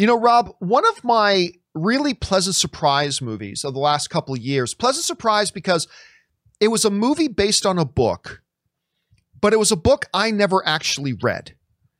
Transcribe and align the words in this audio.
You 0.00 0.06
know, 0.06 0.18
Rob, 0.18 0.54
one 0.60 0.86
of 0.86 1.04
my 1.04 1.50
really 1.74 2.14
pleasant 2.14 2.56
surprise 2.56 3.20
movies 3.20 3.64
of 3.64 3.74
the 3.74 3.80
last 3.80 4.08
couple 4.08 4.34
of 4.34 4.40
years. 4.40 4.72
Pleasant 4.72 5.04
surprise 5.04 5.50
because 5.50 5.86
it 6.58 6.68
was 6.68 6.86
a 6.86 6.90
movie 6.90 7.28
based 7.28 7.66
on 7.66 7.76
a 7.78 7.84
book, 7.84 8.40
but 9.42 9.52
it 9.52 9.58
was 9.58 9.70
a 9.70 9.76
book 9.76 10.06
I 10.14 10.30
never 10.30 10.66
actually 10.66 11.12
read. 11.12 11.54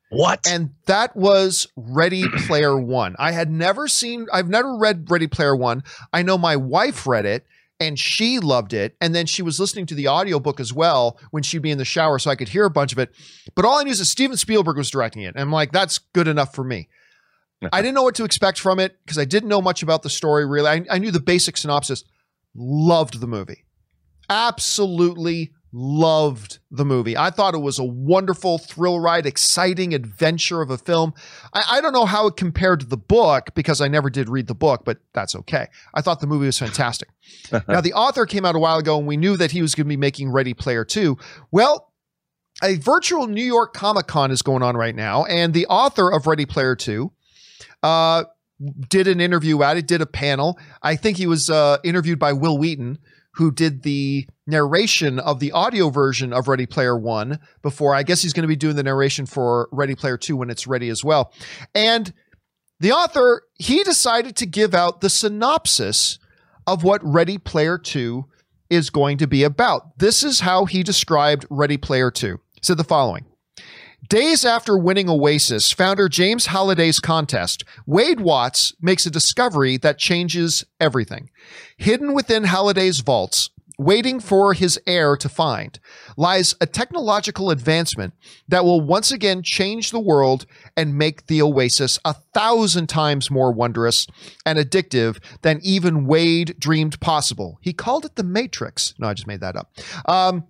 What? 0.09 0.47
And 0.49 0.71
that 0.87 1.15
was 1.15 1.67
Ready 1.75 2.23
Player 2.47 2.75
One. 2.75 3.15
I 3.19 3.33
had 3.33 3.51
never 3.51 3.87
seen, 3.87 4.25
I've 4.33 4.49
never 4.49 4.75
read 4.75 5.11
Ready 5.11 5.27
Player 5.27 5.55
One. 5.55 5.83
I 6.11 6.23
know 6.23 6.39
my 6.39 6.55
wife 6.55 7.05
read 7.05 7.27
it 7.27 7.45
and 7.79 7.99
she 7.99 8.39
loved 8.39 8.73
it. 8.73 8.95
And 8.99 9.13
then 9.13 9.27
she 9.27 9.43
was 9.43 9.59
listening 9.59 9.85
to 9.85 9.93
the 9.93 10.07
audiobook 10.07 10.59
as 10.59 10.73
well 10.73 11.19
when 11.29 11.43
she'd 11.43 11.61
be 11.61 11.69
in 11.69 11.77
the 11.77 11.85
shower 11.85 12.17
so 12.17 12.31
I 12.31 12.35
could 12.35 12.49
hear 12.49 12.65
a 12.65 12.71
bunch 12.71 12.93
of 12.93 12.97
it. 12.97 13.13
But 13.53 13.63
all 13.63 13.77
I 13.77 13.83
knew 13.83 13.91
is 13.91 13.99
that 13.99 14.05
Steven 14.05 14.37
Spielberg 14.37 14.77
was 14.77 14.89
directing 14.89 15.21
it. 15.21 15.35
And 15.35 15.39
I'm 15.39 15.51
like, 15.51 15.71
that's 15.71 15.99
good 15.99 16.27
enough 16.27 16.55
for 16.55 16.63
me. 16.63 16.89
I 17.71 17.81
didn't 17.81 17.95
know 17.95 18.03
what 18.03 18.15
to 18.15 18.23
expect 18.23 18.59
from 18.59 18.79
it 18.79 18.97
because 19.05 19.17
I 19.17 19.25
didn't 19.25 19.49
know 19.49 19.61
much 19.61 19.83
about 19.83 20.03
the 20.03 20.09
story 20.09 20.45
really. 20.45 20.67
I, 20.67 20.85
I 20.89 20.97
knew 20.97 21.11
the 21.11 21.19
basic 21.19 21.57
synopsis. 21.57 22.03
Loved 22.55 23.19
the 23.19 23.27
movie. 23.27 23.65
Absolutely 24.29 25.51
loved 25.73 26.59
the 26.69 26.83
movie. 26.83 27.15
I 27.15 27.29
thought 27.29 27.53
it 27.53 27.59
was 27.59 27.79
a 27.79 27.83
wonderful 27.83 28.57
thrill 28.57 28.99
ride, 28.99 29.25
exciting 29.25 29.93
adventure 29.93 30.61
of 30.61 30.69
a 30.69 30.77
film. 30.77 31.13
I, 31.53 31.63
I, 31.71 31.81
don't 31.81 31.93
know 31.93 32.05
how 32.05 32.27
it 32.27 32.35
compared 32.35 32.81
to 32.81 32.85
the 32.85 32.97
book 32.97 33.51
because 33.55 33.79
I 33.79 33.87
never 33.87 34.09
did 34.09 34.27
read 34.27 34.47
the 34.47 34.55
book, 34.55 34.81
but 34.83 34.97
that's 35.13 35.35
okay. 35.35 35.67
I 35.93 36.01
thought 36.01 36.19
the 36.19 36.27
movie 36.27 36.45
was 36.45 36.59
fantastic. 36.59 37.09
now, 37.67 37.79
the 37.79 37.93
author 37.93 38.25
came 38.25 38.45
out 38.45 38.55
a 38.55 38.59
while 38.59 38.79
ago 38.79 38.97
and 38.97 39.07
we 39.07 39.17
knew 39.17 39.37
that 39.37 39.51
he 39.51 39.61
was 39.61 39.73
going 39.73 39.85
to 39.85 39.89
be 39.89 39.97
making 39.97 40.29
Ready 40.29 40.53
Player 40.53 40.83
2. 40.83 41.17
Well, 41.51 41.93
a 42.61 42.75
virtual 42.75 43.27
New 43.27 43.43
York 43.43 43.73
Comic 43.73 44.07
Con 44.07 44.29
is 44.31 44.41
going 44.41 44.63
on 44.63 44.75
right 44.75 44.95
now, 44.95 45.23
and 45.25 45.53
the 45.53 45.67
author 45.67 46.11
of 46.11 46.27
Ready 46.27 46.45
Player 46.45 46.75
2 46.75 47.11
uh, 47.83 48.25
did 48.89 49.07
an 49.07 49.19
interview 49.19 49.61
at 49.63 49.77
it, 49.77 49.87
did 49.87 50.01
a 50.01 50.05
panel. 50.05 50.59
I 50.81 50.95
think 50.95 51.17
he 51.17 51.27
was 51.27 51.49
uh, 51.49 51.77
interviewed 51.83 52.19
by 52.19 52.33
Wil 52.33 52.57
Wheaton, 52.57 52.99
who 53.35 53.51
did 53.51 53.83
the 53.83 54.27
narration 54.45 55.19
of 55.19 55.39
the 55.39 55.51
audio 55.53 55.89
version 55.89 56.33
of 56.33 56.47
Ready 56.47 56.65
Player 56.65 56.97
One 56.97 57.39
before. 57.61 57.95
I 57.95 58.03
guess 58.03 58.21
he's 58.21 58.33
going 58.33 58.43
to 58.43 58.47
be 58.47 58.55
doing 58.55 58.75
the 58.75 58.83
narration 58.83 59.25
for 59.25 59.69
Ready 59.71 59.95
Player 59.95 60.17
Two 60.17 60.37
when 60.37 60.49
it's 60.49 60.67
ready 60.67 60.89
as 60.89 61.03
well. 61.03 61.33
And 61.73 62.13
the 62.79 62.91
author, 62.91 63.43
he 63.55 63.83
decided 63.83 64.35
to 64.37 64.45
give 64.45 64.73
out 64.73 65.01
the 65.01 65.09
synopsis 65.09 66.19
of 66.67 66.83
what 66.83 67.01
Ready 67.03 67.37
Player 67.37 67.77
Two 67.77 68.25
is 68.69 68.89
going 68.89 69.17
to 69.17 69.27
be 69.27 69.43
about. 69.43 69.97
This 69.97 70.23
is 70.23 70.41
how 70.41 70.65
he 70.65 70.83
described 70.83 71.45
Ready 71.49 71.77
Player 71.77 72.11
Two. 72.11 72.39
He 72.53 72.61
said 72.63 72.77
the 72.77 72.83
following. 72.83 73.25
Days 74.07 74.43
after 74.43 74.77
winning 74.77 75.09
Oasis, 75.09 75.71
founder 75.71 76.09
James 76.09 76.47
Halliday's 76.47 76.99
contest, 76.99 77.63
Wade 77.85 78.19
Watts 78.19 78.73
makes 78.81 79.05
a 79.05 79.11
discovery 79.11 79.77
that 79.77 79.99
changes 79.99 80.65
everything. 80.79 81.29
Hidden 81.77 82.13
within 82.13 82.43
Halliday's 82.43 82.99
vaults, 82.99 83.51
waiting 83.77 84.19
for 84.19 84.53
his 84.53 84.79
heir 84.85 85.15
to 85.15 85.29
find, 85.29 85.79
lies 86.17 86.55
a 86.59 86.65
technological 86.65 87.51
advancement 87.51 88.13
that 88.47 88.65
will 88.65 88.81
once 88.81 89.11
again 89.11 89.43
change 89.43 89.91
the 89.91 89.99
world 89.99 90.45
and 90.75 90.97
make 90.97 91.27
the 91.27 91.41
Oasis 91.41 91.97
a 92.03 92.13
thousand 92.33 92.87
times 92.87 93.31
more 93.31 93.51
wondrous 93.51 94.07
and 94.45 94.59
addictive 94.59 95.19
than 95.41 95.59
even 95.63 96.05
Wade 96.05 96.55
dreamed 96.59 96.99
possible. 96.99 97.59
He 97.61 97.71
called 97.71 98.03
it 98.03 98.15
the 98.15 98.23
Matrix. 98.23 98.93
No, 98.99 99.07
I 99.07 99.13
just 99.13 99.27
made 99.27 99.41
that 99.41 99.55
up. 99.55 99.71
Um, 100.05 100.45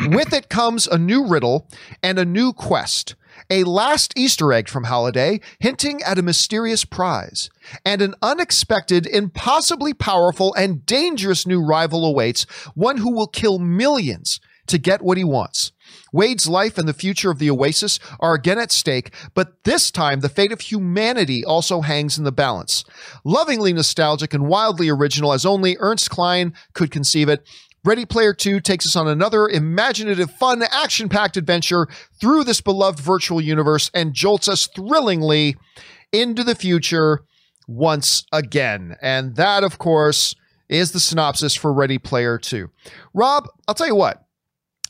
with 0.00 0.32
it 0.32 0.48
comes 0.48 0.86
a 0.86 0.98
new 0.98 1.26
riddle 1.26 1.68
and 2.02 2.18
a 2.18 2.24
new 2.24 2.52
quest, 2.52 3.14
a 3.50 3.64
last 3.64 4.12
Easter 4.16 4.52
egg 4.52 4.68
from 4.68 4.84
Halliday 4.84 5.40
hinting 5.60 6.02
at 6.02 6.18
a 6.18 6.22
mysterious 6.22 6.84
prize, 6.84 7.50
and 7.84 8.02
an 8.02 8.14
unexpected, 8.22 9.06
impossibly 9.06 9.94
powerful, 9.94 10.54
and 10.54 10.84
dangerous 10.86 11.46
new 11.46 11.62
rival 11.62 12.04
awaits, 12.04 12.44
one 12.74 12.98
who 12.98 13.12
will 13.12 13.26
kill 13.26 13.58
millions 13.58 14.40
to 14.66 14.78
get 14.78 15.02
what 15.02 15.18
he 15.18 15.24
wants. 15.24 15.72
Wade's 16.12 16.48
life 16.48 16.78
and 16.78 16.88
the 16.88 16.92
future 16.92 17.30
of 17.30 17.38
the 17.38 17.50
Oasis 17.50 17.98
are 18.18 18.34
again 18.34 18.58
at 18.58 18.72
stake, 18.72 19.12
but 19.34 19.64
this 19.64 19.90
time 19.90 20.20
the 20.20 20.28
fate 20.28 20.52
of 20.52 20.60
humanity 20.60 21.44
also 21.44 21.82
hangs 21.82 22.18
in 22.18 22.24
the 22.24 22.32
balance. 22.32 22.84
Lovingly 23.24 23.72
nostalgic 23.72 24.34
and 24.34 24.48
wildly 24.48 24.88
original 24.88 25.32
as 25.32 25.46
only 25.46 25.76
Ernest 25.78 26.10
Cline 26.10 26.52
could 26.72 26.90
conceive 26.90 27.28
it, 27.28 27.46
Ready 27.86 28.04
Player 28.04 28.34
2 28.34 28.58
takes 28.58 28.84
us 28.84 28.96
on 28.96 29.06
another 29.06 29.48
imaginative, 29.48 30.32
fun, 30.32 30.60
action 30.72 31.08
packed 31.08 31.36
adventure 31.36 31.86
through 32.20 32.42
this 32.42 32.60
beloved 32.60 32.98
virtual 32.98 33.40
universe 33.40 33.92
and 33.94 34.12
jolts 34.12 34.48
us 34.48 34.66
thrillingly 34.66 35.54
into 36.10 36.42
the 36.42 36.56
future 36.56 37.20
once 37.68 38.24
again. 38.32 38.96
And 39.00 39.36
that, 39.36 39.62
of 39.62 39.78
course, 39.78 40.34
is 40.68 40.90
the 40.90 40.98
synopsis 40.98 41.54
for 41.54 41.72
Ready 41.72 41.98
Player 41.98 42.38
2. 42.38 42.68
Rob, 43.14 43.46
I'll 43.68 43.74
tell 43.76 43.86
you 43.86 43.94
what, 43.94 44.24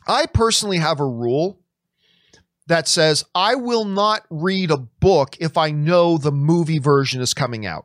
I 0.09 0.25
personally 0.25 0.79
have 0.79 0.99
a 0.99 1.07
rule 1.07 1.61
that 2.67 2.89
says 2.89 3.25
I 3.35 3.57
will 3.57 3.85
not 3.85 4.23
read 4.31 4.71
a 4.71 4.79
book 4.79 5.37
if 5.39 5.59
I 5.59 5.71
know 5.71 6.17
the 6.17 6.33
movie 6.33 6.79
version 6.79 7.21
is 7.21 7.35
coming 7.35 7.67
out. 7.67 7.85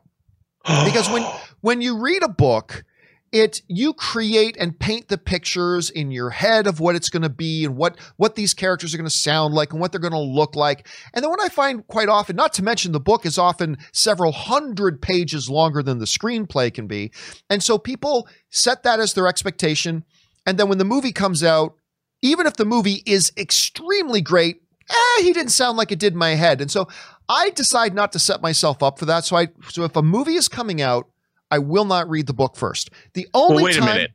because 0.86 1.10
when 1.10 1.22
when 1.60 1.82
you 1.82 1.98
read 1.98 2.22
a 2.22 2.28
book, 2.28 2.84
it 3.32 3.62
you 3.66 3.94
create 3.94 4.56
and 4.60 4.78
paint 4.78 5.08
the 5.08 5.16
pictures 5.16 5.88
in 5.88 6.10
your 6.10 6.30
head 6.30 6.66
of 6.66 6.80
what 6.80 6.94
it's 6.94 7.08
going 7.08 7.22
to 7.22 7.30
be 7.30 7.64
and 7.64 7.76
what 7.76 7.98
what 8.16 8.34
these 8.34 8.52
characters 8.52 8.92
are 8.92 8.98
going 8.98 9.08
to 9.08 9.10
sound 9.10 9.54
like 9.54 9.72
and 9.72 9.80
what 9.80 9.90
they're 9.90 10.00
going 10.00 10.12
to 10.12 10.18
look 10.18 10.54
like. 10.54 10.86
And 11.14 11.22
then 11.22 11.30
what 11.30 11.40
i 11.40 11.48
find 11.48 11.86
quite 11.86 12.08
often 12.08 12.36
not 12.36 12.52
to 12.54 12.62
mention 12.62 12.92
the 12.92 13.00
book 13.00 13.24
is 13.24 13.38
often 13.38 13.78
several 13.92 14.32
hundred 14.32 15.00
pages 15.00 15.48
longer 15.48 15.82
than 15.82 15.98
the 15.98 16.04
screenplay 16.04 16.72
can 16.72 16.86
be. 16.86 17.10
And 17.48 17.62
so 17.62 17.78
people 17.78 18.28
set 18.50 18.82
that 18.82 19.00
as 19.00 19.14
their 19.14 19.26
expectation. 19.26 20.04
And 20.44 20.58
then 20.58 20.68
when 20.68 20.78
the 20.78 20.84
movie 20.84 21.12
comes 21.12 21.42
out 21.42 21.74
even 22.20 22.46
if 22.46 22.54
the 22.54 22.64
movie 22.64 23.02
is 23.06 23.32
extremely 23.36 24.20
great 24.20 24.58
eh, 24.90 25.22
he 25.22 25.32
didn't 25.32 25.52
sound 25.52 25.78
like 25.78 25.90
it 25.90 25.98
did 25.98 26.12
in 26.12 26.18
my 26.18 26.34
head. 26.34 26.60
And 26.60 26.70
so 26.70 26.86
i 27.30 27.48
decide 27.50 27.94
not 27.94 28.12
to 28.12 28.18
set 28.18 28.42
myself 28.42 28.82
up 28.82 28.98
for 28.98 29.06
that. 29.06 29.24
So 29.24 29.36
i 29.36 29.48
so 29.70 29.84
if 29.84 29.96
a 29.96 30.02
movie 30.02 30.34
is 30.34 30.48
coming 30.48 30.82
out 30.82 31.08
I 31.52 31.58
will 31.58 31.84
not 31.84 32.08
read 32.08 32.26
the 32.26 32.32
book 32.32 32.56
first. 32.56 32.90
The 33.14 33.28
only 33.34 33.56
well, 33.56 33.64
wait 33.64 33.74
time, 33.76 33.88
a 33.88 33.92
minute. 33.94 34.12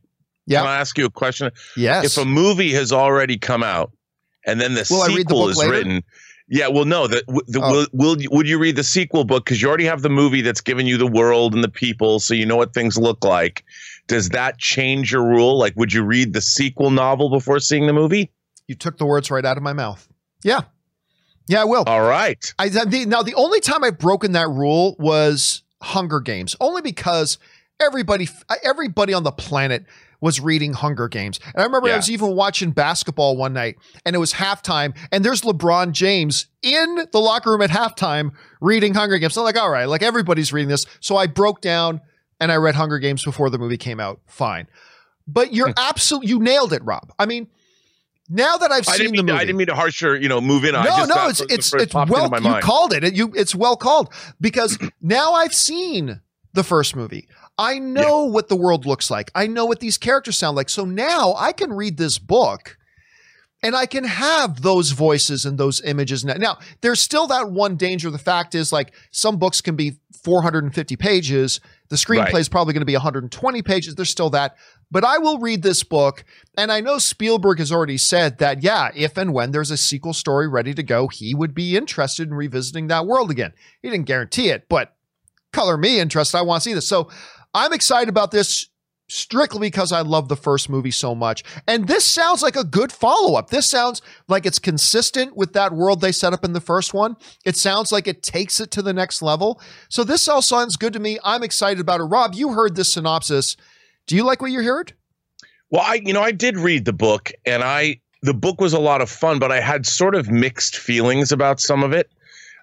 Yeah. 0.47 0.59
Can 0.61 0.67
I 0.67 0.77
ask 0.77 0.97
you 0.97 1.05
a 1.05 1.09
question? 1.09 1.51
Yes. 1.77 2.05
If 2.05 2.17
a 2.21 2.25
movie 2.25 2.73
has 2.73 2.91
already 2.91 3.37
come 3.37 3.63
out 3.63 3.91
and 4.45 4.59
then 4.59 4.73
the 4.73 4.85
will 4.89 5.05
sequel 5.05 5.45
the 5.45 5.51
is 5.51 5.57
later? 5.57 5.71
written, 5.71 6.03
yeah, 6.49 6.67
well, 6.67 6.85
no. 6.85 7.07
The, 7.07 7.21
the 7.47 7.59
Oh. 7.61 7.71
will, 7.71 7.87
will 7.91 8.17
would 8.31 8.47
you 8.47 8.57
read 8.57 8.75
the 8.77 8.83
sequel 8.83 9.25
book 9.25 9.45
because 9.45 9.61
you 9.61 9.67
already 9.67 9.85
have 9.85 10.01
the 10.01 10.09
movie 10.09 10.41
that's 10.41 10.61
given 10.61 10.85
you 10.87 10.97
the 10.97 11.07
world 11.07 11.53
and 11.53 11.63
the 11.63 11.69
people, 11.69 12.19
so 12.19 12.33
you 12.33 12.45
know 12.45 12.55
what 12.55 12.73
things 12.73 12.97
look 12.97 13.23
like. 13.25 13.63
Does 14.07 14.29
that 14.29 14.57
change 14.57 15.11
your 15.11 15.23
rule? 15.23 15.57
Like, 15.59 15.75
would 15.75 15.91
you 15.93 16.03
read 16.03 16.33
the 16.33 16.41
sequel 16.41 16.89
novel 16.91 17.29
before 17.29 17.59
seeing 17.59 17.85
the 17.85 17.93
movie? 17.93 18.31
You 18.67 18.75
took 18.75 18.97
the 18.97 19.05
words 19.05 19.29
right 19.29 19.45
out 19.45 19.57
of 19.57 19.63
my 19.63 19.73
mouth. 19.73 20.07
Yeah. 20.43 20.61
Yeah, 21.49 21.61
I 21.61 21.65
will. 21.65 21.83
All 21.85 22.01
right. 22.07 22.53
I 22.59 22.69
the, 22.69 23.05
now 23.05 23.21
the 23.21 23.35
only 23.35 23.59
time 23.59 23.83
I've 23.83 23.97
broken 23.97 24.31
that 24.33 24.49
rule 24.49 24.95
was 24.99 25.63
Hunger 25.81 26.19
Games, 26.19 26.55
only 26.59 26.81
because 26.81 27.37
everybody 27.79 28.27
uh, 28.49 28.55
everybody 28.63 29.13
on 29.13 29.23
the 29.23 29.31
planet 29.31 29.85
was 30.19 30.39
reading 30.39 30.73
Hunger 30.73 31.07
Games. 31.07 31.39
And 31.45 31.61
I 31.61 31.63
remember 31.63 31.89
I 31.89 31.95
was 31.95 32.09
even 32.09 32.35
watching 32.35 32.71
basketball 32.71 33.37
one 33.37 33.53
night 33.53 33.75
and 34.03 34.15
it 34.15 34.19
was 34.19 34.33
halftime 34.33 34.97
and 35.11 35.23
there's 35.23 35.41
LeBron 35.41 35.91
James 35.91 36.47
in 36.63 37.07
the 37.11 37.19
locker 37.19 37.51
room 37.51 37.61
at 37.61 37.69
halftime 37.69 38.31
reading 38.59 38.95
Hunger 38.95 39.19
Games. 39.19 39.35
So 39.35 39.41
I'm 39.41 39.45
like, 39.45 39.57
all 39.57 39.69
right, 39.69 39.85
like 39.85 40.01
everybody's 40.01 40.51
reading 40.51 40.69
this. 40.69 40.87
So 41.01 41.17
I 41.17 41.27
broke 41.27 41.61
down 41.61 42.01
and 42.39 42.51
I 42.51 42.55
read 42.55 42.75
Hunger 42.75 42.97
Games 42.97 43.23
before 43.23 43.49
the 43.49 43.59
movie 43.59 43.77
came 43.77 43.99
out. 43.99 44.19
Fine. 44.25 44.67
But 45.27 45.53
you're 45.53 45.67
hmm. 45.67 45.73
absolutely 45.77 46.29
you 46.29 46.39
nailed 46.39 46.73
it, 46.73 46.83
Rob. 46.83 47.13
I 47.19 47.27
mean, 47.27 47.47
now 48.29 48.57
that 48.57 48.71
I've 48.71 48.87
I 48.87 48.97
seen 48.97 49.15
the 49.15 49.23
movie, 49.23 49.37
I 49.37 49.45
didn't 49.45 49.57
mean 49.57 49.67
to 49.67 49.75
harsher, 49.75 50.15
you 50.15 50.27
know, 50.27 50.41
move 50.41 50.65
in. 50.65 50.75
I 50.75 50.83
no, 50.83 50.89
just 50.89 51.09
no, 51.09 51.27
it's 51.29 51.41
it's 51.41 51.73
it's 51.73 51.93
well. 51.93 52.29
You 52.33 52.41
mind. 52.41 52.63
called 52.63 52.93
it. 52.93 53.03
it. 53.03 53.13
You 53.13 53.31
it's 53.35 53.55
well 53.55 53.77
called 53.77 54.13
because 54.41 54.77
now 55.01 55.33
I've 55.33 55.53
seen 55.53 56.21
the 56.53 56.63
first 56.63 56.95
movie. 56.95 57.27
I 57.57 57.79
know 57.79 58.25
what 58.25 58.49
the 58.49 58.55
world 58.55 58.85
looks 58.85 59.09
like. 59.09 59.31
I 59.33 59.47
know 59.47 59.65
what 59.65 59.79
these 59.79 59.97
characters 59.97 60.37
sound 60.37 60.55
like. 60.55 60.69
So 60.69 60.85
now 60.85 61.33
I 61.37 61.53
can 61.53 61.73
read 61.73 61.97
this 61.97 62.19
book 62.19 62.77
and 63.63 63.75
I 63.75 63.85
can 63.85 64.03
have 64.03 64.61
those 64.61 64.91
voices 64.91 65.45
and 65.45 65.57
those 65.57 65.81
images. 65.81 66.23
Now, 66.23 66.35
now 66.35 66.57
there's 66.81 66.99
still 66.99 67.27
that 67.27 67.51
one 67.51 67.75
danger. 67.75 68.09
The 68.11 68.17
fact 68.17 68.53
is, 68.55 68.71
like, 68.71 68.93
some 69.11 69.37
books 69.37 69.61
can 69.61 69.75
be 69.75 69.97
450 70.23 70.95
pages. 70.95 71.59
The 71.89 71.95
screenplay 71.95 72.33
Right. 72.33 72.35
is 72.35 72.49
probably 72.49 72.73
going 72.73 72.81
to 72.81 72.85
be 72.85 72.93
120 72.95 73.61
pages. 73.61 73.95
There's 73.95 74.09
still 74.09 74.29
that. 74.31 74.55
But 74.91 75.03
I 75.03 75.17
will 75.17 75.39
read 75.39 75.63
this 75.63 75.83
book. 75.83 76.23
And 76.57 76.71
I 76.71 76.81
know 76.81 76.97
Spielberg 76.97 77.59
has 77.59 77.71
already 77.71 77.97
said 77.97 78.37
that, 78.39 78.61
yeah, 78.61 78.89
if 78.95 79.17
and 79.17 79.33
when 79.33 79.51
there's 79.51 79.71
a 79.71 79.77
sequel 79.77 80.13
story 80.13 80.47
ready 80.47 80.73
to 80.73 80.83
go, 80.83 81.07
he 81.07 81.33
would 81.33 81.53
be 81.53 81.75
interested 81.77 82.27
in 82.27 82.33
revisiting 82.33 82.87
that 82.87 83.05
world 83.07 83.31
again. 83.31 83.53
He 83.81 83.89
didn't 83.89 84.05
guarantee 84.05 84.49
it, 84.49 84.67
but 84.69 84.95
color 85.53 85.77
me 85.77 85.99
interested. 85.99 86.37
I 86.37 86.41
want 86.41 86.61
to 86.63 86.69
see 86.69 86.73
this. 86.73 86.87
So 86.87 87.09
I'm 87.53 87.73
excited 87.73 88.09
about 88.09 88.31
this. 88.31 88.67
Strictly 89.07 89.67
because 89.67 89.91
I 89.91 90.01
love 90.01 90.27
the 90.27 90.35
first 90.35 90.69
movie 90.69 90.91
so 90.91 91.15
much. 91.15 91.43
And 91.67 91.87
this 91.87 92.05
sounds 92.05 92.41
like 92.41 92.55
a 92.55 92.63
good 92.63 92.91
follow 92.91 93.35
up. 93.35 93.49
This 93.49 93.69
sounds 93.69 94.01
like 94.27 94.45
it's 94.45 94.59
consistent 94.59 95.35
with 95.35 95.53
that 95.53 95.73
world 95.73 96.01
they 96.01 96.11
set 96.11 96.33
up 96.33 96.43
in 96.43 96.53
the 96.53 96.61
first 96.61 96.93
one. 96.93 97.15
It 97.45 97.55
sounds 97.55 97.91
like 97.91 98.07
it 98.07 98.21
takes 98.21 98.59
it 98.59 98.71
to 98.71 98.81
the 98.81 98.93
next 98.93 99.21
level. 99.21 99.61
So 99.89 100.03
this 100.03 100.27
all 100.27 100.41
sounds 100.41 100.75
good 100.75 100.93
to 100.93 100.99
me. 100.99 101.19
I'm 101.23 101.43
excited 101.43 101.79
about 101.79 102.01
it. 102.01 102.05
Rob, 102.05 102.33
you 102.33 102.53
heard 102.53 102.75
this 102.75 102.93
synopsis. 102.93 103.55
Do 104.07 104.15
you 104.15 104.23
like 104.23 104.41
what 104.41 104.51
you 104.51 104.63
heard? 104.63 104.93
Well, 105.69 105.83
I 105.85 105.95
you 105.95 106.13
know 106.13 106.21
I 106.21 106.31
did 106.31 106.57
read 106.57 106.85
the 106.85 106.93
book 106.93 107.31
and 107.45 107.63
I 107.63 107.99
the 108.21 108.33
book 108.33 108.59
was 108.59 108.73
a 108.73 108.79
lot 108.79 109.01
of 109.01 109.09
fun, 109.09 109.39
but 109.39 109.51
I 109.51 109.59
had 109.59 109.85
sort 109.85 110.15
of 110.15 110.29
mixed 110.29 110.77
feelings 110.77 111.31
about 111.31 111.59
some 111.59 111.83
of 111.83 111.91
it, 111.91 112.09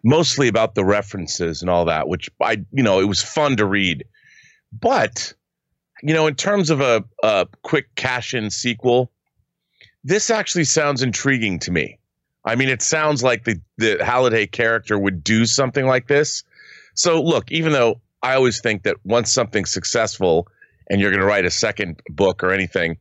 mostly 0.02 0.48
about 0.48 0.74
the 0.74 0.84
references 0.84 1.60
and 1.60 1.70
all 1.70 1.84
that, 1.84 2.08
which 2.08 2.30
I 2.40 2.64
you 2.72 2.82
know 2.82 3.00
it 3.00 3.08
was 3.08 3.22
fun 3.22 3.56
to 3.56 3.66
read, 3.66 4.04
but 4.72 5.34
you 6.04 6.12
know, 6.12 6.26
in 6.26 6.34
terms 6.34 6.68
of 6.68 6.82
a, 6.82 7.02
a 7.22 7.48
quick 7.62 7.94
cash 7.94 8.34
in 8.34 8.50
sequel, 8.50 9.10
this 10.04 10.28
actually 10.28 10.64
sounds 10.64 11.02
intriguing 11.02 11.58
to 11.60 11.70
me. 11.70 11.98
I 12.44 12.56
mean, 12.56 12.68
it 12.68 12.82
sounds 12.82 13.22
like 13.22 13.44
the, 13.44 13.58
the 13.78 14.04
Halliday 14.04 14.46
character 14.46 14.98
would 14.98 15.24
do 15.24 15.46
something 15.46 15.86
like 15.86 16.06
this. 16.06 16.44
So, 16.94 17.22
look, 17.22 17.50
even 17.50 17.72
though 17.72 18.02
I 18.22 18.34
always 18.34 18.60
think 18.60 18.82
that 18.82 18.98
once 19.04 19.32
something's 19.32 19.70
successful 19.70 20.46
and 20.90 21.00
you're 21.00 21.10
going 21.10 21.22
to 21.22 21.26
write 21.26 21.46
a 21.46 21.50
second 21.50 22.02
book 22.10 22.44
or 22.44 22.52
anything, 22.52 22.98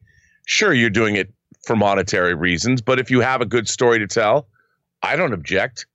sure, 0.48 0.74
you're 0.74 0.90
doing 0.90 1.18
it 1.18 1.30
for 1.66 1.76
monetary 1.76 2.36
reasons. 2.36 2.82
But 2.82 3.00
if 3.00 3.12
you 3.12 3.20
have 3.20 3.42
a 3.42 3.46
good 3.46 3.68
story 3.68 4.00
to 4.00 4.08
tell, 4.08 4.48
I 5.02 5.18
don't 5.18 5.34
object, 5.34 5.88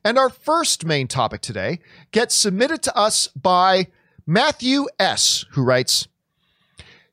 And 0.04 0.18
our 0.18 0.30
first 0.30 0.86
main 0.86 1.08
topic 1.08 1.42
today 1.42 1.80
gets 2.12 2.36
submitted 2.36 2.82
to 2.84 2.98
us 2.98 3.28
by 3.28 3.88
Matthew 4.26 4.88
S., 5.00 5.46
who 5.52 5.64
writes 5.64 6.08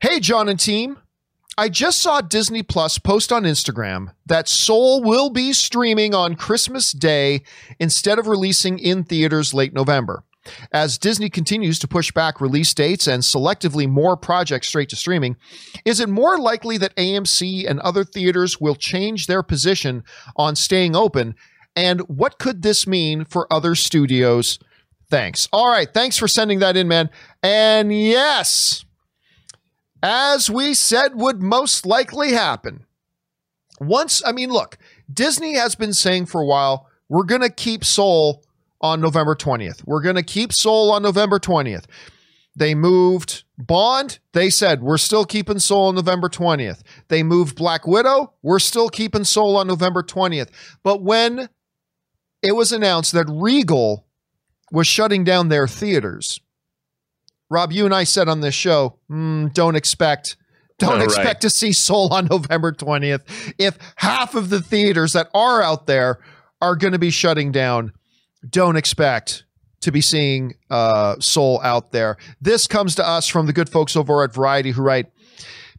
Hey, 0.01 0.21
John 0.21 0.49
and 0.49 0.61
team. 0.61 0.99
I 1.57 1.69
just 1.69 2.01
saw 2.01 2.21
Disney 2.21 2.63
Plus 2.63 2.99
post 2.99 3.33
on 3.33 3.43
Instagram 3.43 4.13
that 4.27 4.49
Soul 4.49 5.03
will 5.03 5.29
be 5.29 5.53
streaming 5.53 6.15
on 6.15 6.37
Christmas 6.37 6.93
Day 6.93 7.43
instead 7.81 8.21
of 8.21 8.29
releasing 8.29 8.79
in 8.79 9.03
theaters 9.03 9.53
late 9.53 9.73
November. 9.75 10.23
As 10.73 10.99
Disney 10.99 11.31
continues 11.31 11.79
to 11.81 11.89
push 11.89 12.13
back 12.13 12.41
release 12.41 12.73
dates 12.75 13.07
and 13.07 13.23
selectively 13.23 13.89
more 13.89 14.17
projects 14.17 14.69
straight 14.69 14.89
to 14.91 14.97
streaming, 14.97 15.37
is 15.85 16.01
it 16.01 16.09
more 16.09 16.39
likely 16.39 16.79
that 16.79 16.97
AMC 16.97 17.69
and 17.69 17.81
other 17.81 18.05
theaters 18.05 18.61
will 18.61 18.75
change 18.75 19.27
their 19.27 19.43
position 19.43 20.05
on 20.37 20.57
staying 20.57 20.95
open? 20.95 21.35
And 21.77 22.01
what 22.03 22.39
could 22.39 22.63
this 22.63 22.87
mean 22.87 23.25
for 23.25 23.53
other 23.53 23.75
studios? 23.75 24.59
Thanks. 25.11 25.49
All 25.53 25.71
right. 25.71 25.93
Thanks 25.93 26.17
for 26.17 26.29
sending 26.29 26.59
that 26.59 26.77
in, 26.77 26.89
man. 26.89 27.11
And 27.43 27.93
yes, 27.93 28.85
as 30.03 30.51
we 30.51 30.75
said 30.75 31.15
would 31.15 31.41
most 31.41 31.87
likely 31.87 32.33
happen. 32.33 32.85
Once, 33.81 34.23
I 34.27 34.33
mean, 34.33 34.51
look, 34.51 34.77
Disney 35.13 35.55
has 35.55 35.75
been 35.75 35.93
saying 35.93 36.27
for 36.27 36.41
a 36.41 36.47
while, 36.47 36.89
we're 37.09 37.25
going 37.25 37.43
to 37.43 37.51
keep 37.51 37.85
Soul 37.85 38.43
on 38.81 39.01
November 39.01 39.35
20th. 39.35 39.85
We're 39.87 40.03
going 40.03 40.17
to 40.17 40.23
keep 40.23 40.53
Soul 40.53 40.91
on 40.91 41.03
November 41.03 41.39
20th. 41.39 41.85
They 42.57 42.75
moved 42.75 43.45
Bond. 43.57 44.19
They 44.33 44.51
said, 44.51 44.83
we're 44.83 44.99
still 44.99 45.25
keeping 45.25 45.59
Soul 45.59 45.89
on 45.89 45.95
November 45.95 46.29
20th. 46.29 46.83
They 47.09 47.23
moved 47.23 47.57
Black 47.57 47.87
Widow. 47.87 48.35
We're 48.43 48.59
still 48.59 48.89
keeping 48.89 49.25
Soul 49.25 49.57
on 49.57 49.69
November 49.69 50.03
20th. 50.03 50.49
But 50.83 51.03
when 51.03 51.49
it 52.43 52.53
was 52.53 52.73
announced 52.73 53.13
that 53.13 53.29
Regal 53.29 54.07
was 54.73 54.87
shutting 54.87 55.25
down 55.25 55.49
their 55.49 55.69
theaters, 55.69 56.41
Rob, 57.51 57.73
you 57.73 57.85
and 57.85 57.95
I 57.95 58.05
said 58.05 58.29
on 58.29 58.41
this 58.41 58.55
show, 58.55 58.99
mm, 59.11 59.53
don't 59.55 59.77
expect. 59.77 60.37
Don't 60.79 61.03
expect 61.03 61.27
right. 61.27 61.41
to 61.41 61.51
see 61.51 61.73
Soul 61.73 62.13
on 62.15 62.27
November 62.27 62.71
20th 62.71 63.55
if 63.59 63.77
half 63.97 64.37
of 64.37 64.49
the 64.49 64.61
theaters 64.61 65.13
that 65.15 65.29
are 65.35 65.61
out 65.61 65.87
there 65.87 66.21
are 66.61 66.77
going 66.77 66.93
to 66.93 67.01
be 67.01 67.11
shutting 67.11 67.51
down 67.51 67.93
don't 68.49 68.77
expect 68.77 69.45
to 69.81 69.93
be 69.93 70.01
seeing 70.01 70.55
uh, 70.71 71.17
Soul 71.21 71.61
out 71.63 71.93
there. 71.93 72.17
This 72.41 72.67
comes 72.67 72.95
to 72.97 73.07
us 73.07 73.29
from 73.29 73.47
the 73.47 73.53
good 73.53 73.69
folks 73.69 73.97
over 73.97 74.23
at 74.25 74.35
Variety 74.35 74.73
who 74.73 74.83
write 74.83 75.07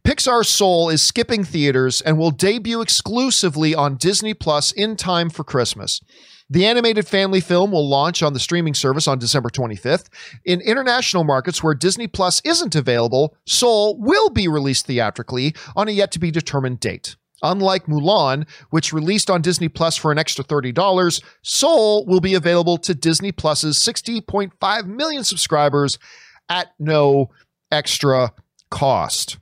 Pixar 0.04 0.46
Soul 0.46 0.88
is 0.88 1.02
skipping 1.02 1.44
theaters 1.44 2.00
and 2.00 2.18
will 2.18 2.30
debut 2.30 2.80
exclusively 2.80 3.74
on 3.74 3.96
Disney 3.96 4.32
Plus 4.32 4.72
in 4.72 4.96
time 4.96 5.28
for 5.28 5.44
Christmas. 5.44 6.00
The 6.48 6.66
animated 6.66 7.06
family 7.06 7.40
film 7.40 7.70
will 7.70 7.88
launch 7.88 8.22
on 8.22 8.32
the 8.32 8.40
streaming 8.40 8.74
service 8.74 9.06
on 9.06 9.18
December 9.18 9.50
25th. 9.50 10.08
In 10.44 10.60
international 10.60 11.22
markets 11.22 11.62
where 11.62 11.74
Disney 11.74 12.08
Plus 12.08 12.40
isn't 12.44 12.74
available, 12.74 13.36
Soul 13.46 13.96
will 14.00 14.30
be 14.30 14.48
released 14.48 14.86
theatrically 14.86 15.54
on 15.76 15.86
a 15.86 15.92
yet 15.92 16.10
to 16.12 16.18
be 16.18 16.32
determined 16.32 16.80
date. 16.80 17.14
Unlike 17.42 17.86
Mulan, 17.86 18.46
which 18.70 18.92
released 18.92 19.30
on 19.30 19.42
Disney 19.42 19.68
Plus 19.68 19.96
for 19.96 20.12
an 20.12 20.18
extra 20.18 20.44
$30, 20.44 21.22
Soul 21.42 22.04
will 22.06 22.20
be 22.20 22.34
available 22.34 22.76
to 22.78 22.94
Disney 22.94 23.32
Plus's 23.32 23.78
60.5 23.78 24.86
million 24.86 25.24
subscribers 25.24 25.98
at 26.48 26.72
no 26.78 27.30
extra 27.70 28.32
cost. 28.70 29.38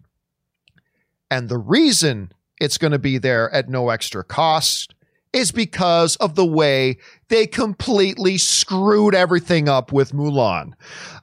And 1.30 1.49
the 1.49 1.58
reason 1.58 2.32
it's 2.61 2.78
going 2.78 2.92
to 2.92 2.99
be 2.99 3.18
there 3.18 3.52
at 3.52 3.68
no 3.68 3.90
extra 3.90 4.25
cost 4.25 4.94
is 5.32 5.52
because 5.52 6.16
of 6.16 6.34
the 6.34 6.46
way 6.46 6.96
they 7.28 7.46
completely 7.46 8.38
screwed 8.38 9.14
everything 9.14 9.68
up 9.68 9.92
with 9.92 10.12
Mulan. 10.12 10.73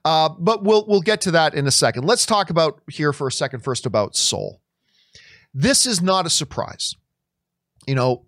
Uh, 0.04 0.30
but 0.38 0.64
we'll 0.64 0.86
we'll 0.88 1.02
get 1.02 1.22
to 1.22 1.32
that 1.32 1.56
in 1.56 1.66
a 1.66 1.72
second. 1.72 2.06
Let's 2.06 2.26
talk 2.26 2.50
about 2.50 2.82
here 2.90 3.14
for 3.14 3.28
a 3.28 3.32
second 3.32 3.62
first 3.62 3.86
about 3.86 4.16
Soul. 4.16 4.62
This 5.58 5.86
is 5.86 6.02
not 6.02 6.26
a 6.26 6.30
surprise. 6.30 6.96
You 7.88 7.96
know, 7.96 8.26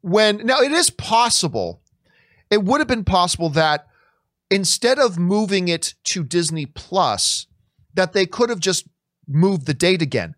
when 0.00 0.38
now 0.46 0.60
it 0.60 0.72
is 0.72 0.88
possible, 0.88 1.82
it 2.50 2.64
would 2.64 2.80
have 2.80 2.88
been 2.88 3.04
possible 3.04 3.50
that 3.50 3.86
instead 4.50 4.98
of 4.98 5.18
moving 5.18 5.68
it 5.68 5.94
to 6.04 6.24
Disney 6.24 6.64
Plus, 6.64 7.46
that 7.92 8.14
they 8.14 8.24
could 8.24 8.48
have 8.48 8.60
just 8.60 8.88
moved 9.26 9.66
the 9.66 9.74
date 9.74 10.00
again. 10.00 10.34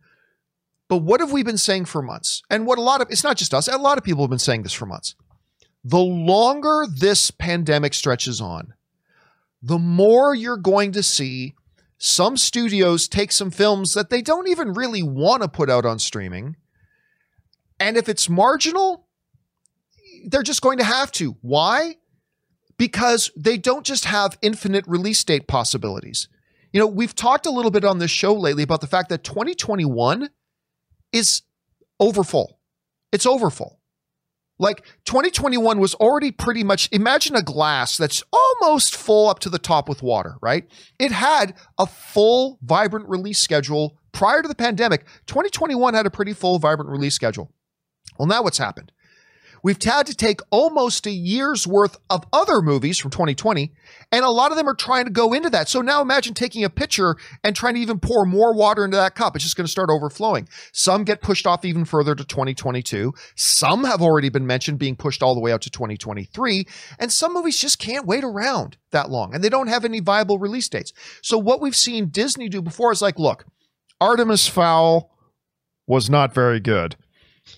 But 0.89 0.99
what 0.99 1.21
have 1.21 1.31
we 1.31 1.45
been 1.45 1.57
saying 1.57 1.85
for 1.85 2.03
months? 2.03 2.43
And 2.51 2.67
what 2.67 2.79
a 2.79 2.83
lot 2.83 3.01
of 3.01 3.09
it's 3.11 3.23
not 3.23 3.37
just 3.37 3.55
us, 3.55 3.69
a 3.69 3.79
lot 3.79 3.97
of 3.97 4.03
people 4.03 4.25
have 4.25 4.31
been 4.31 4.41
saying 4.41 4.65
this 4.65 4.73
for 4.73 4.87
months. 4.87 5.15
The 5.85 6.01
longer 6.01 6.87
this 6.93 7.31
pandemic 7.31 7.95
stretches 7.95 8.41
on, 8.41 8.75
the 9.63 9.79
more 9.79 10.35
you're 10.35 10.57
going 10.57 10.91
to 10.93 11.05
see 11.05 11.55
some 12.03 12.39
studios 12.39 13.07
take 13.07 13.31
some 13.31 13.51
films 13.51 13.93
that 13.93 14.09
they 14.09 14.23
don't 14.23 14.49
even 14.49 14.73
really 14.73 15.03
want 15.03 15.43
to 15.43 15.49
put 15.49 15.69
out 15.69 15.85
on 15.85 15.99
streaming. 15.99 16.57
And 17.79 17.99
if 17.99 18.09
it's 18.09 18.27
marginal, 18.27 19.07
they're 20.27 20.43
just 20.43 20.63
going 20.63 20.79
to 20.79 20.85
have 20.85 21.13
to. 21.13 21.37
Why? 21.43 21.97
Because 22.79 23.31
they 23.37 23.59
don't 23.59 23.85
just 23.85 24.07
have 24.07 24.39
infinite 24.41 24.87
release 24.87 25.23
date 25.23 25.47
possibilities. 25.47 26.27
You 26.73 26.81
know, 26.81 26.87
we've 26.87 27.15
talked 27.15 27.45
a 27.45 27.51
little 27.51 27.71
bit 27.71 27.85
on 27.85 27.99
this 27.99 28.11
show 28.11 28.33
lately 28.33 28.63
about 28.63 28.81
the 28.81 28.87
fact 28.87 29.11
that 29.11 29.23
2021 29.23 30.31
is 31.13 31.43
overfull. 31.99 32.61
It's 33.13 33.27
overfull. 33.27 33.80
Like 34.61 34.85
2021 35.07 35.81
was 35.81 35.95
already 35.95 36.31
pretty 36.31 36.63
much 36.63 36.91
imagine 36.93 37.35
a 37.35 37.43
glass 37.43 37.97
that's 37.97 38.23
almost 38.31 38.95
full 38.95 39.29
up 39.29 39.39
to 39.41 39.49
the 39.49 39.59
top 39.59 39.89
with 39.89 40.03
water, 40.03 40.37
right? 40.43 40.71
It 40.99 41.13
had 41.13 41.55
a 41.79 41.87
full 41.87 42.59
vibrant 42.63 43.09
release 43.09 43.39
schedule 43.41 43.99
prior 44.13 44.43
to 44.43 44.49
the 44.49 44.55
pandemic. 44.55 45.07
2021 45.27 45.95
had 45.95 46.05
a 46.05 46.11
pretty 46.11 46.35
full 46.35 46.59
vibrant 46.59 46.91
release 46.91 47.15
schedule. 47.15 47.51
Well, 48.19 48.29
now 48.29 48.43
what's 48.43 48.59
happened? 48.59 48.93
We've 49.63 49.83
had 49.83 50.07
to 50.07 50.15
take 50.15 50.41
almost 50.51 51.07
a 51.07 51.11
year's 51.11 51.67
worth 51.67 51.99
of 52.09 52.25
other 52.33 52.63
movies 52.63 52.99
from 52.99 53.11
2020, 53.11 53.73
and 54.13 54.25
a 54.25 54.31
lot 54.31 54.51
of 54.51 54.57
them 54.57 54.69
are 54.69 54.75
trying 54.75 55.05
to 55.05 55.11
go 55.11 55.33
into 55.33 55.51
that. 55.51 55.69
So 55.69 55.81
now 55.81 56.01
imagine 56.01 56.35
taking 56.35 56.65
a 56.65 56.71
pitcher 56.71 57.17
and 57.45 57.55
trying 57.55 57.75
to 57.75 57.81
even 57.81 57.99
pour 57.99 58.25
more 58.25 58.55
water 58.55 58.85
into 58.85 58.97
that 58.97 59.15
cup. 59.15 59.37
It's 59.37 59.45
just 59.45 59.57
going 59.57 59.67
to 59.67 59.71
start 59.71 59.91
overflowing. 59.91 60.49
Some 60.73 61.05
get 61.05 61.21
pushed 61.21 61.47
off 61.47 61.65
even 61.65 61.85
further 61.85 62.15
to 62.15 62.25
2022. 62.25 63.13
Some 63.37 63.85
have 63.85 64.03
already 64.03 64.29
been 64.29 64.47
mentioned 64.47 64.79
being 64.79 64.97
pushed 64.97 65.23
all 65.23 65.35
the 65.35 65.41
way 65.41 65.53
out 65.53 65.63
to 65.63 65.71
2023. 65.71 66.67
And 66.99 67.13
some 67.13 67.35
movies 67.35 67.59
just 67.59 67.79
can't 67.79 68.07
wait 68.07 68.25
around 68.25 68.77
that 68.93 69.11
long, 69.11 69.35
and 69.35 69.45
they 69.45 69.49
don't 69.49 69.69
have 69.69 69.85
any 69.85 70.01
viable 70.01 70.39
release 70.39 70.69
dates. 70.69 70.93
So 71.23 71.39
what 71.39 71.61
we've 71.61 71.77
seen 71.77 72.09
Disney 72.09 72.49
do 72.49 72.63
before 72.63 72.93
is 72.93 73.03
like, 73.03 73.19
look, 73.19 73.45
Artemis 74.01 74.47
Fowl 74.47 75.11
was 75.87 76.09
not 76.09 76.33
very 76.33 76.61
good. 76.61 76.97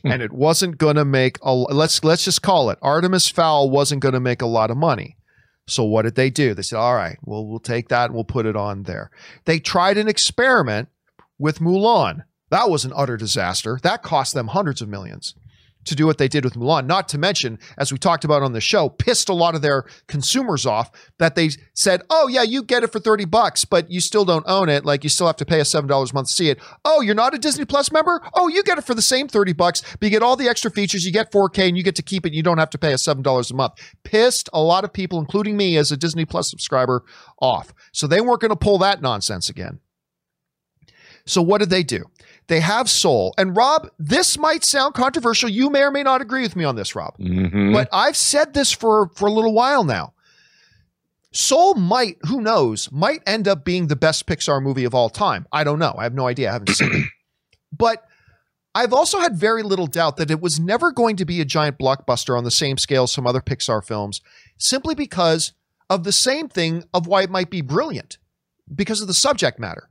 And 0.05 0.23
it 0.23 0.33
wasn't 0.33 0.79
going 0.79 0.97
to 0.97 1.05
make 1.05 1.39
a 1.43 1.53
let's 1.55 2.03
let's 2.05 2.25
just 2.25 2.43
call 2.43 2.71
it 2.71 2.79
Artemis 2.83 3.29
Fowl 3.29 3.71
wasn't 3.71 4.03
going 4.03 4.15
to 4.15 4.21
make 4.21 4.43
a 4.43 4.47
lot 4.47 4.71
of 4.71 4.77
money. 4.77 5.17
So 5.67 5.85
what 5.85 6.03
did 6.03 6.17
they 6.17 6.31
do? 6.31 6.55
They 6.55 6.63
said, 6.63 6.79
"All 6.79 6.95
right, 6.95 7.19
well 7.23 7.47
we'll 7.47 7.61
take 7.61 7.89
that 7.89 8.07
and 8.07 8.15
we'll 8.15 8.25
put 8.25 8.47
it 8.47 8.57
on 8.57 8.85
there." 8.85 9.11
They 9.45 9.59
tried 9.59 9.99
an 9.99 10.09
experiment 10.09 10.89
with 11.39 11.61
Mulan. 11.61 12.25
That 12.51 12.69
was 12.69 12.85
an 12.85 12.93
utter 12.95 13.17
disaster. 13.17 13.79
That 13.83 14.03
cost 14.03 14.35
them 14.35 14.49
hundreds 14.49 14.83
of 14.83 14.89
millions 14.89 15.35
to 15.85 15.95
do 15.95 16.07
what 16.07 16.19
they 16.19 16.29
did 16.29 16.45
with 16.45 16.55
Mulan. 16.55 16.87
Not 16.87 17.09
to 17.11 17.19
mention, 17.19 17.59
as 17.79 17.93
we 17.93 17.99
talked 17.99 18.25
about 18.25 18.43
on 18.43 18.53
the 18.53 18.61
show, 18.61 18.89
pissed 18.89 19.29
a 19.29 19.35
lot 19.35 19.55
of 19.55 19.63
their 19.63 19.85
consumers 20.07 20.67
off 20.67 20.91
that 21.19 21.35
they 21.35 21.51
said, 21.75 22.03
"Oh 22.11 22.29
yeah, 22.29 22.43
you 22.43 22.63
get 22.63 22.83
it 22.83 22.93
for 22.93 23.01
thirty 23.01 23.25
bucks, 23.25 23.65
but 23.65 23.91
you 23.91 24.01
still 24.01 24.25
don't 24.25 24.45
own 24.47 24.69
it. 24.69 24.85
Like 24.85 25.05
you 25.05 25.11
still 25.11 25.27
have 25.27 25.37
to 25.37 25.45
pay 25.45 25.61
us 25.61 25.71
seven 25.71 25.89
dollars 25.89 26.13
a 26.13 26.15
month 26.15 26.29
to 26.29 26.35
see 26.35 26.51
it. 26.51 26.59
Oh, 26.85 27.01
you're 27.01 27.15
not 27.15 27.35
a 27.35 27.39
Disney 27.39 27.65
Plus 27.65 27.91
member? 27.93 28.21
Oh, 28.35 28.49
you 28.49 28.63
get 28.63 28.79
it 28.79 28.85
for 28.85 28.95
the 28.95 29.03
same 29.03 29.29
thirty 29.29 29.53
bucks, 29.53 29.83
but 29.83 30.03
you 30.03 30.11
get 30.11 30.23
all 30.23 30.37
the 30.37 30.49
extra 30.49 30.71
features. 30.71 31.05
You 31.05 31.13
get 31.13 31.33
4K, 31.33 31.69
and 31.69 31.77
you 31.77 31.83
get 31.83 31.97
to 31.97 32.03
keep 32.03 32.27
it. 32.27 32.33
You 32.33 32.43
don't 32.43 32.59
have 32.59 32.71
to 32.71 32.79
pay 32.79 32.93
us 32.93 33.05
seven 33.05 33.23
dollars 33.23 33.51
a 33.51 33.55
month." 33.55 33.75
Pissed 34.05 34.49
a 34.53 34.63
lot 34.63 34.85
of 34.85 34.93
people, 34.93 35.19
including 35.19 35.57
me 35.57 35.77
as 35.77 35.93
a 35.93 35.97
Disney 35.97 36.25
Plus 36.25 36.51
subscriber, 36.51 37.05
off. 37.41 37.73
So 37.93 38.07
they 38.07 38.21
weren't 38.21 38.41
going 38.41 38.51
to 38.51 38.57
pull 38.57 38.79
that 38.79 39.03
nonsense 39.03 39.49
again. 39.49 39.81
So 41.27 41.41
what 41.43 41.59
did 41.59 41.71
they 41.71 41.83
do? 41.83 42.05
They 42.49 42.61
have 42.61 42.91
soul. 42.91 43.35
And 43.39 43.57
Rob, 43.57 43.89
this 43.99 44.37
might 44.39 44.65
sound 44.65 44.95
controversial. 44.95 45.49
You 45.49 45.71
may 45.71 45.83
or 45.83 45.91
may 45.91 46.03
not 46.03 46.21
agree 46.21 46.43
with 46.43 46.57
me 46.57 46.65
on 46.65 46.75
this, 46.77 46.95
Rob. 46.97 47.17
Mhm. 47.19 47.73
But 47.73 47.89
I've 47.93 48.17
said 48.17 48.55
this 48.55 48.73
for 48.73 49.09
for 49.15 49.27
a 49.29 49.33
little 49.33 49.55
while 49.55 49.85
now. 49.85 50.15
Soul 51.35 51.75
might, 51.75 52.19
who 52.29 52.43
knows, 52.43 52.91
might 52.93 53.23
end 53.27 53.49
up 53.49 53.65
being 53.65 53.87
the 53.87 53.97
best 53.97 54.27
Pixar 54.27 54.63
movie 54.63 54.85
of 54.85 54.95
all 54.95 55.09
time. 55.09 55.47
I 55.51 55.65
don't 55.65 55.79
know. 55.79 55.95
I 55.99 56.03
have 56.03 56.13
no 56.15 56.27
idea. 56.27 56.51
I 56.51 56.53
haven't 56.53 56.71
seen 56.75 56.93
it. 56.93 57.05
But 57.75 58.05
I've 58.75 58.93
also 58.93 59.19
had 59.19 59.35
very 59.37 59.63
little 59.63 59.87
doubt 59.87 60.19
that 60.19 60.31
it 60.31 60.43
was 60.43 60.61
never 60.61 60.93
going 60.93 61.17
to 61.17 61.25
be 61.25 61.41
a 61.41 61.45
giant 61.47 61.79
blockbuster 61.79 62.37
on 62.37 62.45
the 62.45 62.51
same 62.51 62.77
scale 62.77 63.05
as 63.05 63.13
some 63.13 63.27
other 63.27 63.41
Pixar 63.41 63.83
films, 63.83 64.21
simply 64.59 64.95
because 64.95 65.55
of 65.89 66.05
the 66.05 66.13
same 66.13 66.49
thing 66.49 66.85
of 66.93 67.07
why 67.07 67.23
it 67.23 67.31
might 67.31 67.49
be 67.49 67.63
brilliant, 67.63 68.19
because 68.75 69.01
of 69.01 69.09
the 69.09 69.15
subject 69.15 69.59
matter. 69.59 69.89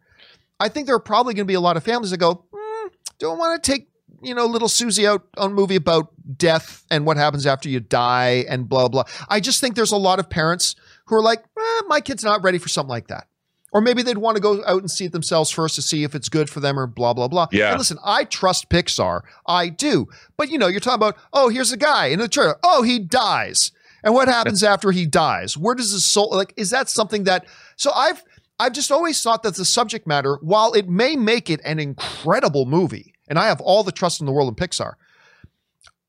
I 0.61 0.69
think 0.69 0.85
there 0.85 0.95
are 0.95 0.99
probably 0.99 1.33
going 1.33 1.45
to 1.45 1.51
be 1.51 1.55
a 1.55 1.61
lot 1.61 1.77
of 1.77 1.83
families 1.83 2.11
that 2.11 2.17
go, 2.17 2.45
"Hmm, 2.53 2.87
don't 3.19 3.37
want 3.37 3.61
to 3.61 3.71
take 3.71 3.89
you 4.21 4.35
know 4.35 4.45
little 4.45 4.69
Susie 4.69 5.07
out 5.07 5.23
on 5.37 5.51
a 5.51 5.53
movie 5.53 5.75
about 5.75 6.09
death 6.37 6.85
and 6.89 7.05
what 7.05 7.17
happens 7.17 7.45
after 7.45 7.69
you 7.69 7.79
die 7.79 8.45
and 8.47 8.69
blah 8.69 8.87
blah. 8.87 9.03
I 9.29 9.39
just 9.39 9.59
think 9.61 9.75
there's 9.75 9.91
a 9.91 9.97
lot 9.97 10.19
of 10.19 10.29
parents 10.29 10.75
who 11.05 11.15
are 11.15 11.23
like, 11.23 11.39
eh, 11.39 11.81
my 11.87 11.99
kid's 11.99 12.23
not 12.23 12.43
ready 12.43 12.57
for 12.57 12.69
something 12.69 12.89
like 12.89 13.07
that. 13.07 13.27
Or 13.73 13.79
maybe 13.79 14.03
they'd 14.03 14.17
want 14.17 14.35
to 14.35 14.41
go 14.41 14.63
out 14.65 14.81
and 14.81 14.91
see 14.91 15.05
it 15.05 15.13
themselves 15.13 15.49
first 15.49 15.75
to 15.75 15.81
see 15.81 16.03
if 16.03 16.13
it's 16.13 16.27
good 16.27 16.49
for 16.49 16.59
them 16.59 16.77
or 16.77 16.87
blah, 16.87 17.13
blah, 17.13 17.29
blah. 17.29 17.47
Yeah. 17.53 17.69
And 17.69 17.79
listen, 17.79 17.97
I 18.03 18.25
trust 18.25 18.69
Pixar. 18.69 19.21
I 19.47 19.69
do. 19.69 20.07
But 20.35 20.49
you 20.49 20.57
know, 20.57 20.67
you're 20.67 20.81
talking 20.81 20.95
about, 20.95 21.17
oh, 21.31 21.47
here's 21.47 21.71
a 21.71 21.77
guy 21.77 22.07
in 22.07 22.19
the 22.19 22.27
trailer. 22.27 22.57
Oh, 22.63 22.83
he 22.83 22.99
dies. 22.99 23.71
And 24.03 24.13
what 24.13 24.27
happens 24.27 24.63
after 24.63 24.91
he 24.91 25.05
dies? 25.05 25.57
Where 25.57 25.75
does 25.75 25.91
his 25.91 26.03
soul 26.03 26.29
like 26.31 26.53
is 26.57 26.71
that 26.71 26.89
something 26.89 27.23
that 27.25 27.45
so 27.77 27.91
I've 27.91 28.23
I've 28.61 28.73
just 28.73 28.91
always 28.91 29.19
thought 29.23 29.41
that 29.41 29.55
the 29.55 29.65
subject 29.65 30.05
matter, 30.05 30.37
while 30.43 30.73
it 30.73 30.87
may 30.87 31.15
make 31.15 31.49
it 31.49 31.61
an 31.65 31.79
incredible 31.79 32.67
movie, 32.67 33.15
and 33.27 33.39
I 33.39 33.47
have 33.47 33.59
all 33.59 33.83
the 33.83 33.91
trust 33.91 34.19
in 34.19 34.27
the 34.27 34.31
world 34.31 34.49
in 34.49 34.55
Pixar, 34.55 34.93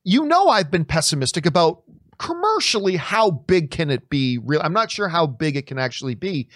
you 0.04 0.26
know 0.26 0.48
I've 0.48 0.70
been 0.70 0.84
pessimistic 0.84 1.46
about 1.46 1.82
commercially 2.18 2.96
how 2.96 3.30
big 3.30 3.70
can 3.70 3.90
it 3.90 4.10
be 4.10 4.38
real 4.38 4.60
i'm 4.62 4.72
not 4.72 4.90
sure 4.90 5.08
how 5.08 5.26
big 5.26 5.56
it 5.56 5.66
can 5.66 5.78
actually 5.78 6.14
be. 6.14 6.48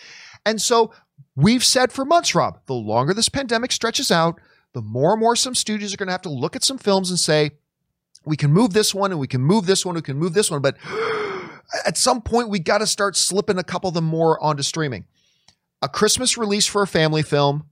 And 0.44 0.60
so 0.60 0.92
we've 1.34 1.64
said 1.64 1.92
for 1.92 2.04
months 2.04 2.34
rob 2.34 2.60
the 2.66 2.74
longer 2.74 3.14
this 3.14 3.30
pandemic 3.30 3.72
stretches 3.72 4.10
out 4.10 4.38
the 4.74 4.82
more 4.82 5.12
and 5.12 5.20
more 5.20 5.34
some 5.34 5.54
studios 5.54 5.94
are 5.94 5.96
going 5.96 6.08
to 6.08 6.12
have 6.12 6.22
to 6.22 6.28
look 6.28 6.54
at 6.54 6.62
some 6.62 6.76
films 6.78 7.08
and 7.08 7.18
say 7.18 7.52
we 8.24 8.36
can 8.36 8.52
move 8.52 8.74
this 8.74 8.94
one 8.94 9.12
and 9.12 9.18
we 9.18 9.26
can 9.26 9.40
move 9.40 9.64
this 9.64 9.86
one 9.86 9.94
we 9.94 10.02
can 10.02 10.18
move 10.18 10.34
this 10.34 10.50
one 10.50 10.60
but 10.60 10.76
at 11.86 11.96
some 11.96 12.20
point 12.20 12.50
we 12.50 12.58
got 12.58 12.78
to 12.78 12.86
start 12.86 13.16
slipping 13.16 13.58
a 13.58 13.64
couple 13.64 13.88
of 13.88 13.94
them 13.94 14.04
more 14.04 14.40
onto 14.44 14.62
streaming 14.62 15.06
a 15.82 15.88
christmas 15.88 16.36
release 16.38 16.66
for 16.66 16.82
a 16.82 16.86
family 16.86 17.22
film 17.22 17.66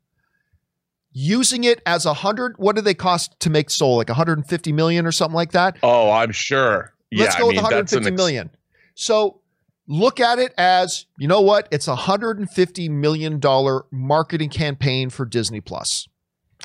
using 1.12 1.64
it 1.64 1.80
as 1.86 2.04
a 2.06 2.14
hundred 2.14 2.54
what 2.58 2.74
do 2.76 2.82
they 2.82 2.94
cost 2.94 3.38
to 3.40 3.48
make 3.50 3.70
soul 3.70 3.96
like 3.96 4.08
150 4.08 4.72
million 4.72 5.06
or 5.06 5.12
something 5.12 5.34
like 5.36 5.52
that 5.52 5.76
Oh, 5.82 6.10
I'm 6.10 6.32
sure. 6.32 6.92
Let's 7.12 7.34
yeah, 7.34 7.40
go 7.40 7.44
I 7.44 7.48
with 7.48 7.56
mean, 7.56 7.62
150 7.62 8.08
an 8.08 8.14
million. 8.16 8.50
So 8.96 9.40
look 9.86 10.18
at 10.18 10.38
it 10.40 10.52
as, 10.58 11.06
you 11.18 11.28
know 11.28 11.40
what? 11.40 11.68
It's 11.70 11.86
a 11.86 11.92
150 11.92 12.88
million 12.88 13.38
dollar 13.38 13.84
marketing 13.92 14.48
campaign 14.50 15.10
for 15.10 15.24
Disney 15.24 15.60
Plus. 15.60 16.08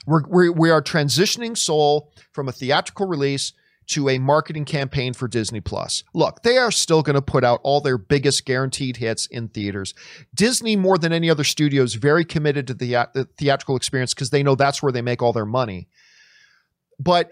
We're, 0.07 0.23
we're 0.27 0.51
we 0.51 0.71
are 0.71 0.81
transitioning 0.81 1.55
Soul 1.55 2.11
from 2.31 2.47
a 2.47 2.51
theatrical 2.51 3.07
release 3.07 3.53
to 3.89 4.07
a 4.07 4.19
marketing 4.19 4.65
campaign 4.65 5.13
for 5.13 5.27
Disney 5.27 5.61
Plus. 5.61 6.03
Look, 6.13 6.43
they 6.43 6.57
are 6.57 6.71
still 6.71 7.01
going 7.01 7.15
to 7.15 7.21
put 7.21 7.43
out 7.43 7.59
all 7.63 7.81
their 7.81 7.97
biggest 7.97 8.45
guaranteed 8.45 8.97
hits 8.97 9.25
in 9.25 9.49
theaters. 9.49 9.93
Disney, 10.33 10.75
more 10.75 10.97
than 10.97 11.11
any 11.11 11.29
other 11.29 11.43
studio, 11.43 11.83
is 11.83 11.95
very 11.95 12.23
committed 12.23 12.67
to 12.67 12.73
the, 12.73 12.95
uh, 12.95 13.07
the 13.13 13.25
theatrical 13.25 13.75
experience 13.75 14.13
because 14.13 14.29
they 14.29 14.43
know 14.43 14.55
that's 14.55 14.83
where 14.83 14.91
they 14.91 15.01
make 15.01 15.21
all 15.21 15.33
their 15.33 15.45
money. 15.45 15.87
But 16.99 17.31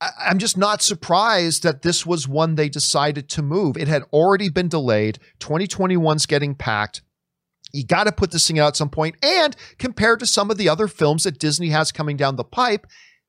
I'm 0.00 0.38
just 0.38 0.56
not 0.56 0.82
surprised 0.82 1.62
that 1.62 1.82
this 1.82 2.04
was 2.04 2.28
one 2.28 2.54
they 2.54 2.68
decided 2.68 3.28
to 3.30 3.42
move. 3.42 3.76
It 3.76 3.88
had 3.88 4.04
already 4.12 4.50
been 4.50 4.68
delayed. 4.68 5.18
2021's 5.40 6.26
getting 6.26 6.54
packed. 6.54 7.02
You 7.72 7.84
got 7.84 8.04
to 8.04 8.12
put 8.12 8.30
this 8.30 8.46
thing 8.46 8.58
out 8.58 8.68
at 8.68 8.76
some 8.76 8.90
point. 8.90 9.16
And 9.22 9.56
compared 9.78 10.20
to 10.20 10.26
some 10.26 10.50
of 10.50 10.58
the 10.58 10.68
other 10.68 10.86
films 10.86 11.24
that 11.24 11.38
Disney 11.38 11.70
has 11.70 11.92
coming 11.92 12.16
down 12.16 12.36
the 12.36 12.44
pipe, 12.44 12.86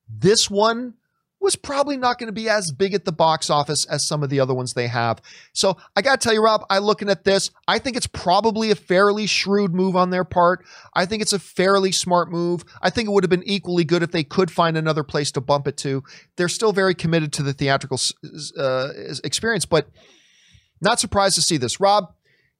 this 0.07 0.49
one 0.49 0.95
was 1.39 1.55
probably 1.55 1.96
not 1.98 2.19
going 2.19 2.27
to 2.27 2.34
be 2.34 2.50
as 2.50 2.72
big 2.72 2.93
at 2.93 3.05
the 3.05 3.12
box 3.12 3.50
office 3.50 3.86
as 3.86 4.05
some 4.05 4.24
of 4.24 4.29
the 4.29 4.39
other 4.39 4.53
ones 4.53 4.74
they 4.74 4.88
have. 4.88 5.22
So 5.53 5.77
I 5.96 6.01
got 6.01 6.19
to 6.19 6.24
tell 6.24 6.34
you, 6.34 6.43
Rob, 6.43 6.65
I 6.69 6.79
looking 6.79 7.10
at 7.10 7.24
this, 7.24 7.50
I 7.67 7.79
think 7.79 7.96
it's 7.96 8.08
probably 8.08 8.72
a 8.72 8.75
fairly 8.75 9.25
shrewd 9.25 9.74
move 9.74 9.96
on 9.96 10.10
their 10.10 10.25
part. 10.25 10.65
I 10.93 11.05
think 11.05 11.22
it's 11.22 11.34
a 11.34 11.39
fairly 11.39 11.91
smart 11.91 12.29
move. 12.29 12.65
I 12.81 12.89
think 12.89 13.08
it 13.08 13.12
would 13.12 13.24
have 13.24 13.29
been 13.29 13.48
equally 13.48 13.86
good 13.86 14.03
if 14.03 14.12
they 14.12 14.24
could 14.24 14.51
find 14.51 14.75
another 14.75 15.03
place 15.03 15.31
to 15.34 15.41
bump 15.41 15.67
it 15.67 15.77
to. 15.77 16.03
They're 16.36 16.50
still 16.50 16.74
very 16.74 16.96
committed 16.96 17.31
to 17.34 17.43
the 17.43 17.53
theatrical 17.53 18.00
uh, 18.58 18.89
experience, 19.24 19.65
but 19.65 19.89
not 20.81 21.00
surprised 21.00 21.36
to 21.36 21.41
see 21.41 21.58
this. 21.58 21.79
Rob, 21.79 22.13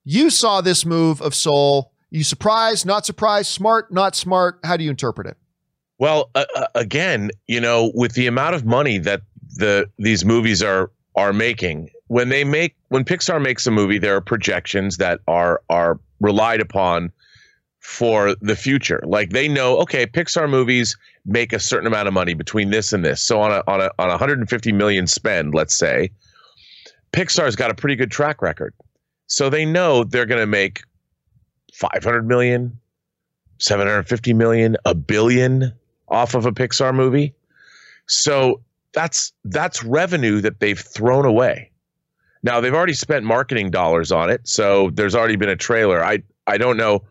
you 0.04 0.30
saw 0.30 0.62
this 0.62 0.86
move 0.86 1.22
of 1.22 1.36
Soul. 1.36 1.92
You 2.10 2.24
surprised, 2.24 2.86
not 2.86 3.06
surprised, 3.06 3.52
smart, 3.52 3.94
not 3.94 4.16
smart. 4.16 4.60
How 4.64 4.78
do 4.78 4.84
you 4.84 4.90
interpret 4.90 5.28
it? 5.28 5.38
Well, 6.00 6.32
uh, 6.34 6.46
uh, 6.56 6.66
again, 6.76 7.30
you 7.48 7.60
know, 7.60 7.92
with 7.94 8.14
the 8.14 8.26
amount 8.26 8.56
of 8.56 8.66
money 8.66 8.98
that 9.00 9.22
the 9.56 9.90
these 9.98 10.24
movies 10.24 10.64
are 10.64 10.92
are 11.16 11.34
making, 11.34 11.90
when 12.08 12.30
they 12.30 12.46
make 12.46 12.76
when 12.88 13.04
Pixar 13.04 13.42
makes 13.42 13.68
a 13.68 13.72
movie, 13.72 13.98
there 14.00 14.16
are 14.16 14.22
projections 14.22 14.98
that 14.98 15.20
are 15.28 15.62
are 15.70 16.00
relied 16.22 16.62
upon 16.62 17.12
for 17.80 18.36
the 18.42 18.56
future. 18.56 19.02
Like 19.06 19.32
they 19.32 19.50
know, 19.50 19.78
okay, 19.80 20.06
Pixar 20.06 20.50
movies 20.50 20.98
make 21.26 21.52
a 21.52 21.60
certain 21.60 21.88
amount 21.88 22.08
of 22.08 22.14
money 22.14 22.34
between 22.34 22.70
this 22.70 22.94
and 22.94 23.04
this. 23.04 23.22
So 23.22 23.42
on 23.42 23.52
a 23.52 23.62
on 23.68 23.82
a 23.82 23.92
on 24.00 24.08
a 24.08 24.12
150 24.12 24.72
million 24.72 25.06
spend, 25.06 25.54
let's 25.54 25.76
say, 25.76 26.12
Pixar's 27.12 27.58
got 27.58 27.72
a 27.72 27.76
pretty 27.76 27.98
good 27.98 28.12
track 28.12 28.42
record. 28.42 28.74
So 29.28 29.50
they 29.50 29.66
know 29.66 30.06
they're 30.06 30.26
going 30.26 30.42
to 30.42 30.48
make 30.48 30.82
500 31.74 32.26
million, 32.26 32.80
750 33.58 34.34
million, 34.34 34.78
a 34.86 34.96
billion 34.96 35.74
off 36.10 36.36
of 36.36 36.46
a 36.46 36.52
Pixar 36.52 36.94
movie. 36.94 37.34
So 38.08 38.62
that's 38.94 39.32
that's 39.46 39.84
revenue 39.84 40.42
that 40.42 40.60
they've 40.60 40.80
thrown 40.80 41.26
away. 41.26 41.72
Now 42.42 42.60
they've 42.62 42.74
already 42.74 42.94
spent 42.94 43.26
marketing 43.26 43.70
dollars 43.70 44.12
on 44.12 44.30
it, 44.30 44.48
so 44.48 44.90
there's 44.92 45.16
already 45.16 45.36
been 45.36 45.50
a 45.50 45.56
trailer. 45.56 46.04
I 46.04 46.24
I 46.48 46.58
don't 46.58 46.78
know 46.78 47.04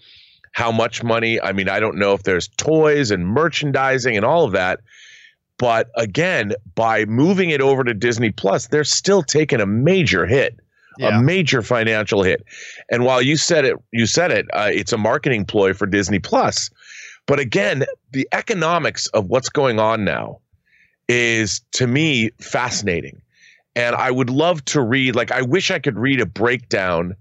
how 0.52 0.72
much 0.72 1.02
money. 1.04 1.40
I 1.40 1.52
mean, 1.52 1.68
I 1.68 1.78
don't 1.78 1.96
know 1.96 2.14
if 2.14 2.22
there's 2.24 2.48
toys 2.56 3.10
and 3.10 3.26
merchandising 3.26 4.16
and 4.16 4.24
all 4.24 4.44
of 4.44 4.52
that. 4.52 4.80
But 5.58 5.90
again, 5.96 6.52
by 6.74 7.04
moving 7.04 7.50
it 7.50 7.60
over 7.60 7.84
to 7.84 7.92
Disney 7.94 8.30
Plus, 8.30 8.68
they're 8.68 8.84
still 8.84 9.22
taking 9.22 9.60
a 9.60 9.66
major 9.66 10.24
hit, 10.24 10.58
Yeah. 10.98 11.18
a 11.18 11.22
major 11.22 11.62
financial 11.62 12.22
hit. 12.22 12.44
And 12.90 13.04
while 13.04 13.20
you 13.20 13.36
said 13.36 13.64
it, 13.64 13.76
you 13.92 14.06
said 14.06 14.30
it, 14.32 14.46
uh, 14.52 14.70
it's 14.72 14.92
a 14.92 14.98
marketing 14.98 15.44
ploy 15.44 15.74
for 15.74 15.86
Disney 15.86 16.18
Plus. 16.20 16.70
But 17.28 17.38
again, 17.38 17.84
the 18.10 18.26
economics 18.32 19.06
of 19.08 19.26
what's 19.26 19.50
going 19.50 19.78
on 19.78 20.04
now 20.04 20.40
is 21.08 21.60
to 21.72 21.86
me 21.86 22.30
fascinating. 22.40 23.20
And 23.76 23.94
I 23.94 24.10
would 24.10 24.30
love 24.30 24.64
to 24.66 24.80
read, 24.80 25.14
like, 25.14 25.30
I 25.30 25.42
wish 25.42 25.70
I 25.70 25.78
could 25.78 25.96
read 25.96 26.20
a 26.20 26.26
breakdown 26.26 27.14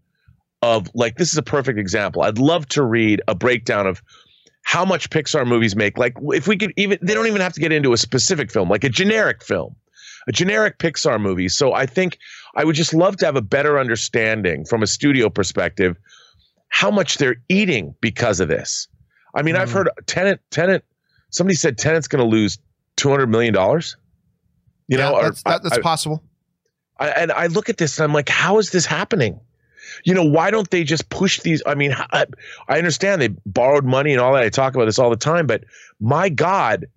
of, 0.64 0.90
like, 0.96 1.18
this 1.18 1.32
is 1.32 1.38
a 1.38 1.44
perfect 1.44 1.78
example. 1.78 2.24
I'd 2.24 2.40
love 2.40 2.68
to 2.70 2.84
read 2.84 3.22
a 3.28 3.36
breakdown 3.36 3.86
of 3.86 4.02
how 4.64 4.84
much 4.86 5.10
Pixar 5.10 5.46
movies 5.46 5.76
make. 5.76 5.98
Like, 5.98 6.16
if 6.30 6.48
we 6.48 6.58
could 6.58 6.74
even, 6.78 6.98
they 7.02 7.14
don't 7.14 7.28
even 7.28 7.42
have 7.42 7.54
to 7.54 7.62
get 7.62 7.72
into 7.72 7.94
a 7.94 7.98
specific 7.98 8.50
film, 8.50 8.70
like 8.70 8.84
a 8.84 8.90
generic 8.90 9.44
film, 9.44 9.76
a 10.28 10.32
generic 10.32 10.80
Pixar 10.80 11.22
movie. 11.22 11.50
So 11.50 11.74
I 11.74 11.86
think 11.86 12.18
I 12.56 12.64
would 12.64 12.76
just 12.76 12.94
love 12.94 13.18
to 13.18 13.26
have 13.26 13.36
a 13.36 13.42
better 13.42 13.78
understanding 13.78 14.66
from 14.66 14.82
a 14.82 14.88
studio 14.88 15.30
perspective 15.30 15.98
how 16.70 16.90
much 16.92 17.18
they're 17.18 17.38
eating 17.50 17.94
because 18.02 18.40
of 18.40 18.48
this. 18.48 18.88
I 19.38 19.44
mean, 19.44 19.56
I've 19.56 19.70
Mm. 19.70 19.74
heard 19.74 19.90
Tenet, 20.08 20.42
Tenet, 20.52 20.84
somebody 21.30 21.56
said 21.56 21.78
Tenet's 21.78 22.08
going 22.08 22.24
to 22.24 22.30
lose 22.30 22.58
$200 22.98 23.30
million. 23.30 23.54
You 23.56 23.82
Yeah, 24.90 24.98
know, 24.98 25.16
or 25.16 25.24
that's, 25.24 25.44
that, 25.44 25.64
that's 25.64 25.78
I- 25.78 25.82
possible. 25.82 26.24
I, 27.00 27.10
and 27.10 27.32
I 27.32 27.46
look 27.48 27.70
at 27.70 27.78
this 27.78 28.00
and 28.00 28.06
I'm 28.06 28.14
like, 28.14 28.28
how 28.28 28.58
is 28.58 28.72
this 28.72 28.86
happening? 28.88 29.40
You 30.04 30.16
know, 30.16 30.24
why 30.26 30.50
don't 30.50 30.68
they 30.70 30.84
just 30.84 31.10
push 31.10 31.42
these? 31.42 31.62
I 31.66 31.76
mean, 31.76 31.94
I, 31.96 32.26
I 32.68 32.80
understand 32.80 33.22
they 33.22 33.30
borrowed 33.46 33.86
money 33.86 34.14
and 34.14 34.20
all 34.20 34.34
that. 34.34 34.42
I 34.44 34.50
talk 34.50 34.74
about 34.76 34.86
this 34.86 34.98
all 34.98 35.12
the 35.12 35.16
time, 35.16 35.46
but 35.46 35.64
my 36.00 36.30
God, 36.30 36.88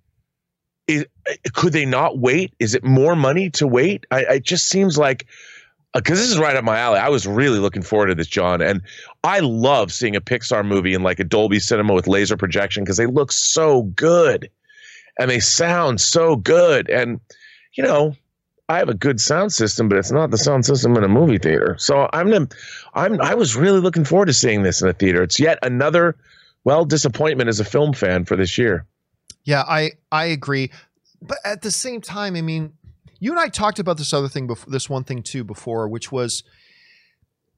is, 0.89 1.05
could 1.53 1.75
they 1.75 1.85
not 1.85 2.19
wait? 2.19 2.55
Is 2.59 2.75
it 2.75 2.83
more 2.83 3.15
money 3.15 3.51
to 3.51 3.67
wait? 3.67 4.07
I, 4.11 4.21
it 4.37 4.43
just 4.45 4.69
seems 4.69 4.97
like 4.97 5.27
Uh, 5.93 6.01
because 6.01 6.21
this 6.21 6.31
is 6.31 6.39
right 6.39 6.55
up 6.55 6.63
my 6.63 6.79
alley. 6.79 7.01
I 7.01 7.09
was 7.09 7.27
really 7.27 7.59
looking 7.59 7.83
forward 7.83 8.07
to 8.07 8.15
this, 8.15 8.29
John, 8.29 8.63
and 8.63 8.81
I 9.25 9.41
love 9.41 9.93
seeing 9.93 10.15
a 10.15 10.21
Pixar 10.21 10.65
movie 10.65 10.95
in 10.95 11.03
like 11.03 11.19
a 11.19 11.25
Dolby 11.25 11.59
Cinema 11.59 11.95
with 11.95 12.07
laser 12.07 12.37
projection 12.37 12.85
because 12.85 12.97
they 12.97 13.07
look 13.07 13.33
so 13.33 13.83
good 13.83 14.51
and 15.19 15.29
they 15.31 15.41
sound 15.41 16.01
so 16.01 16.37
good. 16.37 16.89
And 16.89 17.21
you 17.75 17.83
know, 17.83 18.15
I 18.69 18.79
have 18.79 18.89
a 18.89 18.95
good 18.95 19.21
sound 19.21 19.53
system, 19.53 19.89
but 19.89 19.99
it's 19.99 20.13
not 20.13 20.31
the 20.31 20.39
sound 20.39 20.65
system 20.65 20.97
in 20.97 21.03
a 21.03 21.09
movie 21.09 21.39
theater. 21.39 21.77
So 21.79 22.09
I'm, 22.13 22.49
I'm, 22.95 23.21
I 23.21 23.35
was 23.35 23.57
really 23.57 23.81
looking 23.81 24.05
forward 24.05 24.27
to 24.27 24.33
seeing 24.33 24.63
this 24.63 24.81
in 24.81 24.89
a 24.89 24.93
theater. 24.93 25.23
It's 25.25 25.41
yet 25.41 25.59
another, 25.63 26.17
well, 26.63 26.85
disappointment 26.85 27.49
as 27.49 27.59
a 27.59 27.65
film 27.65 27.93
fan 27.93 28.25
for 28.25 28.37
this 28.37 28.57
year. 28.59 28.87
Yeah, 29.43 29.65
I 29.67 29.93
I 30.13 30.27
agree, 30.27 30.71
but 31.23 31.39
at 31.45 31.63
the 31.63 31.71
same 31.71 32.01
time, 32.01 32.37
I 32.37 32.43
mean, 32.43 32.75
you 33.21 33.31
and 33.31 33.39
I 33.39 33.49
talked 33.49 33.79
about 33.79 33.99
this 33.99 34.13
other 34.13 34.29
thing 34.29 34.47
before, 34.47 34.71
this 34.71 34.91
one 34.91 35.05
thing 35.05 35.23
too 35.23 35.45
before, 35.45 35.87
which 35.89 36.11
was 36.11 36.43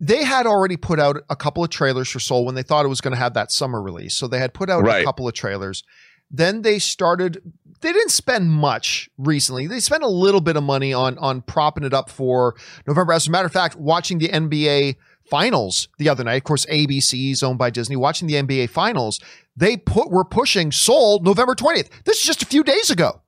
they 0.01 0.25
had 0.25 0.47
already 0.47 0.77
put 0.77 0.99
out 0.99 1.23
a 1.31 1.37
couple 1.37 1.63
of 1.63 1.71
trailers 1.71 2.09
for 2.11 2.19
Soul 2.19 2.45
when 2.45 2.57
they 2.57 2.65
thought 2.65 2.85
it 2.85 2.89
was 2.89 3.01
going 3.01 3.15
to 3.15 3.19
have 3.19 3.35
that 3.35 3.53
summer 3.53 3.81
release. 3.81 4.15
So 4.15 4.27
they 4.27 4.41
had 4.41 4.53
put 4.53 4.69
out 4.69 4.85
a 4.87 5.05
couple 5.05 5.29
of 5.29 5.35
trailers. 5.35 5.85
Then 6.29 6.63
they 6.63 6.81
started. 6.81 7.41
They 7.81 7.93
didn't 7.93 8.11
spend 8.11 8.51
much 8.51 9.09
recently. 9.17 9.67
They 9.69 9.81
spent 9.81 10.03
a 10.03 10.09
little 10.09 10.41
bit 10.41 10.57
of 10.57 10.65
money 10.65 10.93
on 10.93 11.19
on 11.19 11.43
propping 11.43 11.85
it 11.85 11.95
up 11.95 12.11
for 12.11 12.57
November. 12.87 13.13
As 13.13 13.29
a 13.29 13.31
matter 13.31 13.47
of 13.47 13.53
fact, 13.53 13.77
watching 13.77 14.19
the 14.19 14.29
NBA 14.29 14.97
finals 15.31 15.89
the 15.99 16.09
other 16.09 16.25
night, 16.25 16.37
of 16.37 16.45
course, 16.45 16.67
ABC 16.67 17.31
is 17.31 17.43
owned 17.43 17.59
by 17.59 17.71
Disney. 17.71 17.97
Watching 17.97 18.27
the 18.27 18.35
NBA 18.35 18.71
finals, 18.71 19.21
they 19.57 19.77
put 19.77 20.11
were 20.11 20.25
pushing 20.25 20.73
Soul 20.73 21.21
November 21.23 21.55
20th. 21.55 21.91
This 22.05 22.19
is 22.19 22.25
just 22.25 22.43
a 22.43 22.47
few 22.47 22.65
days 22.65 22.91
ago. 22.91 23.21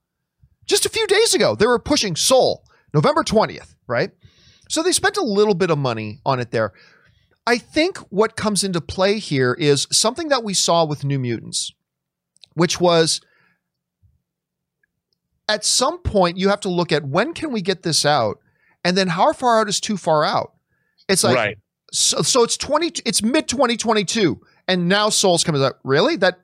Just 0.66 0.86
a 0.86 0.88
few 0.88 1.06
days 1.06 1.34
ago, 1.34 1.54
they 1.54 1.66
were 1.66 1.78
pushing 1.78 2.16
Soul 2.16 2.64
November 2.92 3.22
20th, 3.22 3.74
right? 3.86 4.10
So 4.68 4.82
they 4.82 4.92
spent 4.92 5.16
a 5.16 5.22
little 5.22 5.54
bit 5.54 5.70
of 5.70 5.78
money 5.78 6.20
on 6.24 6.40
it 6.40 6.50
there. 6.50 6.72
I 7.46 7.58
think 7.58 7.98
what 8.10 8.36
comes 8.36 8.64
into 8.64 8.80
play 8.80 9.18
here 9.18 9.54
is 9.58 9.86
something 9.92 10.28
that 10.28 10.44
we 10.44 10.54
saw 10.54 10.84
with 10.84 11.04
New 11.04 11.18
Mutants, 11.18 11.72
which 12.54 12.80
was 12.80 13.20
at 15.48 15.64
some 15.64 15.98
point 15.98 16.38
you 16.38 16.48
have 16.48 16.60
to 16.60 16.70
look 16.70 16.90
at 16.90 17.06
when 17.06 17.34
can 17.34 17.52
we 17.52 17.60
get 17.60 17.82
this 17.82 18.06
out 18.06 18.38
and 18.82 18.96
then 18.96 19.08
how 19.08 19.32
far 19.34 19.60
out 19.60 19.68
is 19.68 19.80
too 19.80 19.98
far 19.98 20.24
out. 20.24 20.54
It's 21.06 21.22
like 21.22 21.36
right. 21.36 21.58
so, 21.92 22.22
so 22.22 22.42
it's 22.42 22.56
20 22.56 23.02
it's 23.04 23.22
mid 23.22 23.46
2022 23.48 24.40
and 24.66 24.88
now 24.88 25.10
Soul's 25.10 25.44
coming 25.44 25.62
out. 25.62 25.78
Really? 25.84 26.16
That 26.16 26.38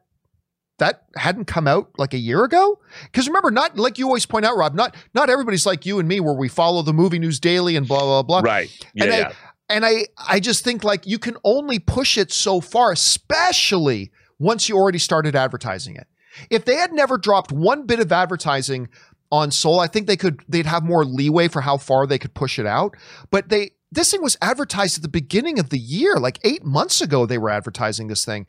that 0.80 1.04
hadn't 1.16 1.44
come 1.46 1.66
out 1.66 1.90
like 1.96 2.12
a 2.12 2.18
year 2.18 2.44
ago? 2.44 2.78
Because 3.04 3.26
remember, 3.28 3.50
not 3.50 3.78
like 3.78 3.96
you 3.96 4.06
always 4.06 4.26
point 4.26 4.44
out, 4.44 4.56
Rob, 4.56 4.74
not 4.74 4.94
not 5.14 5.30
everybody's 5.30 5.64
like 5.64 5.86
you 5.86 5.98
and 6.00 6.06
me 6.08 6.20
where 6.20 6.34
we 6.34 6.48
follow 6.48 6.82
the 6.82 6.92
movie 6.92 7.18
news 7.18 7.38
daily 7.40 7.76
and 7.76 7.86
blah 7.88 8.00
blah 8.00 8.22
blah. 8.22 8.40
Right. 8.40 8.68
Yeah. 8.94 9.04
And 9.04 9.12
I- 9.14 9.32
And 9.72 9.86
I 9.86 10.06
I 10.18 10.40
just 10.40 10.64
think 10.64 10.82
like 10.82 11.06
you 11.06 11.18
can 11.20 11.36
only 11.44 11.78
push 11.78 12.18
it 12.18 12.32
so 12.32 12.60
far, 12.60 12.90
especially 12.90 14.10
once 14.38 14.68
you 14.68 14.76
already 14.76 14.98
started 14.98 15.36
advertising 15.36 15.94
it. 15.96 16.08
If 16.50 16.64
they 16.64 16.74
had 16.74 16.92
never 16.92 17.16
dropped 17.18 17.52
one 17.52 17.86
bit 17.86 18.00
of 18.00 18.10
advertising 18.10 18.88
on 19.30 19.52
Soul, 19.52 19.78
I 19.78 19.86
think 19.86 20.08
they 20.08 20.16
could 20.16 20.42
they'd 20.48 20.66
have 20.66 20.82
more 20.82 21.04
leeway 21.04 21.46
for 21.46 21.60
how 21.60 21.76
far 21.76 22.06
they 22.06 22.18
could 22.18 22.34
push 22.34 22.58
it 22.58 22.66
out. 22.66 22.96
But 23.30 23.48
they 23.48 23.72
this 23.92 24.10
thing 24.10 24.22
was 24.22 24.36
advertised 24.42 24.98
at 24.98 25.02
the 25.02 25.08
beginning 25.08 25.58
of 25.60 25.70
the 25.70 25.78
year, 25.78 26.16
like 26.16 26.38
eight 26.42 26.64
months 26.64 27.00
ago. 27.00 27.24
They 27.26 27.38
were 27.38 27.50
advertising 27.50 28.08
this 28.08 28.24
thing. 28.24 28.46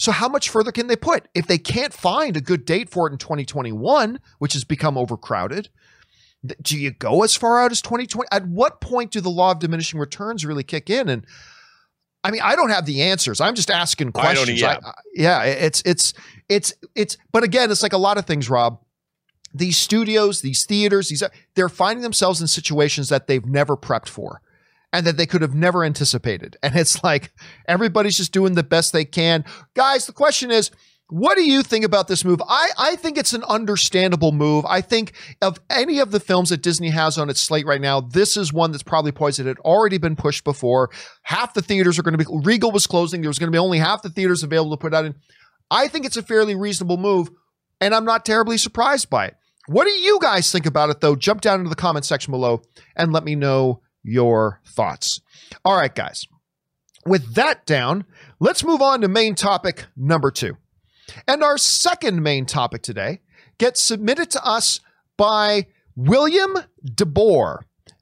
So 0.00 0.12
how 0.12 0.30
much 0.30 0.48
further 0.48 0.72
can 0.72 0.86
they 0.86 0.96
put? 0.96 1.28
If 1.34 1.46
they 1.46 1.58
can't 1.58 1.92
find 1.92 2.34
a 2.34 2.40
good 2.40 2.64
date 2.64 2.88
for 2.88 3.06
it 3.06 3.12
in 3.12 3.18
2021, 3.18 4.18
which 4.38 4.54
has 4.54 4.64
become 4.64 4.96
overcrowded, 4.96 5.68
do 6.62 6.78
you 6.78 6.90
go 6.90 7.22
as 7.22 7.36
far 7.36 7.60
out 7.62 7.70
as 7.70 7.82
2020? 7.82 8.26
At 8.32 8.46
what 8.48 8.80
point 8.80 9.10
do 9.10 9.20
the 9.20 9.28
law 9.28 9.50
of 9.50 9.58
diminishing 9.58 10.00
returns 10.00 10.46
really 10.46 10.62
kick 10.62 10.88
in? 10.88 11.10
And 11.10 11.26
I 12.24 12.30
mean, 12.30 12.40
I 12.42 12.56
don't 12.56 12.70
have 12.70 12.86
the 12.86 13.02
answers. 13.02 13.42
I'm 13.42 13.54
just 13.54 13.70
asking 13.70 14.12
questions. 14.12 14.58
yeah. 14.62 14.78
I- 14.82 14.88
I- 14.88 14.94
yeah, 15.14 15.42
it's 15.42 15.82
it's 15.84 16.14
it's 16.48 16.72
it's. 16.94 17.18
But 17.30 17.42
again, 17.42 17.70
it's 17.70 17.82
like 17.82 17.92
a 17.92 17.98
lot 17.98 18.16
of 18.16 18.24
things, 18.24 18.48
Rob. 18.48 18.80
These 19.52 19.76
studios, 19.76 20.40
these 20.40 20.64
theaters, 20.64 21.10
these 21.10 21.22
they're 21.56 21.68
finding 21.68 22.02
themselves 22.02 22.40
in 22.40 22.46
situations 22.46 23.10
that 23.10 23.26
they've 23.26 23.44
never 23.44 23.76
prepped 23.76 24.08
for. 24.08 24.40
And 24.92 25.06
that 25.06 25.16
they 25.16 25.26
could 25.26 25.42
have 25.42 25.54
never 25.54 25.84
anticipated. 25.84 26.56
And 26.62 26.74
it's 26.74 27.04
like 27.04 27.32
everybody's 27.68 28.16
just 28.16 28.32
doing 28.32 28.54
the 28.54 28.64
best 28.64 28.92
they 28.92 29.04
can. 29.04 29.44
Guys, 29.74 30.06
the 30.06 30.12
question 30.12 30.50
is, 30.50 30.72
what 31.10 31.36
do 31.36 31.42
you 31.42 31.62
think 31.62 31.84
about 31.84 32.06
this 32.06 32.24
move? 32.24 32.40
I, 32.48 32.70
I 32.78 32.96
think 32.96 33.18
it's 33.18 33.32
an 33.32 33.42
understandable 33.44 34.30
move. 34.30 34.64
I 34.66 34.80
think 34.80 35.12
of 35.42 35.58
any 35.68 35.98
of 35.98 36.12
the 36.12 36.20
films 36.20 36.50
that 36.50 36.62
Disney 36.62 36.90
has 36.90 37.18
on 37.18 37.28
its 37.28 37.40
slate 37.40 37.66
right 37.66 37.80
now, 37.80 38.00
this 38.00 38.36
is 38.36 38.52
one 38.52 38.70
that's 38.70 38.84
probably 38.84 39.10
poised. 39.10 39.40
It 39.40 39.46
had 39.46 39.58
already 39.58 39.98
been 39.98 40.14
pushed 40.14 40.44
before. 40.44 40.90
Half 41.22 41.54
the 41.54 41.62
theaters 41.62 41.98
are 41.98 42.02
going 42.02 42.16
to 42.16 42.24
be, 42.24 42.40
Regal 42.44 42.70
was 42.70 42.86
closing. 42.86 43.20
There 43.20 43.28
was 43.28 43.40
going 43.40 43.48
to 43.48 43.54
be 43.54 43.58
only 43.58 43.78
half 43.78 44.02
the 44.02 44.08
theaters 44.08 44.44
available 44.44 44.76
to 44.76 44.80
put 44.80 44.94
out 44.94 45.04
in. 45.04 45.16
I 45.70 45.88
think 45.88 46.06
it's 46.06 46.16
a 46.16 46.22
fairly 46.22 46.54
reasonable 46.54 46.96
move, 46.96 47.28
and 47.80 47.94
I'm 47.94 48.04
not 48.04 48.24
terribly 48.24 48.56
surprised 48.56 49.10
by 49.10 49.26
it. 49.26 49.36
What 49.66 49.84
do 49.84 49.90
you 49.90 50.18
guys 50.20 50.50
think 50.50 50.66
about 50.66 50.90
it, 50.90 51.00
though? 51.00 51.16
Jump 51.16 51.40
down 51.40 51.60
into 51.60 51.70
the 51.70 51.76
comment 51.76 52.04
section 52.04 52.30
below 52.30 52.62
and 52.96 53.12
let 53.12 53.24
me 53.24 53.34
know 53.34 53.82
your 54.02 54.60
thoughts. 54.66 55.20
All 55.64 55.76
right, 55.76 55.94
guys. 55.94 56.26
With 57.06 57.34
that 57.34 57.64
down, 57.66 58.04
let's 58.40 58.64
move 58.64 58.82
on 58.82 59.00
to 59.00 59.08
main 59.08 59.34
topic 59.34 59.86
number 59.96 60.30
two. 60.30 60.56
And 61.26 61.42
our 61.42 61.58
second 61.58 62.22
main 62.22 62.46
topic 62.46 62.82
today 62.82 63.20
gets 63.58 63.80
submitted 63.80 64.30
to 64.30 64.44
us 64.44 64.80
by 65.16 65.66
William 65.96 66.56
DeBoer. 66.86 67.60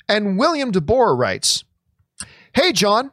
And 0.08 0.38
William 0.38 0.72
DeBoer 0.72 1.18
writes 1.18 1.64
Hey, 2.54 2.72
John. 2.72 3.10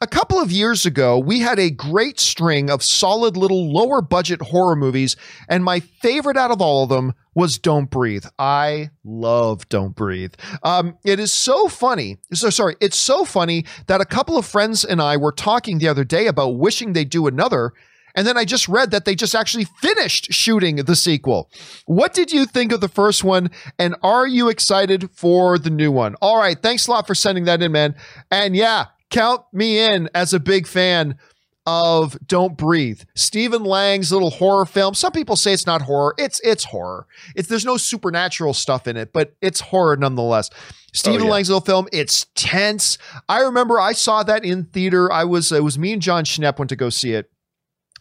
A 0.00 0.06
couple 0.06 0.38
of 0.38 0.52
years 0.52 0.86
ago, 0.86 1.18
we 1.18 1.40
had 1.40 1.58
a 1.58 1.70
great 1.70 2.20
string 2.20 2.70
of 2.70 2.84
solid 2.84 3.36
little 3.36 3.72
lower 3.72 4.00
budget 4.00 4.40
horror 4.40 4.76
movies, 4.76 5.16
and 5.48 5.64
my 5.64 5.80
favorite 5.80 6.36
out 6.36 6.52
of 6.52 6.62
all 6.62 6.84
of 6.84 6.88
them 6.88 7.14
was 7.34 7.58
Don't 7.58 7.90
Breathe. 7.90 8.24
I 8.38 8.90
love 9.02 9.68
Don't 9.68 9.96
Breathe. 9.96 10.34
Um, 10.62 10.96
it 11.04 11.18
is 11.18 11.32
so 11.32 11.66
funny. 11.66 12.18
So 12.32 12.48
sorry, 12.48 12.76
it's 12.80 12.96
so 12.96 13.24
funny 13.24 13.64
that 13.88 14.00
a 14.00 14.04
couple 14.04 14.38
of 14.38 14.46
friends 14.46 14.84
and 14.84 15.02
I 15.02 15.16
were 15.16 15.32
talking 15.32 15.78
the 15.78 15.88
other 15.88 16.04
day 16.04 16.28
about 16.28 16.58
wishing 16.58 16.92
they'd 16.92 17.10
do 17.10 17.26
another, 17.26 17.72
and 18.14 18.24
then 18.24 18.36
I 18.36 18.44
just 18.44 18.68
read 18.68 18.92
that 18.92 19.04
they 19.04 19.16
just 19.16 19.34
actually 19.34 19.66
finished 19.82 20.32
shooting 20.32 20.76
the 20.76 20.94
sequel. 20.94 21.50
What 21.86 22.14
did 22.14 22.30
you 22.30 22.46
think 22.46 22.70
of 22.70 22.80
the 22.80 22.86
first 22.86 23.24
one? 23.24 23.50
And 23.80 23.96
are 24.04 24.28
you 24.28 24.48
excited 24.48 25.10
for 25.10 25.58
the 25.58 25.70
new 25.70 25.90
one? 25.90 26.14
All 26.22 26.38
right. 26.38 26.60
Thanks 26.62 26.86
a 26.86 26.92
lot 26.92 27.08
for 27.08 27.16
sending 27.16 27.46
that 27.46 27.62
in, 27.62 27.72
man. 27.72 27.96
And 28.30 28.54
yeah, 28.54 28.86
count 29.10 29.42
me 29.52 29.78
in 29.78 30.08
as 30.14 30.32
a 30.32 30.40
big 30.40 30.66
fan 30.66 31.18
of 31.66 32.16
Don't 32.26 32.56
Breathe. 32.56 33.02
Stephen 33.14 33.62
Lang's 33.62 34.10
little 34.10 34.30
horror 34.30 34.64
film. 34.64 34.94
Some 34.94 35.12
people 35.12 35.36
say 35.36 35.52
it's 35.52 35.66
not 35.66 35.82
horror. 35.82 36.14
It's 36.16 36.40
it's 36.40 36.64
horror. 36.64 37.06
It's 37.36 37.48
there's 37.48 37.66
no 37.66 37.76
supernatural 37.76 38.54
stuff 38.54 38.86
in 38.86 38.96
it, 38.96 39.12
but 39.12 39.34
it's 39.42 39.60
horror 39.60 39.96
nonetheless. 39.96 40.48
Stephen 40.94 41.26
yeah. 41.26 41.32
Lang's 41.32 41.50
little 41.50 41.60
film. 41.60 41.86
It's 41.92 42.26
tense. 42.34 42.96
I 43.28 43.40
remember 43.42 43.78
I 43.78 43.92
saw 43.92 44.22
that 44.22 44.44
in 44.44 44.64
theater. 44.64 45.12
I 45.12 45.24
was 45.24 45.52
it 45.52 45.62
was 45.62 45.78
me 45.78 45.92
and 45.92 46.00
Jon 46.00 46.24
Schnepp 46.24 46.58
went 46.58 46.70
to 46.70 46.76
go 46.76 46.88
see 46.88 47.12
it 47.12 47.30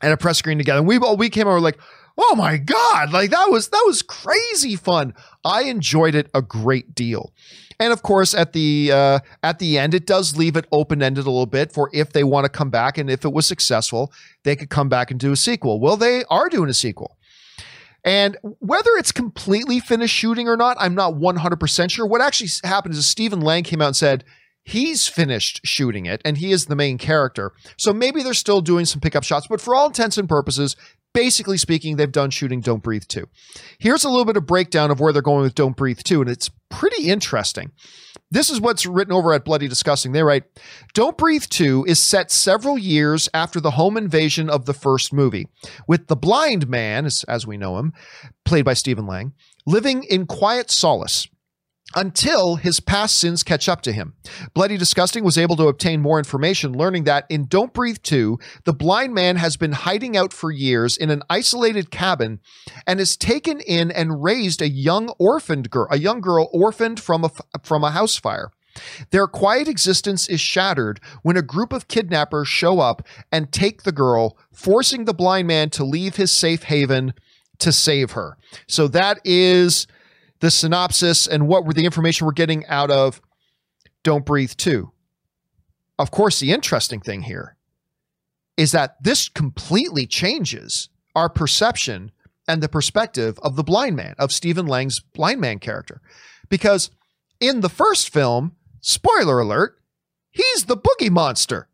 at 0.02 0.14
a 0.14 0.18
press 0.18 0.38
screen 0.38 0.58
together. 0.58 0.80
And 0.80 0.88
we 0.88 0.98
all 1.00 1.18
we 1.18 1.30
came 1.30 1.48
over 1.48 1.60
like, 1.60 1.78
oh 2.18 2.36
my 2.36 2.58
god 2.58 3.14
like 3.14 3.30
that 3.30 3.50
was 3.52 3.70
that 3.70 3.84
was 3.86 4.02
crazy 4.02 4.76
fun 4.76 5.14
i 5.46 5.64
enjoyed 5.64 6.16
it 6.16 6.30
a 6.34 6.42
great 6.42 6.96
deal 6.96 7.32
and 7.80 7.94
of 7.94 8.02
course 8.02 8.34
at 8.34 8.54
the 8.54 8.92
uh, 8.92 9.20
at 9.44 9.60
the 9.60 9.78
end 9.78 9.94
it 9.94 10.06
does 10.06 10.38
leave 10.38 10.56
it 10.56 10.66
open 10.72 11.02
ended 11.02 11.26
a 11.26 11.30
little 11.30 11.46
bit 11.46 11.72
for 11.72 11.90
if 11.94 12.14
they 12.14 12.24
want 12.24 12.46
to 12.46 12.50
come 12.50 12.70
back 12.70 12.98
and 12.98 13.10
if 13.10 13.26
it 13.26 13.34
was 13.34 13.46
successful 13.46 14.12
they 14.44 14.56
could 14.56 14.70
come 14.70 14.90
back 14.90 15.12
and 15.12 15.20
do 15.20 15.32
a 15.32 15.36
sequel 15.36 15.80
well 15.80 15.98
they 15.98 16.24
are 16.26 16.50
doing 16.50 16.70
a 16.70 16.74
sequel 16.74 17.18
and 18.08 18.38
whether 18.60 18.92
it's 18.92 19.12
completely 19.12 19.82
finished 19.82 20.16
shooting 20.16 20.48
or 20.48 20.56
not, 20.56 20.78
I'm 20.80 20.96
not 20.96 21.16
100% 21.16 21.92
sure. 21.92 22.06
What 22.06 22.22
actually 22.22 22.50
happened 22.64 22.96
is 22.96 23.06
Stephen 23.06 23.42
Lang 23.42 23.64
came 23.64 23.82
out 23.82 23.88
and 23.88 23.96
said, 23.98 24.24
he's 24.68 25.08
finished 25.08 25.62
shooting 25.64 26.06
it 26.06 26.22
and 26.26 26.38
he 26.38 26.52
is 26.52 26.66
the 26.66 26.76
main 26.76 26.98
character. 26.98 27.54
So 27.78 27.94
maybe 27.94 28.22
they're 28.22 28.34
still 28.34 28.60
doing 28.60 28.86
some 28.86 29.00
pickup 29.00 29.24
shots, 29.24 29.48
but 29.48 29.62
for 29.62 29.74
all 29.74 29.88
intents 29.88 30.18
and 30.18 30.28
purposes, 30.28 30.76
basically 31.14 31.58
speaking, 31.58 31.96
they've 31.96 32.12
done 32.12 32.32
shooting 32.32 32.60
Don't 32.60 32.84
Breathe 32.84 33.06
2. 33.08 33.26
Here's 33.80 34.04
a 34.04 34.10
little 34.10 34.26
bit 34.26 34.36
of 34.36 34.46
breakdown 34.46 34.92
of 34.92 35.00
where 35.00 35.14
they're 35.14 35.22
going 35.22 35.44
with 35.44 35.56
Don't 35.56 35.78
Breathe 35.78 36.02
2, 36.04 36.22
and 36.22 36.30
it's 36.30 36.50
pretty 36.70 37.08
interesting. 37.08 37.72
This 38.30 38.50
is 38.50 38.60
what's 38.60 38.86
written 38.86 39.14
over 39.14 39.32
at 39.32 39.46
Bloody 39.46 39.70
Disgusting. 39.70 40.12
They 40.12 40.22
write 40.22 40.44
Don't 40.94 41.18
Breathe 41.18 41.46
2 41.46 41.86
is 41.88 42.00
set 42.00 42.30
several 42.30 42.78
years 42.78 43.30
after 43.34 43.62
the 43.62 43.72
home 43.72 43.96
invasion 43.96 44.50
of 44.50 44.66
the 44.66 44.74
first 44.74 45.14
movie, 45.14 45.48
with 45.88 46.08
the 46.08 46.18
blind 46.18 46.68
man, 46.68 47.06
as, 47.06 47.24
as 47.30 47.48
we 47.48 47.56
know 47.56 47.78
him, 47.78 47.94
played 48.44 48.66
by 48.66 48.74
Stephen 48.74 49.08
Lang, 49.08 49.32
living 49.66 50.04
in 50.04 50.26
quiet 50.26 50.70
solace 50.70 51.30
until 51.96 52.58
his 52.58 52.80
past 52.80 53.18
sins 53.18 53.44
catch 53.44 53.70
up 53.70 53.82
to 53.82 53.92
him. 53.92 54.14
Bloody 54.54 54.78
Disgusting 54.78 55.24
was 55.24 55.38
able 55.38 55.56
to 55.56 55.68
obtain 55.68 56.02
more 56.02 56.18
information, 56.18 56.74
learning 56.74 57.06
that 57.06 57.26
in 57.30 57.46
Don't 57.46 57.74
Breathe 57.74 58.00
2, 58.04 58.38
the 58.66 58.74
blind 58.74 59.14
man 59.14 59.38
has 59.38 59.56
been 59.58 59.72
hiding 59.72 60.18
out 60.18 60.34
for 60.34 60.52
years 60.52 60.98
in 60.98 61.10
an 61.10 61.24
isolated 61.30 61.90
cabin 61.90 62.40
and 62.86 63.00
has 63.00 63.16
taken 63.16 63.62
in 63.62 63.90
and 63.92 64.22
raised 64.22 64.62
a 64.62 64.70
young 64.70 65.10
orphaned 65.18 65.70
girl, 65.70 65.88
a 65.90 65.98
young 65.98 66.20
girl 66.20 66.50
orphaned 66.52 67.00
from 67.00 67.24
a, 67.24 67.32
from 67.64 67.84
a 67.84 67.92
house 67.92 68.18
fire. 68.18 68.52
Their 69.10 69.28
quiet 69.28 69.68
existence 69.68 70.28
is 70.28 70.40
shattered 70.40 71.00
when 71.24 71.38
a 71.38 71.42
group 71.42 71.74
of 71.74 71.88
kidnappers 71.88 72.48
show 72.48 72.80
up 72.80 73.02
and 73.32 73.52
take 73.52 73.84
the 73.84 73.92
girl, 73.92 74.38
forcing 74.52 75.06
the 75.06 75.14
blind 75.14 75.48
man 75.48 75.70
to 75.72 75.84
leave 75.84 76.18
his 76.18 76.32
safe 76.32 76.64
haven 76.64 77.14
to 77.60 77.72
save 77.72 78.12
her. 78.12 78.38
So 78.68 78.88
that 78.90 79.20
is 79.24 79.88
the 80.40 80.52
synopsis 80.52 81.28
and 81.28 81.48
what 81.48 81.66
were 81.66 81.74
the 81.74 81.86
information 81.86 82.26
we're 82.26 82.34
getting 82.34 82.66
out 82.68 82.92
of 82.92 83.22
Don't 84.04 84.26
Breathe 84.26 84.54
2. 84.58 84.92
Of 86.00 86.12
course, 86.12 86.40
the 86.40 86.52
interesting 86.52 87.00
thing 87.00 87.24
here 87.24 87.56
is 88.56 88.72
that 88.72 89.02
this 89.02 89.30
completely 89.30 90.06
changes 90.06 90.90
our 91.16 91.30
perception 91.30 92.12
and 92.48 92.62
the 92.62 92.70
perspective 92.70 93.38
of 93.42 93.56
the 93.56 93.64
blind 93.64 93.96
man, 93.96 94.16
of 94.18 94.32
Stephen 94.32 94.68
Lang's 94.68 95.00
blind 95.00 95.42
man 95.42 95.60
character. 95.60 96.02
Because 96.50 96.90
in 97.40 97.62
the 97.62 97.70
first 97.70 98.10
film, 98.10 98.56
spoiler 98.80 99.40
alert, 99.40 99.80
he's 100.30 100.66
the 100.66 100.78
boogie 100.78 101.12
monster. 101.12 101.68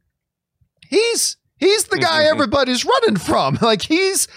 He's 0.87 1.37
he's 1.57 1.85
the 1.85 1.99
guy 1.99 2.23
everybody's 2.31 2.85
running 2.85 3.17
from. 3.17 3.59
Like 3.61 3.83
he's 3.83 4.27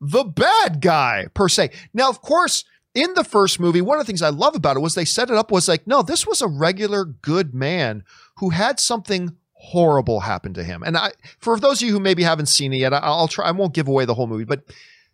the 0.00 0.24
bad 0.24 0.80
guy 0.80 1.26
per 1.34 1.48
se. 1.48 1.70
Now, 1.92 2.08
of 2.08 2.20
course, 2.20 2.64
in 2.98 3.14
the 3.14 3.24
first 3.24 3.60
movie, 3.60 3.80
one 3.80 3.98
of 3.98 4.04
the 4.04 4.10
things 4.10 4.22
I 4.22 4.30
love 4.30 4.56
about 4.56 4.76
it 4.76 4.80
was 4.80 4.94
they 4.94 5.04
set 5.04 5.30
it 5.30 5.36
up 5.36 5.52
was 5.52 5.68
like, 5.68 5.86
no, 5.86 6.02
this 6.02 6.26
was 6.26 6.42
a 6.42 6.48
regular 6.48 7.04
good 7.04 7.54
man 7.54 8.02
who 8.38 8.50
had 8.50 8.80
something 8.80 9.36
horrible 9.52 10.20
happen 10.20 10.52
to 10.54 10.64
him. 10.64 10.82
And 10.82 10.96
I, 10.96 11.12
for 11.38 11.58
those 11.60 11.80
of 11.80 11.86
you 11.86 11.94
who 11.94 12.00
maybe 12.00 12.24
haven't 12.24 12.46
seen 12.46 12.72
it 12.72 12.78
yet, 12.78 12.92
I'll 12.92 13.28
try. 13.28 13.46
I 13.46 13.52
won't 13.52 13.74
give 13.74 13.86
away 13.86 14.04
the 14.04 14.14
whole 14.14 14.26
movie, 14.26 14.44
but 14.44 14.64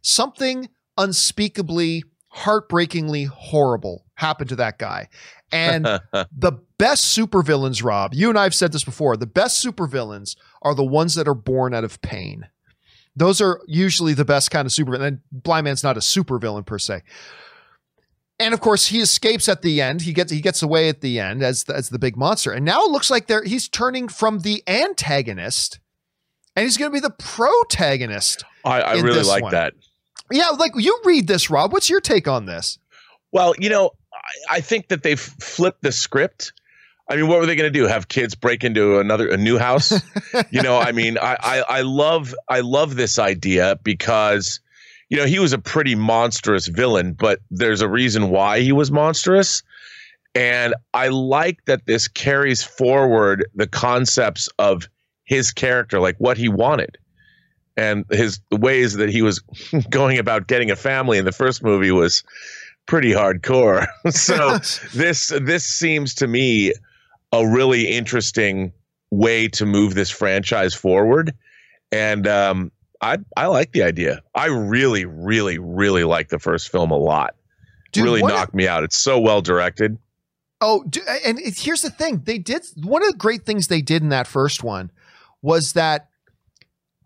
something 0.00 0.68
unspeakably, 0.96 2.04
heartbreakingly 2.28 3.24
horrible 3.24 4.06
happened 4.14 4.48
to 4.50 4.56
that 4.56 4.78
guy. 4.78 5.08
And 5.52 5.84
the 6.12 6.52
best 6.78 7.16
supervillains, 7.16 7.84
Rob, 7.84 8.14
you 8.14 8.30
and 8.30 8.38
I 8.38 8.44
have 8.44 8.54
said 8.54 8.72
this 8.72 8.84
before. 8.84 9.16
The 9.16 9.26
best 9.26 9.64
supervillains 9.64 10.36
are 10.62 10.74
the 10.74 10.84
ones 10.84 11.16
that 11.16 11.28
are 11.28 11.34
born 11.34 11.74
out 11.74 11.84
of 11.84 12.00
pain. 12.00 12.48
Those 13.16 13.40
are 13.40 13.60
usually 13.66 14.14
the 14.14 14.24
best 14.24 14.50
kind 14.50 14.66
of 14.66 14.72
supervillain. 14.72 15.06
And 15.06 15.20
Blind 15.30 15.64
Man's 15.64 15.84
not 15.84 15.96
a 15.96 16.00
supervillain 16.00 16.66
per 16.66 16.78
se. 16.78 17.02
And 18.38 18.52
of 18.52 18.60
course, 18.60 18.86
he 18.86 19.00
escapes 19.00 19.48
at 19.48 19.62
the 19.62 19.80
end. 19.80 20.02
He 20.02 20.12
gets 20.12 20.32
he 20.32 20.40
gets 20.40 20.62
away 20.62 20.88
at 20.88 21.00
the 21.00 21.20
end 21.20 21.42
as 21.42 21.64
the, 21.64 21.74
as 21.74 21.90
the 21.90 21.98
big 21.98 22.16
monster. 22.16 22.52
And 22.52 22.64
now 22.64 22.84
it 22.84 22.90
looks 22.90 23.10
like 23.10 23.26
they're 23.26 23.44
he's 23.44 23.68
turning 23.68 24.08
from 24.08 24.40
the 24.40 24.62
antagonist, 24.66 25.78
and 26.56 26.64
he's 26.64 26.76
going 26.76 26.90
to 26.90 26.94
be 26.94 27.00
the 27.00 27.10
protagonist. 27.10 28.44
I, 28.64 28.80
I 28.80 28.94
really 28.94 29.22
like 29.22 29.44
one. 29.44 29.52
that. 29.52 29.74
Yeah, 30.32 30.48
like 30.48 30.72
you 30.76 30.98
read 31.04 31.28
this, 31.28 31.48
Rob. 31.48 31.72
What's 31.72 31.88
your 31.88 32.00
take 32.00 32.26
on 32.26 32.46
this? 32.46 32.78
Well, 33.30 33.54
you 33.58 33.68
know, 33.68 33.90
I, 34.12 34.56
I 34.56 34.60
think 34.60 34.88
that 34.88 35.02
they've 35.02 35.20
flipped 35.20 35.82
the 35.82 35.92
script. 35.92 36.52
I 37.08 37.16
mean, 37.16 37.28
what 37.28 37.38
were 37.38 37.46
they 37.46 37.56
going 37.56 37.70
to 37.70 37.78
do? 37.78 37.86
Have 37.86 38.08
kids 38.08 38.34
break 38.34 38.64
into 38.64 38.98
another 38.98 39.28
a 39.28 39.36
new 39.36 39.58
house? 39.58 39.92
you 40.50 40.62
know, 40.62 40.78
I 40.78 40.92
mean, 40.92 41.18
I, 41.18 41.36
I 41.38 41.64
I 41.68 41.80
love 41.82 42.34
I 42.48 42.60
love 42.60 42.96
this 42.96 43.18
idea 43.18 43.78
because 43.84 44.60
you 45.08 45.16
know, 45.16 45.26
he 45.26 45.38
was 45.38 45.52
a 45.52 45.58
pretty 45.58 45.94
monstrous 45.94 46.66
villain, 46.66 47.12
but 47.12 47.40
there's 47.50 47.80
a 47.80 47.88
reason 47.88 48.30
why 48.30 48.60
he 48.60 48.72
was 48.72 48.90
monstrous. 48.90 49.62
And 50.34 50.74
I 50.94 51.08
like 51.08 51.64
that 51.66 51.86
this 51.86 52.08
carries 52.08 52.62
forward 52.62 53.46
the 53.54 53.66
concepts 53.66 54.48
of 54.58 54.88
his 55.24 55.52
character, 55.52 56.00
like 56.00 56.16
what 56.18 56.36
he 56.36 56.48
wanted 56.48 56.98
and 57.76 58.04
his 58.10 58.40
the 58.50 58.56
ways 58.56 58.94
that 58.94 59.08
he 59.08 59.22
was 59.22 59.40
going 59.90 60.18
about 60.18 60.46
getting 60.46 60.70
a 60.70 60.76
family 60.76 61.18
in 61.18 61.24
the 61.24 61.32
first 61.32 61.62
movie 61.62 61.90
was 61.90 62.22
pretty 62.86 63.12
hardcore. 63.12 63.86
so 64.10 64.58
this 64.94 65.32
this 65.40 65.64
seems 65.64 66.14
to 66.14 66.26
me 66.26 66.72
a 67.32 67.46
really 67.46 67.88
interesting 67.88 68.72
way 69.10 69.48
to 69.48 69.66
move 69.66 69.94
this 69.94 70.10
franchise 70.10 70.74
forward. 70.74 71.32
And 71.92 72.26
um, 72.26 72.72
I 73.04 73.18
I 73.36 73.46
like 73.46 73.72
the 73.72 73.82
idea. 73.82 74.22
I 74.34 74.46
really, 74.46 75.04
really, 75.04 75.58
really 75.58 76.04
like 76.04 76.30
the 76.30 76.38
first 76.38 76.70
film 76.70 76.90
a 76.90 76.96
lot. 76.96 77.34
Dude, 77.92 78.04
really 78.04 78.22
knocked 78.22 78.54
me 78.54 78.66
out. 78.66 78.82
It's 78.82 78.96
so 78.96 79.20
well 79.20 79.42
directed. 79.42 79.98
Oh, 80.60 80.84
and 81.24 81.38
here's 81.38 81.82
the 81.82 81.90
thing: 81.90 82.22
they 82.24 82.38
did 82.38 82.64
one 82.82 83.02
of 83.02 83.12
the 83.12 83.18
great 83.18 83.44
things 83.44 83.68
they 83.68 83.82
did 83.82 84.02
in 84.02 84.08
that 84.08 84.26
first 84.26 84.64
one 84.64 84.90
was 85.42 85.74
that 85.74 86.08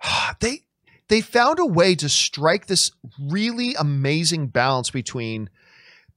they 0.40 0.62
they 1.08 1.20
found 1.20 1.58
a 1.58 1.66
way 1.66 1.96
to 1.96 2.08
strike 2.08 2.66
this 2.66 2.92
really 3.20 3.74
amazing 3.74 4.46
balance 4.48 4.90
between 4.90 5.50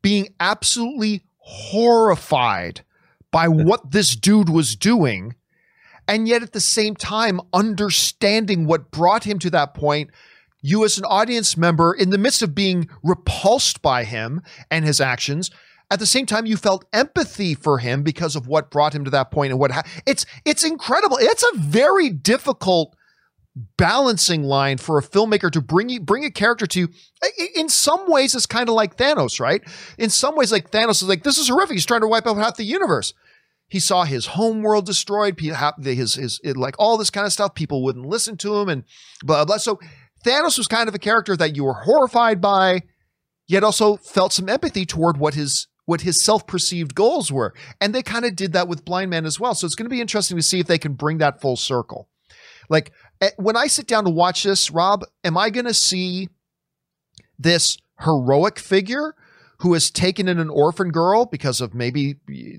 being 0.04 0.34
absolutely 0.39 1.24
horrified 1.38 2.82
by 3.32 3.48
what 3.48 3.91
this 3.91 4.15
dude 4.15 4.50
was 4.50 4.76
doing 4.76 5.36
and 6.07 6.27
yet 6.27 6.43
at 6.43 6.53
the 6.53 6.59
same 6.59 6.95
time 6.95 7.39
understanding 7.53 8.65
what 8.65 8.91
brought 8.91 9.23
him 9.23 9.39
to 9.39 9.49
that 9.49 9.73
point 9.73 10.09
you 10.61 10.85
as 10.85 10.97
an 10.97 11.05
audience 11.05 11.57
member 11.57 11.93
in 11.93 12.11
the 12.11 12.17
midst 12.17 12.41
of 12.41 12.53
being 12.53 12.87
repulsed 13.03 13.81
by 13.81 14.03
him 14.03 14.41
and 14.69 14.85
his 14.85 15.01
actions 15.01 15.49
at 15.91 15.99
the 15.99 16.05
same 16.05 16.25
time 16.25 16.45
you 16.45 16.55
felt 16.55 16.85
empathy 16.93 17.53
for 17.53 17.77
him 17.79 18.01
because 18.01 18.35
of 18.35 18.47
what 18.47 18.71
brought 18.71 18.95
him 18.95 19.03
to 19.03 19.11
that 19.11 19.29
point 19.29 19.51
and 19.51 19.59
what 19.59 19.71
ha- 19.71 19.83
it's 20.07 20.25
it's 20.45 20.63
incredible. 20.63 21.17
It's 21.19 21.43
a 21.43 21.57
very 21.57 22.09
difficult 22.09 22.95
balancing 23.77 24.43
line 24.43 24.77
for 24.77 24.97
a 24.97 25.01
filmmaker 25.03 25.51
to 25.51 25.59
bring 25.59 25.89
you 25.89 25.99
bring 25.99 26.23
a 26.23 26.31
character 26.31 26.65
to 26.65 26.87
in 27.53 27.67
some 27.67 28.09
ways 28.09 28.33
it's 28.33 28.45
kind 28.45 28.69
of 28.69 28.75
like 28.75 28.95
Thanos 28.95 29.41
right? 29.41 29.61
In 29.97 30.09
some 30.09 30.37
ways 30.37 30.53
like 30.53 30.71
Thanos 30.71 31.01
is 31.01 31.09
like 31.09 31.23
this 31.23 31.37
is 31.37 31.49
horrific 31.49 31.73
he's 31.73 31.85
trying 31.85 32.01
to 32.01 32.07
wipe 32.07 32.25
out 32.25 32.37
half 32.37 32.55
the 32.55 32.63
universe 32.63 33.13
he 33.71 33.79
saw 33.79 34.03
his 34.03 34.25
home 34.25 34.62
world 34.62 34.86
destroyed, 34.86 35.39
his, 35.39 36.15
his, 36.15 36.41
like 36.43 36.75
all 36.77 36.97
this 36.97 37.10
kind 37.10 37.25
of 37.25 37.31
stuff. 37.31 37.55
People 37.55 37.81
wouldn't 37.86 38.05
listen 38.05 38.36
to 38.36 38.57
him 38.57 38.67
and 38.67 38.84
blah, 39.23 39.45
blah. 39.45 39.55
So 39.55 39.79
Thanos 40.25 40.57
was 40.57 40.67
kind 40.67 40.89
of 40.89 40.93
a 40.93 40.99
character 40.99 41.38
that 41.38 41.55
you 41.55 41.63
were 41.63 41.86
horrified 41.86 42.41
by, 42.41 42.81
yet 43.47 43.63
also 43.63 43.95
felt 43.95 44.34
some 44.34 44.49
empathy 44.49 44.86
toward 44.86 45.15
what 45.15 45.36
his 45.36 45.69
what 45.86 46.01
his 46.01 46.21
self-perceived 46.21 46.93
goals 46.93 47.31
were. 47.31 47.53
And 47.79 47.95
they 47.95 48.03
kind 48.03 48.25
of 48.25 48.36
did 48.36 48.51
that 48.51 48.67
with 48.67 48.84
Blind 48.84 49.10
Man 49.10 49.25
as 49.25 49.39
well. 49.39 49.55
So 49.55 49.65
it's 49.65 49.75
going 49.75 49.86
to 49.86 49.89
be 49.89 50.01
interesting 50.01 50.36
to 50.36 50.43
see 50.43 50.60
if 50.60 50.67
they 50.67 50.77
can 50.77 50.93
bring 50.93 51.19
that 51.19 51.39
full 51.39 51.55
circle. 51.55 52.10
Like 52.69 52.91
eh, 53.21 53.29
when 53.38 53.55
I 53.55 53.67
sit 53.67 53.88
down 53.88 54.03
to 54.03 54.10
watch 54.10 54.43
this, 54.43 54.69
Rob, 54.69 55.05
am 55.23 55.38
I 55.38 55.49
going 55.49 55.65
to 55.65 55.73
see 55.73 56.27
this 57.39 57.77
heroic 58.01 58.60
figure 58.60 59.15
who 59.62 59.74
has 59.74 59.91
taken 59.91 60.28
in 60.28 60.39
an 60.39 60.50
orphan 60.50 60.89
girl 60.89 61.26
because 61.26 61.62
of 61.62 61.76
maybe 61.76 62.15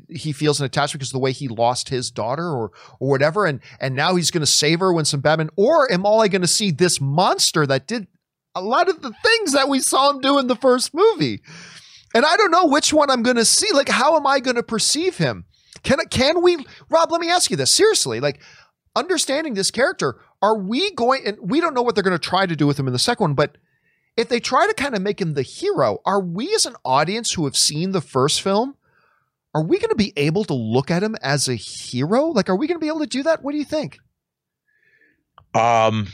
he 0.08 0.30
feels 0.30 0.60
an 0.60 0.66
attachment 0.66 1.00
because 1.00 1.08
of 1.08 1.14
the 1.14 1.18
way 1.18 1.32
he 1.32 1.48
lost 1.48 1.88
his 1.88 2.12
daughter 2.12 2.44
or 2.44 2.70
or 3.00 3.08
whatever, 3.08 3.44
and 3.44 3.60
and 3.80 3.96
now 3.96 4.14
he's 4.14 4.30
going 4.30 4.40
to 4.42 4.46
save 4.46 4.78
her 4.78 4.92
when 4.92 5.04
some 5.04 5.20
Batman, 5.20 5.50
or 5.56 5.90
am 5.92 6.06
I 6.06 6.28
going 6.28 6.42
to 6.42 6.48
see 6.48 6.70
this 6.70 7.00
monster 7.00 7.66
that 7.66 7.88
did 7.88 8.06
a 8.54 8.62
lot 8.62 8.88
of 8.88 9.02
the 9.02 9.12
things 9.24 9.52
that 9.52 9.68
we 9.68 9.80
saw 9.80 10.10
him 10.10 10.20
do 10.20 10.38
in 10.38 10.46
the 10.46 10.54
first 10.54 10.94
movie? 10.94 11.40
And 12.14 12.24
I 12.24 12.36
don't 12.36 12.52
know 12.52 12.66
which 12.66 12.92
one 12.92 13.10
I'm 13.10 13.22
going 13.24 13.36
to 13.36 13.44
see. 13.44 13.72
Like, 13.72 13.88
how 13.88 14.16
am 14.16 14.26
I 14.26 14.38
going 14.38 14.56
to 14.56 14.62
perceive 14.62 15.16
him? 15.16 15.46
Can 15.82 15.98
can 16.08 16.40
we, 16.40 16.64
Rob? 16.88 17.10
Let 17.10 17.20
me 17.20 17.30
ask 17.30 17.50
you 17.50 17.56
this 17.56 17.72
seriously. 17.72 18.20
Like, 18.20 18.40
understanding 18.94 19.54
this 19.54 19.72
character, 19.72 20.20
are 20.40 20.56
we 20.56 20.92
going? 20.92 21.22
And 21.26 21.38
we 21.40 21.60
don't 21.60 21.74
know 21.74 21.82
what 21.82 21.96
they're 21.96 22.04
going 22.04 22.18
to 22.18 22.28
try 22.28 22.46
to 22.46 22.54
do 22.54 22.68
with 22.68 22.78
him 22.78 22.86
in 22.86 22.92
the 22.92 22.98
second 23.00 23.24
one, 23.24 23.34
but 23.34 23.58
if 24.16 24.28
they 24.28 24.40
try 24.40 24.66
to 24.66 24.74
kind 24.74 24.94
of 24.94 25.02
make 25.02 25.20
him 25.20 25.34
the 25.34 25.42
hero, 25.42 25.98
are 26.04 26.20
we 26.20 26.54
as 26.54 26.66
an 26.66 26.76
audience 26.84 27.32
who 27.32 27.44
have 27.44 27.56
seen 27.56 27.92
the 27.92 28.00
first 28.00 28.42
film, 28.42 28.76
are 29.54 29.62
we 29.62 29.78
going 29.78 29.90
to 29.90 29.96
be 29.96 30.12
able 30.16 30.44
to 30.44 30.54
look 30.54 30.90
at 30.90 31.02
him 31.02 31.16
as 31.22 31.48
a 31.48 31.54
hero? 31.54 32.26
Like, 32.26 32.48
are 32.48 32.56
we 32.56 32.66
going 32.66 32.78
to 32.78 32.84
be 32.84 32.88
able 32.88 33.00
to 33.00 33.06
do 33.06 33.22
that? 33.24 33.42
What 33.42 33.52
do 33.52 33.58
you 33.58 33.64
think? 33.64 33.98
Um, 35.54 36.08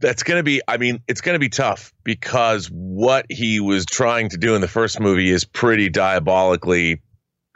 that's 0.00 0.22
going 0.22 0.38
to 0.38 0.42
be, 0.42 0.60
I 0.68 0.76
mean, 0.76 1.02
it's 1.08 1.20
going 1.20 1.34
to 1.34 1.40
be 1.40 1.48
tough 1.48 1.92
because 2.02 2.66
what 2.68 3.26
he 3.30 3.60
was 3.60 3.84
trying 3.84 4.30
to 4.30 4.38
do 4.38 4.54
in 4.54 4.60
the 4.60 4.68
first 4.68 5.00
movie 5.00 5.30
is 5.30 5.44
pretty 5.44 5.88
diabolically 5.90 7.02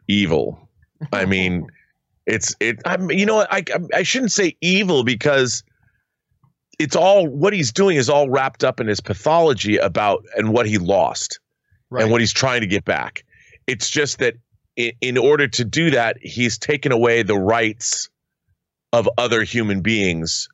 evil. 0.07 0.69
I 1.13 1.25
mean, 1.25 1.69
it's, 2.27 2.55
it, 2.61 2.81
I'm, 2.85 3.11
you 3.11 3.27
know, 3.27 3.47
I, 3.51 3.63
I 3.95 4.03
shouldn't 4.03 4.33
say 4.33 4.57
evil 4.61 5.05
because 5.05 5.63
it's 6.79 6.97
all 6.97 7.27
what 7.27 7.53
he's 7.53 7.73
doing 7.73 7.97
is 7.97 8.09
all 8.09 8.31
wrapped 8.31 8.65
up 8.65 8.81
in 8.81 8.87
his 8.87 9.01
pathology 9.01 9.77
about 9.77 10.25
and 10.37 10.53
what 10.53 10.67
he 10.67 10.79
lost 10.79 11.41
right. 11.91 12.03
and 12.03 12.13
what 12.13 12.21
he's 12.21 12.33
trying 12.33 12.61
to 12.61 12.67
get 12.67 12.85
back. 12.85 13.25
It's 13.67 13.91
just 13.91 14.19
that 14.19 14.35
in, 14.77 14.93
in 15.01 15.19
order 15.19 15.49
to 15.49 15.65
do 15.65 15.91
that, 15.91 16.17
he's 16.23 16.59
taken 16.59 16.93
away 16.93 17.23
the 17.23 17.37
rights 17.37 18.09
of 18.93 19.09
other 19.19 19.43
human 19.43 19.83
beings 19.83 20.49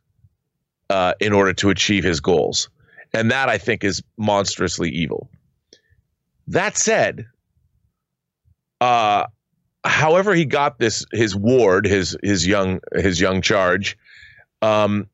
uh, 0.90 1.14
in 1.20 1.32
order 1.32 1.52
to 1.52 1.70
achieve 1.70 2.04
his 2.04 2.20
goals. 2.20 2.68
And 3.12 3.30
that 3.30 3.48
I 3.48 3.58
think 3.58 3.84
is 3.84 4.02
monstrously 4.16 4.90
evil. 4.90 5.28
That 6.48 6.76
said, 6.76 7.26
uh, 8.80 9.26
however 9.84 10.34
he 10.34 10.44
got 10.44 10.78
this 10.78 11.06
his 11.12 11.36
ward, 11.36 11.86
his 11.86 12.16
his 12.22 12.46
young 12.46 12.80
his 12.92 13.20
young 13.20 13.40
charge, 13.40 13.96
um, 14.62 15.08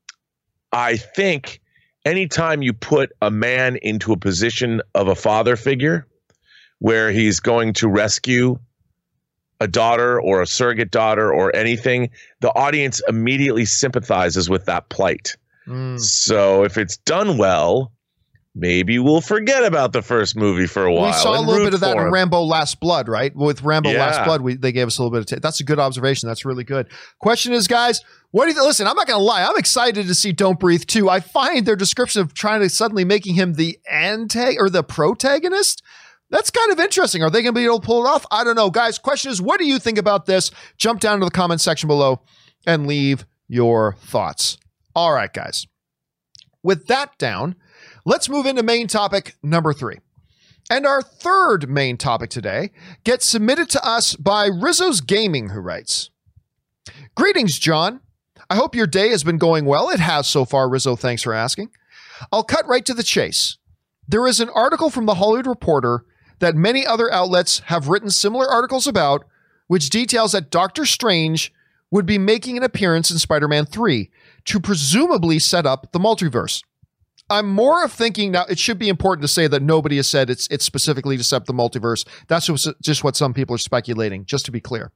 I 0.72 0.96
think 0.96 1.60
anytime 2.04 2.62
you 2.62 2.72
put 2.72 3.12
a 3.20 3.30
man 3.30 3.76
into 3.76 4.12
a 4.12 4.16
position 4.16 4.82
of 4.94 5.08
a 5.08 5.14
father 5.14 5.56
figure 5.56 6.06
where 6.78 7.10
he's 7.10 7.40
going 7.40 7.74
to 7.74 7.88
rescue 7.88 8.58
a 9.60 9.68
daughter 9.68 10.20
or 10.20 10.40
a 10.40 10.46
surrogate 10.46 10.90
daughter 10.90 11.32
or 11.32 11.54
anything, 11.54 12.10
the 12.40 12.48
audience 12.54 13.02
immediately 13.06 13.66
sympathizes 13.66 14.48
with 14.48 14.64
that 14.64 14.88
plight. 14.88 15.36
Mm. 15.66 16.00
So 16.00 16.64
if 16.64 16.78
it's 16.78 16.96
done 16.96 17.36
well, 17.36 17.92
maybe 18.54 18.98
we'll 18.98 19.20
forget 19.20 19.64
about 19.64 19.92
the 19.92 20.02
first 20.02 20.36
movie 20.36 20.66
for 20.66 20.84
a 20.84 20.92
while. 20.92 21.06
We 21.06 21.12
saw 21.12 21.38
a 21.38 21.42
little 21.42 21.64
bit 21.64 21.74
of 21.74 21.80
that 21.80 21.96
in 21.96 22.10
Rambo 22.10 22.42
Last 22.42 22.80
Blood, 22.80 23.08
right? 23.08 23.34
With 23.34 23.62
Rambo 23.62 23.90
yeah. 23.90 24.06
Last 24.06 24.24
Blood, 24.24 24.40
we, 24.40 24.56
they 24.56 24.72
gave 24.72 24.86
us 24.86 24.98
a 24.98 25.02
little 25.02 25.12
bit 25.12 25.20
of 25.20 25.26
t- 25.26 25.40
that's 25.40 25.60
a 25.60 25.64
good 25.64 25.78
observation. 25.78 26.28
That's 26.28 26.44
really 26.44 26.64
good. 26.64 26.88
Question 27.20 27.52
is, 27.52 27.66
guys, 27.66 28.00
what 28.30 28.44
do 28.44 28.48
you 28.48 28.54
th- 28.54 28.64
listen? 28.64 28.86
I'm 28.86 28.96
not 28.96 29.06
going 29.06 29.18
to 29.18 29.24
lie. 29.24 29.44
I'm 29.44 29.56
excited 29.56 30.06
to 30.06 30.14
see 30.14 30.32
Don't 30.32 30.58
Breathe 30.58 30.84
2. 30.86 31.08
I 31.08 31.20
find 31.20 31.66
their 31.66 31.76
description 31.76 32.22
of 32.22 32.34
trying 32.34 32.60
to 32.60 32.68
suddenly 32.68 33.04
making 33.04 33.34
him 33.34 33.54
the 33.54 33.78
anti 33.90 34.56
or 34.58 34.68
the 34.68 34.82
protagonist. 34.82 35.82
That's 36.30 36.50
kind 36.50 36.70
of 36.70 36.78
interesting. 36.78 37.22
Are 37.22 37.30
they 37.30 37.42
going 37.42 37.54
to 37.54 37.60
be 37.60 37.64
able 37.64 37.80
to 37.80 37.86
pull 37.86 38.06
it 38.06 38.08
off? 38.08 38.24
I 38.30 38.44
don't 38.44 38.54
know. 38.54 38.70
Guys, 38.70 38.98
question 38.98 39.32
is, 39.32 39.42
what 39.42 39.58
do 39.58 39.66
you 39.66 39.80
think 39.80 39.98
about 39.98 40.26
this? 40.26 40.52
Jump 40.78 41.00
down 41.00 41.18
to 41.18 41.24
the 41.24 41.30
comment 41.30 41.60
section 41.60 41.88
below 41.88 42.22
and 42.66 42.86
leave 42.86 43.26
your 43.48 43.94
thoughts. 43.94 44.56
All 44.94 45.12
right, 45.12 45.32
guys. 45.32 45.66
With 46.62 46.86
that 46.86 47.18
down, 47.18 47.56
let's 48.04 48.28
move 48.28 48.46
into 48.46 48.62
main 48.62 48.86
topic 48.86 49.36
number 49.42 49.72
three. 49.72 49.98
And 50.70 50.86
our 50.86 51.02
third 51.02 51.68
main 51.68 51.96
topic 51.96 52.30
today 52.30 52.70
gets 53.02 53.26
submitted 53.26 53.68
to 53.70 53.84
us 53.84 54.14
by 54.14 54.46
Rizzo's 54.46 55.00
Gaming, 55.00 55.48
who 55.48 55.60
writes 55.60 56.10
Greetings, 57.14 57.58
John. 57.58 58.00
I 58.48 58.56
hope 58.56 58.74
your 58.74 58.86
day 58.86 59.10
has 59.10 59.24
been 59.24 59.38
going 59.38 59.64
well. 59.64 59.90
It 59.90 60.00
has 60.00 60.26
so 60.26 60.44
far, 60.44 60.68
Rizzo. 60.68 60.96
Thanks 60.96 61.22
for 61.22 61.34
asking. 61.34 61.70
I'll 62.32 62.44
cut 62.44 62.66
right 62.68 62.84
to 62.86 62.94
the 62.94 63.02
chase. 63.02 63.58
There 64.06 64.26
is 64.26 64.40
an 64.40 64.48
article 64.50 64.90
from 64.90 65.06
the 65.06 65.14
Hollywood 65.14 65.46
Reporter 65.46 66.04
that 66.40 66.54
many 66.54 66.86
other 66.86 67.12
outlets 67.12 67.60
have 67.66 67.88
written 67.88 68.10
similar 68.10 68.46
articles 68.48 68.86
about, 68.86 69.24
which 69.66 69.90
details 69.90 70.32
that 70.32 70.50
Doctor 70.50 70.84
Strange 70.84 71.52
would 71.90 72.06
be 72.06 72.18
making 72.18 72.56
an 72.56 72.62
appearance 72.62 73.10
in 73.10 73.18
Spider 73.18 73.48
Man 73.48 73.66
3 73.66 74.10
to 74.46 74.60
presumably 74.60 75.38
set 75.38 75.66
up 75.66 75.92
the 75.92 75.98
multiverse. 75.98 76.62
I'm 77.30 77.48
more 77.48 77.84
of 77.84 77.92
thinking 77.92 78.32
now. 78.32 78.44
It 78.48 78.58
should 78.58 78.78
be 78.78 78.88
important 78.88 79.22
to 79.22 79.28
say 79.28 79.46
that 79.46 79.62
nobody 79.62 79.96
has 79.96 80.08
said 80.08 80.28
it's 80.28 80.46
it's 80.48 80.64
specifically 80.64 81.16
to 81.16 81.24
set 81.24 81.46
the 81.46 81.54
multiverse. 81.54 82.06
That's 82.28 82.46
just, 82.46 82.68
just 82.82 83.04
what 83.04 83.16
some 83.16 83.32
people 83.32 83.54
are 83.54 83.58
speculating. 83.58 84.24
Just 84.24 84.44
to 84.46 84.50
be 84.50 84.60
clear, 84.60 84.92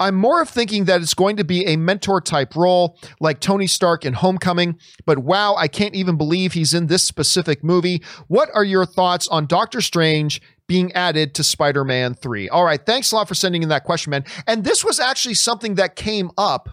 I'm 0.00 0.14
more 0.14 0.40
of 0.40 0.48
thinking 0.48 0.84
that 0.84 1.02
it's 1.02 1.14
going 1.14 1.36
to 1.36 1.44
be 1.44 1.66
a 1.66 1.76
mentor 1.76 2.20
type 2.20 2.54
role, 2.54 2.98
like 3.20 3.40
Tony 3.40 3.66
Stark 3.66 4.04
in 4.04 4.14
Homecoming. 4.14 4.78
But 5.04 5.18
wow, 5.18 5.56
I 5.56 5.68
can't 5.68 5.94
even 5.94 6.16
believe 6.16 6.52
he's 6.52 6.72
in 6.72 6.86
this 6.86 7.02
specific 7.02 7.64
movie. 7.64 8.02
What 8.28 8.48
are 8.54 8.64
your 8.64 8.86
thoughts 8.86 9.28
on 9.28 9.46
Doctor 9.46 9.80
Strange 9.80 10.40
being 10.68 10.92
added 10.92 11.34
to 11.34 11.44
Spider 11.44 11.84
Man 11.84 12.14
3. 12.14 12.48
All 12.48 12.64
right. 12.64 12.84
Thanks 12.84 13.12
a 13.12 13.16
lot 13.16 13.28
for 13.28 13.34
sending 13.34 13.62
in 13.62 13.68
that 13.68 13.84
question, 13.84 14.10
man. 14.10 14.24
And 14.46 14.64
this 14.64 14.84
was 14.84 14.98
actually 14.98 15.34
something 15.34 15.76
that 15.76 15.96
came 15.96 16.30
up 16.36 16.70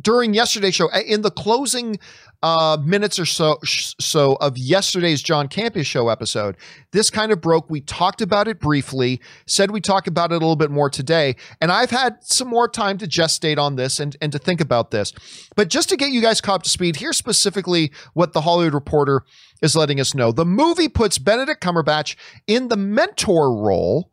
during 0.00 0.34
yesterday's 0.34 0.74
show 0.74 0.88
in 0.90 1.22
the 1.22 1.30
closing 1.30 1.98
uh, 2.42 2.76
minutes 2.84 3.18
or 3.18 3.24
so 3.24 3.58
so 3.64 4.34
of 4.34 4.58
yesterday's 4.58 5.22
John 5.22 5.48
Campea 5.48 5.84
show 5.84 6.08
episode. 6.08 6.56
This 6.90 7.08
kind 7.08 7.32
of 7.32 7.40
broke. 7.40 7.70
We 7.70 7.80
talked 7.80 8.20
about 8.20 8.48
it 8.48 8.60
briefly. 8.60 9.20
Said 9.46 9.70
we 9.70 9.80
talk 9.80 10.06
about 10.06 10.30
it 10.30 10.34
a 10.34 10.38
little 10.38 10.56
bit 10.56 10.70
more 10.70 10.90
today, 10.90 11.36
and 11.60 11.72
I've 11.72 11.90
had 11.90 12.22
some 12.22 12.48
more 12.48 12.68
time 12.68 12.98
to 12.98 13.06
gestate 13.06 13.58
on 13.58 13.76
this 13.76 13.98
and 14.00 14.16
and 14.20 14.30
to 14.32 14.38
think 14.38 14.60
about 14.60 14.90
this. 14.90 15.12
But 15.56 15.68
just 15.68 15.88
to 15.88 15.96
get 15.96 16.10
you 16.10 16.20
guys 16.20 16.40
caught 16.40 16.56
up 16.56 16.62
to 16.64 16.70
speed, 16.70 16.96
here's 16.96 17.16
specifically 17.16 17.92
what 18.12 18.32
the 18.32 18.42
Hollywood 18.42 18.74
Reporter 18.74 19.22
is 19.62 19.74
letting 19.74 19.98
us 20.00 20.14
know. 20.14 20.32
The 20.32 20.44
movie 20.44 20.88
puts 20.88 21.18
Benedict 21.18 21.62
Cumberbatch 21.62 22.16
in 22.46 22.68
the 22.68 22.76
mentor 22.76 23.54
role 23.56 24.10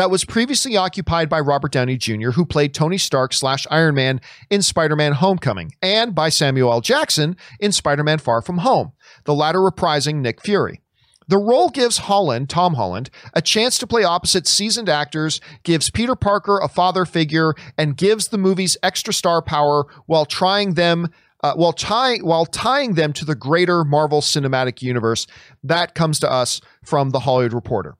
that 0.00 0.10
was 0.10 0.24
previously 0.24 0.78
occupied 0.78 1.28
by 1.28 1.38
Robert 1.38 1.72
Downey 1.72 1.98
Jr., 1.98 2.30
who 2.30 2.46
played 2.46 2.72
Tony 2.72 2.96
Stark 2.96 3.34
slash 3.34 3.66
Iron 3.70 3.94
Man 3.94 4.22
in 4.48 4.62
Spider 4.62 4.96
Man 4.96 5.12
Homecoming, 5.12 5.74
and 5.82 6.14
by 6.14 6.30
Samuel 6.30 6.72
L. 6.72 6.80
Jackson 6.80 7.36
in 7.58 7.70
Spider 7.70 8.02
Man 8.02 8.16
Far 8.16 8.40
From 8.40 8.58
Home, 8.58 8.92
the 9.24 9.34
latter 9.34 9.58
reprising 9.58 10.22
Nick 10.22 10.40
Fury. 10.40 10.80
The 11.28 11.36
role 11.36 11.68
gives 11.68 11.98
Holland, 11.98 12.48
Tom 12.48 12.76
Holland, 12.76 13.10
a 13.34 13.42
chance 13.42 13.76
to 13.76 13.86
play 13.86 14.02
opposite 14.02 14.46
seasoned 14.46 14.88
actors, 14.88 15.38
gives 15.64 15.90
Peter 15.90 16.16
Parker 16.16 16.58
a 16.60 16.68
father 16.68 17.04
figure, 17.04 17.52
and 17.76 17.94
gives 17.94 18.28
the 18.28 18.38
movies 18.38 18.78
extra 18.82 19.12
star 19.12 19.42
power 19.42 19.84
while 20.06 20.24
trying 20.24 20.74
them 20.74 21.10
uh, 21.42 21.52
while 21.56 21.74
tying 21.74 22.24
while 22.24 22.46
tying 22.46 22.94
them 22.94 23.12
to 23.12 23.26
the 23.26 23.34
greater 23.34 23.84
Marvel 23.84 24.22
Cinematic 24.22 24.80
Universe. 24.80 25.26
That 25.62 25.94
comes 25.94 26.20
to 26.20 26.32
us 26.32 26.62
from 26.86 27.10
the 27.10 27.20
Hollywood 27.20 27.52
Reporter. 27.52 27.96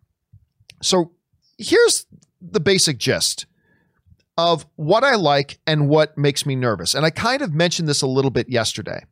So 0.80 1.12
here's 1.60 2.06
the 2.40 2.60
basic 2.60 2.98
gist 2.98 3.46
of 4.38 4.66
what 4.76 5.04
I 5.04 5.16
like 5.16 5.58
and 5.66 5.88
what 5.88 6.16
makes 6.16 6.46
me 6.46 6.56
nervous. 6.56 6.94
And 6.94 7.04
I 7.04 7.10
kind 7.10 7.42
of 7.42 7.52
mentioned 7.52 7.88
this 7.88 8.02
a 8.02 8.06
little 8.06 8.30
bit 8.30 8.48
yesterday. 8.48 9.04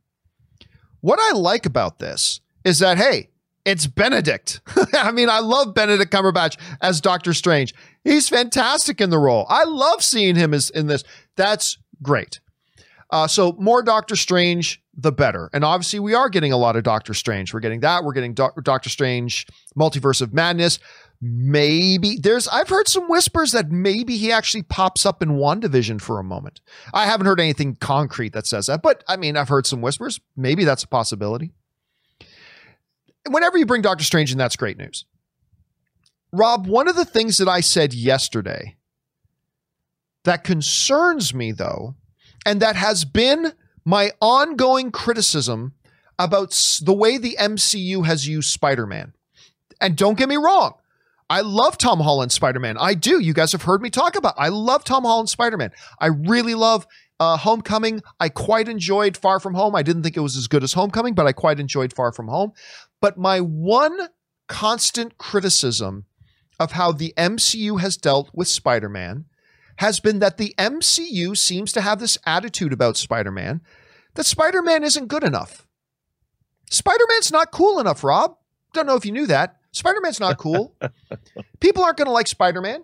What 1.01 1.19
I 1.21 1.37
like 1.37 1.65
about 1.65 1.99
this 1.99 2.41
is 2.65 2.79
that, 2.79 2.97
hey, 2.97 3.29
it's 3.63 3.85
Benedict. 3.85 4.61
I 4.93 5.11
mean, 5.11 5.29
I 5.29 5.39
love 5.39 5.75
Benedict 5.75 6.11
Cumberbatch 6.11 6.57
as 6.81 6.99
Doctor 6.99 7.33
Strange. 7.33 7.73
He's 8.03 8.27
fantastic 8.27 8.99
in 8.99 9.11
the 9.11 9.19
role. 9.19 9.45
I 9.49 9.65
love 9.65 10.03
seeing 10.03 10.35
him 10.35 10.53
as 10.53 10.69
in 10.71 10.87
this. 10.87 11.03
That's 11.35 11.77
great. 12.01 12.39
Uh, 13.11 13.27
so 13.27 13.55
more 13.59 13.83
Doctor 13.83 14.15
Strange, 14.15 14.81
the 14.95 15.11
better. 15.11 15.49
And 15.53 15.63
obviously, 15.63 15.99
we 15.99 16.13
are 16.13 16.29
getting 16.29 16.51
a 16.51 16.57
lot 16.57 16.75
of 16.75 16.83
Doctor 16.83 17.13
Strange. 17.13 17.53
We're 17.53 17.59
getting 17.59 17.79
that. 17.81 18.03
We're 18.03 18.13
getting 18.13 18.33
Do- 18.33 18.51
Doctor 18.63 18.89
Strange, 18.89 19.47
Multiverse 19.77 20.21
of 20.21 20.33
Madness 20.33 20.79
maybe 21.21 22.17
there's 22.21 22.47
I've 22.47 22.69
heard 22.69 22.87
some 22.87 23.09
whispers 23.09 23.51
that 23.51 23.71
maybe 23.71 24.17
he 24.17 24.31
actually 24.31 24.63
pops 24.63 25.05
up 25.05 25.21
in 25.21 25.29
WandaVision 25.29 26.01
for 26.01 26.19
a 26.19 26.23
moment. 26.23 26.61
I 26.93 27.05
haven't 27.05 27.27
heard 27.27 27.39
anything 27.39 27.75
concrete 27.75 28.33
that 28.33 28.47
says 28.47 28.67
that, 28.67 28.81
but 28.81 29.03
I 29.07 29.17
mean 29.17 29.35
I've 29.35 29.49
heard 29.49 29.67
some 29.67 29.81
whispers. 29.81 30.19
Maybe 30.35 30.63
that's 30.63 30.83
a 30.83 30.87
possibility. 30.87 31.51
Whenever 33.27 33.57
you 33.57 33.65
bring 33.65 33.81
Doctor 33.81 34.03
Strange 34.03 34.31
in, 34.31 34.37
that's 34.37 34.55
great 34.55 34.77
news. 34.77 35.05
Rob, 36.31 36.67
one 36.67 36.87
of 36.87 36.95
the 36.95 37.05
things 37.05 37.37
that 37.37 37.49
I 37.49 37.59
said 37.59 37.93
yesterday 37.93 38.77
that 40.23 40.43
concerns 40.43 41.33
me 41.33 41.51
though, 41.51 41.95
and 42.45 42.61
that 42.61 42.75
has 42.75 43.03
been 43.03 43.53
my 43.83 44.11
ongoing 44.21 44.91
criticism 44.91 45.73
about 46.17 46.51
the 46.83 46.93
way 46.93 47.17
the 47.17 47.37
MCU 47.39 48.05
has 48.05 48.27
used 48.27 48.49
Spider-Man. 48.49 49.13
And 49.81 49.95
don't 49.95 50.17
get 50.17 50.29
me 50.29 50.35
wrong, 50.35 50.73
I 51.29 51.41
love 51.41 51.77
Tom 51.77 51.99
Holland 51.99 52.31
Spider 52.31 52.59
Man. 52.59 52.77
I 52.77 52.95
do. 52.95 53.19
You 53.19 53.33
guys 53.33 53.51
have 53.51 53.61
heard 53.63 53.81
me 53.81 53.89
talk 53.89 54.15
about. 54.15 54.33
I 54.37 54.49
love 54.49 54.83
Tom 54.83 55.03
Holland 55.03 55.29
Spider 55.29 55.57
Man. 55.57 55.71
I 55.99 56.07
really 56.07 56.55
love 56.55 56.87
uh, 57.19 57.37
Homecoming. 57.37 58.01
I 58.19 58.29
quite 58.29 58.67
enjoyed 58.67 59.15
Far 59.15 59.39
From 59.39 59.53
Home. 59.53 59.75
I 59.75 59.83
didn't 59.83 60.03
think 60.03 60.17
it 60.17 60.21
was 60.21 60.37
as 60.37 60.47
good 60.47 60.63
as 60.63 60.73
Homecoming, 60.73 61.13
but 61.13 61.27
I 61.27 61.31
quite 61.33 61.59
enjoyed 61.59 61.93
Far 61.93 62.11
From 62.11 62.29
Home. 62.29 62.53
But 62.99 63.17
my 63.17 63.39
one 63.39 64.09
constant 64.47 65.17
criticism 65.17 66.05
of 66.59 66.71
how 66.73 66.91
the 66.91 67.13
MCU 67.15 67.79
has 67.79 67.95
dealt 67.95 68.31
with 68.33 68.47
Spider 68.47 68.89
Man 68.89 69.25
has 69.77 69.99
been 69.99 70.19
that 70.19 70.37
the 70.37 70.53
MCU 70.57 71.37
seems 71.37 71.71
to 71.71 71.81
have 71.81 71.99
this 71.99 72.17
attitude 72.25 72.73
about 72.73 72.97
Spider 72.97 73.31
Man 73.31 73.61
that 74.15 74.25
Spider 74.25 74.61
Man 74.61 74.83
isn't 74.83 75.07
good 75.07 75.23
enough. 75.23 75.67
Spider 76.69 77.05
Man's 77.07 77.31
not 77.31 77.51
cool 77.51 77.79
enough, 77.79 78.03
Rob. 78.03 78.35
Don't 78.73 78.87
know 78.87 78.95
if 78.95 79.05
you 79.05 79.11
knew 79.11 79.27
that. 79.27 79.58
Spider 79.71 80.01
Man's 80.01 80.19
not 80.19 80.37
cool. 80.37 80.75
people 81.59 81.83
aren't 81.83 81.97
going 81.97 82.07
to 82.07 82.11
like 82.11 82.27
Spider 82.27 82.61
Man. 82.61 82.83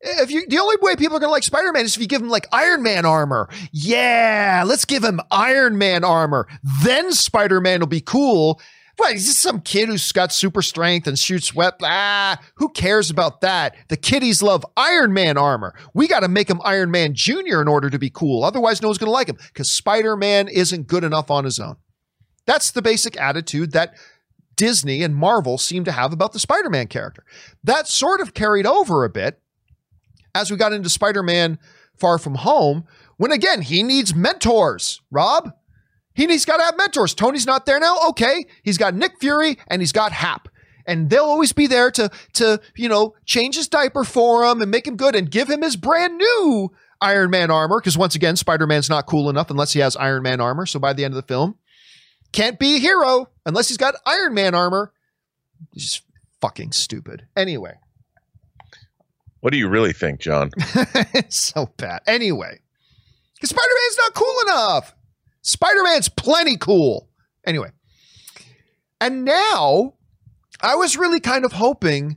If 0.00 0.30
you, 0.30 0.46
the 0.46 0.58
only 0.58 0.76
way 0.80 0.94
people 0.94 1.16
are 1.16 1.20
going 1.20 1.28
to 1.28 1.32
like 1.32 1.42
Spider 1.42 1.72
Man 1.72 1.84
is 1.84 1.96
if 1.96 2.02
you 2.02 2.08
give 2.08 2.22
him 2.22 2.28
like 2.28 2.46
Iron 2.52 2.82
Man 2.82 3.06
armor. 3.06 3.48
Yeah, 3.72 4.64
let's 4.66 4.84
give 4.84 5.02
him 5.02 5.20
Iron 5.30 5.78
Man 5.78 6.04
armor. 6.04 6.46
Then 6.82 7.12
Spider 7.12 7.60
Man 7.60 7.80
will 7.80 7.86
be 7.86 8.02
cool. 8.02 8.60
What, 8.98 9.12
he's 9.12 9.26
just 9.26 9.40
some 9.40 9.60
kid 9.60 9.88
who's 9.88 10.10
got 10.10 10.32
super 10.32 10.62
strength 10.62 11.06
and 11.06 11.18
shoots 11.18 11.54
web. 11.54 11.74
Ah, 11.82 12.40
who 12.54 12.70
cares 12.70 13.10
about 13.10 13.42
that? 13.42 13.76
The 13.88 13.96
kiddies 13.96 14.42
love 14.42 14.64
Iron 14.76 15.12
Man 15.12 15.36
armor. 15.36 15.74
We 15.92 16.08
got 16.08 16.20
to 16.20 16.28
make 16.28 16.48
him 16.48 16.60
Iron 16.64 16.90
Man 16.90 17.12
Jr. 17.14 17.60
in 17.60 17.68
order 17.68 17.90
to 17.90 17.98
be 17.98 18.08
cool. 18.08 18.42
Otherwise, 18.42 18.80
no 18.80 18.88
one's 18.88 18.98
going 18.98 19.08
to 19.08 19.12
like 19.12 19.28
him 19.28 19.36
because 19.48 19.70
Spider 19.70 20.16
Man 20.16 20.48
isn't 20.48 20.86
good 20.86 21.04
enough 21.04 21.30
on 21.30 21.44
his 21.44 21.58
own. 21.58 21.76
That's 22.46 22.70
the 22.70 22.80
basic 22.80 23.20
attitude 23.20 23.72
that 23.72 23.94
Disney 24.56 25.02
and 25.02 25.14
Marvel 25.14 25.58
seem 25.58 25.84
to 25.84 25.92
have 25.92 26.12
about 26.12 26.32
the 26.32 26.38
Spider 26.38 26.70
Man 26.70 26.86
character. 26.86 27.24
That 27.62 27.88
sort 27.88 28.20
of 28.20 28.34
carried 28.34 28.66
over 28.66 29.04
a 29.04 29.10
bit 29.10 29.40
as 30.34 30.50
we 30.50 30.56
got 30.56 30.72
into 30.72 30.88
Spider 30.90 31.22
Man 31.22 31.58
Far 31.96 32.18
From 32.18 32.36
Home, 32.36 32.84
when 33.16 33.32
again, 33.32 33.62
he 33.62 33.82
needs 33.82 34.14
mentors, 34.14 35.00
Rob. 35.10 35.52
He, 36.14 36.26
he's 36.26 36.44
got 36.44 36.58
to 36.58 36.62
have 36.62 36.76
mentors. 36.76 37.14
Tony's 37.14 37.46
not 37.46 37.66
there 37.66 37.80
now. 37.80 37.96
Okay. 38.08 38.46
He's 38.62 38.78
got 38.78 38.94
Nick 38.94 39.18
Fury 39.20 39.58
and 39.68 39.82
he's 39.82 39.92
got 39.92 40.12
Hap. 40.12 40.48
And 40.86 41.10
they'll 41.10 41.24
always 41.24 41.52
be 41.52 41.66
there 41.66 41.90
to, 41.90 42.10
to, 42.34 42.60
you 42.76 42.88
know, 42.88 43.14
change 43.24 43.56
his 43.56 43.68
diaper 43.68 44.04
for 44.04 44.44
him 44.44 44.62
and 44.62 44.70
make 44.70 44.86
him 44.86 44.96
good 44.96 45.14
and 45.14 45.30
give 45.30 45.50
him 45.50 45.62
his 45.62 45.76
brand 45.76 46.16
new 46.16 46.70
Iron 47.00 47.30
Man 47.30 47.50
armor. 47.50 47.80
Because 47.80 47.98
once 47.98 48.14
again, 48.14 48.36
Spider 48.36 48.66
Man's 48.66 48.88
not 48.88 49.06
cool 49.06 49.28
enough 49.28 49.50
unless 49.50 49.72
he 49.72 49.80
has 49.80 49.96
Iron 49.96 50.22
Man 50.22 50.40
armor. 50.40 50.64
So 50.64 50.78
by 50.78 50.92
the 50.92 51.04
end 51.04 51.12
of 51.12 51.16
the 51.16 51.26
film, 51.26 51.56
can't 52.36 52.58
be 52.58 52.76
a 52.76 52.78
hero 52.78 53.30
unless 53.46 53.68
he's 53.68 53.78
got 53.78 53.94
Iron 54.04 54.34
Man 54.34 54.54
armor. 54.54 54.92
He's 55.72 55.84
just 55.84 56.02
fucking 56.42 56.72
stupid. 56.72 57.26
Anyway. 57.34 57.78
What 59.40 59.52
do 59.52 59.58
you 59.58 59.68
really 59.68 59.94
think, 59.94 60.20
John? 60.20 60.50
it's 61.14 61.36
so 61.54 61.72
bad. 61.78 62.02
Anyway, 62.06 62.60
because 63.34 63.50
Spider 63.50 63.72
Man's 63.82 63.98
not 63.98 64.14
cool 64.14 64.34
enough. 64.46 64.94
Spider 65.40 65.82
Man's 65.82 66.08
plenty 66.08 66.56
cool. 66.56 67.08
Anyway, 67.46 67.70
and 69.00 69.24
now 69.24 69.94
I 70.60 70.74
was 70.74 70.96
really 70.96 71.20
kind 71.20 71.44
of 71.44 71.52
hoping 71.52 72.16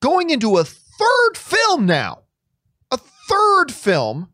going 0.00 0.30
into 0.30 0.58
a 0.58 0.64
third 0.64 1.36
film 1.36 1.86
now, 1.86 2.24
a 2.90 2.98
third 2.98 3.72
film 3.72 4.28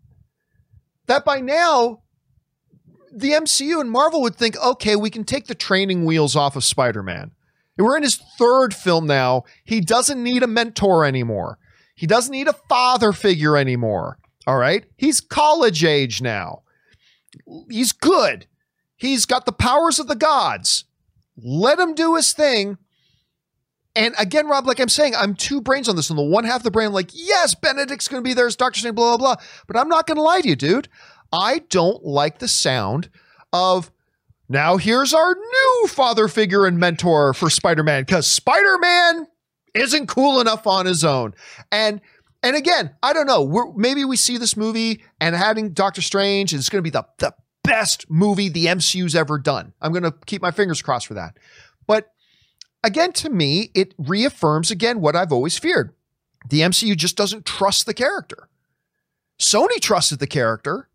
that 1.07 1.25
by 1.25 1.41
now 1.41 2.03
the 3.13 3.33
MCU 3.33 3.81
and 3.81 3.91
Marvel 3.91 4.23
would 4.23 4.37
think, 4.37 4.57
okay, 4.59 4.97
we 4.97 5.11
can 5.11 5.25
take 5.25 5.47
the 5.47 5.55
training 5.55 6.05
wheels 6.05 6.37
off 6.37 6.57
of 6.57 6.65
Spider 6.65 7.03
Man. 7.03 7.33
We're 7.77 7.97
in 7.97 8.03
his 8.03 8.17
third 8.39 8.75
film 8.75 9.07
now. 9.07 9.45
He 9.65 9.81
doesn't 9.81 10.23
need 10.23 10.43
a 10.43 10.47
mentor 10.47 11.05
anymore. 11.05 11.59
He 11.95 12.07
doesn't 12.07 12.33
need 12.33 12.49
a 12.49 12.55
father 12.69 13.13
figure 13.13 13.57
anymore. 13.57 14.19
All 14.47 14.59
right. 14.59 14.85
He's 14.97 15.21
college 15.21 15.85
age 15.85 16.21
now. 16.21 16.63
He's 17.71 17.93
good. 17.93 18.47
He's 18.97 19.25
got 19.25 19.47
the 19.47 19.53
powers 19.53 19.99
of 19.99 20.09
the 20.09 20.17
gods. 20.17 20.85
Let 21.37 21.79
him 21.79 21.95
do 21.95 22.17
his 22.17 22.33
thing. 22.33 22.77
And 23.97 24.15
again, 24.19 24.47
Rob, 24.47 24.67
like 24.67 24.79
I'm 24.79 24.89
saying, 24.89 25.15
I'm 25.17 25.35
two 25.35 25.61
brains 25.61 25.89
on 25.89 25.97
this. 25.97 26.11
On 26.11 26.17
the 26.17 26.23
one 26.23 26.45
half 26.45 26.59
of 26.59 26.63
the 26.63 26.71
brain, 26.71 26.89
I'm 26.89 26.93
like, 26.93 27.11
yes, 27.13 27.55
Benedict's 27.55 28.09
going 28.09 28.23
to 28.23 28.29
be 28.29 28.35
there 28.35 28.47
as 28.47 28.57
Doctor 28.57 28.79
Strange, 28.79 28.97
blah, 28.97 29.17
blah, 29.17 29.35
blah. 29.35 29.45
But 29.67 29.77
I'm 29.77 29.89
not 29.89 30.07
going 30.07 30.17
to 30.17 30.23
lie 30.23 30.41
to 30.43 30.49
you, 30.49 30.57
dude. 30.57 30.89
I 31.33 31.61
don't 31.71 32.05
like 32.05 32.39
the 32.39 32.49
sound 32.49 33.09
of 33.53 33.91
now 34.49 34.77
here's 34.77 35.15
our 35.15 35.35
new 35.35 35.87
father 35.89 36.27
figure 36.27 36.67
and 36.67 36.79
mentor 36.79 37.33
for 37.35 37.51
Spider 37.51 37.85
Man 37.85 38.03
because 38.03 38.27
Spider 38.27 38.79
Man 38.79 39.27
isn't 39.75 40.09
cool 40.09 40.41
enough 40.41 40.67
on 40.67 40.87
his 40.87 41.05
own. 41.05 41.35
And 41.71 42.01
and 42.43 42.57
again, 42.57 42.91
I 43.03 43.13
don't 43.13 43.27
know. 43.27 43.75
Maybe 43.77 44.05
we 44.05 44.17
see 44.17 44.39
this 44.39 44.57
movie 44.57 45.03
and 45.21 45.37
having 45.37 45.71
Doctor 45.71 46.01
Strange 46.01 46.55
is 46.55 46.69
going 46.69 46.79
to 46.79 46.83
be 46.83 46.91
the, 46.91 47.07
the 47.19 47.35
best 47.63 48.11
movie 48.11 48.49
the 48.49 48.67
MCU's 48.67 49.15
ever 49.15 49.39
done. 49.39 49.75
I'm 49.81 49.93
going 49.93 50.05
to 50.05 50.15
keep 50.27 50.41
my 50.41 50.51
fingers 50.51 50.81
crossed 50.81 51.07
for 51.07 51.15
that. 51.15 51.37
But 51.87 52.13
again, 52.83 53.13
to 53.15 53.31
me, 53.31 53.71
it 53.75 53.95
reaffirms 53.99 54.71
again 54.71 55.01
what 55.01 55.15
I've 55.15 55.33
always 55.33 55.59
feared. 55.59 55.95
The 56.49 56.63
MCU 56.63 56.97
just 56.97 57.17
doesn't 57.17 57.45
trust 57.45 57.85
the 57.85 57.95
character. 57.95 58.49
Sony 59.39 59.81
trusted 59.81 60.19
the 60.19 60.27
character. 60.27 60.89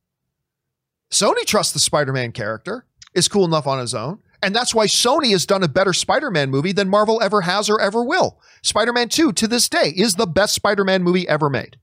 Sony 1.15 1.45
trusts 1.45 1.71
the 1.71 1.79
Spider 1.79 2.11
Man 2.11 2.33
character, 2.33 2.85
is 3.13 3.29
cool 3.29 3.45
enough 3.45 3.67
on 3.67 3.79
his 3.79 3.95
own. 3.95 4.19
And 4.43 4.53
that's 4.53 4.75
why 4.75 4.85
Sony 4.85 5.31
has 5.31 5.45
done 5.45 5.63
a 5.63 5.67
better 5.69 5.93
Spider 5.93 6.29
Man 6.29 6.51
movie 6.51 6.73
than 6.73 6.89
Marvel 6.89 7.21
ever 7.21 7.41
has 7.41 7.69
or 7.69 7.79
ever 7.79 8.03
will. 8.03 8.39
Spider 8.61 8.91
Man 8.91 9.07
2, 9.07 9.31
to 9.31 9.47
this 9.47 9.69
day, 9.69 9.93
is 9.95 10.15
the 10.15 10.27
best 10.27 10.53
Spider 10.53 10.83
Man 10.83 11.03
movie 11.03 11.27
ever 11.27 11.49
made. 11.49 11.77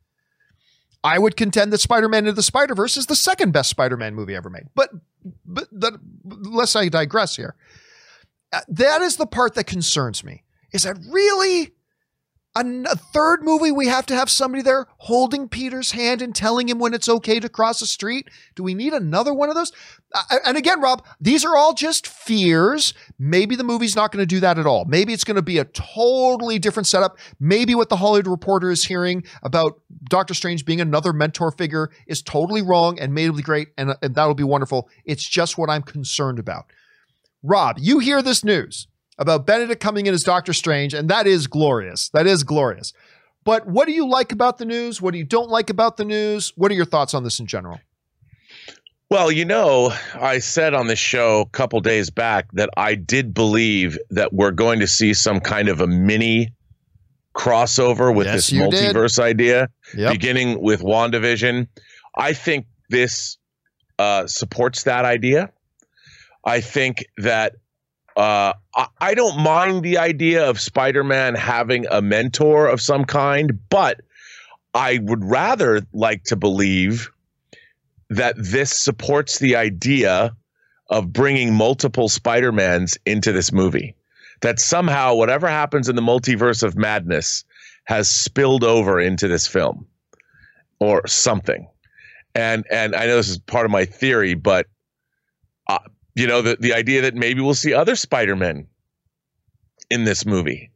I 1.02 1.18
would 1.18 1.36
contend 1.36 1.72
that 1.72 1.80
Spider 1.80 2.08
Man 2.10 2.24
Into 2.24 2.32
the 2.32 2.42
Spider 2.42 2.74
Verse 2.74 2.98
is 2.98 3.06
the 3.06 3.16
second 3.16 3.52
best 3.52 3.70
Spider 3.70 3.96
Man 3.96 4.14
movie 4.14 4.36
ever 4.36 4.50
made. 4.50 4.68
But, 4.74 4.90
but 5.46 5.66
that, 5.72 5.98
lest 6.24 6.76
I 6.76 6.90
digress 6.90 7.34
here, 7.34 7.56
uh, 8.52 8.60
that 8.68 9.00
is 9.00 9.16
the 9.16 9.26
part 9.26 9.54
that 9.54 9.64
concerns 9.64 10.22
me. 10.22 10.44
Is 10.72 10.82
that 10.82 10.98
really 11.08 11.72
a, 12.54 12.96
third 12.96 13.42
movie 13.42 13.72
we 13.72 13.86
have 13.86 14.06
to 14.06 14.14
have 14.14 14.30
somebody 14.30 14.62
there 14.62 14.86
holding 14.98 15.48
peter's 15.48 15.92
hand 15.92 16.20
and 16.20 16.34
telling 16.34 16.68
him 16.68 16.78
when 16.78 16.94
it's 16.94 17.08
okay 17.08 17.40
to 17.40 17.48
cross 17.48 17.80
the 17.80 17.86
street. 17.86 18.28
Do 18.54 18.62
we 18.62 18.74
need 18.74 18.92
another 18.92 19.32
one 19.32 19.48
of 19.48 19.54
those? 19.54 19.72
And 20.44 20.56
again 20.56 20.80
rob 20.80 21.04
these 21.20 21.44
are 21.44 21.56
all 21.56 21.72
just 21.72 22.06
fears. 22.06 22.94
Maybe 23.18 23.56
the 23.56 23.64
movie's 23.64 23.96
not 23.96 24.12
going 24.12 24.22
to 24.22 24.26
do 24.26 24.40
that 24.40 24.58
at 24.58 24.66
all. 24.66 24.84
Maybe 24.84 25.12
it's 25.12 25.24
going 25.24 25.36
to 25.36 25.42
be 25.42 25.58
a 25.58 25.64
totally 25.64 26.58
different 26.58 26.86
setup. 26.86 27.18
Maybe 27.40 27.74
what 27.74 27.88
the 27.88 27.96
hollywood 27.96 28.26
reporter 28.26 28.70
is 28.70 28.84
hearing 28.84 29.24
about 29.42 29.80
doctor 30.04 30.34
strange 30.34 30.64
being 30.64 30.80
another 30.80 31.12
mentor 31.12 31.50
figure 31.52 31.90
is 32.06 32.22
totally 32.22 32.62
wrong 32.62 32.98
and 32.98 33.14
maybe 33.14 33.42
great 33.42 33.68
and, 33.78 33.94
and 34.02 34.14
that'll 34.14 34.34
be 34.34 34.44
wonderful. 34.44 34.88
It's 35.04 35.26
just 35.26 35.56
what 35.56 35.70
i'm 35.70 35.82
concerned 35.82 36.38
about. 36.38 36.66
Rob 37.42 37.76
you 37.78 37.98
hear 37.98 38.20
this 38.20 38.44
news 38.44 38.88
about 39.18 39.46
Benedict 39.46 39.80
coming 39.80 40.06
in 40.06 40.14
as 40.14 40.22
Doctor 40.22 40.52
Strange, 40.52 40.94
and 40.94 41.08
that 41.10 41.26
is 41.26 41.46
glorious. 41.46 42.08
That 42.10 42.26
is 42.26 42.44
glorious. 42.44 42.92
But 43.44 43.66
what 43.66 43.86
do 43.86 43.92
you 43.92 44.08
like 44.08 44.32
about 44.32 44.58
the 44.58 44.64
news? 44.64 45.02
What 45.02 45.12
do 45.12 45.18
you 45.18 45.24
don't 45.24 45.50
like 45.50 45.70
about 45.70 45.96
the 45.96 46.04
news? 46.04 46.52
What 46.56 46.70
are 46.70 46.74
your 46.74 46.84
thoughts 46.84 47.12
on 47.12 47.24
this 47.24 47.40
in 47.40 47.46
general? 47.46 47.80
Well, 49.10 49.30
you 49.30 49.44
know, 49.44 49.92
I 50.14 50.38
said 50.38 50.72
on 50.72 50.86
the 50.86 50.96
show 50.96 51.42
a 51.42 51.48
couple 51.50 51.80
days 51.80 52.08
back 52.08 52.50
that 52.52 52.70
I 52.78 52.94
did 52.94 53.34
believe 53.34 53.98
that 54.10 54.32
we're 54.32 54.52
going 54.52 54.80
to 54.80 54.86
see 54.86 55.12
some 55.12 55.40
kind 55.40 55.68
of 55.68 55.80
a 55.82 55.86
mini 55.86 56.54
crossover 57.34 58.14
with 58.14 58.26
yes, 58.26 58.48
this 58.48 58.58
multiverse 58.58 59.16
did. 59.16 59.22
idea, 59.22 59.68
yep. 59.94 60.12
beginning 60.12 60.62
with 60.62 60.80
WandaVision. 60.80 61.68
I 62.16 62.32
think 62.32 62.66
this 62.88 63.36
uh, 63.98 64.26
supports 64.26 64.84
that 64.84 65.04
idea. 65.04 65.50
I 66.44 66.60
think 66.60 67.04
that 67.18 67.56
uh, 68.16 68.52
I 69.00 69.14
don't 69.14 69.38
mind 69.38 69.82
the 69.82 69.98
idea 69.98 70.48
of 70.48 70.60
Spider-Man 70.60 71.34
having 71.34 71.86
a 71.90 72.02
mentor 72.02 72.66
of 72.66 72.80
some 72.80 73.04
kind, 73.04 73.58
but 73.68 74.00
I 74.74 74.98
would 75.02 75.24
rather 75.24 75.82
like 75.92 76.24
to 76.24 76.36
believe 76.36 77.10
that 78.10 78.34
this 78.36 78.70
supports 78.70 79.38
the 79.38 79.56
idea 79.56 80.36
of 80.90 81.12
bringing 81.12 81.54
multiple 81.54 82.08
Spider-Mans 82.08 82.98
into 83.06 83.32
this 83.32 83.52
movie. 83.52 83.94
That 84.42 84.60
somehow 84.60 85.14
whatever 85.14 85.48
happens 85.48 85.88
in 85.88 85.96
the 85.96 86.02
multiverse 86.02 86.62
of 86.62 86.76
madness 86.76 87.44
has 87.84 88.08
spilled 88.08 88.64
over 88.64 89.00
into 89.00 89.28
this 89.28 89.46
film 89.46 89.86
or 90.80 91.06
something. 91.06 91.68
And 92.34 92.66
and 92.70 92.94
I 92.94 93.06
know 93.06 93.16
this 93.16 93.28
is 93.28 93.38
part 93.38 93.64
of 93.64 93.70
my 93.70 93.84
theory, 93.84 94.34
but 94.34 94.66
you 96.14 96.26
know, 96.26 96.42
the, 96.42 96.56
the 96.58 96.74
idea 96.74 97.02
that 97.02 97.14
maybe 97.14 97.40
we'll 97.40 97.54
see 97.54 97.74
other 97.74 97.96
Spider-Men 97.96 98.66
in 99.90 100.04
this 100.04 100.26
movie. 100.26 100.70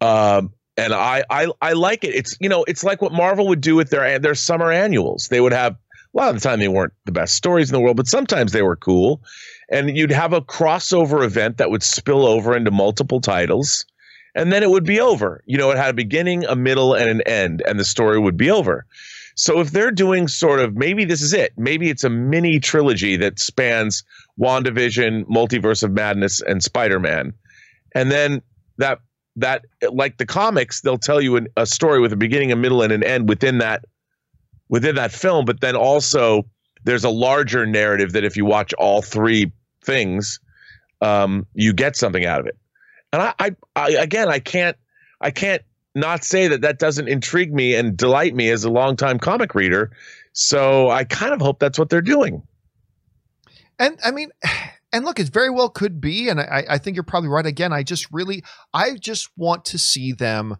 Um, 0.00 0.52
and 0.76 0.92
I, 0.92 1.24
I 1.30 1.48
I 1.62 1.72
like 1.72 2.04
it. 2.04 2.14
It's 2.14 2.36
you 2.40 2.48
know 2.48 2.64
it's 2.64 2.84
like 2.84 3.00
what 3.00 3.12
Marvel 3.12 3.48
would 3.48 3.60
do 3.60 3.74
with 3.74 3.90
their 3.90 4.18
their 4.18 4.34
summer 4.34 4.70
annuals. 4.70 5.28
They 5.28 5.40
would 5.40 5.52
have 5.52 5.72
a 5.72 6.16
lot 6.16 6.28
of 6.28 6.34
the 6.34 6.46
time 6.46 6.60
they 6.60 6.68
weren't 6.68 6.92
the 7.04 7.12
best 7.12 7.34
stories 7.34 7.70
in 7.70 7.74
the 7.74 7.80
world, 7.80 7.96
but 7.96 8.06
sometimes 8.06 8.52
they 8.52 8.62
were 8.62 8.76
cool. 8.76 9.22
And 9.70 9.96
you'd 9.96 10.12
have 10.12 10.32
a 10.32 10.40
crossover 10.40 11.24
event 11.24 11.56
that 11.58 11.70
would 11.70 11.82
spill 11.82 12.26
over 12.26 12.56
into 12.56 12.70
multiple 12.70 13.20
titles, 13.20 13.84
and 14.34 14.52
then 14.52 14.62
it 14.62 14.70
would 14.70 14.84
be 14.84 15.00
over. 15.00 15.42
You 15.46 15.58
know, 15.58 15.70
it 15.70 15.78
had 15.78 15.90
a 15.90 15.94
beginning, 15.94 16.44
a 16.44 16.54
middle, 16.54 16.94
and 16.94 17.08
an 17.08 17.22
end, 17.22 17.62
and 17.66 17.80
the 17.80 17.84
story 17.84 18.18
would 18.18 18.36
be 18.36 18.50
over. 18.50 18.86
So 19.34 19.60
if 19.60 19.70
they're 19.70 19.90
doing 19.90 20.28
sort 20.28 20.60
of 20.60 20.76
maybe 20.76 21.04
this 21.04 21.20
is 21.20 21.34
it, 21.34 21.52
maybe 21.56 21.90
it's 21.90 22.04
a 22.04 22.10
mini 22.10 22.58
trilogy 22.58 23.16
that 23.16 23.38
spans 23.38 24.02
WandaVision, 24.40 25.24
Multiverse 25.24 25.82
of 25.82 25.92
Madness, 25.92 26.40
and 26.40 26.62
Spider 26.62 27.00
Man, 27.00 27.32
and 27.94 28.10
then 28.10 28.42
that 28.78 29.00
that 29.36 29.64
like 29.90 30.16
the 30.16 30.26
comics, 30.26 30.80
they'll 30.80 30.98
tell 30.98 31.20
you 31.20 31.36
an, 31.36 31.48
a 31.56 31.66
story 31.66 32.00
with 32.00 32.12
a 32.12 32.16
beginning, 32.16 32.52
a 32.52 32.56
middle, 32.56 32.82
and 32.82 32.92
an 32.92 33.02
end 33.02 33.28
within 33.28 33.58
that 33.58 33.84
within 34.68 34.96
that 34.96 35.12
film. 35.12 35.44
But 35.44 35.60
then 35.60 35.76
also 35.76 36.46
there's 36.84 37.04
a 37.04 37.10
larger 37.10 37.66
narrative 37.66 38.12
that 38.12 38.24
if 38.24 38.36
you 38.36 38.44
watch 38.44 38.72
all 38.74 39.02
three 39.02 39.52
things, 39.84 40.40
um, 41.00 41.46
you 41.54 41.72
get 41.72 41.96
something 41.96 42.24
out 42.24 42.40
of 42.40 42.46
it. 42.46 42.56
And 43.12 43.22
I, 43.22 43.34
I, 43.38 43.50
I, 43.74 43.90
again, 43.92 44.28
I 44.28 44.38
can't, 44.38 44.76
I 45.20 45.30
can't 45.30 45.62
not 45.94 46.24
say 46.24 46.48
that 46.48 46.60
that 46.60 46.78
doesn't 46.78 47.08
intrigue 47.08 47.52
me 47.52 47.74
and 47.74 47.96
delight 47.96 48.34
me 48.34 48.50
as 48.50 48.64
a 48.64 48.70
longtime 48.70 49.18
comic 49.18 49.54
reader. 49.54 49.90
So 50.32 50.90
I 50.90 51.04
kind 51.04 51.32
of 51.32 51.40
hope 51.40 51.58
that's 51.58 51.78
what 51.78 51.88
they're 51.88 52.02
doing. 52.02 52.42
And 53.78 53.98
I 54.04 54.10
mean, 54.10 54.30
and 54.92 55.04
look, 55.04 55.18
it 55.18 55.28
very 55.28 55.50
well 55.50 55.68
could 55.68 56.00
be, 56.00 56.28
and 56.28 56.40
I, 56.40 56.64
I 56.70 56.78
think 56.78 56.96
you're 56.96 57.04
probably 57.04 57.28
right. 57.28 57.46
Again, 57.46 57.72
I 57.72 57.82
just 57.82 58.10
really, 58.12 58.42
I 58.72 58.96
just 58.96 59.30
want 59.36 59.64
to 59.66 59.78
see 59.78 60.12
them 60.12 60.56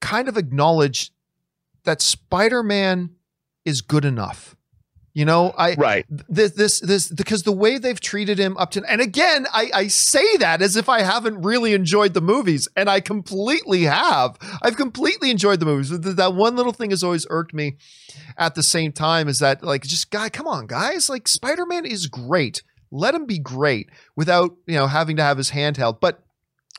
kind 0.00 0.28
of 0.28 0.36
acknowledge 0.36 1.12
that 1.84 2.02
Spider-Man 2.02 3.10
is 3.64 3.80
good 3.80 4.04
enough. 4.04 4.56
You 5.14 5.26
know, 5.26 5.52
I 5.58 5.74
right 5.74 6.06
this 6.08 6.52
this 6.52 6.80
this 6.80 7.08
because 7.08 7.42
the 7.42 7.52
way 7.52 7.76
they've 7.76 8.00
treated 8.00 8.38
him 8.38 8.56
up 8.56 8.70
to 8.70 8.82
and 8.88 9.00
again, 9.00 9.46
I 9.52 9.70
I 9.74 9.86
say 9.88 10.38
that 10.38 10.62
as 10.62 10.74
if 10.74 10.88
I 10.88 11.02
haven't 11.02 11.42
really 11.42 11.74
enjoyed 11.74 12.14
the 12.14 12.22
movies, 12.22 12.66
and 12.76 12.88
I 12.88 13.00
completely 13.00 13.82
have. 13.82 14.38
I've 14.62 14.76
completely 14.76 15.30
enjoyed 15.30 15.60
the 15.60 15.66
movies. 15.66 15.90
That 15.90 16.34
one 16.34 16.56
little 16.56 16.72
thing 16.72 16.90
has 16.90 17.04
always 17.04 17.26
irked 17.28 17.52
me. 17.52 17.76
At 18.38 18.54
the 18.54 18.62
same 18.62 18.92
time, 18.92 19.28
is 19.28 19.38
that 19.40 19.62
like 19.62 19.82
just 19.82 20.10
guy, 20.10 20.30
come 20.30 20.46
on, 20.46 20.66
guys, 20.66 21.10
like 21.10 21.28
Spider 21.28 21.66
Man 21.66 21.84
is 21.84 22.06
great. 22.06 22.62
Let 22.90 23.14
him 23.14 23.26
be 23.26 23.38
great 23.38 23.90
without 24.16 24.56
you 24.66 24.76
know 24.76 24.86
having 24.86 25.16
to 25.16 25.22
have 25.22 25.36
his 25.36 25.50
handheld. 25.50 26.00
But 26.00 26.22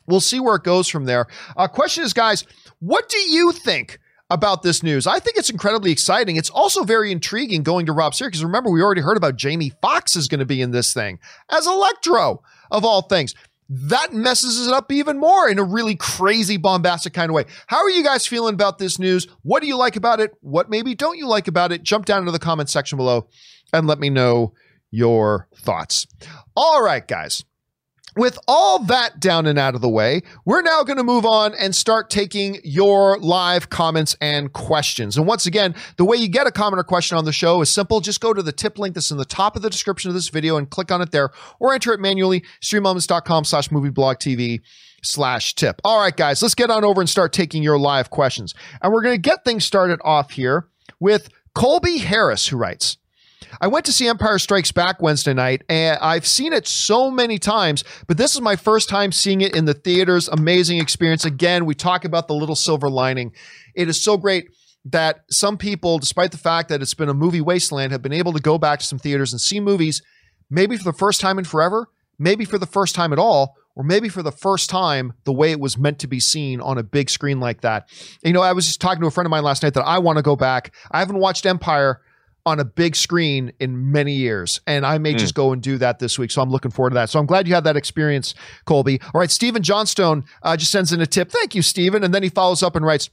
we'll 0.08 0.20
see 0.20 0.40
where 0.40 0.56
it 0.56 0.64
goes 0.64 0.88
from 0.88 1.04
there. 1.04 1.28
Uh, 1.56 1.68
question 1.68 2.02
is, 2.02 2.12
guys, 2.12 2.44
what 2.80 3.08
do 3.08 3.18
you 3.18 3.52
think? 3.52 4.00
About 4.30 4.62
this 4.62 4.82
news. 4.82 5.06
I 5.06 5.18
think 5.18 5.36
it's 5.36 5.50
incredibly 5.50 5.92
exciting. 5.92 6.36
It's 6.36 6.48
also 6.50 6.82
very 6.82 7.12
intriguing 7.12 7.62
going 7.62 7.86
to 7.86 7.92
Rob 7.92 8.14
Sears 8.14 8.30
because 8.30 8.44
remember, 8.44 8.70
we 8.70 8.82
already 8.82 9.02
heard 9.02 9.18
about 9.18 9.36
Jamie 9.36 9.72
Foxx 9.82 10.16
is 10.16 10.28
going 10.28 10.38
to 10.38 10.46
be 10.46 10.62
in 10.62 10.70
this 10.70 10.94
thing 10.94 11.18
as 11.50 11.66
Electro, 11.66 12.42
of 12.70 12.84
all 12.84 13.02
things. 13.02 13.34
That 13.68 14.12
messes 14.12 14.66
it 14.66 14.72
up 14.72 14.90
even 14.90 15.18
more 15.18 15.48
in 15.48 15.58
a 15.58 15.62
really 15.62 15.94
crazy, 15.94 16.56
bombastic 16.56 17.12
kind 17.12 17.30
of 17.30 17.34
way. 17.34 17.44
How 17.66 17.78
are 17.78 17.90
you 17.90 18.02
guys 18.02 18.26
feeling 18.26 18.54
about 18.54 18.78
this 18.78 18.98
news? 18.98 19.26
What 19.42 19.60
do 19.60 19.68
you 19.68 19.76
like 19.76 19.96
about 19.96 20.20
it? 20.20 20.32
What 20.40 20.70
maybe 20.70 20.94
don't 20.94 21.18
you 21.18 21.26
like 21.26 21.48
about 21.48 21.72
it? 21.72 21.82
Jump 21.82 22.06
down 22.06 22.20
into 22.20 22.32
the 22.32 22.38
comment 22.38 22.70
section 22.70 22.96
below 22.96 23.28
and 23.72 23.86
let 23.86 23.98
me 23.98 24.10
know 24.10 24.54
your 24.90 25.48
thoughts. 25.54 26.06
All 26.56 26.82
right, 26.82 27.06
guys 27.06 27.44
with 28.16 28.38
all 28.46 28.78
that 28.84 29.20
down 29.20 29.46
and 29.46 29.58
out 29.58 29.74
of 29.74 29.80
the 29.80 29.88
way, 29.88 30.22
we're 30.44 30.62
now 30.62 30.82
going 30.82 30.96
to 30.96 31.04
move 31.04 31.26
on 31.26 31.54
and 31.54 31.74
start 31.74 32.10
taking 32.10 32.58
your 32.64 33.18
live 33.18 33.70
comments 33.70 34.16
and 34.20 34.52
questions. 34.52 35.16
And 35.16 35.26
once 35.26 35.46
again, 35.46 35.74
the 35.96 36.04
way 36.04 36.16
you 36.16 36.28
get 36.28 36.46
a 36.46 36.52
comment 36.52 36.80
or 36.80 36.84
question 36.84 37.18
on 37.18 37.24
the 37.24 37.32
show 37.32 37.60
is 37.60 37.72
simple. 37.72 38.00
Just 38.00 38.20
go 38.20 38.32
to 38.32 38.42
the 38.42 38.52
tip 38.52 38.78
link 38.78 38.94
that's 38.94 39.10
in 39.10 39.18
the 39.18 39.24
top 39.24 39.56
of 39.56 39.62
the 39.62 39.70
description 39.70 40.08
of 40.08 40.14
this 40.14 40.28
video 40.28 40.56
and 40.56 40.70
click 40.70 40.92
on 40.92 41.00
it 41.00 41.10
there 41.10 41.30
or 41.58 41.74
enter 41.74 41.92
it 41.92 42.00
manually, 42.00 42.44
streamelements.com 42.62 43.44
slash 43.44 43.68
movieblogtv 43.68 44.60
slash 45.02 45.54
tip. 45.54 45.80
All 45.84 46.00
right, 46.00 46.16
guys, 46.16 46.42
let's 46.42 46.54
get 46.54 46.70
on 46.70 46.84
over 46.84 47.00
and 47.00 47.10
start 47.10 47.32
taking 47.32 47.62
your 47.62 47.78
live 47.78 48.10
questions. 48.10 48.54
And 48.82 48.92
we're 48.92 49.02
going 49.02 49.16
to 49.16 49.20
get 49.20 49.44
things 49.44 49.64
started 49.64 50.00
off 50.04 50.32
here 50.32 50.68
with 51.00 51.28
Colby 51.54 51.98
Harris, 51.98 52.48
who 52.48 52.56
writes, 52.56 52.96
I 53.60 53.66
went 53.66 53.86
to 53.86 53.92
see 53.92 54.08
Empire 54.08 54.38
Strikes 54.38 54.72
Back 54.72 55.00
Wednesday 55.00 55.34
night, 55.34 55.62
and 55.68 55.98
I've 56.00 56.26
seen 56.26 56.52
it 56.52 56.66
so 56.66 57.10
many 57.10 57.38
times, 57.38 57.84
but 58.06 58.16
this 58.16 58.34
is 58.34 58.40
my 58.40 58.56
first 58.56 58.88
time 58.88 59.12
seeing 59.12 59.40
it 59.40 59.54
in 59.56 59.64
the 59.64 59.74
theaters. 59.74 60.28
Amazing 60.28 60.78
experience. 60.78 61.24
Again, 61.24 61.64
we 61.64 61.74
talk 61.74 62.04
about 62.04 62.28
the 62.28 62.34
little 62.34 62.56
silver 62.56 62.88
lining. 62.88 63.32
It 63.74 63.88
is 63.88 64.02
so 64.02 64.16
great 64.16 64.48
that 64.84 65.20
some 65.30 65.56
people, 65.56 65.98
despite 65.98 66.30
the 66.30 66.38
fact 66.38 66.68
that 66.68 66.82
it's 66.82 66.94
been 66.94 67.08
a 67.08 67.14
movie 67.14 67.40
wasteland, 67.40 67.92
have 67.92 68.02
been 68.02 68.12
able 68.12 68.32
to 68.32 68.40
go 68.40 68.58
back 68.58 68.80
to 68.80 68.84
some 68.86 68.98
theaters 68.98 69.32
and 69.32 69.40
see 69.40 69.60
movies, 69.60 70.02
maybe 70.50 70.76
for 70.76 70.84
the 70.84 70.92
first 70.92 71.20
time 71.20 71.38
in 71.38 71.44
forever, 71.44 71.88
maybe 72.18 72.44
for 72.44 72.58
the 72.58 72.66
first 72.66 72.94
time 72.94 73.12
at 73.12 73.18
all, 73.18 73.56
or 73.76 73.82
maybe 73.82 74.08
for 74.08 74.22
the 74.22 74.32
first 74.32 74.70
time 74.70 75.14
the 75.24 75.32
way 75.32 75.50
it 75.50 75.58
was 75.58 75.78
meant 75.78 75.98
to 75.98 76.06
be 76.06 76.20
seen 76.20 76.60
on 76.60 76.78
a 76.78 76.82
big 76.82 77.10
screen 77.10 77.40
like 77.40 77.62
that. 77.62 77.88
You 78.22 78.32
know, 78.32 78.42
I 78.42 78.52
was 78.52 78.66
just 78.66 78.80
talking 78.80 79.00
to 79.00 79.06
a 79.06 79.10
friend 79.10 79.26
of 79.26 79.30
mine 79.30 79.42
last 79.42 79.62
night 79.62 79.74
that 79.74 79.86
I 79.86 79.98
want 79.98 80.18
to 80.18 80.22
go 80.22 80.36
back. 80.36 80.74
I 80.90 81.00
haven't 81.00 81.18
watched 81.18 81.46
Empire 81.46 82.00
on 82.46 82.60
a 82.60 82.64
big 82.64 82.94
screen 82.94 83.52
in 83.58 83.90
many 83.92 84.12
years. 84.12 84.60
And 84.66 84.84
I 84.84 84.98
may 84.98 85.14
mm. 85.14 85.18
just 85.18 85.34
go 85.34 85.52
and 85.52 85.62
do 85.62 85.78
that 85.78 85.98
this 85.98 86.18
week. 86.18 86.30
So 86.30 86.42
I'm 86.42 86.50
looking 86.50 86.70
forward 86.70 86.90
to 86.90 86.94
that. 86.94 87.10
So 87.10 87.18
I'm 87.18 87.26
glad 87.26 87.48
you 87.48 87.54
had 87.54 87.64
that 87.64 87.76
experience, 87.76 88.34
Colby. 88.66 89.00
All 89.14 89.20
right, 89.20 89.30
Stephen 89.30 89.62
Johnstone 89.62 90.24
uh, 90.42 90.56
just 90.56 90.70
sends 90.70 90.92
in 90.92 91.00
a 91.00 91.06
tip. 91.06 91.30
Thank 91.30 91.54
you, 91.54 91.62
Stephen. 91.62 92.04
And 92.04 92.12
then 92.12 92.22
he 92.22 92.28
follows 92.28 92.62
up 92.62 92.76
and 92.76 92.84
writes, 92.84 93.10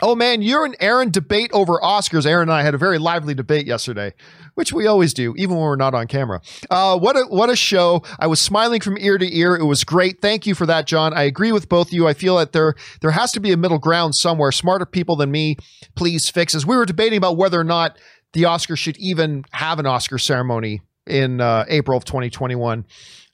Oh 0.00 0.14
man, 0.14 0.42
you're 0.42 0.64
an 0.64 0.76
Aaron 0.78 1.10
debate 1.10 1.50
over 1.52 1.80
Oscars. 1.82 2.24
Aaron 2.24 2.48
and 2.48 2.52
I 2.52 2.62
had 2.62 2.74
a 2.74 2.78
very 2.78 2.98
lively 2.98 3.34
debate 3.34 3.66
yesterday, 3.66 4.14
which 4.54 4.72
we 4.72 4.86
always 4.86 5.12
do, 5.12 5.34
even 5.36 5.56
when 5.56 5.64
we're 5.64 5.76
not 5.76 5.92
on 5.92 6.06
camera. 6.06 6.40
Uh, 6.70 6.96
what 6.96 7.16
a 7.16 7.22
what 7.22 7.50
a 7.50 7.56
show! 7.56 8.02
I 8.20 8.28
was 8.28 8.40
smiling 8.40 8.80
from 8.80 8.96
ear 8.98 9.18
to 9.18 9.36
ear. 9.36 9.56
It 9.56 9.64
was 9.64 9.82
great. 9.82 10.20
Thank 10.22 10.46
you 10.46 10.54
for 10.54 10.66
that, 10.66 10.86
John. 10.86 11.12
I 11.14 11.24
agree 11.24 11.50
with 11.50 11.68
both 11.68 11.88
of 11.88 11.94
you. 11.94 12.06
I 12.06 12.14
feel 12.14 12.36
that 12.36 12.52
there 12.52 12.74
there 13.00 13.10
has 13.10 13.32
to 13.32 13.40
be 13.40 13.50
a 13.50 13.56
middle 13.56 13.78
ground 13.78 14.14
somewhere. 14.14 14.52
Smarter 14.52 14.86
people 14.86 15.16
than 15.16 15.32
me, 15.32 15.56
please 15.96 16.28
fix. 16.30 16.54
As 16.54 16.64
we 16.64 16.76
were 16.76 16.86
debating 16.86 17.16
about 17.16 17.36
whether 17.36 17.58
or 17.58 17.64
not 17.64 17.98
the 18.32 18.42
Oscars 18.42 18.78
should 18.78 18.96
even 18.98 19.44
have 19.52 19.78
an 19.78 19.86
Oscar 19.86 20.18
ceremony 20.18 20.80
in 21.08 21.40
uh, 21.40 21.64
April 21.68 21.96
of 21.96 22.04
2021. 22.04 22.84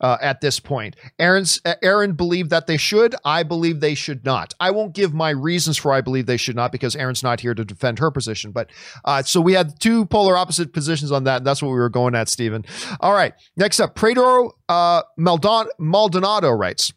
Uh, 0.01 0.18
at 0.20 0.40
this 0.40 0.61
point, 0.61 0.97
Aaron's 1.18 1.61
uh, 1.64 1.74
Aaron 1.82 2.12
believed 2.12 2.51
that 2.51 2.66
they 2.66 2.76
should. 2.76 3.14
I 3.24 3.42
believe 3.42 3.80
they 3.80 3.95
should 3.95 4.24
not. 4.24 4.53
I 4.61 4.70
won't 4.70 4.92
give 4.92 5.14
my 5.14 5.30
reasons 5.30 5.78
for 5.78 5.92
I 5.92 6.01
believe 6.01 6.26
they 6.26 6.36
should 6.36 6.57
not 6.57 6.72
because 6.72 6.95
Aaron's 6.95 7.22
not 7.22 7.40
here 7.40 7.55
to 7.55 7.64
defend 7.64 8.01
her 8.01 8.11
position. 8.11 8.51
But 8.51 8.70
uh, 9.05 9.22
so 9.22 9.40
we 9.40 9.55
had 9.55 9.80
two 9.80 10.05
polar 10.07 10.36
opposite 10.36 10.72
positions 10.72 11.11
on 11.11 11.24
that. 11.24 11.38
And 11.38 11.47
that's 11.47 11.62
what 11.62 11.68
we 11.68 11.76
were 11.76 11.88
going 11.88 12.14
at, 12.14 12.28
Stephen. 12.28 12.64
All 13.01 13.14
right. 13.14 13.34
Next 13.57 13.80
up, 13.80 13.95
Predor 13.95 14.51
uh, 14.68 15.03
Maldon- 15.16 15.70
Maldonado 15.78 16.51
writes. 16.51 16.92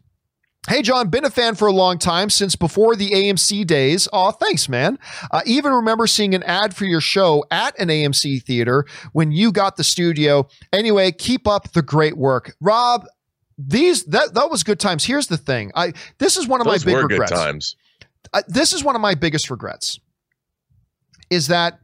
Hey, 0.68 0.82
John, 0.82 1.08
been 1.08 1.24
a 1.24 1.30
fan 1.30 1.56
for 1.56 1.68
a 1.68 1.72
long 1.72 1.98
time 1.98 2.30
since 2.30 2.58
before 2.58 2.98
the 2.98 3.12
AMC 3.12 3.66
days. 3.66 4.10
Oh, 4.12 4.32
thanks, 4.32 4.68
man. 4.68 5.00
Uh, 5.32 5.42
even 5.46 5.72
remember 5.72 6.08
seeing 6.08 6.36
an 6.36 6.44
ad 6.44 6.76
for 6.76 6.84
your 6.84 7.00
show 7.00 7.46
at 7.52 7.80
an 7.80 7.88
AMC 7.88 8.44
theater 8.44 8.86
when 9.14 9.32
you 9.32 9.54
got 9.54 9.78
the 9.78 9.84
studio. 9.86 10.46
Anyway, 10.74 11.14
keep 11.14 11.48
up 11.48 11.72
the 11.72 11.82
great 11.82 12.18
work. 12.18 12.54
Rob, 12.60 13.06
these 13.58 14.04
that 14.06 14.34
that 14.34 14.50
was 14.50 14.64
good 14.64 14.80
times. 14.80 15.06
Here's 15.06 15.28
the 15.28 15.38
thing. 15.38 15.72
I 15.74 15.94
this 16.18 16.36
is 16.36 16.48
one 16.48 16.60
of 16.60 16.66
Those 16.66 16.86
my 16.86 16.94
big 16.94 17.12
regrets. 17.12 17.32
Times. 17.32 17.76
Uh, 18.34 18.42
this 18.50 18.74
is 18.74 18.84
one 18.84 18.96
of 18.96 19.02
my 19.02 19.16
biggest 19.16 19.50
regrets. 19.50 20.00
Is 21.30 21.48
that 21.48 21.80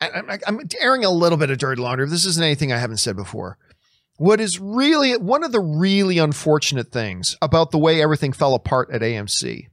I, 0.00 0.38
I'm 0.46 0.60
airing 0.80 1.04
a 1.04 1.10
little 1.10 1.36
bit 1.36 1.50
of 1.50 1.58
dirty 1.58 1.82
laundry. 1.82 2.08
This 2.08 2.24
isn't 2.24 2.42
anything 2.42 2.72
I 2.72 2.78
haven't 2.78 2.98
said 2.98 3.16
before 3.16 3.58
what 4.20 4.38
is 4.38 4.60
really 4.60 5.16
one 5.16 5.42
of 5.42 5.50
the 5.50 5.62
really 5.62 6.18
unfortunate 6.18 6.92
things 6.92 7.38
about 7.40 7.70
the 7.70 7.78
way 7.78 8.02
everything 8.02 8.34
fell 8.34 8.54
apart 8.54 8.90
at 8.92 9.00
AMC 9.00 9.68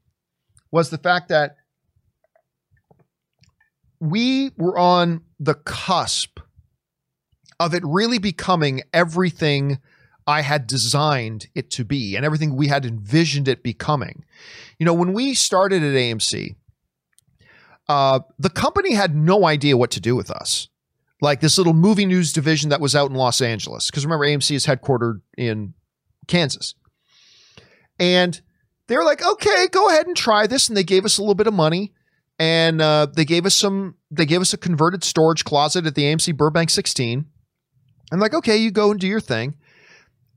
was 0.71 0.89
the 0.89 0.97
fact 0.97 1.27
that 1.27 1.57
we 3.99 4.51
were 4.55 4.77
on 4.77 5.19
the 5.37 5.53
cusp 5.53 6.39
of 7.59 7.73
it 7.73 7.83
really 7.85 8.19
becoming 8.19 8.83
everything 8.93 9.79
I 10.25 10.43
had 10.43 10.65
designed 10.65 11.47
it 11.53 11.69
to 11.71 11.83
be 11.83 12.15
and 12.15 12.23
everything 12.23 12.55
we 12.55 12.69
had 12.69 12.85
envisioned 12.85 13.49
it 13.49 13.63
becoming. 13.63 14.23
You 14.79 14.85
know, 14.85 14.93
when 14.93 15.11
we 15.11 15.33
started 15.33 15.83
at 15.83 15.93
AMC, 15.93 16.55
uh, 17.89 18.21
the 18.39 18.49
company 18.49 18.93
had 18.93 19.13
no 19.13 19.45
idea 19.45 19.75
what 19.75 19.91
to 19.91 19.99
do 19.99 20.15
with 20.15 20.31
us 20.31 20.69
like 21.21 21.39
this 21.41 21.57
little 21.57 21.73
movie 21.73 22.05
news 22.05 22.31
division 22.31 22.69
that 22.69 22.81
was 22.81 22.95
out 22.95 23.09
in 23.09 23.15
Los 23.15 23.41
Angeles. 23.41 23.89
Because 23.89 24.05
remember, 24.05 24.25
AMC 24.25 24.55
is 24.55 24.65
headquartered 24.65 25.21
in 25.37 25.73
Kansas. 26.27 26.75
And 27.99 28.39
they 28.87 28.95
were 28.95 29.03
like, 29.03 29.25
okay, 29.25 29.67
go 29.71 29.89
ahead 29.89 30.07
and 30.07 30.15
try 30.15 30.47
this. 30.47 30.67
And 30.67 30.77
they 30.77 30.83
gave 30.83 31.05
us 31.05 31.17
a 31.17 31.21
little 31.21 31.35
bit 31.35 31.47
of 31.47 31.53
money. 31.53 31.93
And 32.39 32.81
uh, 32.81 33.07
they 33.11 33.25
gave 33.25 33.45
us 33.47 33.55
some, 33.55 33.95
they 34.11 34.25
gave 34.25 34.41
us 34.41 34.53
a 34.53 34.57
converted 34.57 35.03
storage 35.03 35.43
closet 35.43 35.87
at 35.87 35.95
the 35.95 36.03
AMC 36.03 36.37
Burbank 36.37 36.69
16. 36.69 37.25
I'm 38.11 38.19
like, 38.19 38.35
okay, 38.35 38.57
you 38.57 38.69
go 38.69 38.91
and 38.91 38.99
do 38.99 39.07
your 39.07 39.19
thing. 39.19 39.55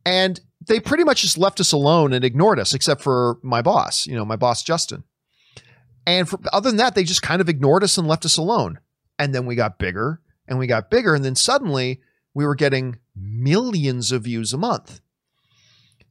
And 0.06 0.40
they 0.66 0.80
pretty 0.80 1.04
much 1.04 1.22
just 1.22 1.36
left 1.36 1.60
us 1.60 1.72
alone 1.72 2.14
and 2.14 2.24
ignored 2.24 2.58
us, 2.58 2.72
except 2.72 3.02
for 3.02 3.38
my 3.42 3.60
boss, 3.60 4.06
you 4.06 4.14
know, 4.14 4.24
my 4.24 4.36
boss, 4.36 4.62
Justin. 4.62 5.04
And 6.06 6.28
for, 6.28 6.40
other 6.52 6.70
than 6.70 6.78
that, 6.78 6.94
they 6.94 7.04
just 7.04 7.22
kind 7.22 7.42
of 7.42 7.48
ignored 7.50 7.84
us 7.84 7.98
and 7.98 8.08
left 8.08 8.24
us 8.24 8.38
alone. 8.38 8.78
And 9.18 9.34
then 9.34 9.44
we 9.44 9.54
got 9.54 9.78
bigger 9.78 10.20
and 10.50 10.58
we 10.58 10.66
got 10.66 10.90
bigger. 10.90 11.14
And 11.14 11.24
then 11.24 11.36
suddenly 11.36 12.02
we 12.34 12.44
were 12.44 12.54
getting 12.54 12.98
millions 13.16 14.12
of 14.12 14.24
views 14.24 14.52
a 14.52 14.58
month. 14.58 15.00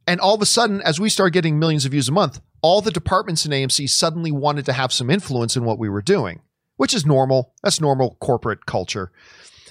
And 0.07 0.19
all 0.19 0.33
of 0.33 0.41
a 0.41 0.47
sudden, 0.47 0.81
as 0.81 0.99
we 0.99 1.09
started 1.09 1.33
getting 1.33 1.59
millions 1.59 1.85
of 1.85 1.91
views 1.91 2.09
a 2.09 2.13
month, 2.13 2.41
all 2.63 2.81
the 2.81 2.89
departments 2.89 3.45
in 3.45 3.51
AMC 3.51 3.87
suddenly 3.89 4.31
wanted 4.31 4.65
to 4.65 4.73
have 4.73 4.91
some 4.91 5.09
influence 5.09 5.55
in 5.55 5.65
what 5.65 5.77
we 5.77 5.89
were 5.89 6.01
doing, 6.01 6.41
which 6.77 6.95
is 6.95 7.05
normal. 7.05 7.53
That's 7.61 7.79
normal 7.79 8.17
corporate 8.19 8.65
culture. 8.65 9.11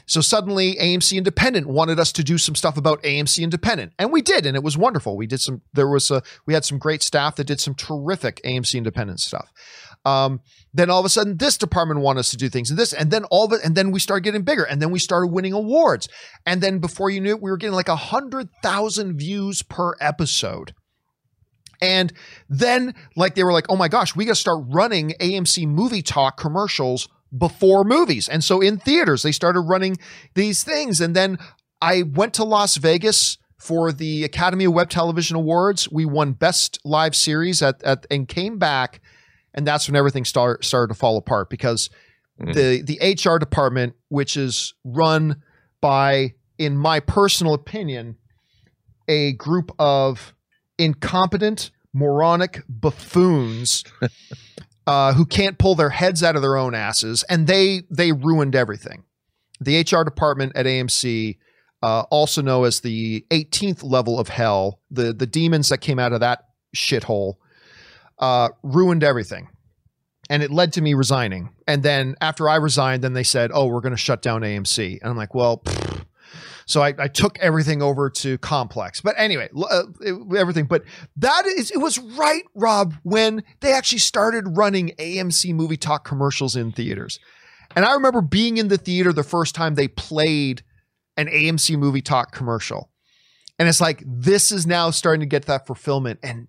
So 0.06 0.22
suddenly 0.22 0.76
AMC 0.76 1.18
Independent 1.18 1.66
wanted 1.66 2.00
us 2.00 2.12
to 2.12 2.24
do 2.24 2.38
some 2.38 2.54
stuff 2.54 2.78
about 2.78 3.02
AMC 3.02 3.42
Independent. 3.42 3.92
And 3.98 4.10
we 4.10 4.22
did, 4.22 4.46
and 4.46 4.56
it 4.56 4.62
was 4.62 4.78
wonderful. 4.78 5.18
We 5.18 5.26
did 5.26 5.40
some, 5.40 5.60
there 5.74 5.88
was 5.88 6.10
a, 6.10 6.22
we 6.46 6.54
had 6.54 6.64
some 6.64 6.78
great 6.78 7.02
staff 7.02 7.36
that 7.36 7.46
did 7.46 7.60
some 7.60 7.74
terrific 7.74 8.40
AMC 8.42 8.74
Independent 8.74 9.20
stuff. 9.20 9.52
Um, 10.04 10.40
then 10.72 10.90
all 10.90 11.00
of 11.00 11.04
a 11.04 11.10
sudden, 11.10 11.36
this 11.36 11.58
department 11.58 12.00
wanted 12.00 12.20
us 12.20 12.30
to 12.30 12.36
do 12.36 12.48
things 12.48 12.70
and 12.70 12.78
this, 12.78 12.92
and 12.92 13.10
then 13.10 13.24
all 13.24 13.44
of 13.44 13.52
it, 13.52 13.60
and 13.64 13.74
then 13.74 13.90
we 13.90 14.00
started 14.00 14.22
getting 14.22 14.42
bigger, 14.42 14.64
and 14.64 14.80
then 14.80 14.90
we 14.90 14.98
started 14.98 15.28
winning 15.28 15.52
awards, 15.52 16.08
and 16.46 16.60
then 16.60 16.78
before 16.78 17.10
you 17.10 17.20
knew 17.20 17.30
it, 17.30 17.42
we 17.42 17.50
were 17.50 17.56
getting 17.56 17.74
like 17.74 17.88
a 17.88 17.96
hundred 17.96 18.48
thousand 18.62 19.18
views 19.18 19.62
per 19.62 19.94
episode. 20.00 20.72
And 21.80 22.12
then, 22.48 22.94
like, 23.14 23.34
they 23.36 23.44
were 23.44 23.52
like, 23.52 23.66
oh 23.68 23.76
my 23.76 23.86
gosh, 23.86 24.16
we 24.16 24.24
got 24.24 24.32
to 24.32 24.40
start 24.40 24.64
running 24.68 25.14
AMC 25.20 25.66
movie 25.68 26.02
talk 26.02 26.36
commercials 26.36 27.08
before 27.36 27.84
movies. 27.84 28.28
And 28.28 28.42
so 28.42 28.60
in 28.60 28.78
theaters, 28.78 29.22
they 29.22 29.32
started 29.32 29.60
running 29.60 29.96
these 30.34 30.64
things. 30.64 31.00
And 31.00 31.14
then 31.14 31.38
I 31.80 32.02
went 32.02 32.34
to 32.34 32.44
Las 32.44 32.76
Vegas 32.76 33.38
for 33.58 33.92
the 33.92 34.24
Academy 34.24 34.64
of 34.64 34.72
Web 34.72 34.88
Television 34.88 35.36
Awards. 35.36 35.90
We 35.90 36.04
won 36.04 36.32
Best 36.32 36.78
Live 36.84 37.14
Series 37.14 37.62
at, 37.62 37.82
at 37.82 38.06
and 38.10 38.28
came 38.28 38.58
back, 38.58 39.00
and 39.54 39.66
that's 39.66 39.88
when 39.88 39.96
everything 39.96 40.24
start, 40.24 40.64
started 40.64 40.92
to 40.92 40.98
fall 40.98 41.16
apart 41.16 41.50
because 41.50 41.90
mm. 42.40 42.54
the 42.54 42.82
the 42.82 43.14
HR 43.14 43.38
department, 43.38 43.94
which 44.08 44.36
is 44.36 44.74
run 44.84 45.42
by, 45.80 46.34
in 46.58 46.76
my 46.76 47.00
personal 47.00 47.54
opinion, 47.54 48.16
a 49.06 49.32
group 49.32 49.72
of 49.78 50.34
incompetent, 50.78 51.70
moronic 51.92 52.62
buffoons. 52.68 53.84
Uh, 54.88 55.12
who 55.12 55.26
can't 55.26 55.58
pull 55.58 55.74
their 55.74 55.90
heads 55.90 56.22
out 56.22 56.34
of 56.34 56.40
their 56.40 56.56
own 56.56 56.74
asses, 56.74 57.22
and 57.24 57.46
they 57.46 57.82
they 57.90 58.10
ruined 58.10 58.56
everything. 58.56 59.04
The 59.60 59.80
HR 59.80 60.02
department 60.02 60.52
at 60.56 60.64
AMC 60.64 61.36
uh, 61.82 62.04
also 62.10 62.40
know 62.40 62.64
as 62.64 62.80
the 62.80 63.26
18th 63.30 63.84
level 63.84 64.18
of 64.18 64.28
hell, 64.28 64.80
the 64.90 65.12
the 65.12 65.26
demons 65.26 65.68
that 65.68 65.82
came 65.82 65.98
out 65.98 66.14
of 66.14 66.20
that 66.20 66.44
shithole, 66.74 67.34
uh, 68.18 68.48
ruined 68.62 69.04
everything, 69.04 69.48
and 70.30 70.42
it 70.42 70.50
led 70.50 70.72
to 70.74 70.82
me 70.82 70.94
resigning. 70.94 71.50
And 71.66 71.82
then 71.82 72.16
after 72.20 72.48
I 72.48 72.56
resigned, 72.56 73.02
then 73.02 73.12
they 73.12 73.24
said, 73.24 73.50
"Oh, 73.52 73.66
we're 73.66 73.80
going 73.80 73.92
to 73.92 73.96
shut 73.96 74.22
down 74.22 74.42
AMC," 74.42 75.00
and 75.00 75.10
I'm 75.10 75.16
like, 75.16 75.34
"Well." 75.34 75.58
Pfft. 75.58 76.04
So 76.68 76.82
I, 76.82 76.92
I, 76.98 77.08
took 77.08 77.38
everything 77.38 77.80
over 77.80 78.10
to 78.10 78.36
Complex. 78.36 79.00
But 79.00 79.14
anyway, 79.16 79.48
uh, 79.56 79.84
it, 80.02 80.36
everything. 80.36 80.66
But 80.66 80.84
that 81.16 81.46
is, 81.46 81.70
it 81.70 81.78
was 81.78 81.98
right, 81.98 82.42
Rob, 82.54 82.94
when 83.04 83.42
they 83.60 83.72
actually 83.72 84.00
started 84.00 84.44
running 84.54 84.90
AMC 84.98 85.54
movie 85.54 85.78
talk 85.78 86.04
commercials 86.04 86.56
in 86.56 86.72
theaters. 86.72 87.20
And 87.74 87.86
I 87.86 87.94
remember 87.94 88.20
being 88.20 88.58
in 88.58 88.68
the 88.68 88.76
theater 88.76 89.14
the 89.14 89.22
first 89.22 89.54
time 89.54 89.76
they 89.76 89.88
played 89.88 90.62
an 91.16 91.28
AMC 91.28 91.78
movie 91.78 92.02
talk 92.02 92.32
commercial. 92.32 92.90
And 93.58 93.66
it's 93.66 93.80
like, 93.80 94.02
this 94.06 94.52
is 94.52 94.66
now 94.66 94.90
starting 94.90 95.20
to 95.20 95.26
get 95.26 95.46
that 95.46 95.66
fulfillment. 95.66 96.20
And 96.22 96.48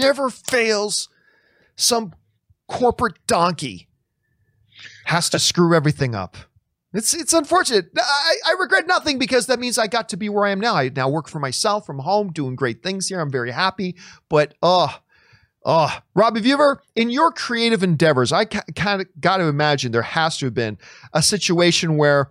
never 0.00 0.30
fails. 0.30 1.08
Some 1.76 2.14
corporate 2.68 3.18
donkey 3.26 3.88
has 5.04 5.28
to 5.30 5.38
screw 5.38 5.74
everything 5.74 6.14
up. 6.14 6.36
It's 6.92 7.14
it's 7.14 7.32
unfortunate. 7.32 7.90
I, 7.96 8.36
I 8.48 8.52
regret 8.58 8.86
nothing 8.88 9.18
because 9.18 9.46
that 9.46 9.60
means 9.60 9.78
I 9.78 9.86
got 9.86 10.08
to 10.08 10.16
be 10.16 10.28
where 10.28 10.44
I 10.44 10.50
am 10.50 10.58
now. 10.58 10.74
I 10.74 10.88
now 10.88 11.08
work 11.08 11.28
for 11.28 11.38
myself 11.38 11.86
from 11.86 12.00
home, 12.00 12.32
doing 12.32 12.56
great 12.56 12.82
things 12.82 13.08
here. 13.08 13.20
I'm 13.20 13.30
very 13.30 13.52
happy. 13.52 13.96
But 14.28 14.54
uh, 14.60 14.88
uh, 15.64 16.00
Rob, 16.14 16.34
have 16.34 16.44
you 16.44 16.54
ever 16.54 16.82
in 16.96 17.10
your 17.10 17.30
creative 17.30 17.84
endeavors? 17.84 18.32
I 18.32 18.44
ca- 18.44 18.64
kind 18.74 19.00
of 19.00 19.08
got 19.20 19.36
to 19.36 19.44
imagine 19.44 19.92
there 19.92 20.02
has 20.02 20.36
to 20.38 20.46
have 20.46 20.54
been 20.54 20.78
a 21.12 21.22
situation 21.22 21.96
where 21.96 22.30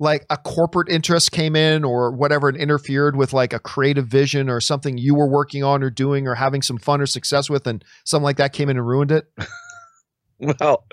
like 0.00 0.24
a 0.30 0.36
corporate 0.38 0.88
interest 0.88 1.30
came 1.30 1.54
in 1.54 1.84
or 1.84 2.10
whatever 2.10 2.48
and 2.48 2.56
interfered 2.56 3.14
with 3.14 3.32
like 3.32 3.52
a 3.52 3.58
creative 3.58 4.06
vision 4.06 4.48
or 4.48 4.60
something 4.60 4.98
you 4.98 5.14
were 5.14 5.28
working 5.28 5.62
on 5.62 5.82
or 5.82 5.90
doing 5.90 6.26
or 6.26 6.34
having 6.34 6.62
some 6.62 6.78
fun 6.78 7.00
or 7.00 7.06
success 7.06 7.48
with 7.50 7.66
and 7.66 7.84
something 8.04 8.24
like 8.24 8.38
that 8.38 8.52
came 8.52 8.68
in 8.70 8.78
and 8.78 8.86
ruined 8.86 9.12
it? 9.12 9.30
Well, 10.40 10.86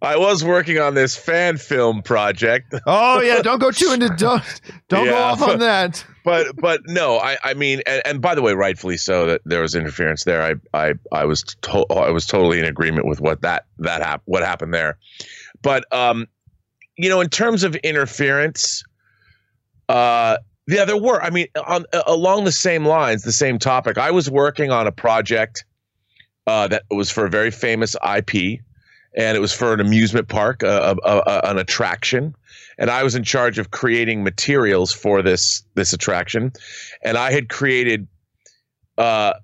I 0.00 0.16
was 0.16 0.42
working 0.42 0.78
on 0.78 0.94
this 0.94 1.14
fan 1.14 1.58
film 1.58 2.00
project. 2.00 2.74
Oh 2.86 3.20
yeah, 3.20 3.42
don't 3.42 3.58
go 3.58 3.70
too 3.70 3.92
into 3.92 4.08
don't 4.16 4.42
don't 4.88 5.04
yeah, 5.04 5.12
go 5.12 5.18
off 5.18 5.42
on 5.42 5.58
that. 5.58 6.02
But 6.24 6.56
but 6.56 6.80
no, 6.86 7.18
I 7.18 7.36
I 7.44 7.52
mean, 7.52 7.82
and, 7.86 8.00
and, 8.06 8.22
by 8.22 8.34
the 8.34 8.40
way, 8.40 8.54
rightfully 8.54 8.96
so 8.96 9.26
that 9.26 9.42
there 9.44 9.60
was 9.60 9.74
interference 9.74 10.24
there. 10.24 10.42
I 10.42 10.54
I 10.72 10.94
I 11.12 11.26
was 11.26 11.42
to- 11.42 11.86
I 11.90 12.10
was 12.10 12.24
totally 12.24 12.60
in 12.60 12.64
agreement 12.64 13.06
with 13.06 13.20
what 13.20 13.42
that 13.42 13.66
that 13.78 14.02
hap- 14.02 14.22
what 14.24 14.42
happened 14.42 14.72
there. 14.72 14.98
But 15.60 15.84
um, 15.92 16.26
you 16.98 17.08
know, 17.08 17.20
in 17.20 17.28
terms 17.28 17.62
of 17.62 17.76
interference, 17.76 18.82
uh, 19.88 20.36
yeah, 20.66 20.84
there 20.84 20.98
were. 20.98 21.22
I 21.22 21.30
mean, 21.30 21.46
on 21.66 21.86
uh, 21.94 22.02
along 22.06 22.44
the 22.44 22.52
same 22.52 22.84
lines, 22.84 23.22
the 23.22 23.32
same 23.32 23.58
topic. 23.58 23.96
I 23.96 24.10
was 24.10 24.28
working 24.28 24.70
on 24.70 24.86
a 24.86 24.92
project 24.92 25.64
uh, 26.46 26.68
that 26.68 26.82
was 26.90 27.10
for 27.10 27.24
a 27.24 27.30
very 27.30 27.50
famous 27.50 27.94
IP, 27.94 28.60
and 29.16 29.36
it 29.36 29.40
was 29.40 29.52
for 29.54 29.72
an 29.72 29.80
amusement 29.80 30.28
park, 30.28 30.62
uh, 30.62 30.96
an 31.44 31.56
attraction. 31.56 32.34
And 32.76 32.90
I 32.90 33.02
was 33.02 33.14
in 33.14 33.24
charge 33.24 33.58
of 33.58 33.70
creating 33.70 34.24
materials 34.24 34.92
for 34.92 35.22
this 35.22 35.62
this 35.74 35.92
attraction, 35.92 36.52
and 37.02 37.16
I 37.16 37.32
had 37.32 37.48
created 37.48 38.06
uh, 38.98 39.34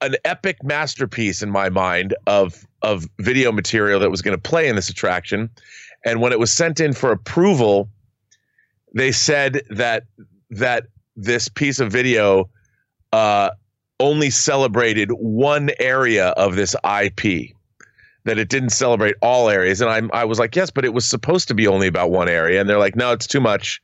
an 0.00 0.16
epic 0.24 0.62
masterpiece 0.62 1.42
in 1.42 1.50
my 1.50 1.68
mind 1.68 2.14
of 2.26 2.66
of 2.82 3.06
video 3.18 3.52
material 3.52 4.00
that 4.00 4.10
was 4.10 4.22
going 4.22 4.36
to 4.36 4.40
play 4.40 4.68
in 4.68 4.76
this 4.76 4.88
attraction 4.88 5.50
and 6.04 6.20
when 6.20 6.32
it 6.32 6.38
was 6.38 6.52
sent 6.52 6.80
in 6.80 6.92
for 6.92 7.12
approval, 7.12 7.88
they 8.94 9.12
said 9.12 9.62
that 9.70 10.04
that 10.50 10.86
this 11.16 11.48
piece 11.48 11.78
of 11.78 11.92
video 11.92 12.48
uh, 13.12 13.50
only 13.98 14.30
celebrated 14.30 15.10
one 15.10 15.70
area 15.78 16.28
of 16.28 16.56
this 16.56 16.74
IP. 16.84 17.50
That 18.24 18.38
it 18.38 18.48
didn't 18.48 18.70
celebrate 18.70 19.14
all 19.22 19.48
areas, 19.48 19.80
and 19.80 19.90
I 19.90 20.20
I 20.20 20.24
was 20.24 20.38
like, 20.38 20.54
yes, 20.56 20.70
but 20.70 20.84
it 20.84 20.92
was 20.92 21.06
supposed 21.06 21.48
to 21.48 21.54
be 21.54 21.66
only 21.66 21.86
about 21.86 22.10
one 22.10 22.28
area, 22.28 22.60
and 22.60 22.68
they're 22.68 22.78
like, 22.78 22.96
no, 22.96 23.12
it's 23.12 23.26
too 23.26 23.40
much. 23.40 23.80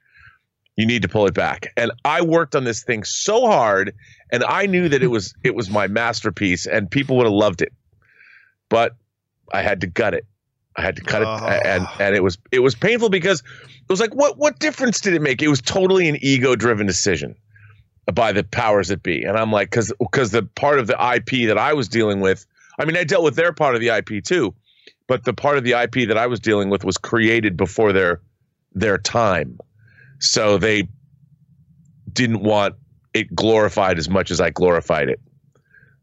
You 0.76 0.86
need 0.86 1.02
to 1.02 1.08
pull 1.08 1.26
it 1.26 1.34
back. 1.34 1.72
And 1.76 1.90
I 2.04 2.20
worked 2.20 2.54
on 2.54 2.64
this 2.64 2.82
thing 2.82 3.04
so 3.04 3.46
hard, 3.46 3.94
and 4.30 4.44
I 4.44 4.66
knew 4.66 4.88
that 4.88 5.02
it 5.02 5.08
was 5.08 5.34
it 5.42 5.54
was 5.54 5.70
my 5.70 5.86
masterpiece, 5.86 6.66
and 6.66 6.90
people 6.90 7.16
would 7.16 7.26
have 7.26 7.32
loved 7.32 7.62
it, 7.62 7.72
but 8.68 8.96
I 9.52 9.62
had 9.62 9.80
to 9.80 9.86
gut 9.86 10.14
it. 10.14 10.26
I 10.76 10.82
had 10.82 10.96
to 10.96 11.02
cut 11.02 11.22
it, 11.22 11.28
ah. 11.28 11.60
and 11.64 11.86
and 11.98 12.14
it 12.14 12.22
was 12.22 12.36
it 12.52 12.60
was 12.60 12.74
painful 12.74 13.08
because 13.08 13.40
it 13.40 13.88
was 13.88 14.00
like 14.00 14.14
what 14.14 14.36
what 14.36 14.58
difference 14.58 15.00
did 15.00 15.14
it 15.14 15.22
make? 15.22 15.42
It 15.42 15.48
was 15.48 15.62
totally 15.62 16.08
an 16.08 16.18
ego 16.20 16.54
driven 16.54 16.86
decision 16.86 17.34
by 18.12 18.32
the 18.32 18.44
powers 18.44 18.88
that 18.88 19.02
be, 19.02 19.22
and 19.22 19.38
I'm 19.38 19.50
like 19.50 19.70
because 19.70 19.92
because 19.98 20.30
the 20.32 20.42
part 20.42 20.78
of 20.78 20.86
the 20.86 21.14
IP 21.14 21.48
that 21.48 21.56
I 21.56 21.72
was 21.72 21.88
dealing 21.88 22.20
with, 22.20 22.46
I 22.78 22.84
mean 22.84 22.96
I 22.96 23.04
dealt 23.04 23.24
with 23.24 23.36
their 23.36 23.52
part 23.52 23.74
of 23.74 23.80
the 23.80 23.88
IP 23.88 24.22
too, 24.22 24.54
but 25.06 25.24
the 25.24 25.32
part 25.32 25.56
of 25.56 25.64
the 25.64 25.72
IP 25.72 26.08
that 26.08 26.18
I 26.18 26.26
was 26.26 26.40
dealing 26.40 26.68
with 26.68 26.84
was 26.84 26.98
created 26.98 27.56
before 27.56 27.92
their 27.92 28.20
their 28.74 28.98
time, 28.98 29.58
so 30.18 30.58
they 30.58 30.88
didn't 32.12 32.40
want 32.40 32.74
it 33.14 33.34
glorified 33.34 33.98
as 33.98 34.08
much 34.08 34.30
as 34.30 34.40
I 34.40 34.50
glorified 34.50 35.08
it. 35.08 35.20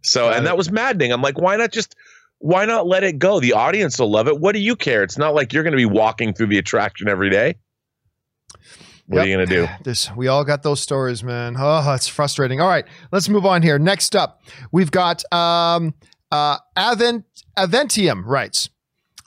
So 0.01 0.30
and 0.30 0.45
that 0.45 0.57
was 0.57 0.72
maddening. 0.72 1.11
I'm 1.11 1.22
like, 1.22 1.39
why 1.39 1.55
not 1.55 1.72
just 1.72 1.95
why 2.39 2.66
not 2.66 2.88
let 2.88 3.03
it 3.03 3.20
go? 3.20 3.39
The 3.39 3.53
audience 3.53 3.97
will 3.99 4.11
love 4.11 4.28
it. 4.28 4.39
What 4.39 4.53
do 4.53 4.59
you 4.59 4.76
care? 4.76 5.01
It's 5.03 5.18
not 5.18 5.34
like 5.34 5.53
you're 5.53 5.64
going 5.64 5.72
to 5.72 5.78
be 5.78 5.86
walking 5.86 6.34
through 6.34 6.47
the 6.47 6.57
attraction 6.57 7.07
every 7.07 7.30
day. 7.30 7.55
What 9.07 9.18
yep. 9.18 9.26
are 9.26 9.30
you 9.30 9.36
going 9.36 9.47
to 9.47 9.55
do? 9.55 9.68
This 9.84 10.11
we 10.16 10.28
all 10.28 10.43
got 10.43 10.64
those 10.64 10.82
stories, 10.82 11.24
man. 11.24 11.55
Oh, 11.57 11.93
it's 11.93 12.07
frustrating. 12.07 12.59
All 12.61 12.68
right, 12.68 12.86
let's 13.11 13.30
move 13.30 13.45
on 13.45 13.61
here. 13.61 13.80
Next 13.80 14.16
up, 14.16 14.41
we've 14.72 14.91
got 14.91 15.24
um, 15.34 15.93
uh, 16.32 16.57
Avent 16.78 17.24
Aventium 17.57 18.24
writes. 18.26 18.70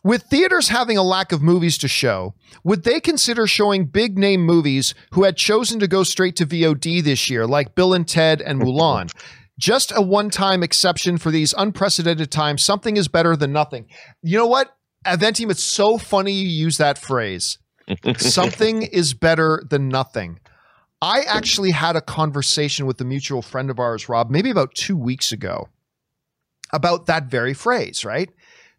With 0.07 0.23
theaters 0.23 0.69
having 0.69 0.97
a 0.97 1.03
lack 1.03 1.33
of 1.33 1.43
movies 1.43 1.77
to 1.79 1.89
show, 1.89 2.35
would 2.63 2.85
they 2.85 3.01
consider 3.01 3.49
showing 3.49 3.87
big 3.87 4.17
name 4.17 4.41
movies 4.41 4.95
who 5.11 5.25
had 5.25 5.37
chosen 5.37 5.81
to 5.81 5.89
go 5.89 6.05
straight 6.05 6.37
to 6.37 6.47
VOD 6.47 7.03
this 7.03 7.29
year, 7.29 7.45
like 7.45 7.75
Bill 7.75 7.93
and 7.93 8.07
Ted 8.07 8.41
and 8.41 8.61
Mulan? 8.61 9.11
just 9.59 9.91
a 9.97 10.01
one 10.01 10.31
time 10.31 10.63
exception 10.63 11.19
for 11.19 11.33
these 11.33 11.55
unprecedented 11.59 12.31
times. 12.31 12.65
Something 12.65 12.97
is 12.97 13.09
better 13.09 13.35
than 13.35 13.53
nothing. 13.53 13.89
You 14.23 14.39
know 14.39 14.47
what? 14.47 14.77
Aventium, 15.05 15.51
it's 15.51 15.65
so 15.65 15.99
funny 15.99 16.31
you 16.31 16.47
use 16.47 16.79
that 16.79 16.99
phrase. 16.99 17.59
Something 18.17 18.83
is 18.83 19.13
better 19.13 19.61
than 19.69 19.89
nothing. 19.89 20.39
I 21.03 21.23
actually 21.23 21.73
had 21.73 21.97
a 21.97 22.01
conversation 22.01 22.87
with 22.87 23.01
a 23.01 23.05
mutual 23.05 23.43
friend 23.43 23.71
of 23.71 23.81
ours, 23.81 24.09
Rob, 24.09 24.31
maybe 24.31 24.51
about 24.51 24.75
two 24.77 24.97
weeks 24.97 25.33
ago, 25.33 25.69
about 26.73 27.07
that 27.07 27.25
very 27.25 27.55
phrase, 27.55 28.05
right? 28.05 28.31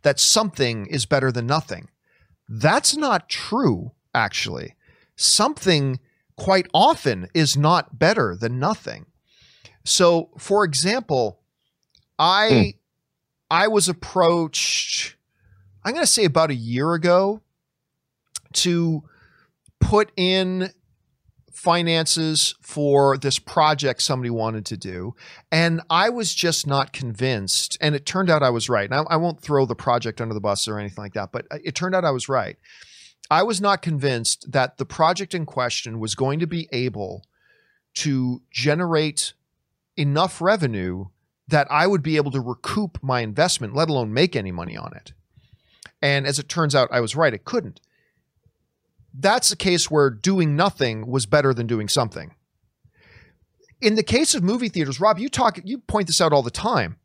That 0.08 0.22
something 0.22 0.86
is 0.86 1.06
better 1.06 1.34
than 1.34 1.48
nothing. 1.48 1.90
That's 2.48 2.96
not 2.96 3.28
true, 3.28 3.92
actually. 4.16 4.74
Something 5.18 6.00
quite 6.38 6.68
often 6.74 7.28
is 7.34 7.58
not 7.58 8.00
better 8.00 8.34
than 8.34 8.58
nothing. 8.58 9.08
So, 9.84 10.30
for 10.38 10.64
example, 10.64 11.42
I 12.18 12.50
mm. 12.50 12.76
I 13.52 13.68
was 13.68 13.90
approached 13.90 15.18
I'm 15.84 15.92
going 15.92 16.06
to 16.06 16.08
say 16.08 16.24
about 16.24 16.52
a 16.52 16.56
year 16.56 16.94
ago 16.94 17.42
to 18.54 19.04
put 19.82 20.14
in 20.16 20.72
finances 21.68 22.56
for 22.62 23.18
this 23.18 23.40
project 23.40 24.02
somebody 24.02 24.30
wanted 24.30 24.66
to 24.66 24.78
do. 24.78 25.14
And 25.52 25.82
I 25.90 26.08
was 26.08 26.34
just 26.34 26.66
not 26.66 26.94
convinced. 26.94 27.78
And 27.82 27.94
it 27.94 28.06
turned 28.06 28.30
out 28.30 28.42
I 28.42 28.52
was 28.52 28.70
right. 28.70 28.90
And 28.90 28.94
I, 28.94 29.16
I 29.16 29.18
won't 29.18 29.42
throw 29.42 29.66
the 29.66 29.76
project 29.76 30.22
under 30.22 30.34
the 30.34 30.40
bus 30.40 30.70
or 30.70 30.80
anything 30.80 31.04
like 31.04 31.16
that, 31.16 31.34
but 31.34 31.46
it 31.66 31.76
turned 31.76 31.94
out 31.94 32.06
I 32.06 32.12
was 32.12 32.30
right. 32.30 32.56
I 33.30 33.44
was 33.44 33.60
not 33.60 33.82
convinced 33.82 34.50
that 34.54 34.78
the 34.78 34.86
project 34.86 35.36
in 35.36 35.46
question 35.46 36.00
was 36.00 36.16
going 36.16 36.40
to 36.40 36.48
be 36.48 36.70
able 36.72 37.26
to 37.96 38.42
generate 38.50 39.34
enough 39.98 40.40
revenue 40.40 41.08
that 41.50 41.68
I 41.70 41.86
would 41.86 42.02
be 42.02 42.16
able 42.16 42.32
to 42.32 42.40
recoup 42.40 42.98
my 43.04 43.20
investment, 43.20 43.76
let 43.76 43.90
alone 43.90 44.14
make 44.14 44.38
any 44.38 44.54
money 44.54 44.78
on 44.78 44.94
it. 44.96 45.12
And 46.02 46.26
as 46.26 46.40
it 46.40 46.48
turns 46.48 46.76
out, 46.76 46.88
I 46.94 47.02
was 47.02 47.14
right. 47.18 47.34
It 47.34 47.44
couldn't. 47.44 47.82
That's 49.20 49.52
a 49.52 49.58
case 49.58 49.90
where 49.90 50.10
doing 50.10 50.56
nothing 50.56 51.08
was 51.08 51.26
better 51.26 51.54
than 51.54 51.66
doing 51.66 51.88
something. 51.88 52.36
In 53.82 53.96
the 53.96 54.04
case 54.04 54.36
of 54.36 54.44
movie 54.44 54.70
theaters, 54.70 55.00
Rob, 55.00 55.18
you 55.18 55.30
talk, 55.30 55.60
you 55.64 55.80
point 55.80 56.08
this 56.08 56.22
out 56.22 56.34
all 56.34 56.44
the 56.44 56.52
time. 56.52 56.98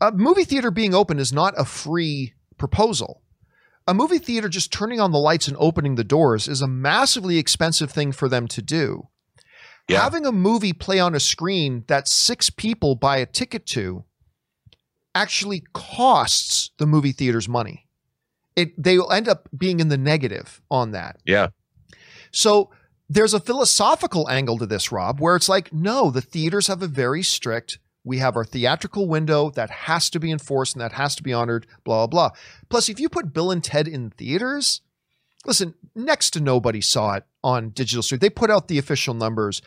A 0.00 0.10
movie 0.10 0.44
theater 0.44 0.70
being 0.70 0.94
open 0.94 1.18
is 1.18 1.32
not 1.32 1.54
a 1.56 1.64
free 1.64 2.34
proposal. 2.58 3.22
A 3.86 3.94
movie 3.94 4.18
theater 4.18 4.48
just 4.48 4.72
turning 4.72 5.00
on 5.00 5.12
the 5.12 5.18
lights 5.18 5.48
and 5.48 5.56
opening 5.58 5.96
the 5.96 6.04
doors 6.04 6.48
is 6.48 6.62
a 6.62 6.68
massively 6.68 7.36
expensive 7.38 7.90
thing 7.90 8.12
for 8.12 8.28
them 8.28 8.46
to 8.48 8.62
do. 8.62 9.08
Yeah. 9.88 10.02
Having 10.02 10.26
a 10.26 10.32
movie 10.32 10.72
play 10.72 11.00
on 11.00 11.14
a 11.14 11.20
screen 11.20 11.84
that 11.88 12.08
six 12.08 12.48
people 12.48 12.94
buy 12.94 13.18
a 13.18 13.26
ticket 13.26 13.66
to 13.66 14.04
actually 15.14 15.64
costs 15.74 16.70
the 16.78 16.86
movie 16.86 17.12
theaters 17.12 17.48
money. 17.48 17.88
It 18.56 18.80
they 18.82 18.98
will 18.98 19.12
end 19.12 19.28
up 19.28 19.48
being 19.56 19.80
in 19.80 19.88
the 19.88 19.98
negative 19.98 20.60
on 20.70 20.92
that. 20.92 21.18
Yeah. 21.24 21.48
So 22.30 22.70
there's 23.08 23.34
a 23.34 23.40
philosophical 23.40 24.28
angle 24.30 24.58
to 24.58 24.66
this, 24.66 24.90
Rob, 24.90 25.20
where 25.20 25.36
it's 25.36 25.48
like, 25.48 25.72
no, 25.72 26.10
the 26.10 26.22
theaters 26.22 26.66
have 26.66 26.82
a 26.82 26.86
very 26.86 27.22
strict. 27.22 27.78
We 28.04 28.18
have 28.18 28.36
our 28.36 28.44
theatrical 28.44 29.06
window 29.06 29.50
that 29.50 29.70
has 29.70 30.10
to 30.10 30.18
be 30.18 30.30
enforced 30.30 30.74
and 30.74 30.80
that 30.80 30.92
has 30.92 31.14
to 31.16 31.22
be 31.22 31.32
honored, 31.32 31.66
blah, 31.84 32.06
blah, 32.06 32.30
blah. 32.30 32.36
Plus, 32.68 32.88
if 32.88 32.98
you 32.98 33.08
put 33.08 33.32
Bill 33.32 33.50
and 33.50 33.62
Ted 33.62 33.86
in 33.86 34.10
theaters, 34.10 34.80
listen, 35.44 35.74
next 35.94 36.30
to 36.30 36.40
nobody 36.40 36.80
saw 36.80 37.14
it 37.14 37.24
on 37.44 37.70
digital 37.70 38.02
stream. 38.02 38.18
They 38.18 38.30
put 38.30 38.50
out 38.50 38.68
the 38.68 38.78
official 38.78 39.14
numbers. 39.14 39.62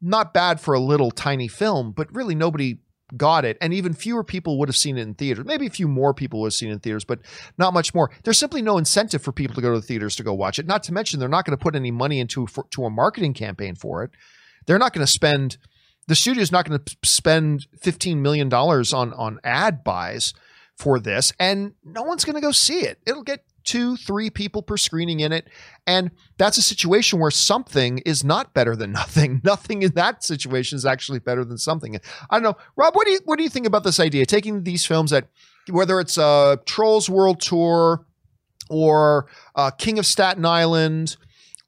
Not 0.00 0.34
bad 0.34 0.60
for 0.60 0.74
a 0.74 0.80
little 0.80 1.10
tiny 1.10 1.48
film, 1.48 1.92
but 1.92 2.14
really 2.14 2.34
nobody 2.34 2.78
got 3.16 3.44
it. 3.44 3.56
And 3.60 3.72
even 3.74 3.92
fewer 3.92 4.24
people 4.24 4.58
would 4.58 4.68
have 4.68 4.76
seen 4.76 4.96
it 4.98 5.02
in 5.02 5.14
theaters. 5.14 5.44
Maybe 5.44 5.66
a 5.66 5.70
few 5.70 5.88
more 5.88 6.14
people 6.14 6.40
would 6.40 6.48
have 6.48 6.54
seen 6.54 6.70
it 6.70 6.74
in 6.74 6.78
theaters, 6.80 7.04
but 7.04 7.20
not 7.58 7.74
much 7.74 7.94
more. 7.94 8.10
There's 8.24 8.38
simply 8.38 8.62
no 8.62 8.78
incentive 8.78 9.22
for 9.22 9.32
people 9.32 9.54
to 9.54 9.60
go 9.60 9.72
to 9.72 9.80
the 9.80 9.86
theaters 9.86 10.16
to 10.16 10.22
go 10.22 10.34
watch 10.34 10.58
it. 10.58 10.66
Not 10.66 10.82
to 10.84 10.92
mention, 10.92 11.20
they're 11.20 11.28
not 11.28 11.44
going 11.44 11.56
to 11.56 11.62
put 11.62 11.76
any 11.76 11.90
money 11.90 12.20
into 12.20 12.46
for, 12.46 12.66
to 12.70 12.84
a 12.84 12.90
marketing 12.90 13.34
campaign 13.34 13.74
for 13.74 14.02
it. 14.02 14.10
They're 14.66 14.78
not 14.78 14.92
going 14.92 15.06
to 15.06 15.12
spend, 15.12 15.58
the 16.08 16.16
studio's 16.16 16.50
not 16.50 16.68
going 16.68 16.80
to 16.80 16.96
spend 17.04 17.66
$15 17.78 18.18
million 18.18 18.52
on, 18.52 19.12
on 19.12 19.40
ad 19.44 19.84
buys 19.84 20.34
for 20.76 20.98
this, 20.98 21.32
and 21.38 21.72
no 21.84 22.02
one's 22.02 22.24
going 22.24 22.34
to 22.34 22.40
go 22.40 22.52
see 22.52 22.80
it. 22.80 22.98
It'll 23.06 23.22
get 23.22 23.44
two, 23.66 23.96
three 23.96 24.30
people 24.30 24.62
per 24.62 24.78
screening 24.78 25.20
in 25.20 25.32
it. 25.32 25.48
And 25.86 26.12
that's 26.38 26.56
a 26.56 26.62
situation 26.62 27.18
where 27.18 27.30
something 27.30 27.98
is 27.98 28.24
not 28.24 28.54
better 28.54 28.74
than 28.74 28.92
nothing. 29.02 29.42
Nothing 29.44 29.82
in 29.82 29.92
that 29.92 30.24
situation 30.24 30.76
is 30.76 30.86
actually 30.86 31.18
better 31.18 31.44
than 31.44 31.58
something. 31.58 32.00
I 32.30 32.36
don't 32.36 32.42
know. 32.42 32.56
Rob, 32.76 32.94
what 32.94 33.06
do 33.06 33.12
you 33.12 33.20
what 33.26 33.36
do 33.36 33.42
you 33.42 33.50
think 33.50 33.66
about 33.66 33.84
this 33.84 34.00
idea? 34.00 34.24
Taking 34.24 34.62
these 34.62 34.86
films 34.86 35.10
that 35.10 35.28
whether 35.70 36.00
it's 36.00 36.16
a 36.16 36.60
Trolls 36.64 37.10
World 37.10 37.40
Tour 37.40 38.06
or 38.70 39.26
uh, 39.54 39.70
King 39.72 39.98
of 39.98 40.06
Staten 40.06 40.46
Island 40.46 41.16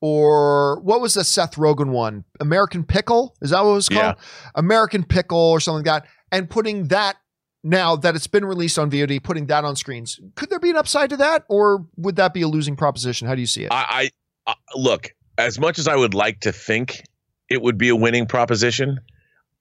or 0.01 0.80
what 0.80 1.01
was 1.01 1.14
the 1.14 1.24
Seth 1.24 1.57
Rogen 1.57 1.90
one? 1.90 2.24
American 2.40 2.84
Pickle? 2.84 3.34
Is 3.42 3.51
that 3.51 3.64
what 3.64 3.72
it 3.72 3.74
was 3.74 3.88
called? 3.88 4.16
Yeah. 4.16 4.51
American 4.55 5.05
Pickle 5.05 5.38
or 5.38 5.59
something 5.59 5.84
like 5.84 6.03
that. 6.03 6.11
And 6.30 6.49
putting 6.49 6.88
that 6.88 7.16
now 7.62 7.96
that 7.96 8.14
it's 8.14 8.26
been 8.26 8.44
released 8.44 8.78
on 8.78 8.90
VOD, 8.90 9.22
putting 9.22 9.46
that 9.46 9.64
on 9.64 9.76
screens, 9.76 10.20
could 10.36 10.50
there 10.50 10.61
be 10.61 10.70
an 10.70 10.76
upside 10.76 11.11
to 11.11 11.16
that, 11.18 11.44
or 11.48 11.86
would 11.96 12.16
that 12.16 12.32
be 12.32 12.42
a 12.42 12.48
losing 12.48 12.76
proposition? 12.76 13.26
How 13.26 13.34
do 13.34 13.40
you 13.40 13.46
see 13.46 13.64
it? 13.64 13.72
I, 13.72 14.11
I 14.46 14.52
uh, 14.52 14.54
look 14.76 15.14
as 15.36 15.59
much 15.59 15.78
as 15.78 15.88
I 15.88 15.96
would 15.96 16.14
like 16.14 16.40
to 16.40 16.52
think 16.52 17.02
it 17.48 17.62
would 17.62 17.78
be 17.78 17.88
a 17.88 17.96
winning 17.96 18.26
proposition. 18.26 19.00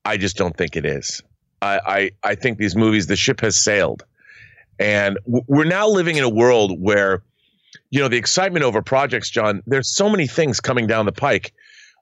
I 0.05 0.17
just 0.17 0.37
don't 0.37 0.55
think 0.55 0.75
it 0.75 0.85
is. 0.85 1.21
I, 1.61 1.79
I, 1.85 2.11
I 2.31 2.35
think 2.35 2.59
these 2.59 2.75
movies, 2.75 3.07
the 3.07 3.15
ship 3.15 3.41
has 3.41 3.55
sailed, 3.55 4.03
and 4.79 5.17
we're 5.25 5.65
now 5.65 5.87
living 5.87 6.17
in 6.17 6.23
a 6.23 6.29
world 6.29 6.79
where, 6.79 7.23
you 7.89 7.99
know, 7.99 8.07
the 8.07 8.17
excitement 8.17 8.63
over 8.63 8.81
projects, 8.81 9.29
John. 9.29 9.63
There's 9.65 9.93
so 9.93 10.07
many 10.07 10.27
things 10.27 10.59
coming 10.59 10.85
down 10.85 11.07
the 11.07 11.11
pike 11.11 11.53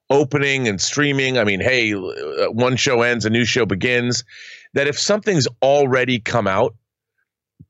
opening 0.10 0.68
and 0.68 0.80
streaming. 0.80 1.38
I 1.38 1.44
mean, 1.44 1.60
hey, 1.60 1.94
uh, 1.94 2.52
one 2.52 2.76
show 2.76 3.02
ends, 3.02 3.26
a 3.26 3.30
new 3.30 3.46
show 3.46 3.66
begins 3.66 4.24
that 4.74 4.88
if 4.88 5.00
something's 5.00 5.48
already 5.62 6.20
come 6.20 6.48
out, 6.48 6.76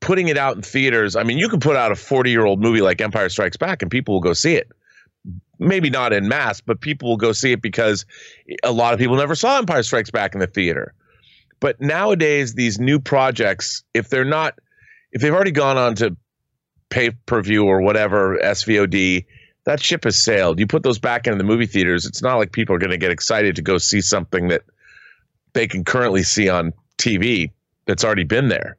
putting 0.00 0.28
it 0.28 0.36
out 0.36 0.56
in 0.56 0.62
theaters, 0.62 1.16
I 1.16 1.22
mean, 1.22 1.38
you 1.38 1.48
can 1.48 1.60
put 1.60 1.76
out 1.76 1.92
a 1.92 1.96
40 1.96 2.30
year 2.30 2.44
old 2.44 2.60
movie 2.60 2.80
like 2.82 3.00
Empire 3.00 3.28
Strikes 3.28 3.56
Back 3.56 3.82
and 3.82 3.90
people 3.90 4.14
will 4.14 4.20
go 4.20 4.32
see 4.32 4.54
it. 4.54 4.70
Maybe 5.58 5.88
not 5.88 6.12
in 6.12 6.28
mass, 6.28 6.60
but 6.60 6.80
people 6.80 7.08
will 7.08 7.16
go 7.16 7.32
see 7.32 7.52
it 7.52 7.62
because 7.62 8.04
a 8.62 8.72
lot 8.72 8.92
of 8.92 9.00
people 9.00 9.16
never 9.16 9.34
saw 9.34 9.58
Empire 9.58 9.82
Strikes 9.82 10.10
Back 10.10 10.34
in 10.34 10.40
the 10.40 10.46
theater. 10.46 10.92
But 11.60 11.80
nowadays, 11.80 12.54
these 12.54 12.78
new 12.78 13.00
projects, 13.00 13.82
if 13.94 14.10
they're 14.10 14.26
not, 14.26 14.58
if 15.12 15.22
they've 15.22 15.32
already 15.32 15.52
gone 15.52 15.78
on 15.78 15.94
to 15.96 16.14
pay 16.90 17.10
per 17.10 17.40
view 17.40 17.64
or 17.64 17.80
whatever, 17.80 18.38
SVOD, 18.42 19.24
that 19.66 19.82
ship 19.82 20.04
has 20.04 20.16
sailed. 20.16 20.58
You 20.58 20.66
put 20.66 20.82
those 20.84 20.98
back 20.98 21.26
into 21.26 21.36
the 21.36 21.44
movie 21.44 21.66
theaters, 21.66 22.06
it's 22.06 22.22
not 22.22 22.36
like 22.36 22.52
people 22.52 22.74
are 22.74 22.78
going 22.78 22.90
to 22.90 22.96
get 22.96 23.10
excited 23.10 23.56
to 23.56 23.62
go 23.62 23.78
see 23.78 24.00
something 24.00 24.48
that 24.48 24.62
they 25.52 25.66
can 25.66 25.84
currently 25.84 26.22
see 26.22 26.48
on 26.48 26.72
TV 26.98 27.50
that's 27.84 28.04
already 28.04 28.24
been 28.24 28.48
there. 28.48 28.76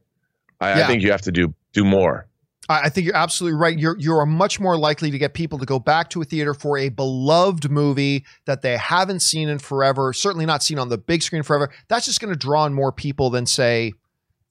I, 0.59 0.69
yeah. 0.69 0.83
I 0.83 0.87
think 0.87 1.03
you 1.03 1.11
have 1.11 1.21
to 1.23 1.31
do 1.31 1.53
do 1.73 1.85
more. 1.85 2.25
I 2.69 2.89
think 2.89 3.05
you're 3.05 3.15
absolutely 3.15 3.57
right. 3.57 3.77
You're 3.77 3.97
you're 3.97 4.25
much 4.25 4.59
more 4.59 4.77
likely 4.77 5.09
to 5.11 5.17
get 5.17 5.33
people 5.33 5.57
to 5.59 5.65
go 5.65 5.79
back 5.79 6.09
to 6.09 6.21
a 6.21 6.25
theater 6.25 6.53
for 6.53 6.77
a 6.77 6.89
beloved 6.89 7.69
movie 7.69 8.25
that 8.45 8.61
they 8.61 8.75
haven't 8.75 9.21
seen 9.21 9.47
in 9.47 9.59
forever, 9.59 10.11
certainly 10.11 10.45
not 10.45 10.63
seen 10.63 10.77
on 10.77 10.89
the 10.89 10.97
big 10.97 11.21
screen 11.21 11.43
forever. 11.43 11.71
That's 11.87 12.05
just 12.05 12.19
going 12.19 12.33
to 12.33 12.39
draw 12.39 12.65
in 12.65 12.73
more 12.73 12.91
people 12.91 13.29
than 13.29 13.45
say 13.45 13.93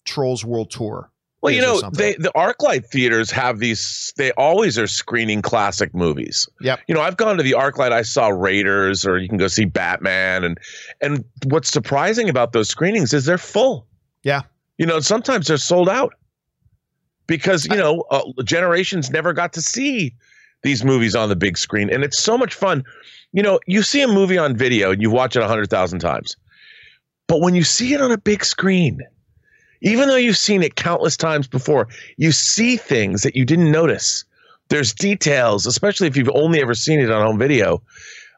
Trolls 0.07 0.47
World 0.47 0.71
Tour. 0.71 1.11
Well, 1.47 1.55
you 1.55 1.61
know, 1.61 1.91
they 1.91 2.15
the 2.15 2.33
ArcLight 2.35 2.87
theaters 2.87 3.31
have 3.31 3.61
these. 3.61 4.13
They 4.17 4.33
always 4.33 4.77
are 4.79 4.89
screening 4.89 5.43
classic 5.43 5.95
movies. 5.95 6.49
Yeah. 6.61 6.77
You 6.89 6.95
know, 6.95 7.03
I've 7.03 7.17
gone 7.17 7.37
to 7.37 7.45
the 7.45 7.53
ArcLight. 7.53 7.93
I 7.93 8.03
saw 8.03 8.29
Raiders, 8.29 9.07
or 9.07 9.17
you 9.17 9.29
can 9.29 9.39
go 9.39 9.47
see 9.47 9.65
Batman, 9.65 10.43
and 10.43 10.59
and 11.01 11.25
what's 11.45 11.71
surprising 11.71 12.29
about 12.29 12.53
those 12.53 12.69
screenings 12.69 13.15
is 13.15 13.27
they're 13.27 13.39
full. 13.39 13.87
Yeah. 14.25 14.43
You 14.79 14.87
know, 14.87 14.99
sometimes 14.99 15.47
they're 15.47 15.57
sold 15.57 15.89
out 15.89 16.15
because 17.29 17.65
you 17.67 17.77
know 17.77 18.05
uh, 18.11 18.25
generations 18.43 19.11
never 19.11 19.33
got 19.33 19.53
to 19.53 19.63
see 19.63 20.15
these 20.63 20.85
movies 20.85 21.15
on 21.15 21.29
the 21.29 21.37
big 21.37 21.59
screen, 21.59 21.89
and 21.91 22.03
it's 22.03 22.21
so 22.21 22.37
much 22.37 22.55
fun. 22.55 22.83
You 23.33 23.45
know, 23.45 23.61
you 23.69 23.83
see 23.83 24.03
a 24.03 24.09
movie 24.09 24.37
on 24.39 24.57
video 24.57 24.91
and 24.91 25.01
you 25.01 25.13
watch 25.13 25.37
it 25.37 25.43
a 25.43 25.47
hundred 25.47 25.71
thousand 25.71 26.01
times, 26.01 26.37
but 27.29 27.41
when 27.41 27.55
you 27.55 27.63
see 27.63 27.95
it 27.95 28.01
on 28.01 28.11
a 28.11 28.19
big 28.19 28.45
screen 28.45 29.01
even 29.81 30.09
though 30.09 30.17
you've 30.17 30.37
seen 30.37 30.63
it 30.63 30.77
countless 30.77 31.17
times 31.17 31.47
before, 31.47 31.89
you 32.17 32.33
see 32.33 32.77
things 32.77 33.23
that 33.23 33.37
you 33.37 33.45
didn't 33.45 33.71
notice. 33.71 34.25
There's 34.69 34.93
details, 34.93 35.67
especially 35.67 36.09
if 36.09 36.17
you've 36.17 36.31
only 36.35 36.61
ever 36.61 36.75
seen 36.75 37.01
it 37.01 37.11
on 37.11 37.25
home 37.25 37.39
video. 37.39 37.83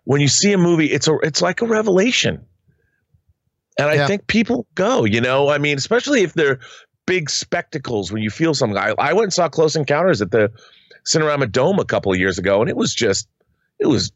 When 0.05 0.21
you 0.21 0.29
see 0.29 0.53
a 0.53 0.59
movie, 0.59 0.87
it's 0.87 1.09
a 1.09 1.17
it's 1.23 1.43
like 1.43 1.63
a 1.63 1.67
revelation. 1.67 2.45
And 3.79 3.89
I 3.89 3.95
yeah. 3.95 4.07
think 4.07 4.27
people 4.27 4.67
go, 4.75 5.05
you 5.05 5.21
know, 5.21 5.51
I 5.51 5.59
mean, 5.59 5.79
especially 5.79 6.23
if 6.23 6.35
they're 6.35 6.59
big 7.07 7.31
spectacles 7.31 8.13
when 8.13 8.23
you 8.23 8.29
feel 8.29 8.55
something. 8.55 8.77
I, 8.77 8.95
I 8.99 9.13
went 9.13 9.25
and 9.25 9.33
saw 9.33 9.49
Close 9.49 9.77
Encounters 9.77 10.21
at 10.21 10.31
the 10.31 10.53
Cinerama 11.07 11.51
Dome 11.51 11.79
a 11.79 11.85
couple 11.85 12.13
of 12.13 12.19
years 12.19 12.39
ago, 12.39 12.61
and 12.61 12.69
it 12.69 12.77
was 12.77 12.95
just, 12.95 13.29
it 13.79 13.87
was 13.87 14.13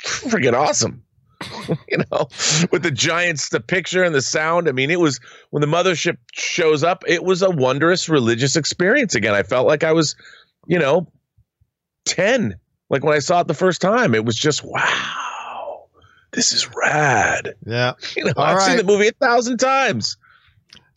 freaking 0.00 0.54
awesome. 0.54 1.02
you 1.88 1.98
know, 2.10 2.28
with 2.72 2.82
the 2.82 2.90
giants, 2.90 3.50
the 3.50 3.60
picture 3.60 4.02
and 4.02 4.14
the 4.14 4.22
sound. 4.22 4.68
I 4.68 4.72
mean, 4.72 4.90
it 4.90 5.00
was 5.00 5.20
when 5.50 5.60
the 5.60 5.66
mothership 5.66 6.16
shows 6.32 6.82
up, 6.82 7.04
it 7.06 7.22
was 7.24 7.42
a 7.42 7.50
wondrous 7.50 8.08
religious 8.08 8.56
experience 8.56 9.14
again. 9.14 9.34
I 9.34 9.42
felt 9.42 9.66
like 9.66 9.84
I 9.84 9.92
was, 9.92 10.16
you 10.66 10.78
know, 10.78 11.06
10, 12.06 12.58
like 12.90 13.04
when 13.04 13.14
I 13.14 13.20
saw 13.20 13.40
it 13.40 13.46
the 13.46 13.54
first 13.54 13.80
time. 13.80 14.14
It 14.14 14.24
was 14.24 14.36
just, 14.36 14.64
wow, 14.64 15.86
this 16.32 16.52
is 16.52 16.68
rad. 16.74 17.54
Yeah. 17.66 17.94
You 18.16 18.24
know, 18.24 18.32
All 18.36 18.44
I've 18.44 18.56
right. 18.56 18.66
seen 18.66 18.76
the 18.76 18.84
movie 18.84 19.08
a 19.08 19.12
thousand 19.12 19.58
times. 19.58 20.16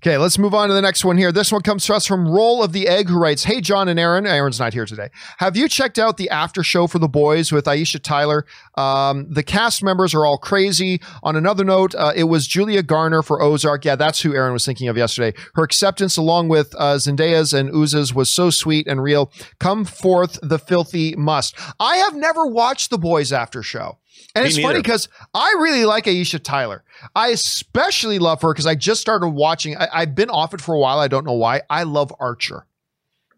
Okay, 0.04 0.18
let's 0.18 0.39
move 0.39 0.56
on 0.56 0.68
to 0.68 0.74
the 0.74 0.82
next 0.82 1.06
one 1.06 1.16
here. 1.16 1.32
This 1.32 1.52
one 1.52 1.62
comes 1.62 1.86
to 1.86 1.93
us 1.93 2.08
from 2.08 2.28
Roll 2.28 2.64
of 2.64 2.74
the 2.74 2.88
Egg, 2.88 3.08
who 3.08 3.20
writes, 3.20 3.43
Hey, 3.43 3.62
John 3.62 3.88
and 3.88 3.99
Aaron. 3.99 4.26
Aaron's 4.26 4.60
not 4.60 4.74
here 4.74 4.88
today. 4.88 5.10
Have 5.38 5.56
you 5.56 5.70
checked 5.70 5.99
out 5.99 6.18
the 6.18 6.28
after 6.32 6.64
show 6.64 6.88
for 6.88 6.97
the 6.97 7.08
boys 7.08 7.52
with 7.52 7.66
Aisha 7.66 8.02
Tyler? 8.02 8.47
Um, 8.74 9.28
the 9.30 9.43
cast 9.43 9.84
members 9.84 10.16
are 10.16 10.26
all 10.26 10.39
crazy. 10.39 11.02
On 11.22 11.36
another 11.36 11.64
note, 11.64 11.93
uh, 11.93 12.14
it 12.16 12.24
was 12.24 12.47
Julia 12.47 12.82
Garner 12.82 13.22
for 13.22 13.43
Ozark. 13.43 13.86
Yeah, 13.86 13.95
that's 13.95 14.22
who 14.22 14.34
Aaron 14.34 14.54
was 14.54 14.66
thinking 14.66 14.88
of 14.88 14.97
yesterday. 14.97 15.38
Her 15.54 15.62
acceptance, 15.62 16.18
along 16.18 16.49
with 16.49 16.74
uh, 16.80 16.97
Zendaya's 16.97 17.54
and 17.54 17.70
Uzo's, 17.70 18.12
was 18.12 18.32
so 18.32 18.49
sweet 18.49 18.88
and 18.88 19.04
real. 19.04 19.32
Come 19.60 19.86
forth, 19.86 20.39
the 20.41 20.58
filthy 20.58 21.16
must. 21.16 21.56
I 21.80 21.97
have 21.97 22.16
never 22.16 22.47
watched 22.47 22.89
the 22.89 22.97
boys 22.97 23.32
after 23.32 23.62
show. 23.62 23.99
And 24.34 24.43
Me 24.43 24.49
it's 24.49 24.59
funny 24.59 24.80
because 24.80 25.09
I 25.34 25.55
really 25.59 25.86
like 25.86 26.05
Aisha 26.05 26.41
Tyler. 26.41 26.84
I 27.16 27.30
especially 27.30 28.20
love 28.20 28.41
her 28.41 28.53
because 28.53 28.66
I 28.68 28.76
just 28.76 29.01
started 29.01 29.30
watching. 29.30 29.76
I, 29.78 29.88
I've 29.93 30.16
been 30.16 30.30
off 30.30 30.53
it 30.53 30.62
for 30.62 30.74
a 30.74 30.80
while. 30.80 30.99
I 30.99 31.07
don't 31.07 31.26
know 31.26 31.34
why. 31.34 31.62
I 31.70 31.84
love 31.84 32.14
Archer. 32.20 32.66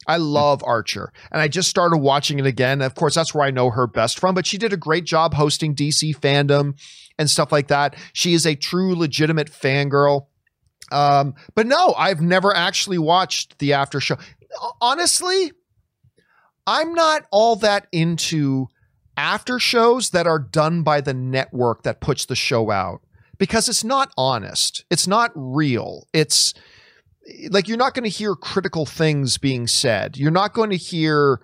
I 0.05 0.17
love 0.17 0.63
Archer. 0.65 1.11
And 1.31 1.41
I 1.41 1.47
just 1.47 1.69
started 1.69 1.97
watching 1.97 2.39
it 2.39 2.45
again. 2.45 2.81
Of 2.81 2.95
course, 2.95 3.15
that's 3.15 3.33
where 3.33 3.45
I 3.45 3.51
know 3.51 3.69
her 3.71 3.87
best 3.87 4.19
from, 4.19 4.35
but 4.35 4.45
she 4.45 4.57
did 4.57 4.73
a 4.73 4.77
great 4.77 5.05
job 5.05 5.33
hosting 5.33 5.75
DC 5.75 6.17
fandom 6.19 6.75
and 7.17 7.29
stuff 7.29 7.51
like 7.51 7.67
that. 7.67 7.95
She 8.11 8.33
is 8.33 8.45
a 8.45 8.55
true, 8.55 8.95
legitimate 8.95 9.51
fangirl. 9.51 10.27
Um, 10.91 11.35
but 11.55 11.65
no, 11.65 11.93
I've 11.97 12.21
never 12.21 12.55
actually 12.55 12.97
watched 12.97 13.59
the 13.59 13.73
after 13.73 13.99
show. 13.99 14.17
Honestly, 14.81 15.51
I'm 16.67 16.93
not 16.93 17.25
all 17.31 17.55
that 17.57 17.87
into 17.91 18.67
after 19.17 19.59
shows 19.59 20.11
that 20.11 20.27
are 20.27 20.39
done 20.39 20.83
by 20.83 21.01
the 21.01 21.13
network 21.13 21.83
that 21.83 22.01
puts 22.01 22.25
the 22.25 22.35
show 22.35 22.71
out 22.71 23.01
because 23.37 23.69
it's 23.69 23.83
not 23.83 24.11
honest. 24.17 24.85
It's 24.89 25.07
not 25.07 25.31
real. 25.35 26.07
It's 26.13 26.53
like 27.49 27.67
you're 27.67 27.77
not 27.77 27.93
going 27.93 28.03
to 28.03 28.09
hear 28.09 28.35
critical 28.35 28.85
things 28.85 29.37
being 29.37 29.67
said. 29.67 30.17
You're 30.17 30.31
not 30.31 30.53
going 30.53 30.69
to 30.69 30.77
hear 30.77 31.39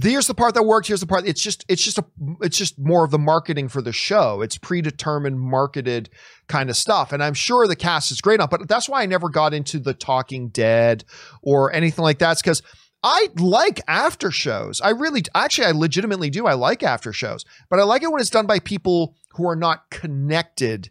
here's 0.00 0.26
the 0.26 0.34
part 0.34 0.54
that 0.54 0.62
worked, 0.62 0.88
here's 0.88 1.00
the 1.00 1.06
part 1.06 1.26
it's 1.26 1.42
just 1.42 1.64
it's 1.68 1.82
just 1.82 1.98
a 1.98 2.04
it's 2.40 2.56
just 2.56 2.78
more 2.78 3.04
of 3.04 3.10
the 3.10 3.18
marketing 3.18 3.68
for 3.68 3.82
the 3.82 3.92
show. 3.92 4.40
It's 4.40 4.56
predetermined 4.56 5.38
marketed 5.38 6.08
kind 6.48 6.70
of 6.70 6.76
stuff. 6.76 7.12
And 7.12 7.22
I'm 7.22 7.34
sure 7.34 7.66
the 7.66 7.76
cast 7.76 8.10
is 8.10 8.20
great 8.20 8.40
on, 8.40 8.48
but 8.50 8.68
that's 8.68 8.88
why 8.88 9.02
I 9.02 9.06
never 9.06 9.28
got 9.28 9.54
into 9.54 9.78
the 9.78 9.94
Talking 9.94 10.48
Dead 10.48 11.04
or 11.42 11.72
anything 11.72 12.02
like 12.02 12.18
that. 12.18 12.38
Because 12.38 12.62
I 13.02 13.28
like 13.36 13.80
after 13.88 14.30
shows. 14.30 14.80
I 14.80 14.90
really, 14.90 15.22
actually, 15.34 15.66
I 15.66 15.70
legitimately 15.72 16.30
do. 16.30 16.46
I 16.46 16.54
like 16.54 16.82
after 16.82 17.12
shows, 17.12 17.44
but 17.68 17.78
I 17.80 17.82
like 17.82 18.02
it 18.02 18.10
when 18.12 18.20
it's 18.20 18.30
done 18.30 18.46
by 18.46 18.58
people 18.60 19.16
who 19.32 19.48
are 19.48 19.56
not 19.56 19.90
connected 19.90 20.90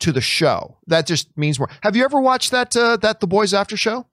to 0.00 0.12
the 0.12 0.20
show. 0.20 0.78
That 0.86 1.06
just 1.06 1.36
means 1.36 1.58
more. 1.58 1.68
Have 1.82 1.94
you 1.96 2.04
ever 2.04 2.20
watched 2.20 2.50
that 2.50 2.76
uh, 2.76 2.96
that 2.98 3.20
The 3.20 3.26
Boys 3.26 3.54
after 3.54 3.76
show? 3.76 4.06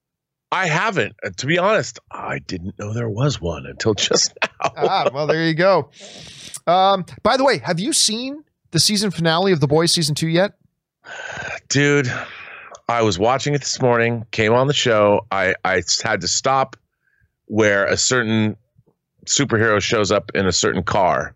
I 0.51 0.67
haven't. 0.67 1.15
Uh, 1.23 1.31
To 1.37 1.47
be 1.47 1.57
honest, 1.57 1.99
I 2.11 2.39
didn't 2.39 2.77
know 2.79 2.93
there 2.93 3.09
was 3.09 3.41
one 3.41 3.65
until 3.65 3.93
just 3.95 4.37
now. 4.43 4.71
ah, 4.77 5.09
well, 5.13 5.25
there 5.27 5.45
you 5.45 5.53
go. 5.55 5.89
Um, 6.67 7.05
by 7.23 7.37
the 7.37 7.43
way, 7.43 7.57
have 7.59 7.79
you 7.79 7.93
seen 7.93 8.43
the 8.71 8.79
season 8.79 9.09
finale 9.11 9.51
of 9.51 9.59
The 9.59 9.67
Boys 9.67 9.91
season 9.91 10.13
two 10.15 10.27
yet? 10.27 10.53
Dude, 11.69 12.11
I 12.87 13.01
was 13.01 13.17
watching 13.19 13.53
it 13.53 13.59
this 13.61 13.81
morning, 13.81 14.25
came 14.31 14.53
on 14.53 14.67
the 14.67 14.73
show. 14.73 15.25
I, 15.31 15.55
I 15.63 15.81
had 16.03 16.21
to 16.21 16.27
stop 16.27 16.75
where 17.45 17.85
a 17.85 17.97
certain 17.97 18.55
superhero 19.25 19.81
shows 19.81 20.11
up 20.11 20.31
in 20.35 20.45
a 20.45 20.51
certain 20.51 20.83
car 20.83 21.35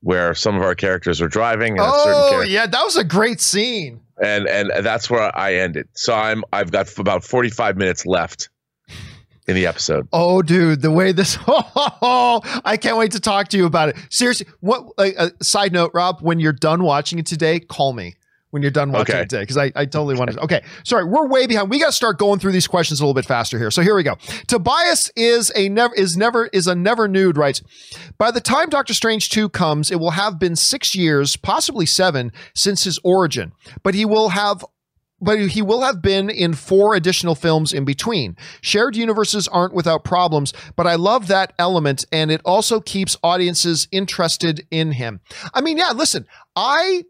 where 0.00 0.34
some 0.34 0.56
of 0.56 0.62
our 0.62 0.74
characters 0.74 1.20
are 1.22 1.28
driving 1.28 1.78
and 1.78 1.80
a 1.80 1.98
certain 2.00 2.14
Oh, 2.16 2.42
yeah, 2.42 2.66
that 2.66 2.82
was 2.84 2.96
a 2.96 3.04
great 3.04 3.40
scene. 3.40 4.00
and 4.22 4.46
and 4.46 4.70
that's 4.84 5.08
where 5.10 5.36
I 5.36 5.54
ended. 5.54 5.88
So 5.94 6.14
I'm 6.14 6.44
I've 6.52 6.70
got 6.70 6.96
about 6.98 7.24
45 7.24 7.76
minutes 7.76 8.04
left 8.06 8.50
in 9.48 9.54
the 9.56 9.66
episode. 9.66 10.06
Oh, 10.12 10.42
dude, 10.42 10.82
the 10.82 10.90
way 10.90 11.12
this. 11.12 11.38
Oh, 12.06 12.40
I 12.64 12.76
can't 12.76 12.96
wait 12.98 13.12
to 13.12 13.20
talk 13.20 13.48
to 13.48 13.56
you 13.56 13.64
about 13.66 13.88
it. 13.90 13.96
Seriously, 14.10 14.46
what? 14.60 14.86
Uh, 14.98 15.08
uh, 15.16 15.30
side 15.42 15.72
note, 15.72 15.90
Rob, 15.94 16.20
when 16.20 16.38
you're 16.38 16.52
done 16.52 16.82
watching 16.82 17.18
it 17.18 17.24
today, 17.26 17.60
call 17.60 17.92
me. 17.94 18.14
When 18.54 18.62
you're 18.62 18.70
done 18.70 18.92
watching 18.92 19.16
Okay. 19.16 19.22
it 19.22 19.30
today, 19.30 19.42
because 19.42 19.56
I, 19.56 19.72
I 19.74 19.84
totally 19.84 20.14
want 20.14 20.30
to. 20.30 20.38
Okay, 20.44 20.62
sorry, 20.84 21.04
we're 21.04 21.26
way 21.26 21.48
behind. 21.48 21.70
We 21.70 21.80
got 21.80 21.86
to 21.86 21.92
start 21.92 22.20
going 22.20 22.38
through 22.38 22.52
these 22.52 22.68
questions 22.68 23.00
a 23.00 23.02
little 23.02 23.12
bit 23.12 23.24
faster 23.24 23.58
here. 23.58 23.72
So 23.72 23.82
here 23.82 23.96
we 23.96 24.04
go. 24.04 24.14
Tobias 24.46 25.10
is 25.16 25.50
a 25.56 25.68
never 25.68 25.92
is 25.96 26.16
never 26.16 26.46
is 26.52 26.68
a 26.68 26.74
never 26.76 27.08
nude. 27.08 27.36
Writes, 27.36 27.62
by 28.16 28.30
the 28.30 28.40
time 28.40 28.68
Doctor 28.68 28.94
Strange 28.94 29.28
two 29.28 29.48
comes, 29.48 29.90
it 29.90 29.98
will 29.98 30.12
have 30.12 30.38
been 30.38 30.54
six 30.54 30.94
years, 30.94 31.36
possibly 31.36 31.84
seven, 31.84 32.30
since 32.54 32.84
his 32.84 33.00
origin. 33.02 33.50
But 33.82 33.94
he 33.96 34.04
will 34.04 34.28
have 34.28 34.64
but 35.20 35.40
he 35.40 35.60
will 35.62 35.80
have 35.82 36.00
been 36.00 36.30
in 36.30 36.54
four 36.54 36.94
additional 36.94 37.34
films 37.34 37.72
in 37.72 37.84
between. 37.84 38.36
Shared 38.60 38.94
universes 38.94 39.48
aren't 39.48 39.74
without 39.74 40.04
problems, 40.04 40.52
but 40.76 40.86
I 40.86 40.94
love 40.94 41.26
that 41.26 41.54
element 41.58 42.04
and 42.12 42.30
it 42.30 42.40
also 42.44 42.78
keeps 42.78 43.16
audiences 43.22 43.88
interested 43.90 44.64
in 44.70 44.92
him. 44.92 45.20
I 45.52 45.60
mean, 45.60 45.76
yeah, 45.78 45.90
listen, 45.92 46.26
I 46.54 47.02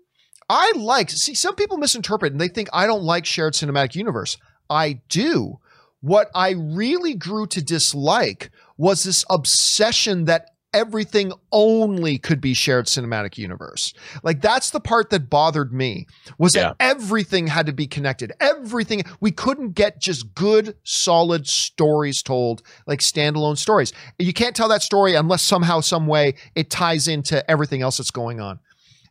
I 0.48 0.72
like 0.76 1.10
see 1.10 1.34
some 1.34 1.54
people 1.54 1.78
misinterpret 1.78 2.32
and 2.32 2.40
they 2.40 2.48
think 2.48 2.68
I 2.72 2.86
don't 2.86 3.02
like 3.02 3.26
shared 3.26 3.54
cinematic 3.54 3.94
universe. 3.94 4.36
I 4.68 5.00
do. 5.08 5.58
What 6.00 6.30
I 6.34 6.50
really 6.50 7.14
grew 7.14 7.46
to 7.48 7.62
dislike 7.62 8.50
was 8.76 9.04
this 9.04 9.24
obsession 9.30 10.26
that 10.26 10.50
everything 10.74 11.32
only 11.52 12.18
could 12.18 12.40
be 12.40 12.52
shared 12.52 12.86
cinematic 12.86 13.38
universe. 13.38 13.94
Like 14.24 14.42
that's 14.42 14.70
the 14.70 14.80
part 14.80 15.10
that 15.10 15.30
bothered 15.30 15.72
me 15.72 16.06
was 16.36 16.52
that 16.54 16.76
everything 16.80 17.46
had 17.46 17.66
to 17.66 17.72
be 17.72 17.86
connected. 17.86 18.32
Everything 18.40 19.04
we 19.20 19.30
couldn't 19.30 19.72
get 19.72 20.00
just 20.00 20.34
good 20.34 20.76
solid 20.82 21.46
stories 21.46 22.22
told 22.22 22.62
like 22.86 22.98
standalone 22.98 23.56
stories. 23.56 23.92
You 24.18 24.32
can't 24.32 24.56
tell 24.56 24.68
that 24.68 24.82
story 24.82 25.14
unless 25.14 25.42
somehow 25.42 25.80
some 25.80 26.06
way 26.08 26.34
it 26.56 26.70
ties 26.70 27.06
into 27.06 27.48
everything 27.48 27.80
else 27.80 27.98
that's 27.98 28.10
going 28.10 28.40
on. 28.40 28.58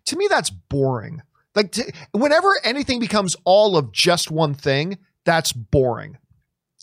To 0.08 0.18
me 0.18 0.28
that's 0.30 0.50
boring. 0.50 1.22
Like 1.56 1.72
to, 1.74 1.92
whenever 2.12 2.50
anything 2.64 3.00
becomes 3.00 3.36
all 3.44 3.78
of 3.78 3.92
just 3.92 4.32
one 4.32 4.54
thing, 4.54 4.98
that's 5.24 5.54
boring. 5.54 6.18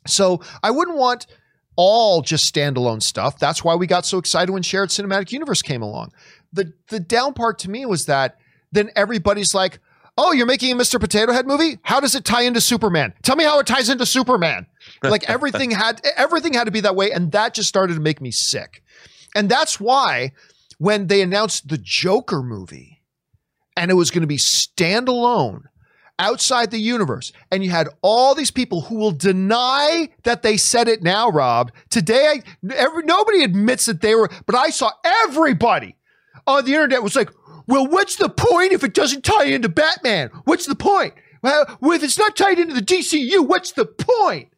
So 0.07 0.41
I 0.63 0.71
wouldn't 0.71 0.97
want 0.97 1.27
all 1.77 2.23
just 2.23 2.53
standalone 2.53 3.03
stuff. 3.03 3.39
That's 3.39 3.65
why 3.65 3.75
we 3.75 3.87
got 3.87 4.07
so 4.07 4.19
excited 4.19 4.53
when 4.53 4.63
Shared 4.63 4.91
Cinematic 4.91 5.33
Universe 5.33 5.63
came 5.63 5.83
along. 5.83 6.13
The 6.53 6.73
the 6.89 7.01
down 7.01 7.35
part 7.35 7.59
to 7.61 7.71
me 7.71 7.87
was 7.87 8.07
that 8.07 8.39
then 8.73 8.91
everybody's 8.97 9.55
like, 9.55 9.79
"Oh, 10.17 10.33
you're 10.33 10.47
making 10.47 10.73
a 10.73 10.77
Mr. 10.77 11.01
Potato 11.01 11.33
Head 11.33 11.47
movie? 11.47 11.79
How 11.83 12.01
does 12.01 12.15
it 12.15 12.25
tie 12.25 12.43
into 12.43 12.61
Superman? 12.61 13.13
Tell 13.23 13.37
me 13.37 13.45
how 13.45 13.59
it 13.59 13.67
ties 13.67 13.89
into 13.89 14.07
Superman." 14.07 14.67
Like 15.03 15.29
everything 15.31 15.71
had 15.71 16.01
everything 16.17 16.53
had 16.53 16.65
to 16.65 16.71
be 16.71 16.81
that 16.81 16.97
way 16.97 17.11
and 17.11 17.33
that 17.33 17.55
just 17.55 17.69
started 17.69 17.95
to 17.95 18.01
make 18.01 18.21
me 18.21 18.31
sick. 18.31 18.83
And 19.35 19.49
that's 19.49 19.79
why 19.81 20.33
when 20.79 21.07
they 21.07 21.23
announced 21.23 21.69
the 21.69 21.79
Joker 21.79 22.43
movie 22.43 23.00
and 23.81 23.91
it 23.91 23.95
was 23.95 24.11
going 24.11 24.21
to 24.21 24.27
be 24.27 24.37
standalone 24.37 25.63
outside 26.19 26.71
the 26.71 26.79
universe. 26.79 27.33
And 27.51 27.65
you 27.65 27.71
had 27.71 27.89
all 28.03 28.35
these 28.35 28.51
people 28.51 28.83
who 28.83 28.97
will 28.97 29.11
deny 29.11 30.11
that 30.25 30.43
they 30.43 30.59
said 30.59 30.87
it 30.87 31.03
now 31.03 31.31
rob. 31.31 31.73
Today 31.89 32.27
I, 32.27 32.73
every, 32.75 33.05
nobody 33.05 33.43
admits 33.43 33.87
that 33.87 34.03
they 34.03 34.15
were 34.15 34.29
but 34.45 34.55
i 34.55 34.69
saw 34.69 34.91
everybody 35.03 35.97
on 36.47 36.67
the 36.67 36.75
internet 36.75 37.03
was 37.03 37.17
like 37.17 37.31
well 37.67 37.87
what's 37.87 38.17
the 38.17 38.29
point 38.29 38.73
if 38.73 38.85
it 38.85 38.93
doesn't 38.93 39.25
tie 39.25 39.45
into 39.45 39.71
batman? 39.71 40.29
What's 40.45 40.67
the 40.67 40.75
point? 40.75 41.15
Well 41.43 41.65
if 41.85 42.03
it's 42.03 42.19
not 42.19 42.37
tied 42.37 42.59
into 42.59 42.75
the 42.75 42.83
dcu 42.83 43.47
what's 43.47 43.73
the 43.73 43.87
point? 43.87 44.09
point? 44.09 44.49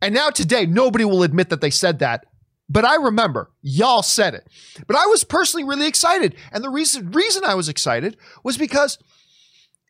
And 0.00 0.14
now 0.14 0.30
today 0.30 0.66
nobody 0.66 1.04
will 1.04 1.22
admit 1.22 1.48
that 1.50 1.60
they 1.60 1.70
said 1.70 2.00
that 2.00 2.26
but 2.72 2.84
I 2.86 2.94
remember 2.96 3.50
y'all 3.60 4.02
said 4.02 4.34
it. 4.34 4.48
But 4.86 4.96
I 4.96 5.06
was 5.06 5.24
personally 5.24 5.64
really 5.64 5.86
excited. 5.86 6.34
And 6.52 6.64
the 6.64 6.70
reason 6.70 7.10
reason 7.10 7.44
I 7.44 7.54
was 7.54 7.68
excited 7.68 8.16
was 8.42 8.56
because 8.56 8.98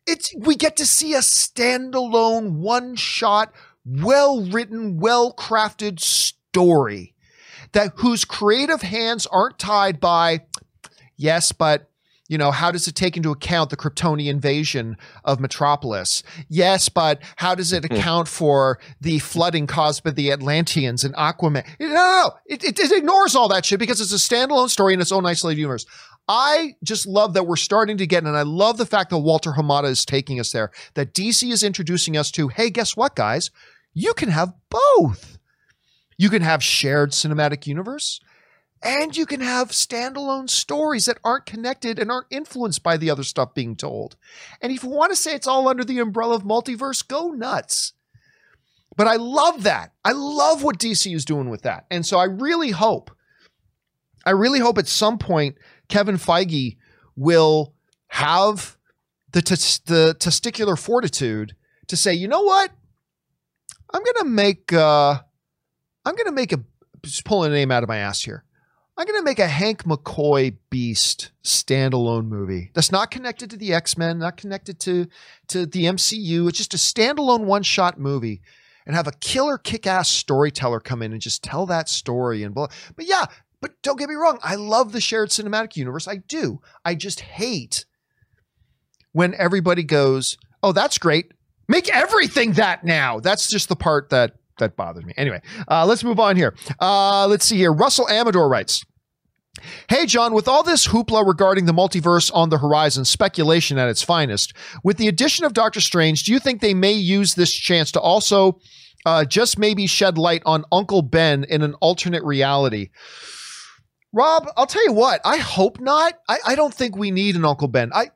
it's 0.05 0.35
we 0.37 0.55
get 0.55 0.75
to 0.77 0.85
see 0.85 1.13
a 1.13 1.19
standalone 1.19 2.57
one-shot, 2.57 3.53
well-written, 3.85 4.99
well-crafted 4.99 6.01
story 6.01 7.15
that 7.71 7.93
whose 7.95 8.25
creative 8.25 8.81
hands 8.81 9.25
aren't 9.27 9.57
tied 9.57 10.01
by 10.01 10.45
yes, 11.15 11.53
but 11.53 11.89
you 12.29 12.37
know, 12.37 12.51
how 12.51 12.71
does 12.71 12.87
it 12.87 12.95
take 12.95 13.17
into 13.17 13.31
account 13.31 13.69
the 13.69 13.77
Kryptonian 13.77 14.29
invasion 14.29 14.97
of 15.25 15.39
Metropolis? 15.39 16.23
Yes, 16.47 16.87
but 16.87 17.21
how 17.35 17.53
does 17.53 17.73
it 17.73 17.85
hmm. 17.85 17.93
account 17.93 18.27
for 18.27 18.79
the 19.01 19.19
flooding 19.19 19.67
caused 19.67 20.03
by 20.03 20.11
the 20.11 20.31
Atlanteans 20.31 21.03
and 21.03 21.13
Aquaman? 21.15 21.65
No, 21.79 21.87
no, 21.87 21.93
no. 21.93 22.31
It, 22.45 22.63
it, 22.63 22.79
it 22.79 22.91
ignores 22.91 23.35
all 23.35 23.49
that 23.49 23.65
shit 23.65 23.79
because 23.79 23.99
it's 23.99 24.13
a 24.13 24.15
standalone 24.15 24.69
story 24.69 24.93
in 24.93 25.01
its 25.01 25.11
own 25.11 25.25
isolated 25.25 25.59
universe. 25.59 25.85
I 26.27 26.75
just 26.83 27.05
love 27.05 27.33
that 27.33 27.45
we're 27.45 27.57
starting 27.57 27.97
to 27.97 28.07
get, 28.07 28.23
and 28.23 28.37
I 28.37 28.43
love 28.43 28.77
the 28.77 28.85
fact 28.85 29.09
that 29.09 29.17
Walter 29.17 29.51
Hamada 29.51 29.89
is 29.89 30.05
taking 30.05 30.39
us 30.39 30.53
there, 30.53 30.71
that 30.93 31.13
DC 31.13 31.51
is 31.51 31.63
introducing 31.63 32.15
us 32.15 32.31
to, 32.31 32.47
hey, 32.47 32.69
guess 32.69 32.95
what, 32.95 33.15
guys? 33.15 33.51
You 33.93 34.13
can 34.13 34.29
have 34.29 34.53
both. 34.69 35.37
You 36.17 36.29
can 36.29 36.41
have 36.41 36.63
shared 36.63 37.11
cinematic 37.11 37.67
universe 37.67 38.21
and 38.83 39.15
you 39.15 39.25
can 39.25 39.39
have 39.39 39.69
standalone 39.69 40.49
stories 40.49 41.05
that 41.05 41.17
aren't 41.23 41.45
connected 41.45 41.97
and 41.97 42.11
aren't 42.11 42.27
influenced 42.29 42.83
by 42.83 42.97
the 42.97 43.09
other 43.09 43.23
stuff 43.23 43.53
being 43.53 43.75
told. 43.75 44.17
And 44.61 44.71
if 44.71 44.83
you 44.83 44.89
want 44.89 45.11
to 45.11 45.15
say 45.15 45.33
it's 45.33 45.47
all 45.47 45.69
under 45.69 45.85
the 45.85 45.99
umbrella 45.99 46.35
of 46.35 46.43
multiverse, 46.43 47.07
go 47.07 47.29
nuts. 47.29 47.93
But 48.97 49.07
I 49.07 49.15
love 49.15 49.63
that. 49.63 49.93
I 50.03 50.11
love 50.11 50.63
what 50.63 50.79
DC 50.79 51.15
is 51.15 51.25
doing 51.25 51.49
with 51.49 51.61
that. 51.63 51.85
And 51.89 52.05
so 52.05 52.17
I 52.17 52.25
really 52.25 52.71
hope, 52.71 53.09
I 54.25 54.31
really 54.31 54.59
hope 54.59 54.77
at 54.77 54.87
some 54.87 55.17
point 55.17 55.55
Kevin 55.87 56.17
Feige 56.17 56.77
will 57.15 57.73
have 58.07 58.77
the, 59.31 59.41
the 59.85 60.15
testicular 60.19 60.77
fortitude 60.77 61.55
to 61.87 61.95
say, 61.95 62.13
you 62.13 62.27
know 62.27 62.43
what? 62.43 62.71
I'm 63.93 64.03
to 64.03 64.25
make, 64.25 64.73
uh, 64.73 65.19
I'm 66.05 66.15
to 66.15 66.31
make 66.31 66.51
a, 66.51 66.59
just 67.03 67.25
pulling 67.25 67.51
a 67.51 67.55
name 67.55 67.71
out 67.71 67.83
of 67.83 67.89
my 67.89 67.97
ass 67.97 68.21
here. 68.21 68.43
I'm 68.95 69.07
going 69.07 69.19
to 69.19 69.25
make 69.25 69.39
a 69.39 69.47
Hank 69.47 69.83
McCoy 69.85 70.55
Beast 70.69 71.31
standalone 71.43 72.27
movie 72.27 72.69
that's 72.73 72.91
not 72.91 73.09
connected 73.09 73.49
to 73.49 73.57
the 73.57 73.73
X 73.73 73.97
Men, 73.97 74.19
not 74.19 74.37
connected 74.37 74.79
to 74.81 75.07
to 75.47 75.65
the 75.65 75.85
MCU. 75.85 76.47
It's 76.47 76.59
just 76.59 76.75
a 76.75 76.77
standalone 76.77 77.45
one 77.45 77.63
shot 77.63 77.99
movie, 77.99 78.41
and 78.85 78.95
have 78.95 79.07
a 79.07 79.13
killer 79.13 79.57
kick 79.57 79.87
ass 79.87 80.09
storyteller 80.09 80.79
come 80.79 81.01
in 81.01 81.11
and 81.11 81.21
just 81.21 81.43
tell 81.43 81.65
that 81.65 81.89
story. 81.89 82.43
And 82.43 82.53
blah. 82.53 82.67
but 82.95 83.07
yeah, 83.07 83.25
but 83.61 83.81
don't 83.81 83.97
get 83.97 84.09
me 84.09 84.15
wrong, 84.15 84.37
I 84.43 84.55
love 84.55 84.91
the 84.91 85.01
shared 85.01 85.29
cinematic 85.29 85.75
universe. 85.75 86.07
I 86.07 86.17
do. 86.17 86.61
I 86.85 86.93
just 86.93 87.21
hate 87.21 87.85
when 89.11 89.33
everybody 89.33 89.83
goes, 89.83 90.37
"Oh, 90.61 90.71
that's 90.71 90.99
great. 90.99 91.31
Make 91.67 91.89
everything 91.89 92.53
that 92.53 92.83
now." 92.83 93.19
That's 93.19 93.49
just 93.49 93.69
the 93.69 93.75
part 93.75 94.11
that 94.11 94.35
that 94.59 94.75
bothers 94.75 95.05
me. 95.05 95.13
Anyway, 95.17 95.41
uh, 95.67 95.85
let's 95.85 96.03
move 96.03 96.19
on 96.19 96.35
here. 96.35 96.55
Uh, 96.79 97.27
let's 97.27 97.45
see 97.45 97.57
here. 97.57 97.71
Russell 97.71 98.07
Amador 98.09 98.47
writes. 98.47 98.85
Hey, 99.87 100.07
John, 100.07 100.33
with 100.33 100.47
all 100.47 100.63
this 100.63 100.87
hoopla 100.87 101.27
regarding 101.27 101.65
the 101.65 101.73
multiverse 101.73 102.31
on 102.33 102.49
the 102.49 102.57
horizon, 102.57 103.05
speculation 103.05 103.77
at 103.77 103.87
its 103.87 104.01
finest, 104.01 104.53
with 104.83 104.97
the 104.97 105.07
addition 105.07 105.45
of 105.45 105.53
Doctor 105.53 105.79
Strange, 105.79 106.23
do 106.23 106.31
you 106.31 106.39
think 106.39 106.59
they 106.59 106.73
may 106.73 106.93
use 106.93 107.35
this 107.35 107.53
chance 107.53 107.91
to 107.91 107.99
also 107.99 108.59
uh, 109.05 109.23
just 109.25 109.59
maybe 109.59 109.85
shed 109.85 110.17
light 110.17 110.41
on 110.45 110.65
Uncle 110.71 111.03
Ben 111.03 111.43
in 111.43 111.61
an 111.61 111.75
alternate 111.75 112.23
reality? 112.23 112.89
Rob, 114.11 114.47
I'll 114.57 114.67
tell 114.67 114.83
you 114.85 114.93
what, 114.93 115.21
I 115.23 115.37
hope 115.37 115.79
not. 115.79 116.13
I, 116.27 116.39
I 116.47 116.55
don't 116.55 116.73
think 116.73 116.95
we 116.95 117.11
need 117.11 117.35
an 117.35 117.45
Uncle 117.45 117.67
Ben. 117.67 117.91
I, 117.93 118.07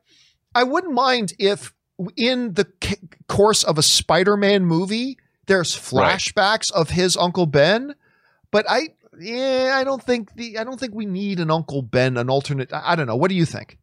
I 0.54 0.64
wouldn't 0.64 0.94
mind 0.94 1.34
if 1.38 1.72
in 2.16 2.54
the 2.54 2.66
c- 2.82 2.96
course 3.28 3.62
of 3.64 3.78
a 3.78 3.82
Spider 3.82 4.36
Man 4.36 4.64
movie, 4.64 5.18
there's 5.48 5.74
flashbacks 5.74 6.72
right. 6.72 6.80
of 6.80 6.90
his 6.90 7.16
Uncle 7.16 7.46
Ben, 7.46 7.94
but 8.50 8.66
I 8.68 8.90
yeah, 9.18 9.72
I 9.74 9.82
don't 9.82 10.02
think 10.02 10.34
the 10.34 10.58
I 10.58 10.64
don't 10.64 10.78
think 10.78 10.94
we 10.94 11.06
need 11.06 11.40
an 11.40 11.50
Uncle 11.50 11.82
Ben, 11.82 12.16
an 12.16 12.30
alternate. 12.30 12.72
I, 12.72 12.92
I 12.92 12.96
don't 12.96 13.06
know. 13.06 13.16
What 13.16 13.30
do 13.30 13.34
you 13.34 13.44
think? 13.44 13.78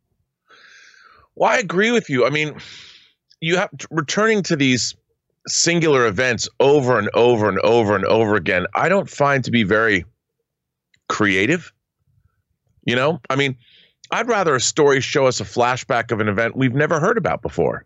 Well, 1.35 1.51
I 1.51 1.57
agree 1.57 1.91
with 1.91 2.09
you. 2.09 2.25
I 2.25 2.29
mean, 2.29 2.55
you 3.41 3.57
have 3.57 3.69
returning 3.91 4.43
to 4.43 4.55
these 4.55 4.95
singular 5.47 6.07
events 6.07 6.47
over 6.59 6.97
and 6.97 7.09
over 7.13 7.49
and 7.49 7.59
over 7.59 7.95
and 7.95 8.05
over 8.05 8.35
again. 8.35 8.67
I 8.73 8.87
don't 8.87 9.09
find 9.09 9.43
to 9.43 9.51
be 9.51 9.63
very 9.63 10.05
creative. 11.09 11.73
You 12.85 12.95
know, 12.95 13.19
I 13.29 13.35
mean, 13.35 13.57
I'd 14.11 14.27
rather 14.27 14.55
a 14.55 14.61
story 14.61 15.01
show 15.01 15.25
us 15.25 15.41
a 15.41 15.43
flashback 15.43 16.11
of 16.11 16.19
an 16.19 16.29
event 16.29 16.55
we've 16.55 16.75
never 16.75 16.99
heard 16.99 17.17
about 17.17 17.41
before 17.41 17.85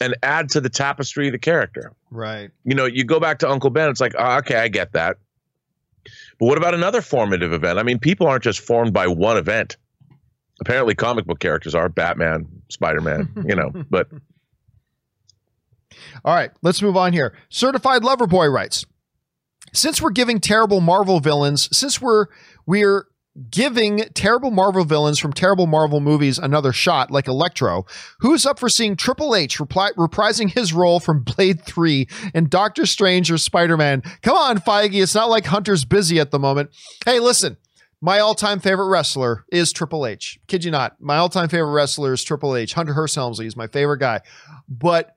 and 0.00 0.16
add 0.22 0.50
to 0.50 0.60
the 0.60 0.68
tapestry 0.68 1.28
of 1.28 1.32
the 1.32 1.38
character. 1.38 1.92
Right. 2.10 2.50
You 2.64 2.74
know, 2.74 2.86
you 2.86 3.04
go 3.04 3.20
back 3.20 3.40
to 3.40 3.50
Uncle 3.50 3.70
Ben, 3.70 3.90
it's 3.90 4.00
like, 4.00 4.14
oh, 4.18 4.38
okay, 4.38 4.56
I 4.56 4.68
get 4.68 4.92
that. 4.92 5.18
But 6.38 6.46
what 6.46 6.58
about 6.58 6.74
another 6.74 7.02
formative 7.02 7.52
event? 7.52 7.78
I 7.78 7.82
mean, 7.82 7.98
people 7.98 8.26
aren't 8.26 8.44
just 8.44 8.60
formed 8.60 8.92
by 8.92 9.08
one 9.08 9.36
event. 9.36 9.76
Apparently, 10.60 10.94
comic 10.94 11.26
book 11.26 11.38
characters 11.40 11.74
are 11.74 11.88
Batman, 11.88 12.46
Spider 12.68 13.00
Man, 13.00 13.28
you 13.46 13.54
know, 13.54 13.72
but. 13.90 14.08
All 16.24 16.34
right, 16.34 16.50
let's 16.62 16.82
move 16.82 16.96
on 16.96 17.12
here. 17.12 17.36
Certified 17.48 18.04
Lover 18.04 18.26
Boy 18.26 18.46
writes 18.48 18.86
Since 19.72 20.00
we're 20.00 20.10
giving 20.10 20.40
terrible 20.40 20.80
Marvel 20.80 21.20
villains, 21.20 21.68
since 21.76 22.00
we're 22.00 22.26
we're 22.66 23.06
giving 23.50 24.00
terrible 24.14 24.50
Marvel 24.50 24.84
villains 24.84 25.18
from 25.18 25.32
terrible 25.32 25.66
Marvel 25.66 26.00
movies 26.00 26.38
another 26.38 26.72
shot, 26.72 27.10
like 27.10 27.28
Electro. 27.28 27.86
Who's 28.20 28.46
up 28.46 28.58
for 28.58 28.68
seeing 28.68 28.96
Triple 28.96 29.34
H 29.34 29.58
repri- 29.58 29.94
reprising 29.94 30.50
his 30.50 30.72
role 30.72 31.00
from 31.00 31.22
Blade 31.22 31.62
3 31.62 32.08
and 32.34 32.50
Doctor 32.50 32.86
Strange 32.86 33.30
or 33.30 33.38
Spider 33.38 33.76
Man? 33.76 34.02
Come 34.22 34.36
on, 34.36 34.58
Feige. 34.58 35.02
It's 35.02 35.14
not 35.14 35.30
like 35.30 35.46
Hunter's 35.46 35.84
busy 35.84 36.18
at 36.18 36.30
the 36.30 36.38
moment. 36.38 36.70
Hey, 37.04 37.20
listen. 37.20 37.56
My 38.00 38.20
all-time 38.20 38.60
favorite 38.60 38.86
wrestler 38.86 39.44
is 39.50 39.72
Triple 39.72 40.06
H. 40.06 40.38
Kid 40.46 40.64
you 40.64 40.70
not. 40.70 41.00
My 41.00 41.16
all-time 41.16 41.48
favorite 41.48 41.72
wrestler 41.72 42.12
is 42.12 42.22
Triple 42.22 42.54
H. 42.54 42.74
Hunter 42.74 42.94
Hearst 42.94 43.16
Helmsley 43.16 43.46
is 43.46 43.56
my 43.56 43.66
favorite 43.66 43.98
guy. 43.98 44.20
But 44.68 45.14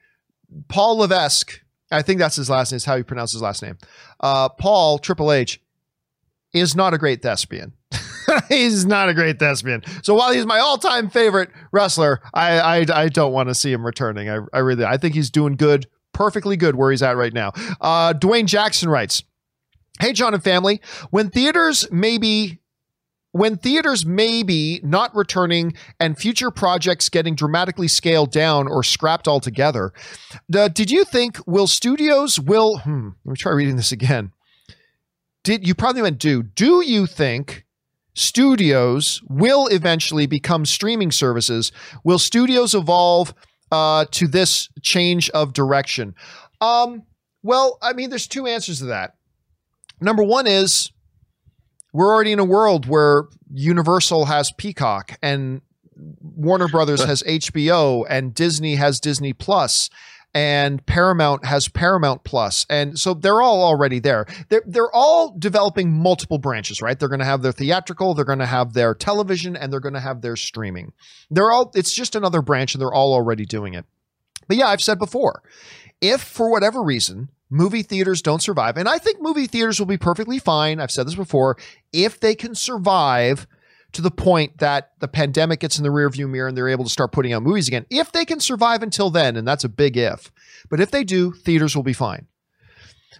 Paul 0.68 0.98
Levesque, 0.98 1.62
I 1.92 2.02
think 2.02 2.18
that's 2.18 2.36
his 2.36 2.50
last 2.50 2.72
name, 2.72 2.78
is 2.78 2.86
how 2.86 2.96
you 2.96 3.04
pronounce 3.04 3.34
his 3.34 3.42
last 3.44 3.62
name. 3.62 3.78
Uh, 4.20 4.50
Paul 4.50 4.98
Triple 4.98 5.32
H 5.32 5.62
is 6.54 6.76
not 6.76 6.96
a 6.96 6.98
great 6.98 7.22
thespian. 7.22 7.74
he's 8.50 8.86
not 8.86 9.10
a 9.10 9.14
great 9.14 9.40
thespian. 9.40 9.84
So 10.04 10.14
while 10.14 10.32
he's 10.32 10.46
my 10.46 10.60
all-time 10.60 11.10
favorite 11.10 11.50
wrestler, 11.72 12.22
I 12.34 12.60
I, 12.60 12.86
I 13.04 13.08
don't 13.10 13.34
want 13.34 13.50
to 13.50 13.56
see 13.56 13.72
him 13.72 13.86
returning. 13.86 14.30
I, 14.30 14.40
I 14.54 14.60
really 14.60 14.86
I 14.86 14.98
think 14.98 15.16
he's 15.16 15.30
doing 15.30 15.56
good, 15.56 15.88
perfectly 16.14 16.58
good 16.58 16.76
where 16.76 16.92
he's 16.92 17.02
at 17.02 17.18
right 17.18 17.34
now. 17.34 17.52
Uh, 17.80 18.14
Dwayne 18.14 18.46
Jackson 18.46 18.90
writes, 18.90 19.24
"Hey 20.00 20.14
John 20.14 20.34
and 20.34 20.44
family, 20.44 20.82
when 21.10 21.30
theaters 21.30 21.88
maybe." 21.92 22.60
When 23.34 23.56
theaters 23.56 24.06
may 24.06 24.44
be 24.44 24.82
not 24.84 25.16
returning 25.16 25.72
and 26.02 26.18
future 26.18 26.52
projects 26.52 27.08
getting 27.08 27.34
dramatically 27.34 27.88
scaled 27.88 28.30
down 28.30 28.68
or 28.68 28.84
scrapped 28.84 29.26
altogether, 29.26 29.94
did 30.50 30.92
you 30.92 31.06
think 31.06 31.38
will 31.48 31.68
studios 31.68 32.42
will? 32.42 32.80
Hmm, 32.80 33.12
let 33.24 33.32
me 33.32 33.38
try 33.38 33.54
reading 33.54 33.78
this 33.78 33.94
again. 33.94 34.34
Did 35.46 35.66
you 35.66 35.76
probably 35.76 36.02
meant 36.02 36.20
do? 36.20 36.44
Do 36.44 36.82
you 36.86 37.06
think 37.08 37.66
studios 38.14 39.22
will 39.30 39.68
eventually 39.68 40.26
become 40.26 40.66
streaming 40.66 41.12
services. 41.12 41.72
Will 42.04 42.20
studios 42.20 42.74
evolve 42.74 43.34
uh, 43.72 44.06
to 44.12 44.28
this 44.28 44.70
change 44.82 45.30
of 45.32 45.54
direction? 45.54 46.16
Um, 46.60 47.04
well, 47.44 47.78
I 47.82 47.94
mean, 47.94 48.10
there's 48.10 48.28
two 48.28 48.48
answers 48.48 48.80
to 48.80 48.86
that. 48.86 49.16
Number 50.00 50.24
one 50.24 50.48
is 50.48 50.92
we're 51.94 52.14
already 52.14 52.32
in 52.32 52.40
a 52.40 52.46
world 52.46 52.86
where 52.86 53.26
Universal 53.54 54.26
has 54.26 54.52
Peacock 54.58 55.18
and 55.22 55.62
Warner 56.22 56.68
Brothers 56.68 57.04
has 57.06 57.24
HBO 57.24 58.06
and 58.10 58.34
Disney 58.34 58.76
has 58.76 59.00
Disney 59.00 59.34
Plus 59.34 59.90
and 60.34 60.86
Paramount 60.86 61.46
has 61.46 61.68
Paramount 61.68 62.24
Plus, 62.24 62.66
and 62.70 62.98
so 62.98 63.14
they're 63.14 63.42
all 63.42 63.64
already 63.64 64.00
there. 64.00 64.26
They're 64.50 64.64
they're 64.66 64.92
all 64.94 65.36
developing 65.38 65.92
multiple 65.92 66.38
branches, 66.38 66.82
right? 66.82 66.98
They're 66.98 67.10
going 67.10 67.20
to 67.20 67.26
have 67.26 67.42
their 67.42 67.52
theatrical, 67.52 68.14
they're 68.14 68.26
going 68.26 68.40
to 68.40 68.46
have 68.46 68.74
their 68.74 68.94
television, 68.94 69.56
and 69.56 69.72
they're 69.72 69.80
going 69.80 69.94
to 69.94 70.00
have 70.00 70.22
their 70.22 70.36
streaming. 70.36 70.94
They're 71.30 71.52
all 71.52 71.72
it's 71.76 71.94
just 71.94 72.16
another 72.16 72.42
branch, 72.42 72.74
and 72.74 72.82
they're 72.82 72.94
all 72.94 73.14
already 73.14 73.46
doing 73.46 73.74
it. 73.74 73.86
But 74.48 74.58
yeah, 74.58 74.68
I've 74.68 74.82
said 74.82 75.00
before, 75.00 75.44
if 76.00 76.22
for 76.22 76.50
whatever 76.50 76.82
reason 76.82 77.30
movie 77.50 77.84
theaters 77.84 78.22
don't 78.22 78.42
survive, 78.42 78.78
and 78.78 78.88
I 78.88 78.98
think 78.98 79.22
movie 79.22 79.48
theaters 79.48 79.80
will 79.80 79.86
be 79.88 79.98
perfectly 79.98 80.40
fine. 80.40 80.80
I've 80.80 80.92
said 80.92 81.08
this 81.08 81.16
before, 81.16 81.58
if 81.92 82.20
they 82.20 82.36
can 82.36 82.56
survive 82.56 83.46
to 83.94 84.02
the 84.02 84.12
point 84.12 84.58
that 84.60 84.92
the 85.00 85.08
pandemic 85.08 85.60
gets 85.60 85.78
in 85.78 85.84
the 85.84 85.90
rearview 85.90 86.30
mirror 86.30 86.48
and 86.48 86.58
they're 86.58 86.70
able 86.70 86.86
to 86.86 86.90
start 86.90 87.12
putting 87.12 87.34
out 87.34 87.44
movies 87.44 87.68
again. 87.68 87.86
If 87.90 88.12
they 88.12 88.26
can 88.26 88.40
survive 88.40 88.84
until 88.84 89.10
then, 89.10 89.36
and 89.36 89.48
that's 89.48 89.64
a 89.64 89.70
big 89.70 89.98
if, 89.98 90.32
but 90.70 90.80
if 90.80 90.92
they 90.92 91.04
do, 91.04 91.32
theaters 91.32 91.76
will 91.76 91.84
be 91.84 91.94
fine. 91.94 92.28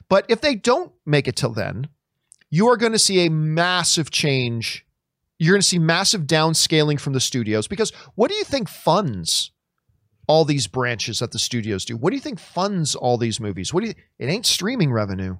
But 0.08 0.26
if 0.30 0.42
they 0.42 0.56
don't 0.56 0.92
make 1.06 1.28
it 1.28 1.36
till 1.36 1.54
then, 1.54 1.88
you 2.50 2.68
are 2.68 2.78
going 2.78 2.92
to 2.92 3.00
see 3.00 3.26
a 3.26 3.32
massive 3.32 4.12
change. 4.12 4.86
You're 5.40 5.56
going 5.56 5.62
to 5.62 5.68
see 5.68 5.80
massive 5.80 6.24
downscaling 6.24 7.00
from 7.00 7.14
the 7.14 7.20
studios 7.20 7.68
because 7.68 7.92
what 8.16 8.30
do 8.30 8.36
you 8.36 8.44
think 8.44 8.70
funds 8.70 9.52
all 10.28 10.46
these 10.46 10.68
branches 10.68 11.20
that 11.20 11.32
the 11.32 11.40
studios 11.40 11.86
do? 11.86 11.98
What 11.98 12.12
do 12.12 12.16
you 12.16 12.22
think 12.22 12.40
funds 12.40 12.96
all 12.96 13.18
these 13.18 13.40
movies? 13.40 13.74
What 13.74 13.82
do 13.82 13.88
you 13.88 13.96
it 14.20 14.28
ain't 14.28 14.46
streaming 14.46 14.92
revenue. 14.92 15.38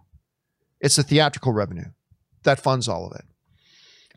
It's 0.80 0.96
the 0.96 1.04
theatrical 1.04 1.54
revenue 1.54 1.92
that 2.44 2.60
funds 2.60 2.88
all 2.88 3.06
of 3.06 3.18
it. 3.18 3.26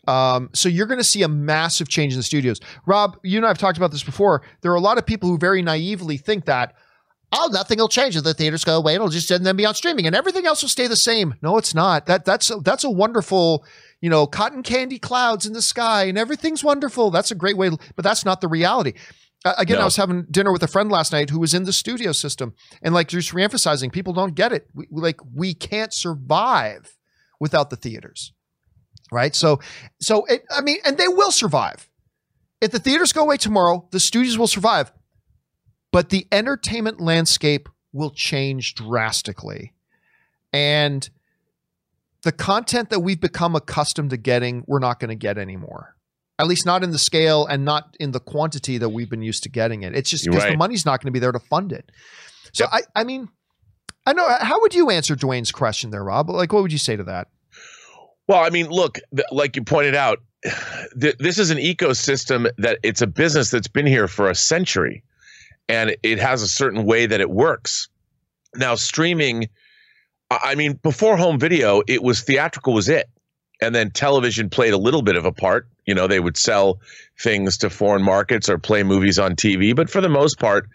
Um, 0.07 0.51
so 0.53 0.69
you're 0.69 0.87
going 0.87 1.01
to 1.01 1.05
see 1.05 1.23
a 1.23 1.29
massive 1.29 1.89
change 1.89 2.13
in 2.13 2.19
the 2.19 2.25
studios. 2.25 2.61
Rob, 2.87 3.19
you 3.23 3.39
and 3.39 3.47
I 3.47 3.49
have 3.49 3.59
talked 3.59 3.79
about 3.79 3.91
this 3.91 4.05
before. 4.05 4.43
There 4.61 4.73
are 4.73 4.77
a 4.77 4.81
lot 4.81 4.99
of 4.99 5.07
people 5.07 5.29
who 5.29 5.39
very 5.39 5.63
naively 5.63 6.17
think 6.17 6.45
that, 6.45 6.75
oh, 7.33 7.49
nothing 7.53 7.79
will 7.79 7.89
change 7.89 8.17
if 8.17 8.25
the 8.25 8.35
theaters 8.35 8.65
go 8.65 8.77
away. 8.77 8.95
It'll 8.95 9.09
just 9.09 9.29
then 9.29 9.57
be 9.57 9.67
on 9.67 9.75
streaming, 9.75 10.07
and 10.07 10.15
everything 10.15 10.47
else 10.47 10.63
will 10.63 10.69
stay 10.69 10.87
the 10.87 10.97
same. 10.97 11.35
No, 11.43 11.57
it's 11.57 11.75
not. 11.75 12.07
That 12.07 12.25
that's 12.25 12.51
a, 12.51 12.57
that's 12.57 12.85
a 12.85 12.91
wonderful, 12.91 13.65
you 14.01 14.11
know, 14.11 14.27
cotton 14.27 14.63
candy 14.63 14.99
clouds 14.99 15.47
in 15.47 15.53
the 15.53 15.63
sky, 15.63 16.05
and 16.05 16.19
everything's 16.19 16.63
wonderful. 16.63 17.11
That's 17.11 17.31
a 17.31 17.35
great 17.35 17.57
way, 17.57 17.71
but 17.71 18.05
that's 18.05 18.25
not 18.25 18.41
the 18.41 18.49
reality. 18.49 18.93
Uh, 19.45 19.55
again, 19.59 19.77
no. 19.77 19.83
I 19.83 19.85
was 19.87 19.97
having 19.97 20.27
dinner 20.31 20.53
with 20.53 20.63
a 20.63 20.69
friend 20.69 20.91
last 20.91 21.13
night 21.13 21.31
who 21.31 21.41
was 21.41 21.55
in 21.55 21.65
the 21.65 21.73
studio 21.73 22.13
system, 22.13 22.55
and 22.83 22.95
like 22.95 23.09
just 23.09 23.33
reemphasizing, 23.33 23.91
people 23.91 24.13
don't 24.13 24.35
get 24.35 24.53
it. 24.53 24.69
We, 24.75 24.87
like 24.91 25.21
we 25.35 25.55
can't 25.55 25.95
survive 25.95 26.97
without 27.41 27.71
the 27.71 27.77
theaters 27.77 28.34
right? 29.15 29.35
So, 29.35 29.61
so 30.01 30.25
it, 30.27 30.45
I 30.51 30.61
mean, 30.61 30.79
and 30.85 30.99
they 30.99 31.09
will 31.09 31.31
survive. 31.31 31.89
If 32.61 32.71
the 32.71 32.79
theaters 32.79 33.13
go 33.13 33.23
away 33.23 33.37
tomorrow, 33.37 33.89
the 33.91 34.01
studios 34.01 34.37
will 34.37 34.47
survive, 34.47 34.93
but 35.93 36.11
the 36.11 36.27
entertainment 36.33 37.01
landscape 37.01 37.69
will 37.93 38.11
change 38.11 38.75
drastically, 38.75 39.73
and 40.53 41.09
the 42.23 42.33
content 42.33 42.91
that 42.91 43.01
we've 43.01 43.21
become 43.21 43.55
accustomed 43.55 44.11
to 44.11 44.17
getting, 44.17 44.65
we're 44.67 44.79
not 44.79 44.99
going 44.99 45.11
to 45.11 45.15
get 45.15 45.39
anymore. 45.39 45.95
At 46.39 46.49
least 46.49 46.67
not 46.67 46.83
in 46.83 46.91
the 46.91 46.99
scale 46.99 47.47
and 47.47 47.65
not 47.65 47.97
in 48.01 48.11
the 48.11 48.19
quantity 48.19 48.79
that 48.79 48.89
we've 48.89 49.11
been 49.11 49.23
used 49.23 49.45
to 49.45 49.49
getting 49.49 49.83
it. 49.83 49.95
It's 49.95 50.11
just 50.11 50.25
because 50.25 50.43
right. 50.43 50.53
the 50.53 50.57
money's 50.57 50.85
not 50.85 51.01
going 51.01 51.09
to 51.09 51.13
be 51.13 51.21
there 51.21 51.31
to 51.31 51.39
fund 51.39 51.71
it. 51.71 51.93
So 52.53 52.65
yep. 52.65 52.71
I, 52.73 53.01
I 53.01 53.05
mean, 53.05 53.29
I 54.07 54.15
know. 54.15 54.27
How 54.41 54.61
would 54.63 54.75
you 54.75 54.91
answer 54.91 55.15
Dwayne's 55.15 55.53
question 55.53 55.91
there, 55.91 56.03
Rob? 56.03 56.31
Like, 56.31 56.53
what 56.53 56.63
would 56.63 56.73
you 56.73 56.79
say 56.79 56.97
to 56.97 57.05
that? 57.05 57.29
Well, 58.27 58.43
I 58.43 58.51
mean, 58.51 58.69
look, 58.69 58.99
th- 59.15 59.29
like 59.31 59.57
you 59.57 59.63
pointed 59.63 59.95
out, 59.95 60.23
th- 61.01 61.17
this 61.19 61.39
is 61.39 61.51
an 61.51 61.59
ecosystem 61.59 62.51
that 62.59 62.79
it's 62.83 63.03
a 63.03 63.07
business 63.07 63.51
that's 63.51 63.69
been 63.69 63.87
here 63.87 64.09
for 64.09 64.29
a 64.29 64.35
century 64.35 65.03
and 65.69 65.97
it 66.03 66.19
has 66.19 66.43
a 66.43 66.49
certain 66.49 66.85
way 66.85 67.07
that 67.07 67.21
it 67.21 67.31
works. 67.31 67.89
Now, 68.57 68.75
streaming, 68.75 69.49
I 70.31 70.55
mean, 70.55 70.75
before 70.83 71.17
home 71.17 71.39
video, 71.39 71.83
it 71.89 72.03
was 72.03 72.21
theatrical 72.21 72.75
was 72.75 72.89
it. 72.89 73.09
And 73.61 73.75
then 73.75 73.91
television 73.91 74.51
played 74.51 74.75
a 74.75 74.79
little 74.79 75.03
bit 75.03 75.17
of 75.17 75.25
a 75.25 75.33
part. 75.33 75.67
You 75.87 75.95
know, 75.95 76.07
they 76.07 76.21
would 76.21 76.37
sell 76.37 76.81
things 77.21 77.57
to 77.59 77.71
foreign 77.71 78.03
markets 78.03 78.49
or 78.49 78.59
play 78.59 78.83
movies 78.83 79.19
on 79.19 79.37
TV, 79.37 79.75
but 79.75 79.89
for 79.89 80.01
the 80.01 80.09
most 80.09 80.39
part, 80.39 80.69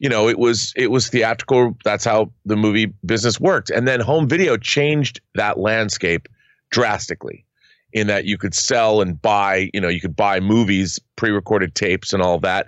you 0.00 0.08
know, 0.08 0.28
it 0.28 0.38
was 0.38 0.72
it 0.76 0.90
was 0.90 1.08
theatrical. 1.08 1.76
That's 1.84 2.04
how 2.04 2.32
the 2.44 2.56
movie 2.56 2.92
business 3.06 3.38
worked. 3.38 3.70
And 3.70 3.86
then 3.86 4.00
home 4.00 4.28
video 4.28 4.56
changed 4.56 5.20
that 5.34 5.58
landscape 5.58 6.28
drastically 6.74 7.46
in 7.92 8.08
that 8.08 8.24
you 8.24 8.36
could 8.36 8.52
sell 8.52 9.00
and 9.00 9.22
buy, 9.22 9.70
you 9.72 9.80
know, 9.80 9.86
you 9.88 10.00
could 10.00 10.16
buy 10.16 10.40
movies, 10.40 10.98
pre-recorded 11.14 11.76
tapes 11.76 12.12
and 12.12 12.20
all 12.20 12.40
that. 12.40 12.66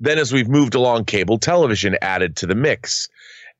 Then 0.00 0.18
as 0.18 0.32
we've 0.32 0.48
moved 0.48 0.74
along, 0.74 1.04
cable 1.04 1.38
television 1.38 1.96
added 2.02 2.34
to 2.38 2.46
the 2.46 2.56
mix. 2.56 3.08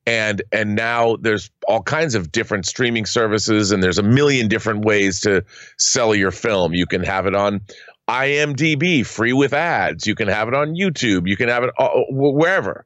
And 0.05 0.42
and 0.51 0.74
now 0.74 1.16
there's 1.20 1.49
all 1.68 1.82
kinds 1.82 2.16
of 2.16 2.32
different 2.32 2.66
streaming 2.66 3.07
services 3.07 3.70
and 3.70 3.82
there's 3.82 3.99
a 3.99 4.03
million 4.03 4.49
different 4.49 4.84
ways 4.84 5.20
to 5.20 5.45
sell 5.78 6.12
your 6.12 6.32
film. 6.32 6.74
You 6.74 6.86
can 6.86 7.05
have 7.05 7.26
it 7.26 7.36
on 7.36 7.61
IMDb 8.09 9.07
free 9.07 9.32
with 9.32 9.53
ads. 9.53 10.09
You 10.09 10.16
can 10.16 10.26
have 10.26 10.49
it 10.49 10.55
on 10.55 10.74
YouTube. 10.74 11.28
You 11.28 11.36
can 11.36 11.49
have 11.49 11.62
it 11.62 11.70
uh, 11.78 11.88
wherever. 12.11 12.84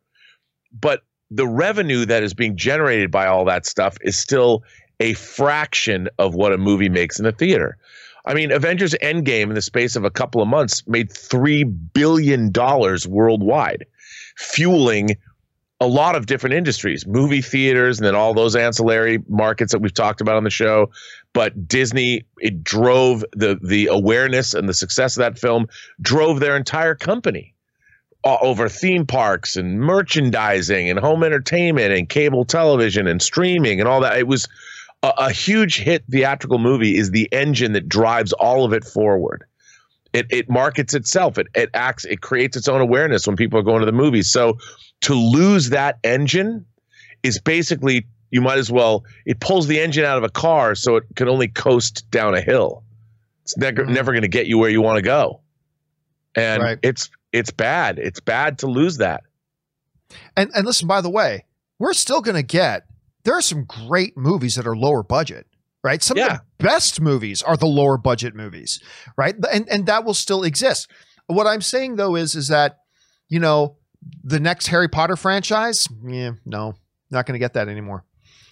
But 0.78 1.00
the 1.30 1.48
revenue 1.48 2.04
that 2.04 2.22
is 2.22 2.34
being 2.34 2.56
generated 2.56 3.10
by 3.10 3.26
all 3.26 3.46
that 3.46 3.64
stuff 3.64 3.96
is 4.02 4.16
still 4.16 4.62
a 5.00 5.14
fraction 5.14 6.08
of 6.18 6.34
what 6.34 6.52
a 6.52 6.58
movie 6.58 6.88
makes 6.88 7.18
in 7.18 7.26
a 7.26 7.32
theater. 7.32 7.76
I 8.24 8.34
mean, 8.34 8.52
Avengers 8.52 8.94
Endgame 9.00 9.44
in 9.44 9.54
the 9.54 9.62
space 9.62 9.96
of 9.96 10.04
a 10.04 10.10
couple 10.10 10.42
of 10.42 10.48
months 10.48 10.86
made 10.86 11.10
$3 11.10 11.92
billion 11.94 12.52
worldwide, 12.52 13.86
fueling 14.36 15.16
a 15.80 15.86
lot 15.86 16.16
of 16.16 16.26
different 16.26 16.54
industries, 16.54 17.06
movie 17.06 17.40
theaters, 17.40 17.98
and 17.98 18.06
then 18.06 18.14
all 18.14 18.34
those 18.34 18.56
ancillary 18.56 19.22
markets 19.28 19.72
that 19.72 19.78
we've 19.78 19.94
talked 19.94 20.20
about 20.20 20.36
on 20.36 20.44
the 20.44 20.50
show. 20.50 20.90
But 21.32 21.68
Disney, 21.68 22.24
it 22.38 22.64
drove 22.64 23.24
the 23.32 23.58
the 23.62 23.86
awareness 23.86 24.54
and 24.54 24.68
the 24.68 24.74
success 24.74 25.16
of 25.16 25.20
that 25.20 25.38
film, 25.38 25.68
drove 26.00 26.40
their 26.40 26.56
entire 26.56 26.96
company 26.96 27.54
uh, 28.24 28.38
over 28.40 28.68
theme 28.68 29.06
parks 29.06 29.56
and 29.56 29.80
merchandising 29.80 30.90
and 30.90 30.98
home 30.98 31.22
entertainment 31.22 31.92
and 31.92 32.08
cable 32.08 32.44
television 32.44 33.06
and 33.06 33.22
streaming 33.22 33.78
and 33.78 33.88
all 33.88 34.00
that. 34.00 34.18
It 34.18 34.26
was 34.26 34.48
a, 35.02 35.12
a 35.18 35.30
huge 35.30 35.78
hit 35.78 36.04
theatrical 36.10 36.58
movie 36.58 36.96
is 36.96 37.10
the 37.10 37.28
engine 37.32 37.72
that 37.72 37.88
drives 37.88 38.32
all 38.32 38.64
of 38.64 38.72
it 38.72 38.84
forward. 38.84 39.44
It, 40.12 40.26
it 40.30 40.48
markets 40.48 40.94
itself. 40.94 41.38
It, 41.38 41.48
it 41.54 41.70
acts. 41.74 42.04
It 42.04 42.22
creates 42.22 42.56
its 42.56 42.68
own 42.68 42.80
awareness 42.80 43.26
when 43.26 43.36
people 43.36 43.58
are 43.58 43.62
going 43.62 43.80
to 43.80 43.86
the 43.86 43.92
movies. 43.92 44.30
So 44.30 44.58
to 45.02 45.14
lose 45.14 45.70
that 45.70 45.98
engine 46.02 46.64
is 47.22 47.38
basically 47.40 48.06
you 48.30 48.40
might 48.40 48.58
as 48.58 48.70
well. 48.70 49.04
It 49.24 49.40
pulls 49.40 49.66
the 49.66 49.80
engine 49.80 50.04
out 50.04 50.18
of 50.18 50.24
a 50.24 50.28
car 50.28 50.74
so 50.74 50.96
it 50.96 51.04
can 51.16 51.28
only 51.28 51.48
coast 51.48 52.10
down 52.10 52.34
a 52.34 52.40
hill. 52.40 52.82
It's 53.42 53.56
never 53.56 53.82
mm-hmm. 53.82 53.92
never 53.92 54.12
going 54.12 54.22
to 54.22 54.28
get 54.28 54.46
you 54.46 54.58
where 54.58 54.70
you 54.70 54.82
want 54.82 54.96
to 54.96 55.02
go, 55.02 55.40
and 56.34 56.62
right. 56.62 56.78
it's 56.82 57.10
it's 57.32 57.50
bad. 57.50 57.98
It's 57.98 58.20
bad 58.20 58.58
to 58.58 58.66
lose 58.66 58.98
that. 58.98 59.22
And 60.36 60.50
and 60.54 60.66
listen, 60.66 60.86
by 60.86 61.00
the 61.00 61.10
way, 61.10 61.46
we're 61.78 61.94
still 61.94 62.20
going 62.20 62.36
to 62.36 62.42
get 62.42 62.86
there 63.28 63.36
are 63.36 63.42
some 63.42 63.64
great 63.64 64.16
movies 64.16 64.54
that 64.54 64.66
are 64.66 64.74
lower 64.74 65.02
budget, 65.02 65.46
right? 65.84 66.02
Some 66.02 66.16
yeah. 66.16 66.24
of 66.24 66.32
the 66.38 66.64
best 66.64 66.98
movies 66.98 67.42
are 67.42 67.58
the 67.58 67.66
lower 67.66 67.98
budget 67.98 68.34
movies, 68.34 68.80
right? 69.18 69.34
And 69.52 69.68
and 69.68 69.84
that 69.84 70.06
will 70.06 70.14
still 70.14 70.44
exist. 70.44 70.90
What 71.26 71.46
I'm 71.46 71.60
saying 71.60 71.96
though 71.96 72.16
is 72.16 72.34
is 72.34 72.48
that 72.48 72.78
you 73.28 73.38
know 73.38 73.76
the 74.24 74.40
next 74.40 74.68
Harry 74.68 74.88
Potter 74.88 75.14
franchise, 75.14 75.86
yeah, 76.06 76.32
no, 76.46 76.72
not 77.10 77.26
going 77.26 77.34
to 77.34 77.38
get 77.38 77.52
that 77.52 77.68
anymore. 77.68 78.06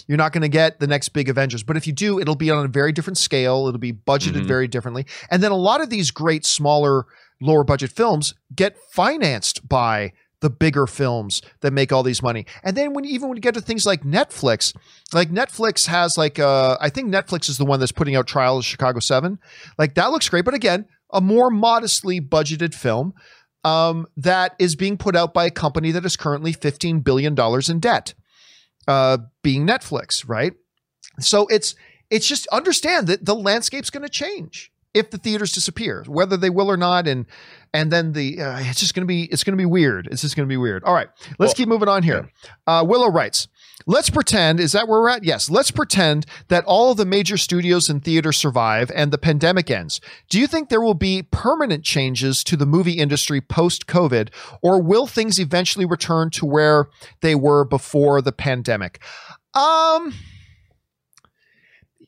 You're 0.06 0.18
not 0.18 0.34
going 0.34 0.42
to 0.42 0.48
get 0.48 0.78
the 0.78 0.86
next 0.86 1.08
big 1.08 1.30
Avengers, 1.30 1.62
but 1.62 1.78
if 1.78 1.86
you 1.86 1.94
do, 1.94 2.20
it'll 2.20 2.36
be 2.36 2.50
on 2.50 2.66
a 2.66 2.68
very 2.68 2.92
different 2.92 3.16
scale. 3.16 3.68
It'll 3.68 3.78
be 3.78 3.94
budgeted 3.94 4.32
mm-hmm. 4.32 4.46
very 4.46 4.68
differently, 4.68 5.06
and 5.30 5.42
then 5.42 5.52
a 5.52 5.56
lot 5.56 5.80
of 5.80 5.88
these 5.88 6.10
great 6.10 6.44
smaller, 6.44 7.06
lower 7.40 7.64
budget 7.64 7.92
films 7.92 8.34
get 8.54 8.76
financed 8.92 9.66
by 9.66 10.12
the 10.46 10.50
bigger 10.50 10.86
films 10.86 11.42
that 11.62 11.72
make 11.72 11.92
all 11.92 12.04
these 12.04 12.22
money. 12.22 12.46
And 12.62 12.76
then 12.76 12.94
when 12.94 13.04
even 13.04 13.28
when 13.28 13.36
you 13.36 13.40
get 13.40 13.54
to 13.54 13.60
things 13.60 13.84
like 13.84 14.04
Netflix, 14.04 14.72
like 15.12 15.28
Netflix 15.30 15.86
has 15.88 16.16
like 16.16 16.38
uh 16.38 16.76
I 16.80 16.88
think 16.88 17.12
Netflix 17.12 17.48
is 17.48 17.58
the 17.58 17.64
one 17.64 17.80
that's 17.80 17.90
putting 17.90 18.14
out 18.14 18.28
Trial 18.28 18.58
of 18.58 18.64
Chicago 18.64 19.00
7. 19.00 19.40
Like 19.76 19.96
that 19.96 20.12
looks 20.12 20.28
great, 20.28 20.44
but 20.44 20.54
again, 20.54 20.86
a 21.12 21.20
more 21.20 21.50
modestly 21.50 22.20
budgeted 22.20 22.74
film 22.74 23.12
um, 23.64 24.06
that 24.16 24.54
is 24.60 24.76
being 24.76 24.96
put 24.96 25.16
out 25.16 25.34
by 25.34 25.46
a 25.46 25.50
company 25.50 25.90
that 25.90 26.04
is 26.04 26.16
currently 26.16 26.52
$15 26.52 27.02
billion 27.02 27.36
in 27.68 27.80
debt. 27.80 28.14
Uh, 28.86 29.18
being 29.42 29.66
Netflix, 29.66 30.28
right? 30.28 30.52
So 31.18 31.48
it's 31.48 31.74
it's 32.08 32.28
just 32.28 32.46
understand 32.52 33.08
that 33.08 33.24
the 33.24 33.34
landscape's 33.34 33.90
going 33.90 34.04
to 34.04 34.08
change 34.08 34.70
if 34.96 35.10
the 35.10 35.18
theaters 35.18 35.52
disappear, 35.52 36.04
whether 36.06 36.36
they 36.36 36.50
will 36.50 36.70
or 36.70 36.76
not, 36.76 37.06
and 37.06 37.26
and 37.72 37.92
then 37.92 38.12
the 38.12 38.40
uh, 38.40 38.58
it's 38.60 38.80
just 38.80 38.94
gonna 38.94 39.06
be 39.06 39.24
it's 39.24 39.44
gonna 39.44 39.56
be 39.56 39.66
weird. 39.66 40.08
It's 40.10 40.22
just 40.22 40.36
gonna 40.36 40.48
be 40.48 40.56
weird. 40.56 40.84
All 40.84 40.94
right, 40.94 41.08
let's 41.38 41.50
well, 41.50 41.54
keep 41.54 41.68
moving 41.68 41.88
on 41.88 42.02
here. 42.02 42.30
Uh, 42.66 42.84
Willow 42.86 43.10
writes. 43.10 43.48
Let's 43.88 44.08
pretend, 44.08 44.58
is 44.58 44.72
that 44.72 44.88
where 44.88 45.00
we're 45.00 45.10
at? 45.10 45.22
Yes. 45.22 45.50
Let's 45.50 45.70
pretend 45.70 46.24
that 46.48 46.64
all 46.64 46.90
of 46.90 46.96
the 46.96 47.04
major 47.04 47.36
studios 47.36 47.90
and 47.90 48.02
theaters 48.02 48.36
survive 48.36 48.90
and 48.92 49.12
the 49.12 49.18
pandemic 49.18 49.70
ends. 49.70 50.00
Do 50.30 50.40
you 50.40 50.46
think 50.46 50.70
there 50.70 50.80
will 50.80 50.94
be 50.94 51.22
permanent 51.22 51.84
changes 51.84 52.42
to 52.44 52.56
the 52.56 52.66
movie 52.66 52.94
industry 52.94 53.40
post 53.40 53.86
COVID, 53.86 54.30
or 54.62 54.82
will 54.82 55.06
things 55.06 55.38
eventually 55.38 55.84
return 55.84 56.30
to 56.30 56.46
where 56.46 56.88
they 57.20 57.34
were 57.34 57.64
before 57.64 58.22
the 58.22 58.32
pandemic? 58.32 59.00
Um, 59.54 60.14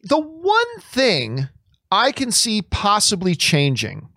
the 0.02 0.18
one 0.18 0.80
thing 0.80 1.48
I 1.90 2.12
can 2.12 2.30
see 2.30 2.62
possibly 2.62 3.34
changing 3.34 4.08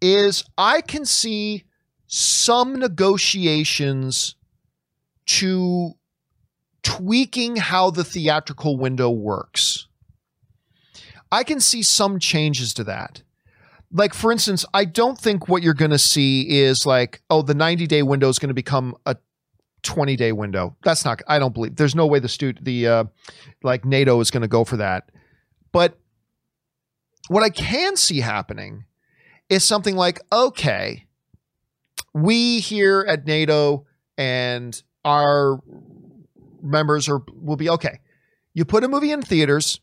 is 0.00 0.44
I 0.56 0.80
can 0.80 1.04
see 1.04 1.64
some 2.06 2.76
negotiations 2.76 4.34
to 5.26 5.92
tweaking 6.82 7.56
how 7.56 7.90
the 7.90 8.04
theatrical 8.04 8.76
window 8.76 9.10
works. 9.10 9.86
I 11.30 11.44
can 11.44 11.60
see 11.60 11.82
some 11.82 12.18
changes 12.18 12.72
to 12.74 12.84
that. 12.84 13.22
Like, 13.92 14.14
for 14.14 14.32
instance, 14.32 14.64
I 14.72 14.84
don't 14.84 15.18
think 15.18 15.48
what 15.48 15.62
you're 15.62 15.74
going 15.74 15.90
to 15.90 15.98
see 15.98 16.60
is 16.60 16.86
like, 16.86 17.22
oh, 17.30 17.42
the 17.42 17.54
90 17.54 17.86
day 17.86 18.02
window 18.02 18.28
is 18.28 18.38
going 18.38 18.48
to 18.48 18.54
become 18.54 18.96
a 19.06 19.16
20 19.82 20.16
day 20.16 20.32
window. 20.32 20.76
That's 20.82 21.04
not, 21.04 21.22
I 21.26 21.38
don't 21.38 21.54
believe, 21.54 21.76
there's 21.76 21.94
no 21.94 22.06
way 22.06 22.18
the, 22.18 22.28
stu- 22.28 22.54
the, 22.60 22.86
uh, 22.86 23.04
like 23.62 23.84
NATO 23.84 24.20
is 24.20 24.30
going 24.30 24.42
to 24.42 24.48
go 24.48 24.64
for 24.64 24.78
that. 24.78 25.10
But 25.72 25.98
what 27.28 27.42
I 27.42 27.50
can 27.50 27.96
see 27.96 28.20
happening 28.20 28.84
is 29.48 29.64
something 29.64 29.96
like, 29.96 30.20
okay, 30.32 31.06
we 32.14 32.60
here 32.60 33.04
at 33.08 33.26
NATO 33.26 33.86
and 34.16 34.80
our 35.04 35.60
members 36.62 37.08
are 37.08 37.22
will 37.34 37.56
be 37.56 37.70
okay. 37.70 38.00
You 38.54 38.64
put 38.64 38.84
a 38.84 38.88
movie 38.88 39.12
in 39.12 39.22
theaters. 39.22 39.80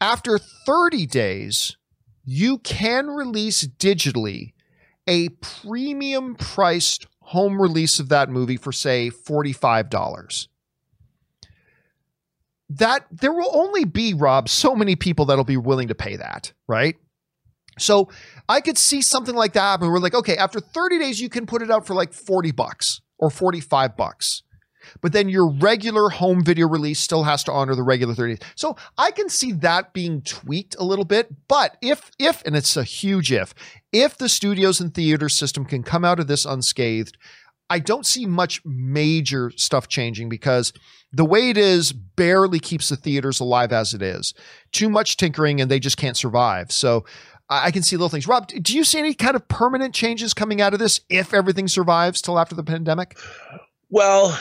After 0.00 0.38
30 0.38 1.06
days, 1.06 1.76
you 2.24 2.58
can 2.58 3.08
release 3.08 3.66
digitally 3.66 4.54
a 5.06 5.28
premium 5.28 6.34
priced 6.34 7.06
home 7.20 7.60
release 7.60 7.98
of 8.00 8.08
that 8.08 8.30
movie 8.30 8.56
for 8.56 8.72
say 8.72 9.10
$45 9.10 10.48
that 12.70 13.04
there 13.10 13.32
will 13.32 13.50
only 13.52 13.84
be 13.84 14.14
Rob 14.14 14.48
so 14.48 14.74
many 14.74 14.96
people 14.96 15.24
that'll 15.26 15.44
be 15.44 15.56
willing 15.56 15.88
to 15.88 15.94
pay 15.94 16.16
that, 16.16 16.52
right? 16.68 16.96
So 17.78 18.08
I 18.48 18.60
could 18.60 18.78
see 18.78 19.02
something 19.02 19.34
like 19.34 19.54
that 19.54 19.60
happen. 19.60 19.88
We're 19.88 19.98
like, 19.98 20.14
okay, 20.14 20.36
after 20.36 20.60
30 20.60 20.98
days, 20.98 21.20
you 21.20 21.28
can 21.28 21.46
put 21.46 21.62
it 21.62 21.70
out 21.70 21.86
for 21.86 21.94
like 21.94 22.12
40 22.12 22.52
bucks 22.52 23.00
or 23.18 23.30
45 23.30 23.96
bucks. 23.96 24.42
But 25.00 25.12
then 25.12 25.28
your 25.28 25.48
regular 25.48 26.08
home 26.08 26.44
video 26.44 26.66
release 26.66 27.00
still 27.00 27.24
has 27.24 27.44
to 27.44 27.52
honor 27.52 27.74
the 27.74 27.82
regular 27.82 28.14
30 28.14 28.36
days. 28.36 28.48
So 28.54 28.76
I 28.96 29.10
can 29.10 29.28
see 29.28 29.52
that 29.52 29.92
being 29.92 30.22
tweaked 30.22 30.76
a 30.78 30.84
little 30.84 31.04
bit. 31.04 31.28
But 31.48 31.76
if, 31.82 32.10
if, 32.18 32.42
and 32.46 32.56
it's 32.56 32.76
a 32.76 32.84
huge 32.84 33.32
if, 33.32 33.54
if 33.92 34.16
the 34.16 34.28
studios 34.28 34.80
and 34.80 34.94
theater 34.94 35.28
system 35.28 35.64
can 35.64 35.82
come 35.82 36.04
out 36.04 36.20
of 36.20 36.28
this 36.28 36.44
unscathed, 36.44 37.18
I 37.70 37.78
don't 37.78 38.04
see 38.04 38.26
much 38.26 38.60
major 38.64 39.52
stuff 39.56 39.88
changing 39.88 40.28
because 40.28 40.72
the 41.12 41.24
way 41.24 41.50
it 41.50 41.56
is 41.56 41.92
barely 41.92 42.58
keeps 42.58 42.88
the 42.88 42.96
theaters 42.96 43.40
alive 43.40 43.72
as 43.72 43.94
it 43.94 44.02
is. 44.02 44.34
Too 44.72 44.90
much 44.90 45.16
tinkering 45.16 45.60
and 45.60 45.70
they 45.70 45.78
just 45.78 45.96
can't 45.96 46.16
survive. 46.16 46.70
So 46.72 47.04
I 47.48 47.70
can 47.70 47.82
see 47.82 47.96
little 47.96 48.08
things. 48.08 48.28
Rob, 48.28 48.48
do 48.48 48.76
you 48.76 48.84
see 48.84 48.98
any 48.98 49.14
kind 49.14 49.34
of 49.34 49.46
permanent 49.48 49.94
changes 49.94 50.34
coming 50.34 50.60
out 50.60 50.72
of 50.72 50.78
this 50.78 51.00
if 51.08 51.34
everything 51.34 51.66
survives 51.66 52.20
till 52.20 52.38
after 52.38 52.54
the 52.54 52.62
pandemic? 52.62 53.18
Well, 53.88 54.38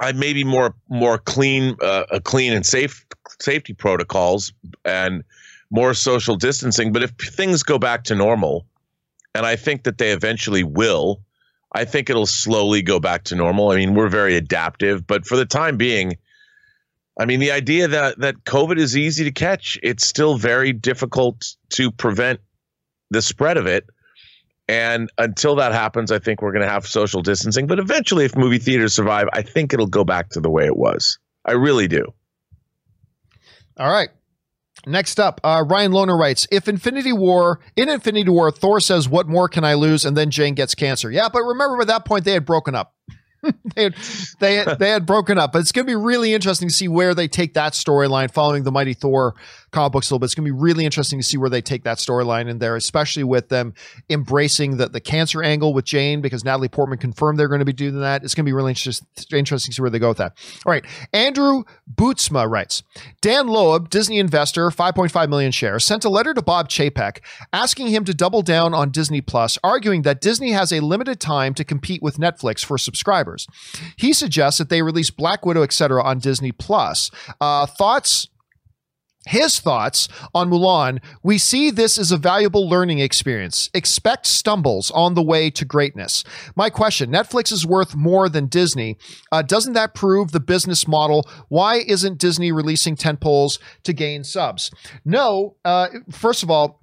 I 0.00 0.10
maybe 0.12 0.42
more 0.42 0.74
more 0.88 1.18
clean, 1.18 1.76
uh, 1.80 2.18
clean 2.24 2.52
and 2.52 2.66
safe 2.66 3.06
safety 3.40 3.74
protocols 3.74 4.52
and 4.84 5.22
more 5.70 5.94
social 5.94 6.34
distancing. 6.34 6.92
But 6.92 7.04
if 7.04 7.10
things 7.12 7.62
go 7.62 7.78
back 7.78 8.02
to 8.04 8.16
normal, 8.16 8.66
and 9.34 9.46
I 9.46 9.54
think 9.54 9.84
that 9.84 9.98
they 9.98 10.10
eventually 10.10 10.64
will, 10.64 11.20
I 11.74 11.84
think 11.84 12.08
it'll 12.08 12.26
slowly 12.26 12.82
go 12.82 13.00
back 13.00 13.24
to 13.24 13.34
normal. 13.34 13.70
I 13.70 13.76
mean, 13.76 13.94
we're 13.94 14.08
very 14.08 14.36
adaptive, 14.36 15.06
but 15.06 15.26
for 15.26 15.36
the 15.36 15.44
time 15.44 15.76
being, 15.76 16.16
I 17.18 17.24
mean, 17.24 17.40
the 17.40 17.50
idea 17.50 17.88
that 17.88 18.18
that 18.20 18.44
COVID 18.44 18.78
is 18.78 18.96
easy 18.96 19.24
to 19.24 19.32
catch, 19.32 19.78
it's 19.82 20.06
still 20.06 20.36
very 20.36 20.72
difficult 20.72 21.54
to 21.70 21.90
prevent 21.90 22.40
the 23.10 23.20
spread 23.20 23.56
of 23.56 23.66
it. 23.66 23.86
And 24.66 25.10
until 25.18 25.56
that 25.56 25.72
happens, 25.72 26.10
I 26.10 26.18
think 26.20 26.40
we're 26.40 26.52
going 26.52 26.64
to 26.64 26.70
have 26.70 26.86
social 26.86 27.20
distancing. 27.20 27.66
But 27.66 27.78
eventually, 27.78 28.24
if 28.24 28.34
movie 28.34 28.58
theaters 28.58 28.94
survive, 28.94 29.28
I 29.32 29.42
think 29.42 29.74
it'll 29.74 29.86
go 29.86 30.04
back 30.04 30.30
to 30.30 30.40
the 30.40 30.50
way 30.50 30.64
it 30.64 30.76
was. 30.76 31.18
I 31.44 31.52
really 31.52 31.86
do. 31.86 32.06
All 33.76 33.90
right. 33.90 34.08
Next 34.86 35.18
up, 35.18 35.40
uh, 35.44 35.64
Ryan 35.66 35.92
Lohner 35.92 36.18
writes, 36.18 36.46
"If 36.50 36.68
Infinity 36.68 37.12
War, 37.12 37.60
in 37.76 37.88
Infinity 37.88 38.30
War, 38.30 38.50
Thor 38.50 38.80
says, 38.80 39.08
"What 39.08 39.28
more 39.28 39.48
can 39.48 39.64
I 39.64 39.74
lose?" 39.74 40.04
and 40.04 40.16
then 40.16 40.30
Jane 40.30 40.54
gets 40.54 40.74
cancer. 40.74 41.10
Yeah, 41.10 41.28
but 41.32 41.42
remember, 41.42 41.80
at 41.80 41.86
that 41.88 42.04
point, 42.04 42.24
they 42.24 42.32
had 42.32 42.44
broken 42.44 42.74
up. 42.74 42.94
they 43.74 43.90
they 44.40 44.64
they 44.78 44.90
had 44.90 45.06
broken 45.06 45.38
up. 45.38 45.52
But 45.52 45.60
it's 45.60 45.72
going 45.72 45.86
to 45.86 45.90
be 45.90 45.96
really 45.96 46.34
interesting 46.34 46.68
to 46.68 46.74
see 46.74 46.88
where 46.88 47.14
they 47.14 47.28
take 47.28 47.54
that 47.54 47.72
storyline 47.72 48.30
following 48.30 48.64
the 48.64 48.72
Mighty 48.72 48.94
Thor 48.94 49.34
comic 49.74 49.92
books 49.92 50.10
a 50.10 50.14
little 50.14 50.20
bit. 50.20 50.26
It's 50.26 50.34
going 50.34 50.46
to 50.46 50.52
be 50.52 50.58
really 50.58 50.84
interesting 50.84 51.18
to 51.18 51.24
see 51.24 51.36
where 51.36 51.50
they 51.50 51.60
take 51.60 51.84
that 51.84 51.98
storyline 51.98 52.48
in 52.48 52.58
there, 52.58 52.76
especially 52.76 53.24
with 53.24 53.48
them 53.48 53.74
embracing 54.08 54.76
the 54.76 54.88
the 54.88 55.00
cancer 55.00 55.42
angle 55.42 55.74
with 55.74 55.84
Jane 55.84 56.20
because 56.20 56.44
Natalie 56.44 56.68
Portman 56.68 56.98
confirmed 56.98 57.38
they're 57.38 57.48
going 57.48 57.58
to 57.58 57.64
be 57.64 57.72
doing 57.72 58.00
that. 58.00 58.22
It's 58.24 58.34
going 58.34 58.44
to 58.44 58.48
be 58.48 58.52
really 58.52 58.70
interesting 58.70 59.06
interesting 59.32 59.70
to 59.70 59.76
see 59.76 59.82
where 59.82 59.90
they 59.90 59.98
go 59.98 60.08
with 60.08 60.18
that. 60.18 60.36
All 60.64 60.72
right, 60.72 60.84
Andrew 61.12 61.64
Bootsma 61.92 62.48
writes, 62.48 62.82
Dan 63.20 63.48
Loeb, 63.48 63.90
Disney 63.90 64.18
investor, 64.18 64.70
5.5 64.70 65.28
million 65.28 65.52
shares, 65.52 65.84
sent 65.84 66.04
a 66.04 66.08
letter 66.08 66.32
to 66.34 66.42
Bob 66.42 66.68
Chapek 66.68 67.18
asking 67.52 67.88
him 67.88 68.04
to 68.04 68.14
double 68.14 68.42
down 68.42 68.72
on 68.74 68.90
Disney 68.90 69.20
Plus, 69.20 69.58
arguing 69.64 70.02
that 70.02 70.20
Disney 70.20 70.52
has 70.52 70.72
a 70.72 70.80
limited 70.80 71.20
time 71.20 71.54
to 71.54 71.64
compete 71.64 72.02
with 72.02 72.16
Netflix 72.16 72.64
for 72.64 72.78
subscribers. 72.78 73.46
He 73.96 74.12
suggests 74.12 74.58
that 74.58 74.68
they 74.68 74.82
release 74.82 75.10
Black 75.10 75.44
Widow, 75.44 75.62
etc., 75.62 76.02
on 76.02 76.18
Disney 76.18 76.52
Plus. 76.52 77.10
Uh, 77.40 77.66
thoughts? 77.66 78.28
His 79.26 79.58
thoughts 79.58 80.08
on 80.34 80.50
Mulan, 80.50 81.02
we 81.22 81.38
see 81.38 81.70
this 81.70 81.98
as 81.98 82.12
a 82.12 82.16
valuable 82.16 82.68
learning 82.68 82.98
experience. 82.98 83.70
Expect 83.72 84.26
stumbles 84.26 84.90
on 84.90 85.14
the 85.14 85.22
way 85.22 85.50
to 85.50 85.64
greatness. 85.64 86.24
My 86.54 86.70
question 86.70 87.10
Netflix 87.10 87.52
is 87.52 87.66
worth 87.66 87.94
more 87.94 88.28
than 88.28 88.46
Disney. 88.46 88.98
Uh, 89.32 89.42
doesn't 89.42 89.72
that 89.72 89.94
prove 89.94 90.32
the 90.32 90.40
business 90.40 90.86
model? 90.86 91.28
Why 91.48 91.76
isn't 91.76 92.18
Disney 92.18 92.52
releasing 92.52 92.96
tentpoles 92.96 93.58
to 93.84 93.92
gain 93.92 94.24
subs? 94.24 94.70
No, 95.04 95.56
uh, 95.64 95.88
first 96.10 96.42
of 96.42 96.50
all, 96.50 96.82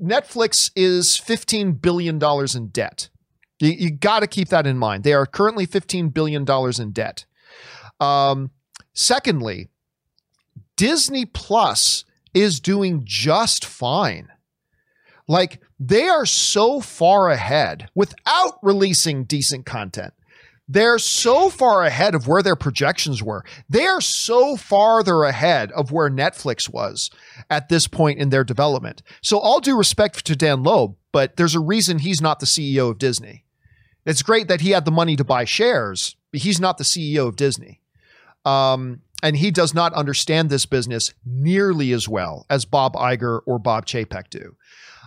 Netflix 0.00 0.70
is 0.76 1.20
$15 1.24 1.80
billion 1.80 2.20
in 2.22 2.68
debt. 2.68 3.08
You, 3.60 3.70
you 3.70 3.90
got 3.90 4.20
to 4.20 4.26
keep 4.26 4.48
that 4.48 4.66
in 4.66 4.78
mind. 4.78 5.04
They 5.04 5.12
are 5.12 5.26
currently 5.26 5.66
$15 5.66 6.14
billion 6.14 6.46
in 6.78 6.92
debt. 6.92 7.24
Um, 8.00 8.50
secondly, 8.94 9.68
Disney 10.78 11.26
Plus 11.26 12.04
is 12.32 12.60
doing 12.60 13.02
just 13.04 13.64
fine. 13.64 14.28
Like 15.26 15.60
they 15.80 16.08
are 16.08 16.24
so 16.24 16.80
far 16.80 17.30
ahead 17.30 17.90
without 17.96 18.58
releasing 18.62 19.24
decent 19.24 19.66
content. 19.66 20.14
They're 20.68 20.98
so 20.98 21.50
far 21.50 21.84
ahead 21.84 22.14
of 22.14 22.28
where 22.28 22.42
their 22.42 22.54
projections 22.54 23.22
were. 23.22 23.44
They 23.68 23.86
are 23.86 24.00
so 24.00 24.56
farther 24.56 25.24
ahead 25.24 25.72
of 25.72 25.90
where 25.90 26.10
Netflix 26.10 26.72
was 26.72 27.10
at 27.50 27.68
this 27.68 27.88
point 27.88 28.20
in 28.20 28.28
their 28.28 28.44
development. 28.44 29.02
So, 29.20 29.38
all 29.38 29.60
due 29.60 29.76
respect 29.76 30.24
to 30.26 30.36
Dan 30.36 30.62
Loeb, 30.62 30.94
but 31.10 31.36
there's 31.36 31.54
a 31.56 31.60
reason 31.60 31.98
he's 31.98 32.20
not 32.20 32.38
the 32.38 32.46
CEO 32.46 32.90
of 32.90 32.98
Disney. 32.98 33.44
It's 34.06 34.22
great 34.22 34.46
that 34.48 34.60
he 34.60 34.70
had 34.70 34.84
the 34.84 34.90
money 34.92 35.16
to 35.16 35.24
buy 35.24 35.44
shares, 35.44 36.16
but 36.30 36.42
he's 36.42 36.60
not 36.60 36.78
the 36.78 36.84
CEO 36.84 37.26
of 37.26 37.36
Disney. 37.36 37.80
Um, 38.44 39.00
and 39.22 39.36
he 39.36 39.50
does 39.50 39.74
not 39.74 39.92
understand 39.94 40.50
this 40.50 40.66
business 40.66 41.12
nearly 41.24 41.92
as 41.92 42.08
well 42.08 42.46
as 42.48 42.64
Bob 42.64 42.94
Iger 42.94 43.40
or 43.46 43.58
Bob 43.58 43.86
Chapek 43.86 44.30
do. 44.30 44.56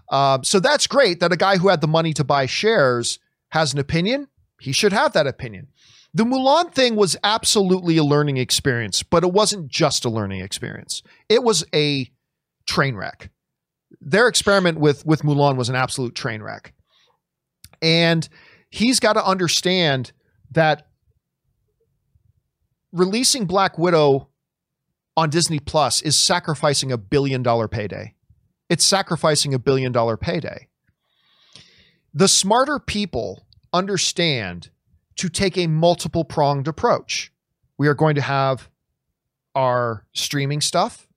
Uh, 0.10 0.40
so 0.44 0.60
that's 0.60 0.88
great 0.88 1.20
that 1.22 1.32
a 1.32 1.38
guy 1.38 1.58
who 1.58 1.70
had 1.70 1.82
the 1.82 1.88
money 1.88 2.14
to 2.14 2.24
buy 2.24 2.46
shares 2.46 3.20
has 3.50 3.74
an 3.74 3.80
opinion. 3.80 4.28
He 4.60 4.72
should 4.72 4.94
have 4.94 5.14
that 5.14 5.28
opinion. 5.28 5.68
The 6.14 6.26
Mulan 6.26 6.74
thing 6.74 6.98
was 6.98 7.16
absolutely 7.24 7.96
a 7.96 8.04
learning 8.04 8.36
experience, 8.36 9.02
but 9.02 9.24
it 9.24 9.32
wasn't 9.32 9.70
just 9.70 10.04
a 10.04 10.10
learning 10.10 10.42
experience. 10.42 11.02
It 11.30 11.44
was 11.44 11.64
a 11.74 12.12
train 12.66 12.96
wreck. 12.96 13.30
Their 14.02 14.28
experiment 14.28 14.80
with 14.80 15.06
with 15.06 15.22
Mulan 15.22 15.56
was 15.56 15.70
an 15.70 15.76
absolute 15.76 16.16
train 16.16 16.42
wreck. 16.42 16.74
And 17.82 18.28
he's 18.70 19.00
got 19.00 19.14
to 19.14 19.26
understand 19.26 20.12
that 20.52 20.88
releasing 22.92 23.46
Black 23.46 23.78
Widow 23.78 24.30
on 25.18 25.30
Disney 25.30 25.60
Plus 25.60 26.02
is 26.02 26.16
sacrificing 26.16 26.92
a 26.92 26.98
billion 26.98 27.44
dollar 27.44 27.68
payday. 27.68 28.16
It's 28.70 28.86
sacrificing 28.86 29.54
a 29.54 29.60
billion 29.60 29.92
dollar 29.92 30.18
payday. 30.18 30.68
The 32.14 32.28
smarter 32.28 32.80
people 32.80 33.46
understand 33.74 34.70
to 35.18 35.30
take 35.30 35.58
a 35.58 35.68
multiple 35.68 36.24
pronged 36.24 36.68
approach. 36.68 37.32
We 37.78 37.88
are 37.88 37.94
going 37.94 38.16
to 38.16 38.22
have 38.22 38.70
our 39.56 40.06
streaming 40.14 40.62
stuff. 40.62 41.08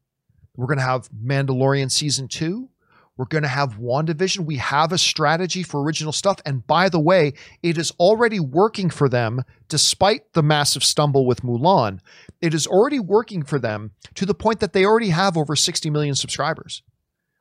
We're 0.57 0.66
going 0.66 0.79
to 0.79 0.85
have 0.85 1.09
Mandalorian 1.11 1.91
season 1.91 2.29
two. 2.29 2.68
We're 3.17 3.27
going 3.27 3.43
to 3.43 3.49
have 3.49 3.79
WandaVision. 3.79 4.45
We 4.45 4.57
have 4.57 4.93
a 4.93 4.99
strategy 4.99 5.62
for 5.62 5.83
original 5.83 6.12
stuff. 6.12 6.41
And 6.45 6.67
by 6.67 6.89
the 6.89 6.99
way, 6.99 7.35
it 7.62 7.79
is 7.79 7.93
already 7.93 8.41
working 8.41 8.91
for 8.91 9.09
them 9.09 9.45
despite 9.69 10.33
the 10.33 10.43
massive 10.43 10.83
stumble 10.83 11.25
with 11.25 11.43
Mulan. 11.43 12.01
It 12.41 12.55
is 12.55 12.67
already 12.67 12.99
working 12.99 13.45
for 13.45 13.59
them 13.59 13.93
to 14.15 14.27
the 14.27 14.35
point 14.35 14.61
that 14.61 14.73
they 14.73 14.85
already 14.85 15.11
have 15.11 15.37
over 15.37 15.55
60 15.55 15.91
million 15.91 16.17
subscribers, 16.17 16.83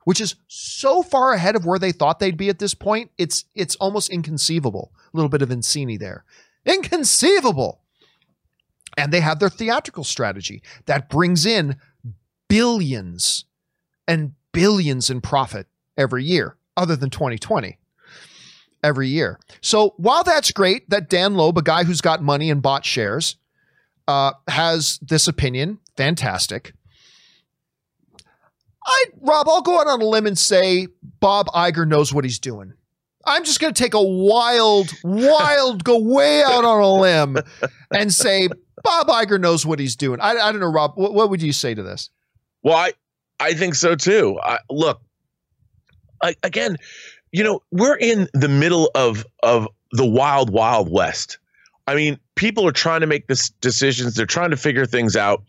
which 0.04 0.20
is 0.20 0.36
so 0.46 1.02
far 1.02 1.32
ahead 1.32 1.56
of 1.56 1.66
where 1.66 1.78
they 1.78 1.92
thought 1.92 2.20
they'd 2.20 2.36
be 2.36 2.48
at 2.48 2.60
this 2.60 2.74
point. 2.74 3.10
It's 3.18 3.44
it's 3.54 3.74
almost 3.76 4.10
inconceivable. 4.10 4.92
A 5.12 5.16
little 5.16 5.28
bit 5.28 5.42
of 5.42 5.48
Vizzini 5.48 5.98
there. 5.98 6.24
Inconceivable. 6.64 7.80
And 8.96 9.12
they 9.12 9.20
have 9.20 9.40
their 9.40 9.50
theatrical 9.50 10.04
strategy 10.04 10.62
that 10.86 11.08
brings 11.08 11.44
in 11.44 11.78
billions 12.48 13.44
and 14.06 14.34
billions 14.54 15.10
in 15.10 15.20
profit 15.20 15.66
every 15.98 16.24
year, 16.24 16.56
other 16.76 16.96
than 16.96 17.10
2020 17.10 17.78
every 18.82 19.08
year. 19.08 19.40
So 19.62 19.94
while 19.96 20.22
that's 20.22 20.52
great 20.52 20.88
that 20.90 21.08
Dan 21.08 21.34
Loeb, 21.34 21.58
a 21.58 21.62
guy 21.62 21.84
who's 21.84 22.00
got 22.00 22.22
money 22.22 22.50
and 22.50 22.62
bought 22.62 22.84
shares, 22.84 23.36
uh, 24.06 24.32
has 24.46 24.98
this 25.00 25.26
opinion, 25.26 25.78
fantastic. 25.96 26.74
I, 28.86 29.04
Rob, 29.22 29.48
I'll 29.48 29.62
go 29.62 29.80
out 29.80 29.86
on 29.86 30.02
a 30.02 30.04
limb 30.04 30.26
and 30.26 30.38
say 30.38 30.88
Bob 31.20 31.46
Iger 31.48 31.88
knows 31.88 32.12
what 32.12 32.24
he's 32.24 32.38
doing. 32.38 32.74
I'm 33.26 33.44
just 33.44 33.58
going 33.58 33.72
to 33.72 33.82
take 33.82 33.94
a 33.94 34.02
wild, 34.02 34.90
wild, 35.02 35.82
go 35.82 35.98
way 35.98 36.42
out 36.42 36.66
on 36.66 36.82
a 36.82 36.92
limb 36.92 37.38
and 37.90 38.12
say 38.12 38.50
Bob 38.82 39.06
Iger 39.08 39.40
knows 39.40 39.64
what 39.64 39.78
he's 39.78 39.96
doing. 39.96 40.20
I, 40.20 40.32
I 40.32 40.52
don't 40.52 40.60
know, 40.60 40.70
Rob. 40.70 40.92
What, 40.96 41.14
what 41.14 41.30
would 41.30 41.40
you 41.42 41.54
say 41.54 41.74
to 41.74 41.82
this? 41.82 42.10
Well, 42.62 42.76
I, 42.76 42.92
I 43.40 43.54
think 43.54 43.74
so 43.74 43.94
too. 43.94 44.38
I, 44.42 44.58
look, 44.70 45.00
I, 46.22 46.34
again, 46.42 46.76
you 47.32 47.42
know, 47.44 47.62
we're 47.70 47.96
in 47.96 48.28
the 48.32 48.48
middle 48.48 48.90
of 48.94 49.26
of 49.42 49.68
the 49.92 50.06
wild, 50.06 50.50
wild 50.50 50.90
west. 50.90 51.38
I 51.86 51.94
mean, 51.94 52.18
people 52.34 52.66
are 52.66 52.72
trying 52.72 53.00
to 53.00 53.06
make 53.06 53.26
this 53.26 53.50
decisions. 53.60 54.14
They're 54.14 54.26
trying 54.26 54.50
to 54.50 54.56
figure 54.56 54.86
things 54.86 55.16
out. 55.16 55.42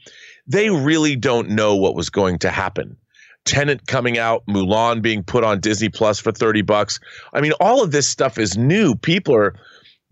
They 0.48 0.70
really 0.70 1.16
don't 1.16 1.50
know 1.50 1.76
what 1.76 1.96
was 1.96 2.10
going 2.10 2.40
to 2.40 2.50
happen. 2.50 2.98
Tenet 3.46 3.86
coming 3.88 4.18
out, 4.18 4.46
Mulan 4.48 5.02
being 5.02 5.24
put 5.24 5.44
on 5.44 5.60
Disney 5.60 5.90
Plus 5.90 6.20
for 6.20 6.32
30 6.32 6.64
bucks. 6.64 7.00
I 7.34 7.42
mean, 7.42 7.54
all 7.60 7.84
of 7.84 7.92
this 7.92 8.08
stuff 8.08 8.38
is 8.38 8.58
new. 8.58 8.96
People 8.96 9.36
are 9.36 9.56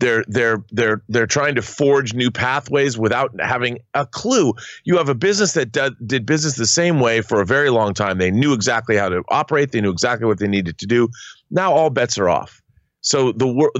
they're 0.04 0.24
they're 0.28 0.64
they're 0.70 1.02
they're 1.08 1.26
trying 1.26 1.54
to 1.54 1.62
forge 1.62 2.12
new 2.12 2.30
pathways 2.30 2.98
without 2.98 3.30
having 3.40 3.78
a 3.94 4.04
clue. 4.04 4.52
You 4.84 4.98
have 4.98 5.08
a 5.08 5.14
business 5.14 5.54
that 5.54 5.72
did, 5.72 5.94
did 6.06 6.26
business 6.26 6.56
the 6.56 6.66
same 6.66 7.00
way 7.00 7.22
for 7.22 7.40
a 7.40 7.46
very 7.46 7.70
long 7.70 7.94
time. 7.94 8.18
They 8.18 8.30
knew 8.30 8.52
exactly 8.52 8.96
how 8.96 9.08
to 9.08 9.22
operate. 9.28 9.72
They 9.72 9.80
knew 9.80 9.90
exactly 9.90 10.26
what 10.26 10.38
they 10.38 10.46
needed 10.46 10.76
to 10.78 10.86
do. 10.86 11.08
Now 11.50 11.72
all 11.72 11.88
bets 11.88 12.18
are 12.18 12.28
off. 12.28 12.60
So 13.00 13.32
the 13.32 13.70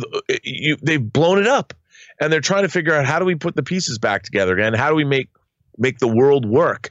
you 0.43 0.77
they've 0.83 1.13
blown 1.13 1.39
it 1.39 1.47
up, 1.47 1.75
and 2.21 2.33
they're 2.33 2.41
trying 2.41 2.63
to 2.63 2.71
figure 2.71 2.95
out 2.95 3.05
how 3.05 3.19
do 3.19 3.27
we 3.27 3.35
put 3.35 3.55
the 3.55 3.63
pieces 3.63 3.99
back 3.99 4.23
together 4.23 4.55
again? 4.55 4.73
How 4.73 4.89
do 4.89 4.95
we 4.95 5.05
make 5.05 5.29
make 5.77 5.99
the 5.99 6.09
world 6.09 6.47
work? 6.47 6.91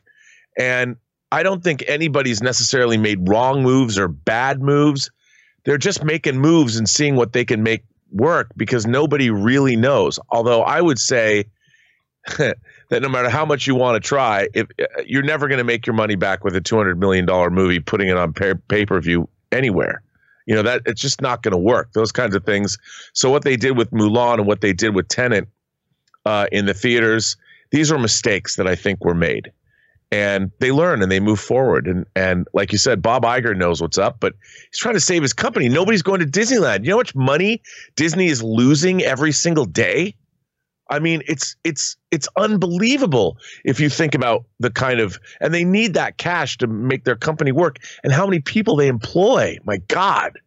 And 0.59 0.95
I 1.31 1.41
don't 1.41 1.63
think 1.63 1.83
anybody's 1.87 2.43
necessarily 2.43 2.97
made 2.97 3.27
wrong 3.27 3.63
moves 3.63 3.97
or 3.97 4.07
bad 4.07 4.61
moves. 4.61 5.09
They're 5.65 5.79
just 5.79 6.03
making 6.03 6.37
moves 6.37 6.77
and 6.77 6.87
seeing 6.87 7.15
what 7.15 7.33
they 7.33 7.45
can 7.45 7.63
make 7.63 7.83
work 8.13 8.51
because 8.55 8.85
nobody 8.85 9.29
really 9.29 9.75
knows. 9.75 10.19
Although 10.29 10.61
I 10.61 10.81
would 10.81 10.99
say 10.99 11.45
that 12.37 12.57
no 13.01 13.09
matter 13.09 13.29
how 13.29 13.45
much 13.45 13.67
you 13.67 13.75
want 13.75 14.01
to 14.01 14.07
try, 14.07 14.47
if 14.53 14.67
uh, 14.79 15.01
you're 15.05 15.23
never 15.23 15.47
going 15.47 15.57
to 15.57 15.63
make 15.63 15.85
your 15.85 15.95
money 15.95 16.15
back 16.15 16.43
with 16.43 16.55
a 16.55 16.61
200 16.61 16.99
million 16.99 17.25
dollar 17.25 17.49
movie 17.49 17.79
putting 17.79 18.07
it 18.07 18.17
on 18.17 18.33
pay 18.33 18.85
per 18.85 19.01
view 19.01 19.27
anywhere. 19.51 20.01
You 20.45 20.55
know 20.55 20.63
that 20.63 20.81
it's 20.85 21.01
just 21.01 21.21
not 21.21 21.41
going 21.41 21.53
to 21.53 21.57
work. 21.57 21.93
Those 21.93 22.11
kinds 22.11 22.35
of 22.35 22.43
things. 22.43 22.77
So 23.13 23.29
what 23.29 23.43
they 23.43 23.55
did 23.55 23.77
with 23.77 23.91
Mulan 23.91 24.39
and 24.39 24.47
what 24.47 24.61
they 24.61 24.73
did 24.73 24.93
with 24.93 25.07
Tenet 25.07 25.47
uh, 26.25 26.47
in 26.51 26.65
the 26.65 26.73
theaters, 26.73 27.37
these 27.71 27.91
were 27.91 27.99
mistakes 27.99 28.57
that 28.57 28.67
I 28.67 28.75
think 28.75 29.05
were 29.05 29.15
made 29.15 29.51
and 30.13 30.51
they 30.59 30.71
learn 30.71 31.01
and 31.01 31.11
they 31.11 31.19
move 31.19 31.39
forward. 31.39 31.87
And 31.87 32.05
and 32.15 32.47
like 32.53 32.71
you 32.71 32.77
said, 32.77 33.01
Bob 33.01 33.23
Iger 33.23 33.57
knows 33.57 33.81
what's 33.81 33.97
up, 33.97 34.17
but 34.19 34.33
he's 34.69 34.77
trying 34.77 34.93
to 34.93 34.99
save 34.99 35.23
his 35.23 35.33
company. 35.33 35.69
Nobody's 35.69 36.03
going 36.03 36.19
to 36.19 36.27
Disneyland. 36.27 36.83
You 36.83 36.91
know 36.91 36.97
how 36.97 36.99
much 36.99 37.15
money 37.15 37.63
Disney 37.95 38.27
is 38.27 38.43
losing 38.43 39.01
every 39.01 39.31
single 39.31 39.65
day? 39.65 40.15
I 40.89 40.99
mean, 40.99 41.23
it's 41.27 41.55
it's 41.63 41.97
it's 42.11 42.27
unbelievable 42.37 43.37
if 43.65 43.79
you 43.79 43.89
think 43.89 44.13
about 44.13 44.45
the 44.59 44.69
kind 44.69 44.99
of 44.99 45.19
and 45.41 45.51
they 45.51 45.63
need 45.63 45.95
that 45.95 46.17
cash 46.19 46.57
to 46.59 46.67
make 46.67 47.05
their 47.05 47.15
company 47.15 47.51
work 47.51 47.77
and 48.03 48.13
how 48.13 48.27
many 48.27 48.39
people 48.39 48.75
they 48.75 48.87
employ. 48.87 49.57
My 49.63 49.77
God. 49.87 50.39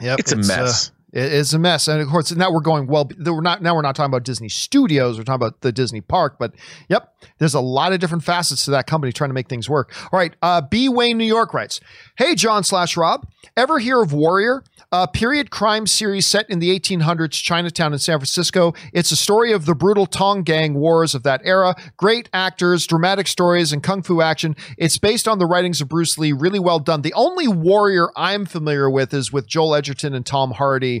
Yep, 0.00 0.20
it's, 0.20 0.32
it's 0.32 0.48
a 0.48 0.54
uh, 0.54 0.56
mess. 0.56 0.88
Uh, 0.90 0.92
it 1.12 1.32
is 1.32 1.54
a 1.54 1.58
mess. 1.58 1.86
And 1.86 2.00
of 2.00 2.08
course, 2.08 2.34
now 2.34 2.52
we're 2.52 2.60
going 2.60 2.88
well. 2.88 3.08
We're 3.24 3.40
not 3.40 3.62
now. 3.62 3.74
We're 3.76 3.82
not 3.82 3.94
talking 3.94 4.10
about 4.10 4.24
Disney 4.24 4.48
Studios. 4.48 5.16
We're 5.16 5.24
talking 5.24 5.46
about 5.46 5.60
the 5.60 5.70
Disney 5.70 6.00
Park. 6.00 6.36
But 6.38 6.54
yep, 6.88 7.14
there's 7.38 7.54
a 7.54 7.60
lot 7.60 7.92
of 7.92 8.00
different 8.00 8.24
facets 8.24 8.64
to 8.64 8.72
that 8.72 8.86
company 8.86 9.12
trying 9.12 9.30
to 9.30 9.34
make 9.34 9.48
things 9.48 9.68
work. 9.68 9.94
All 10.12 10.18
right. 10.18 10.34
Uh, 10.42 10.60
B 10.60 10.88
Wayne, 10.88 11.16
New 11.16 11.24
York 11.24 11.54
writes, 11.54 11.80
"Hey 12.18 12.34
John 12.34 12.64
slash 12.64 12.96
Rob, 12.96 13.26
ever 13.56 13.78
hear 13.78 14.02
of 14.02 14.12
Warrior? 14.12 14.64
A 14.92 15.06
period 15.06 15.50
crime 15.50 15.86
series 15.86 16.26
set 16.26 16.48
in 16.48 16.58
the 16.58 16.70
1800s 16.78 17.42
Chinatown 17.42 17.92
in 17.92 17.98
San 17.98 18.18
Francisco. 18.18 18.72
It's 18.92 19.10
a 19.10 19.16
story 19.16 19.52
of 19.52 19.66
the 19.66 19.74
brutal 19.74 20.06
Tong 20.06 20.42
Gang 20.42 20.74
wars 20.74 21.14
of 21.14 21.22
that 21.24 21.40
era. 21.44 21.74
Great 21.96 22.28
actors, 22.32 22.86
dramatic 22.86 23.26
stories, 23.26 23.72
and 23.72 23.82
kung 23.82 24.02
fu 24.02 24.20
action. 24.20 24.56
It's 24.76 24.98
based 24.98 25.26
on 25.28 25.38
the 25.38 25.46
writings 25.46 25.80
of 25.80 25.88
Bruce 25.88 26.18
Lee. 26.18 26.32
Really 26.32 26.60
well 26.60 26.78
done. 26.78 27.02
The 27.02 27.14
only 27.14 27.46
Warrior 27.48 28.10
I'm 28.16 28.44
familiar 28.44 28.90
with 28.90 29.14
is 29.14 29.32
with 29.32 29.46
Joel 29.46 29.76
Edgerton 29.76 30.12
and 30.14 30.26
Tom 30.26 30.52
Hardy." 30.52 30.95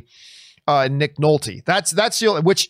Uh, 0.66 0.88
Nick 0.90 1.16
Nolte. 1.16 1.64
That's 1.64 1.92
that's 1.92 2.18
the 2.18 2.40
which 2.42 2.68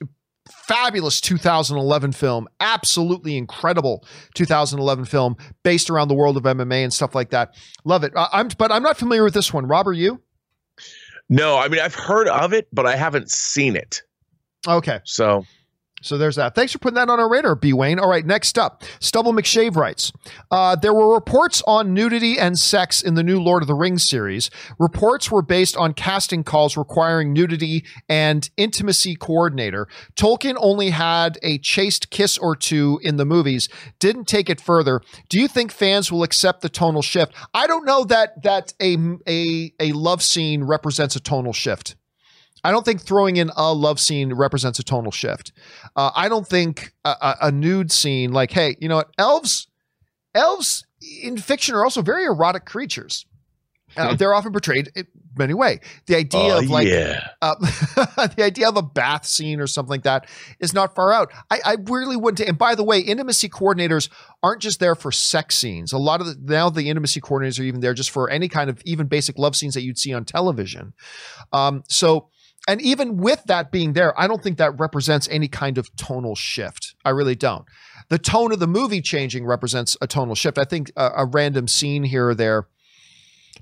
fabulous 0.49 1.21
2011 1.21 2.13
film, 2.13 2.49
absolutely 2.61 3.37
incredible 3.37 4.05
2011 4.35 5.05
film 5.07 5.37
based 5.63 5.91
around 5.91 6.09
the 6.09 6.15
world 6.15 6.37
of 6.37 6.43
MMA 6.45 6.85
and 6.85 6.93
stuff 6.93 7.15
like 7.15 7.31
that. 7.31 7.55
Love 7.85 8.05
it. 8.05 8.15
Uh, 8.15 8.29
I'm 8.33 8.49
but 8.59 8.71
I'm 8.71 8.83
not 8.83 8.97
familiar 8.97 9.25
with 9.25 9.35
this 9.35 9.53
one. 9.53 9.67
Rob, 9.67 9.89
are 9.89 9.93
you? 9.93 10.21
No, 11.29 11.59
I 11.59 11.69
mean 11.69 11.81
I've 11.81 11.95
heard 11.95 12.29
of 12.29 12.53
it, 12.53 12.69
but 12.73 12.87
I 12.87 12.97
haven't 12.97 13.31
seen 13.31 13.77
it. 13.77 14.03
Okay. 14.69 15.01
So 15.05 15.45
so 16.07 16.17
there's 16.17 16.37
that. 16.37 16.55
Thanks 16.55 16.73
for 16.73 16.79
putting 16.79 16.95
that 16.95 17.11
on 17.11 17.19
our 17.19 17.29
radar, 17.29 17.57
B. 17.57 17.73
Wayne. 17.73 17.99
All 17.99 18.09
right, 18.09 18.25
next 18.25 18.59
up, 18.59 18.85
Stubble 19.01 19.33
McShave 19.33 19.77
writes 19.77 20.13
uh, 20.51 20.77
There 20.77 20.95
were 20.95 21.13
reports 21.13 21.63
on 21.67 21.93
nudity 21.93 22.39
and 22.39 22.59
sex 22.59 23.03
in 23.03 23.15
the 23.15 23.23
new 23.25 23.41
Lord 23.41 23.63
of 23.63 23.67
the 23.67 23.75
Rings 23.75 24.05
series. 24.09 24.49
Reports 24.79 25.31
were 25.31 25.43
based 25.43 25.77
on 25.77 25.95
casting 25.95 26.45
calls 26.45 26.77
requiring 26.77 27.33
nudity 27.33 27.85
and 28.09 28.49
intimacy 28.57 29.17
coordinator. 29.17 29.89
Tolkien 30.15 30.55
only 30.59 30.91
had 30.91 31.39
a 31.43 31.59
chaste 31.59 32.11
kiss 32.11 32.39
or 32.39 32.55
two 32.55 33.01
in 33.03 33.17
the 33.17 33.25
movies, 33.25 33.69
didn't 33.99 34.29
take 34.29 34.49
it 34.49 34.61
further. 34.61 35.01
Do 35.29 35.41
you 35.41 35.49
think 35.49 35.73
fans 35.73 36.13
will 36.13 36.23
accept 36.23 36.63
the 36.63 36.69
tonal 36.69 37.03
shift? 37.03 37.35
I 37.53 37.67
don't 37.67 37.85
know 37.85 38.05
that 38.05 38.43
that 38.45 38.73
a 38.81 38.97
a, 39.27 39.73
a 39.81 39.93
love 39.93 40.23
scene 40.23 40.65
represents 40.65 41.17
a 41.17 41.21
tonal 41.21 41.53
shift. 41.53 41.97
I 42.67 42.73
don't 42.73 42.85
think 42.85 43.01
throwing 43.01 43.37
in 43.37 43.53
a 43.55 43.73
love 43.73 44.01
scene 44.01 44.35
represents 44.35 44.81
a 44.81 44.83
tonal 44.83 45.13
shift. 45.13 45.53
Uh, 45.95 46.11
I 46.17 46.29
don't 46.29 46.45
think 46.45 46.93
a, 47.05 47.37
a, 47.43 47.53
nude 47.53 47.93
scene, 47.93 48.33
like, 48.33 48.51
hey, 48.51 48.77
you 48.81 48.89
know 48.89 48.97
what, 48.97 49.11
elves, 49.19 49.69
elves 50.35 50.85
in 51.23 51.39
fiction 51.39 51.77
are 51.77 51.85
also 51.85 52.03
very 52.03 52.25
erotic 52.25 52.65
creatures. 52.65 53.25
Uh, 53.97 54.11
hmm. 54.11 54.17
they're 54.17 54.35
often 54.35 54.51
portrayed 54.51 54.91
in 54.97 55.07
many 55.39 55.55
way. 55.55 55.79
The 56.07 56.17
idea 56.17 56.57
oh, 56.57 56.59
of 56.59 56.69
like 56.69 56.89
yeah. 56.89 57.29
uh, 57.41 57.55
the 58.37 58.43
idea 58.43 58.69
of 58.69 58.77
a 58.77 58.83
bath 58.83 59.27
scene 59.27 59.61
or 59.61 59.69
something 59.69 59.91
like 59.91 60.03
that 60.03 60.29
is 60.59 60.75
not 60.75 60.97
far 60.97 61.13
out. 61.13 61.33
I, 61.49 61.61
I 61.65 61.77
really 61.85 62.17
wouldn't. 62.17 62.49
And 62.49 62.59
by 62.59 62.75
the 62.75 62.83
way, 62.83 62.99
intimacy 62.99 63.49
coordinators 63.49 64.09
aren't 64.43 64.61
just 64.61 64.81
there 64.81 64.97
for 64.97 65.13
sex 65.13 65.55
scenes. 65.55 65.93
A 65.93 65.99
lot 65.99 66.21
of 66.21 66.27
the, 66.27 66.37
now 66.53 66.69
the 66.69 66.91
intimacy 66.91 67.21
coordinators 67.21 67.61
are 67.61 67.63
even 67.63 67.81
there 67.81 67.95
just 67.95 68.11
for 68.11 68.29
any 68.29 68.49
kind 68.49 68.69
of 68.69 68.83
even 68.85 69.07
basic 69.07 69.39
love 69.39 69.55
scenes 69.55 69.75
that 69.75 69.83
you'd 69.83 69.99
see 69.99 70.13
on 70.13 70.25
television. 70.25 70.93
Um, 71.53 71.85
so 71.89 72.31
and 72.67 72.83
even 72.83 73.17
with 73.17 73.45
that 73.45 73.71
being 73.71 73.93
there, 73.93 74.19
I 74.19 74.27
don't 74.27 74.43
think 74.43 74.59
that 74.59 74.79
represents 74.79 75.29
any 75.31 75.49
kind 75.49 75.79
of 75.79 75.95
tonal 75.97 76.35
shift. 76.35 76.95
I 77.05 77.11
really 77.11 77.37
don't. 77.37 77.65
The 78.09 78.19
tone 78.19 78.53
of 78.53 78.59
the 78.59 78.67
movie 78.67 79.01
changing 79.01 79.47
represents 79.47 79.97
a 80.01 80.07
tonal 80.07 80.35
shift. 80.35 80.59
I 80.59 80.65
think 80.65 80.91
a, 80.97 81.11
a 81.19 81.27
random 81.27 81.69
scene 81.69 82.05
here 82.05 82.29
or 82.29 82.35
there 82.35 82.67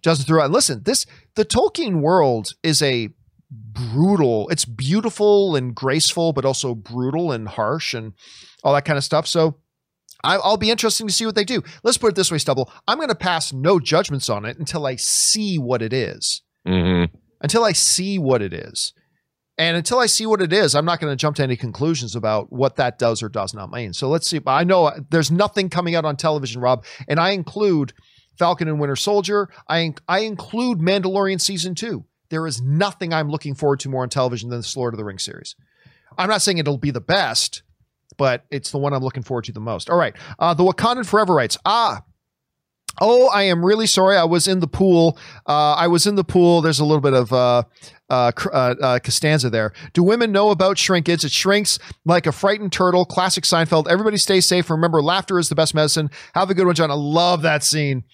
doesn't 0.03 0.27
throw 0.27 0.41
out. 0.41 0.47
And 0.47 0.55
listen, 0.55 0.83
this 0.85 1.07
the 1.35 1.45
Tolkien 1.45 2.01
world 2.01 2.55
is 2.63 2.83
a 2.83 3.11
brutal. 3.51 4.49
It's 4.49 4.65
beautiful 4.65 5.55
and 5.55 5.75
graceful, 5.75 6.33
but 6.33 6.45
also 6.45 6.75
brutal 6.75 7.31
and 7.31 7.49
harsh 7.49 7.95
and 7.95 8.15
all 8.63 8.75
that 8.75 8.85
kind 8.85 8.97
of 8.97 9.05
stuff. 9.05 9.27
So 9.27 9.59
I'll 10.23 10.57
be 10.57 10.71
interesting 10.71 11.07
to 11.07 11.13
see 11.13 11.27
what 11.27 11.35
they 11.35 11.45
do. 11.45 11.63
Let's 11.83 11.99
put 11.99 12.13
it 12.13 12.15
this 12.17 12.33
way, 12.33 12.39
Stubble. 12.39 12.73
I'm 12.89 12.97
going 12.97 13.11
to 13.11 13.15
pass 13.15 13.53
no 13.53 13.79
judgments 13.79 14.31
on 14.31 14.47
it 14.47 14.59
until 14.59 14.87
I 14.87 14.97
see 14.97 15.59
what 15.59 15.83
it 15.83 15.93
is. 15.93 16.41
Mm-hmm 16.67 17.15
until 17.45 17.63
I 17.63 17.73
see 17.73 18.19
what 18.19 18.41
it 18.41 18.55
is. 18.55 18.95
And 19.59 19.77
until 19.77 19.99
I 19.99 20.07
see 20.07 20.25
what 20.25 20.41
it 20.41 20.51
is, 20.51 20.75
I'm 20.75 20.87
not 20.87 20.99
going 20.99 21.13
to 21.13 21.17
jump 21.17 21.37
to 21.37 21.43
any 21.43 21.57
conclusions 21.57 22.17
about 22.17 22.51
what 22.51 22.77
that 22.77 22.99
does 22.99 23.23
or 23.23 23.29
does 23.29 23.53
not 23.53 23.71
mean. 23.71 23.93
So 23.93 24.09
let's 24.09 24.27
see. 24.27 24.41
I 24.47 24.65
know 24.65 24.91
there's 25.11 25.31
nothing 25.31 25.69
coming 25.69 25.95
out 25.95 26.07
on 26.07 26.17
television, 26.17 26.63
Rob, 26.63 26.87
and 27.07 27.21
I 27.21 27.33
include 27.33 27.93
Falcon 28.39 28.67
and 28.67 28.81
Winter 28.81 28.97
Soldier. 28.97 29.51
I 29.69 29.93
I 30.09 30.21
include 30.21 30.79
Mandalorian 30.79 31.39
season 31.39 31.75
two. 31.75 32.07
There 32.31 32.47
is 32.47 32.63
nothing 32.63 33.13
I'm 33.13 33.29
looking 33.29 33.55
forward 33.55 33.81
to 33.81 33.91
more 33.91 34.03
on 34.03 34.09
television 34.09 34.49
than 34.49 34.63
the 34.63 34.75
Lord 34.75 34.95
of 34.95 34.99
the 34.99 35.05
Rings 35.05 35.23
series. 35.23 35.55
I'm 36.17 36.31
not 36.31 36.41
saying 36.41 36.57
it'll 36.57 36.79
be 36.79 36.93
the 36.93 37.01
best, 37.03 37.63
but 38.17 38.47
it's 38.51 38.71
the 38.71 38.79
one 38.79 38.95
I'm 38.95 39.05
looking 39.05 39.23
forward 39.23 39.45
to 39.45 39.53
the 39.53 39.61
most. 39.61 39.91
All 39.91 39.99
right, 39.99 40.17
uh, 40.39 40.55
the 40.55 40.65
Wakandan 40.65 41.07
Forever 41.07 41.35
writes, 41.35 41.59
ah, 41.67 42.03
Oh, 43.01 43.29
I 43.29 43.45
am 43.45 43.65
really 43.65 43.87
sorry. 43.87 44.17
I 44.17 44.25
was 44.25 44.47
in 44.49 44.61
the 44.61 44.67
pool. 44.67 45.19
Uh, 45.47 45.73
I 45.75 45.89
was 45.89 46.07
in 46.07 46.15
the 46.15 46.25
pool. 46.25 46.61
There's 46.61 46.81
a 46.81 46.85
little 46.85 47.01
bit 47.01 47.15
of 47.15 47.33
uh, 47.33 47.65
uh, 48.09 48.33
uh, 48.53 48.75
uh, 48.81 48.99
Costanza 49.01 49.51
there. 49.51 49.73
Do 49.93 50.03
women 50.03 50.31
know 50.33 50.51
about 50.51 50.79
shrinkage? 50.79 51.25
It 51.25 51.33
shrinks 51.33 51.79
like 52.05 52.27
a 52.27 52.33
frightened 52.33 52.73
turtle. 52.73 53.05
Classic 53.05 53.45
Seinfeld. 53.45 53.89
Everybody 53.89 54.17
stay 54.17 54.41
safe. 54.41 54.71
Remember, 54.71 55.03
laughter 55.03 55.39
is 55.39 55.49
the 55.49 55.55
best 55.55 55.75
medicine. 55.75 56.11
Have 56.35 56.51
a 56.51 56.55
good 56.55 56.67
one, 56.67 56.75
John. 56.75 56.91
I 56.91 56.95
love 56.95 57.43
that 57.43 57.65
scene. 57.65 58.05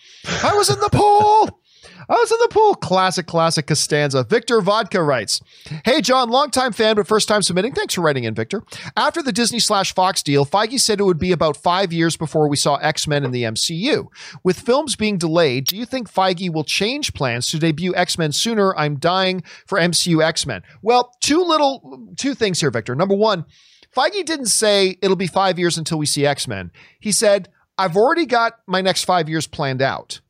I 0.43 0.55
was 0.55 0.71
in 0.71 0.81
the 0.81 0.91
pool. 0.91 1.60
I 2.09 2.15
was 2.15 2.31
in 2.31 2.39
the 2.41 2.49
pool. 2.51 2.75
Classic, 2.75 3.27
classic 3.27 3.67
Costanza. 3.67 4.25
Victor 4.25 4.61
Vodka 4.61 5.03
writes, 5.03 5.41
Hey, 5.85 6.01
John, 6.01 6.31
longtime 6.31 6.73
fan, 6.73 6.97
but 6.97 7.07
first 7.07 7.29
time 7.29 7.43
submitting. 7.43 7.73
Thanks 7.73 7.95
for 7.95 8.01
writing 8.01 8.25
in, 8.25 8.35
Victor. 8.35 8.63
After 8.97 9.23
the 9.23 9.33
Disney 9.33 9.59
slash 9.59 9.95
Fox 9.95 10.23
deal, 10.23 10.47
Feige 10.47 10.81
said 10.81 11.01
it 11.01 11.05
would 11.05 11.19
be 11.19 11.33
about 11.33 11.57
five 11.57 11.93
years 11.93 12.17
before 12.17 12.49
we 12.49 12.57
saw 12.57 12.77
X 12.77 13.07
Men 13.07 13.25
in 13.25 13.31
the 13.31 13.45
MCU. 13.45 14.07
With 14.43 14.61
films 14.61 14.97
being 14.97 15.19
delayed, 15.19 15.67
do 15.67 15.77
you 15.77 15.85
think 15.85 16.11
Feige 16.11 16.53
will 16.53 16.65
change 16.65 17.13
plans 17.15 17.51
to 17.51 17.59
debut 17.59 17.95
X 17.95 18.19
Men 18.19 18.33
sooner? 18.33 18.77
I'm 18.77 18.99
dying 18.99 19.43
for 19.67 19.79
MCU 19.79 20.23
X 20.23 20.47
Men. 20.47 20.63
Well, 20.83 21.13
two 21.21 21.43
little, 21.43 22.09
two 22.17 22.35
things 22.35 22.61
here, 22.61 22.71
Victor. 22.71 22.95
Number 22.95 23.15
one, 23.15 23.45
Feige 23.95 24.25
didn't 24.25 24.47
say 24.47 24.97
it'll 25.03 25.17
be 25.17 25.27
five 25.27 25.59
years 25.59 25.77
until 25.77 25.99
we 25.99 26.07
see 26.07 26.25
X 26.25 26.47
Men. 26.47 26.71
He 27.01 27.13
said, 27.13 27.49
I've 27.77 27.97
already 27.97 28.27
got 28.27 28.55
my 28.67 28.81
next 28.81 29.05
five 29.05 29.29
years 29.29 29.47
planned 29.47 29.83
out 29.83 30.21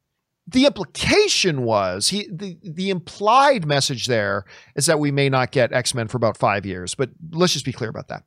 the 0.50 0.66
implication 0.66 1.62
was 1.62 2.08
he 2.08 2.28
the, 2.30 2.58
the 2.62 2.90
implied 2.90 3.66
message 3.66 4.06
there 4.06 4.44
is 4.74 4.86
that 4.86 4.98
we 4.98 5.10
may 5.10 5.28
not 5.28 5.52
get 5.52 5.72
x-men 5.72 6.08
for 6.08 6.16
about 6.16 6.36
five 6.36 6.66
years 6.66 6.94
but 6.94 7.10
let's 7.32 7.52
just 7.52 7.64
be 7.64 7.72
clear 7.72 7.90
about 7.90 8.08
that. 8.08 8.24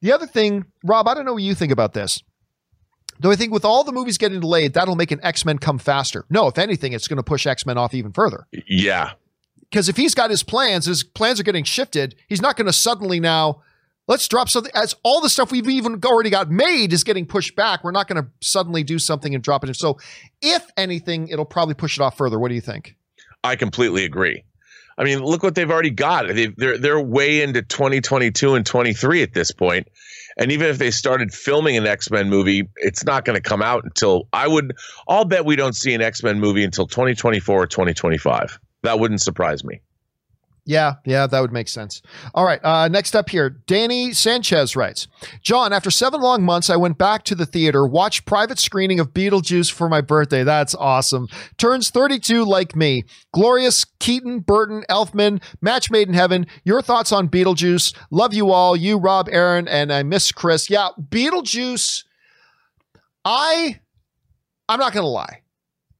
The 0.00 0.12
other 0.12 0.26
thing 0.26 0.66
rob 0.84 1.08
i 1.08 1.14
don't 1.14 1.24
know 1.24 1.34
what 1.34 1.42
you 1.42 1.54
think 1.54 1.72
about 1.72 1.92
this. 1.92 2.22
Though 3.18 3.30
i 3.30 3.36
think 3.36 3.52
with 3.52 3.64
all 3.64 3.84
the 3.84 3.92
movies 3.92 4.18
getting 4.18 4.40
delayed 4.40 4.74
that'll 4.74 4.96
make 4.96 5.10
an 5.10 5.20
x-men 5.22 5.58
come 5.58 5.78
faster. 5.78 6.24
No 6.30 6.46
if 6.46 6.58
anything 6.58 6.92
it's 6.92 7.08
going 7.08 7.16
to 7.16 7.22
push 7.22 7.46
x-men 7.46 7.78
off 7.78 7.94
even 7.94 8.12
further. 8.12 8.46
Yeah. 8.66 9.12
Because 9.60 9.88
if 9.88 9.96
he's 9.96 10.14
got 10.14 10.30
his 10.30 10.42
plans 10.42 10.86
his 10.86 11.02
plans 11.02 11.40
are 11.40 11.44
getting 11.44 11.64
shifted 11.64 12.14
he's 12.28 12.42
not 12.42 12.56
going 12.56 12.66
to 12.66 12.72
suddenly 12.72 13.20
now 13.20 13.62
let's 14.10 14.26
drop 14.26 14.48
something 14.48 14.72
as 14.74 14.96
all 15.04 15.20
the 15.20 15.30
stuff 15.30 15.52
we've 15.52 15.68
even 15.68 16.00
already 16.04 16.30
got 16.30 16.50
made 16.50 16.92
is 16.92 17.04
getting 17.04 17.24
pushed 17.24 17.54
back. 17.54 17.84
We're 17.84 17.92
not 17.92 18.08
going 18.08 18.22
to 18.22 18.28
suddenly 18.40 18.82
do 18.82 18.98
something 18.98 19.34
and 19.34 19.42
drop 19.42 19.64
it. 19.64 19.74
So, 19.76 19.98
if 20.42 20.66
anything, 20.76 21.28
it'll 21.28 21.44
probably 21.44 21.74
push 21.74 21.96
it 21.96 22.02
off 22.02 22.18
further. 22.18 22.38
What 22.38 22.48
do 22.48 22.54
you 22.54 22.60
think? 22.60 22.96
I 23.44 23.54
completely 23.56 24.04
agree. 24.04 24.44
I 24.98 25.04
mean, 25.04 25.20
look 25.20 25.42
what 25.42 25.54
they've 25.54 25.70
already 25.70 25.90
got. 25.90 26.26
they 26.26 26.48
they're 26.48 26.76
they're 26.76 27.00
way 27.00 27.40
into 27.40 27.62
2022 27.62 28.54
and 28.54 28.66
23 28.66 29.22
at 29.22 29.32
this 29.32 29.52
point. 29.52 29.88
And 30.36 30.52
even 30.52 30.68
if 30.68 30.78
they 30.78 30.90
started 30.90 31.32
filming 31.32 31.76
an 31.76 31.86
X 31.86 32.10
Men 32.10 32.28
movie, 32.28 32.68
it's 32.76 33.04
not 33.04 33.24
going 33.24 33.36
to 33.36 33.42
come 33.42 33.62
out 33.62 33.84
until 33.84 34.28
I 34.32 34.48
would. 34.48 34.76
I'll 35.08 35.24
bet 35.24 35.44
we 35.44 35.56
don't 35.56 35.74
see 35.74 35.94
an 35.94 36.02
X 36.02 36.22
Men 36.22 36.40
movie 36.40 36.64
until 36.64 36.86
2024 36.86 37.62
or 37.62 37.66
2025. 37.66 38.58
That 38.82 38.98
wouldn't 38.98 39.22
surprise 39.22 39.64
me. 39.64 39.80
Yeah, 40.66 40.94
yeah, 41.06 41.26
that 41.26 41.40
would 41.40 41.52
make 41.52 41.68
sense. 41.68 42.02
All 42.34 42.44
right, 42.44 42.60
uh, 42.62 42.88
next 42.88 43.16
up 43.16 43.30
here, 43.30 43.48
Danny 43.48 44.12
Sanchez 44.12 44.76
writes 44.76 45.08
John, 45.42 45.72
after 45.72 45.90
seven 45.90 46.20
long 46.20 46.42
months, 46.42 46.68
I 46.70 46.76
went 46.76 46.98
back 46.98 47.24
to 47.24 47.34
the 47.34 47.46
theater, 47.46 47.86
watched 47.86 48.26
private 48.26 48.58
screening 48.58 49.00
of 49.00 49.12
Beetlejuice 49.12 49.72
for 49.72 49.88
my 49.88 50.00
birthday. 50.00 50.44
That's 50.44 50.74
awesome. 50.74 51.28
Turns 51.58 51.90
32 51.90 52.44
like 52.44 52.76
me. 52.76 53.04
Glorious 53.32 53.84
Keaton, 54.00 54.40
Burton, 54.40 54.84
Elfman, 54.90 55.42
match 55.60 55.90
made 55.90 56.08
in 56.08 56.14
heaven. 56.14 56.46
Your 56.64 56.82
thoughts 56.82 57.12
on 57.12 57.28
Beetlejuice? 57.28 57.94
Love 58.10 58.34
you 58.34 58.50
all. 58.50 58.76
You, 58.76 58.98
Rob, 58.98 59.28
Aaron, 59.30 59.66
and 59.66 59.92
I 59.92 60.02
miss 60.02 60.30
Chris. 60.30 60.68
Yeah, 60.68 60.88
Beetlejuice. 61.00 62.04
I, 63.24 63.80
I'm 64.68 64.78
not 64.78 64.92
going 64.92 65.04
to 65.04 65.08
lie. 65.08 65.42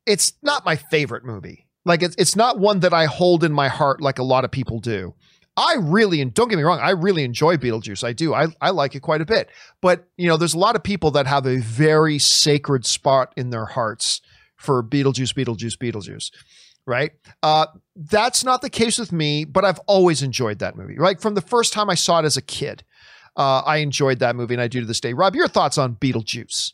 It's 0.07 0.33
not 0.43 0.65
my 0.65 0.77
favorite 0.77 1.25
movie. 1.25 1.67
Like 1.85 2.03
it's 2.03 2.15
it's 2.17 2.37
not 2.37 2.59
one 2.59 2.81
that 2.81 2.93
I 2.93 3.07
hold 3.07 3.45
in 3.45 3.53
my 3.53 3.69
heart 3.69 4.01
like 4.01 4.19
a 4.19 4.23
lot 4.23 4.45
of 4.45 4.51
people 4.51 4.81
do. 4.81 5.15
I 5.57 5.77
really 5.79 6.21
and 6.21 6.33
don't 6.33 6.49
get 6.49 6.57
me 6.57 6.63
wrong, 6.63 6.81
I 6.81 6.91
really 6.91 7.25
enjoy 7.25 7.57
Beetlejuice. 7.57 8.05
I 8.05 8.13
do. 8.13 8.35
I, 8.35 8.47
I 8.61 8.71
like 8.71 8.95
it 8.95 9.01
quite 9.01 9.21
a 9.21 9.27
bit. 9.27 9.51
But 9.81 10.09
you 10.17 10.29
know, 10.29 10.37
there's 10.37 10.55
a 10.55 10.59
lot 10.59 10.77
of 10.77 10.83
people 10.83 11.11
that 11.13 11.27
have 11.27 11.47
a 11.47 11.59
very 11.59 12.19
sacred 12.19 12.87
spot 12.87 13.33
in 13.37 13.51
their 13.51 13.67
hearts 13.67 14.21
for 14.57 14.83
Beetlejuice, 14.83 15.35
Beetlejuice, 15.35 15.77
Beetlejuice. 15.77 16.31
Right? 16.87 17.13
Uh, 17.43 17.67
that's 17.95 18.43
not 18.43 18.63
the 18.63 18.71
case 18.71 18.99
with 18.99 19.13
me, 19.13 19.45
but 19.45 19.65
I've 19.65 19.79
always 19.81 20.23
enjoyed 20.23 20.61
that 20.61 20.77
movie. 20.77 20.99
Right? 20.99 21.21
From 21.21 21.35
the 21.35 21.43
first 21.43 21.73
time 21.73 21.91
I 21.91 21.95
saw 21.95 22.21
it 22.21 22.25
as 22.25 22.37
a 22.37 22.43
kid, 22.43 22.85
uh, 23.37 23.61
I 23.61 23.79
enjoyed 23.79 24.19
that 24.21 24.37
movie 24.37 24.55
and 24.55 24.63
I 24.63 24.69
do 24.69 24.81
to 24.81 24.87
this 24.87 25.01
day. 25.01 25.13
Rob, 25.13 25.35
your 25.35 25.49
thoughts 25.49 25.79
on 25.79 25.97
Beetlejuice? 25.97 26.73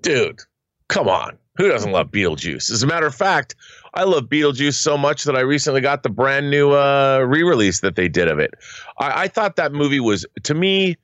Dude, 0.00 0.40
come 0.88 1.08
on. 1.08 1.38
Who 1.56 1.68
doesn't 1.68 1.92
love 1.92 2.10
Beetlejuice? 2.10 2.70
As 2.70 2.82
a 2.82 2.86
matter 2.86 3.06
of 3.06 3.14
fact, 3.14 3.54
I 3.92 4.04
love 4.04 4.24
Beetlejuice 4.24 4.74
so 4.74 4.96
much 4.96 5.24
that 5.24 5.36
I 5.36 5.40
recently 5.40 5.82
got 5.82 6.02
the 6.02 6.08
brand 6.08 6.50
new 6.50 6.72
uh, 6.72 7.18
re-release 7.18 7.80
that 7.80 7.94
they 7.94 8.08
did 8.08 8.28
of 8.28 8.38
it. 8.38 8.54
I, 8.98 9.24
I 9.24 9.28
thought 9.28 9.56
that 9.56 9.72
movie 9.72 10.00
was 10.00 10.24
to 10.44 10.54
me, 10.54 10.96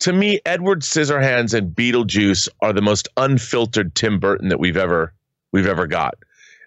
to 0.00 0.12
me, 0.12 0.40
Edward 0.44 0.80
Scissorhands 0.80 1.54
and 1.54 1.74
Beetlejuice 1.74 2.48
are 2.60 2.72
the 2.72 2.82
most 2.82 3.08
unfiltered 3.16 3.94
Tim 3.94 4.18
Burton 4.18 4.48
that 4.48 4.58
we've 4.58 4.76
ever 4.76 5.14
we've 5.52 5.66
ever 5.66 5.86
got. 5.86 6.14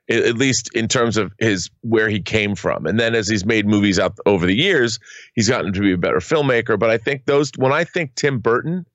At 0.09 0.37
least 0.37 0.73
in 0.73 0.87
terms 0.87 1.17
of 1.17 1.33
his 1.37 1.69
where 1.81 2.07
he 2.07 2.21
came 2.21 2.55
from, 2.55 2.85
and 2.85 2.97
then 2.97 3.13
as 3.13 3.27
he's 3.27 3.45
made 3.45 3.67
movies 3.67 3.99
out 3.99 4.17
over 4.25 4.45
the 4.45 4.55
years, 4.55 4.99
he's 5.35 5.49
gotten 5.49 5.73
to 5.73 5.81
be 5.81 5.91
a 5.91 5.97
better 5.97 6.19
filmmaker. 6.19 6.79
But 6.79 6.89
I 6.89 6.97
think 6.97 7.25
those 7.25 7.51
when 7.57 7.73
I 7.73 7.83
think 7.83 8.15
Tim 8.15 8.39
Burton, 8.39 8.85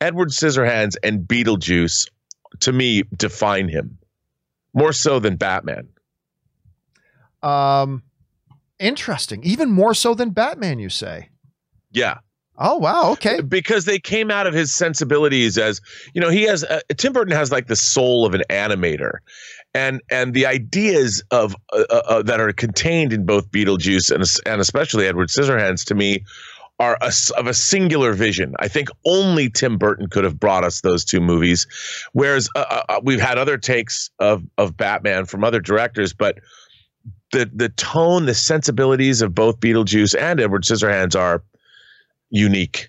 Edward 0.00 0.28
Scissorhands, 0.28 0.94
and 1.02 1.26
Beetlejuice, 1.26 2.06
to 2.60 2.72
me 2.72 3.02
define 3.16 3.68
him 3.68 3.98
more 4.74 4.92
so 4.92 5.18
than 5.18 5.36
Batman. 5.36 5.88
Um, 7.42 8.02
interesting. 8.78 9.42
Even 9.44 9.70
more 9.70 9.94
so 9.94 10.14
than 10.14 10.30
Batman, 10.30 10.78
you 10.78 10.88
say? 10.88 11.28
Yeah. 11.90 12.18
Oh 12.58 12.76
wow, 12.76 13.12
okay. 13.12 13.40
Because 13.40 13.86
they 13.86 13.98
came 13.98 14.30
out 14.30 14.46
of 14.46 14.52
his 14.52 14.74
sensibilities 14.74 15.56
as 15.56 15.80
you 16.14 16.20
know 16.20 16.28
he 16.28 16.42
has 16.42 16.64
uh, 16.64 16.80
Tim 16.96 17.12
Burton 17.12 17.34
has 17.34 17.50
like 17.50 17.66
the 17.66 17.76
soul 17.76 18.26
of 18.26 18.34
an 18.34 18.42
animator, 18.50 19.14
and 19.74 20.02
and 20.10 20.34
the 20.34 20.44
ideas 20.44 21.24
of 21.30 21.56
uh, 21.72 21.84
uh, 21.88 22.02
uh 22.06 22.22
that 22.22 22.40
are 22.40 22.52
contained 22.52 23.12
in 23.12 23.24
both 23.24 23.50
Beetlejuice 23.50 24.10
and 24.10 24.24
and 24.46 24.60
especially 24.60 25.06
Edward 25.06 25.28
Scissorhands 25.28 25.84
to 25.86 25.94
me 25.94 26.24
are 26.78 26.96
a, 27.00 27.12
of 27.38 27.46
a 27.46 27.54
singular 27.54 28.12
vision. 28.12 28.54
I 28.58 28.68
think 28.68 28.88
only 29.04 29.48
Tim 29.48 29.78
Burton 29.78 30.08
could 30.08 30.24
have 30.24 30.40
brought 30.40 30.64
us 30.64 30.80
those 30.80 31.04
two 31.04 31.20
movies, 31.20 31.66
whereas 32.12 32.48
uh, 32.56 32.64
uh, 32.68 32.82
uh 32.88 33.00
we've 33.02 33.20
had 33.20 33.38
other 33.38 33.58
takes 33.58 34.10
of 34.18 34.42
of 34.58 34.76
Batman 34.76 35.26
from 35.26 35.44
other 35.44 35.60
directors, 35.60 36.12
but 36.12 36.38
the 37.32 37.50
the 37.52 37.68
tone, 37.70 38.26
the 38.26 38.34
sensibilities 38.34 39.22
of 39.22 39.34
both 39.34 39.60
Beetlejuice 39.60 40.14
and 40.18 40.40
Edward 40.40 40.64
Scissorhands 40.64 41.18
are 41.18 41.42
unique, 42.30 42.88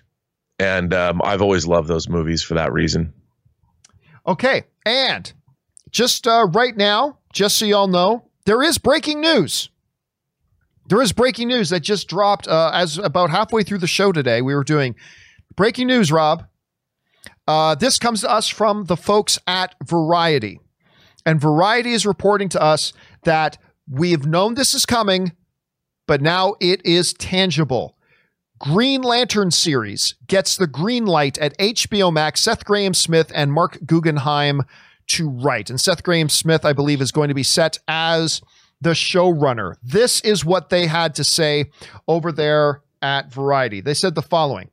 and 0.58 0.92
um, 0.94 1.20
I've 1.22 1.42
always 1.42 1.66
loved 1.66 1.88
those 1.88 2.08
movies 2.08 2.42
for 2.42 2.54
that 2.54 2.72
reason. 2.72 3.12
Okay, 4.26 4.64
and 4.86 5.32
just 5.90 6.26
uh, 6.26 6.46
right 6.52 6.76
now, 6.76 7.18
just 7.32 7.58
so 7.58 7.66
y'all 7.66 7.88
know, 7.88 8.28
there 8.44 8.62
is 8.62 8.78
breaking 8.78 9.20
news. 9.20 9.70
There 10.86 11.00
is 11.00 11.12
breaking 11.12 11.48
news 11.48 11.70
that 11.70 11.80
just 11.80 12.08
dropped 12.08 12.46
uh, 12.46 12.70
as 12.74 12.98
about 12.98 13.30
halfway 13.30 13.62
through 13.62 13.78
the 13.78 13.86
show 13.86 14.12
today. 14.12 14.42
We 14.42 14.54
were 14.54 14.64
doing 14.64 14.94
breaking 15.56 15.86
news, 15.86 16.12
Rob. 16.12 16.44
Uh, 17.46 17.74
this 17.74 17.98
comes 17.98 18.20
to 18.20 18.30
us 18.30 18.48
from 18.48 18.84
the 18.84 18.96
folks 18.96 19.38
at 19.46 19.74
Variety. 19.82 20.60
And 21.26 21.40
Variety 21.40 21.92
is 21.92 22.04
reporting 22.04 22.48
to 22.50 22.62
us 22.62 22.92
that 23.24 23.58
we 23.88 24.10
have 24.12 24.26
known 24.26 24.54
this 24.54 24.74
is 24.74 24.86
coming, 24.86 25.32
but 26.06 26.20
now 26.20 26.54
it 26.60 26.84
is 26.84 27.12
tangible. 27.14 27.96
Green 28.58 29.02
Lantern 29.02 29.50
series 29.50 30.14
gets 30.26 30.56
the 30.56 30.66
green 30.66 31.06
light 31.06 31.36
at 31.38 31.56
HBO 31.58 32.12
Max. 32.12 32.40
Seth 32.40 32.64
Grahame-Smith 32.64 33.32
and 33.34 33.52
Marc 33.52 33.78
Guggenheim 33.84 34.62
to 35.08 35.28
write. 35.28 35.70
And 35.70 35.80
Seth 35.80 36.02
Grahame-Smith, 36.02 36.64
I 36.64 36.72
believe, 36.72 37.02
is 37.02 37.12
going 37.12 37.28
to 37.28 37.34
be 37.34 37.42
set 37.42 37.78
as 37.88 38.40
the 38.84 38.90
showrunner. 38.90 39.74
This 39.82 40.20
is 40.20 40.44
what 40.44 40.68
they 40.68 40.86
had 40.86 41.14
to 41.16 41.24
say 41.24 41.70
over 42.06 42.30
there 42.30 42.82
at 43.02 43.32
Variety. 43.32 43.80
They 43.80 43.92
said 43.92 44.14
the 44.14 44.22
following 44.22 44.70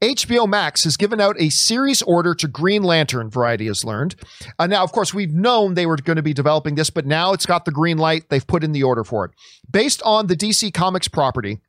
HBO 0.00 0.48
Max 0.48 0.84
has 0.84 0.96
given 0.96 1.20
out 1.20 1.40
a 1.40 1.48
series 1.48 2.02
order 2.02 2.34
to 2.34 2.46
Green 2.46 2.82
Lantern, 2.82 3.30
Variety 3.30 3.66
has 3.66 3.84
learned. 3.84 4.14
Uh, 4.58 4.66
now, 4.66 4.84
of 4.84 4.92
course, 4.92 5.12
we've 5.14 5.32
known 5.32 5.74
they 5.74 5.86
were 5.86 5.96
going 5.96 6.16
to 6.16 6.22
be 6.22 6.32
developing 6.32 6.76
this, 6.76 6.90
but 6.90 7.06
now 7.06 7.32
it's 7.32 7.46
got 7.46 7.64
the 7.64 7.72
green 7.72 7.98
light. 7.98 8.28
They've 8.28 8.46
put 8.46 8.62
in 8.62 8.72
the 8.72 8.84
order 8.84 9.02
for 9.02 9.24
it. 9.24 9.32
Based 9.68 10.02
on 10.04 10.28
the 10.28 10.36
DC 10.36 10.72
Comics 10.72 11.08
property, 11.08 11.60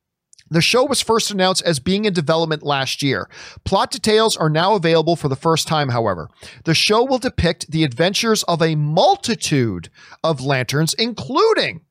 the 0.54 0.62
show 0.62 0.86
was 0.86 1.02
first 1.02 1.32
announced 1.32 1.64
as 1.64 1.80
being 1.80 2.06
in 2.06 2.14
development 2.14 2.64
last 2.64 3.02
year. 3.02 3.30
Plot 3.64 3.92
details 3.92 4.38
are 4.38 4.50
now 4.50 4.76
available 4.76 5.16
for 5.16 5.28
the 5.28 5.36
first 5.36 5.68
time, 5.68 5.90
however. 5.90 6.30
The 6.66 6.74
show 6.74 7.04
will 7.04 7.20
depict 7.20 7.72
the 7.72 7.84
adventures 7.84 8.44
of 8.44 8.62
a 8.62 8.76
multitude 8.76 9.90
of 10.24 10.42
lanterns, 10.42 10.94
including 10.94 11.82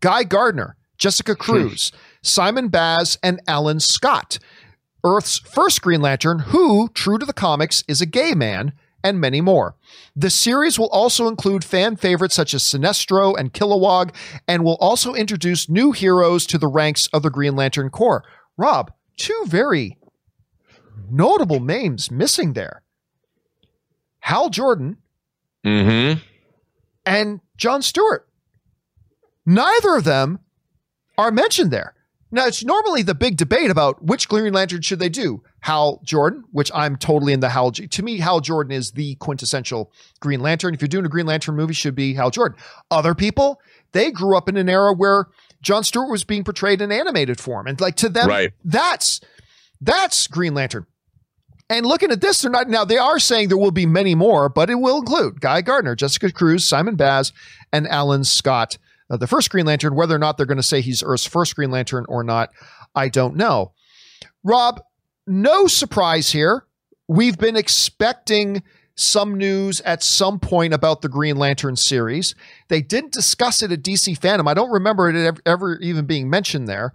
Guy 0.00 0.24
Gardner, 0.24 0.76
Jessica 0.98 1.34
hmm. 1.34 1.40
Cruz, 1.40 1.92
Simon 2.22 2.68
Baz, 2.68 3.18
and 3.22 3.40
Alan 3.46 3.80
Scott. 3.80 4.38
Earth's 5.04 5.38
first 5.38 5.82
Green 5.82 6.00
Lantern, 6.00 6.38
who, 6.38 6.88
true 6.94 7.18
to 7.18 7.26
the 7.26 7.32
comics, 7.32 7.82
is 7.88 8.00
a 8.00 8.06
gay 8.06 8.34
man, 8.34 8.72
and 9.04 9.20
many 9.20 9.40
more. 9.40 9.76
The 10.14 10.30
series 10.30 10.78
will 10.78 10.88
also 10.88 11.28
include 11.28 11.64
fan 11.64 11.96
favorites 11.96 12.34
such 12.34 12.54
as 12.54 12.62
Sinestro 12.62 13.38
and 13.38 13.52
Kilowog, 13.52 14.14
and 14.46 14.64
will 14.64 14.76
also 14.80 15.14
introduce 15.14 15.68
new 15.68 15.92
heroes 15.92 16.46
to 16.46 16.58
the 16.58 16.68
ranks 16.68 17.08
of 17.08 17.22
the 17.22 17.30
Green 17.30 17.56
Lantern 17.56 17.90
Corps. 17.90 18.24
Rob, 18.56 18.92
two 19.16 19.44
very 19.46 19.98
notable 21.10 21.60
names 21.60 22.10
missing 22.10 22.52
there. 22.52 22.82
Hal 24.20 24.50
Jordan 24.50 24.98
mm-hmm. 25.64 26.20
and 27.04 27.40
John 27.56 27.82
Stewart. 27.82 28.28
Neither 29.44 29.96
of 29.96 30.04
them 30.04 30.38
are 31.18 31.30
mentioned 31.30 31.70
there. 31.70 31.91
Now, 32.34 32.46
it's 32.46 32.64
normally 32.64 33.02
the 33.02 33.14
big 33.14 33.36
debate 33.36 33.70
about 33.70 34.02
which 34.02 34.26
Green 34.26 34.54
Lantern 34.54 34.80
should 34.80 34.98
they 34.98 35.10
do. 35.10 35.42
Hal 35.60 36.00
Jordan, 36.02 36.44
which 36.50 36.70
I'm 36.74 36.96
totally 36.96 37.34
in 37.34 37.40
the 37.40 37.50
Hal. 37.50 37.70
To 37.72 38.02
me, 38.02 38.18
Hal 38.18 38.40
Jordan 38.40 38.72
is 38.72 38.92
the 38.92 39.16
quintessential 39.16 39.92
Green 40.20 40.40
Lantern. 40.40 40.72
If 40.72 40.80
you're 40.80 40.88
doing 40.88 41.04
a 41.04 41.10
Green 41.10 41.26
Lantern 41.26 41.56
movie, 41.56 41.74
should 41.74 41.94
be 41.94 42.14
Hal 42.14 42.30
Jordan. 42.30 42.58
Other 42.90 43.14
people, 43.14 43.60
they 43.92 44.10
grew 44.10 44.34
up 44.34 44.48
in 44.48 44.56
an 44.56 44.70
era 44.70 44.94
where 44.94 45.26
John 45.60 45.84
Stewart 45.84 46.10
was 46.10 46.24
being 46.24 46.42
portrayed 46.42 46.80
in 46.80 46.90
animated 46.90 47.38
form, 47.38 47.66
and 47.66 47.78
like 47.80 47.96
to 47.96 48.08
them, 48.08 48.28
right. 48.28 48.52
that's 48.64 49.20
that's 49.80 50.26
Green 50.26 50.54
Lantern. 50.54 50.86
And 51.68 51.86
looking 51.86 52.10
at 52.10 52.20
this, 52.20 52.40
they're 52.40 52.50
not 52.50 52.68
now. 52.68 52.84
They 52.84 52.98
are 52.98 53.18
saying 53.18 53.48
there 53.48 53.58
will 53.58 53.70
be 53.70 53.86
many 53.86 54.14
more, 54.14 54.48
but 54.48 54.70
it 54.70 54.76
will 54.76 54.98
include 54.98 55.40
Guy 55.40 55.60
Gardner, 55.60 55.94
Jessica 55.94 56.32
Cruz, 56.32 56.66
Simon 56.66 56.96
Baz, 56.96 57.32
and 57.72 57.86
Alan 57.88 58.24
Scott 58.24 58.78
uh, 59.12 59.16
the 59.18 59.26
first 59.26 59.50
Green 59.50 59.66
Lantern. 59.66 59.94
Whether 59.94 60.16
or 60.16 60.18
not 60.18 60.36
they're 60.36 60.46
going 60.46 60.56
to 60.56 60.62
say 60.62 60.80
he's 60.80 61.02
Earth's 61.04 61.26
first 61.26 61.54
Green 61.54 61.70
Lantern 61.70 62.06
or 62.08 62.24
not, 62.24 62.50
I 62.94 63.08
don't 63.08 63.36
know. 63.36 63.72
Rob, 64.42 64.80
no 65.26 65.66
surprise 65.66 66.32
here. 66.32 66.64
We've 67.06 67.38
been 67.38 67.56
expecting 67.56 68.62
some 68.94 69.36
news 69.36 69.80
at 69.82 70.02
some 70.02 70.38
point 70.38 70.74
about 70.74 71.02
the 71.02 71.08
Green 71.08 71.36
Lantern 71.36 71.76
series. 71.76 72.34
They 72.68 72.80
didn't 72.80 73.12
discuss 73.12 73.62
it 73.62 73.72
at 73.72 73.82
DC 73.82 74.18
Fandom. 74.18 74.48
I 74.48 74.54
don't 74.54 74.70
remember 74.70 75.08
it 75.10 75.40
ever 75.46 75.78
even 75.80 76.06
being 76.06 76.28
mentioned 76.28 76.68
there, 76.68 76.92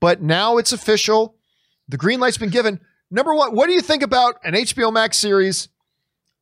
but 0.00 0.22
now 0.22 0.58
it's 0.58 0.72
official. 0.72 1.36
The 1.88 1.96
green 1.96 2.20
light's 2.20 2.38
been 2.38 2.50
given. 2.50 2.80
Number 3.10 3.34
one, 3.34 3.54
what 3.54 3.66
do 3.66 3.72
you 3.72 3.80
think 3.80 4.02
about 4.02 4.36
an 4.44 4.54
HBO 4.54 4.92
Max 4.92 5.16
series 5.16 5.68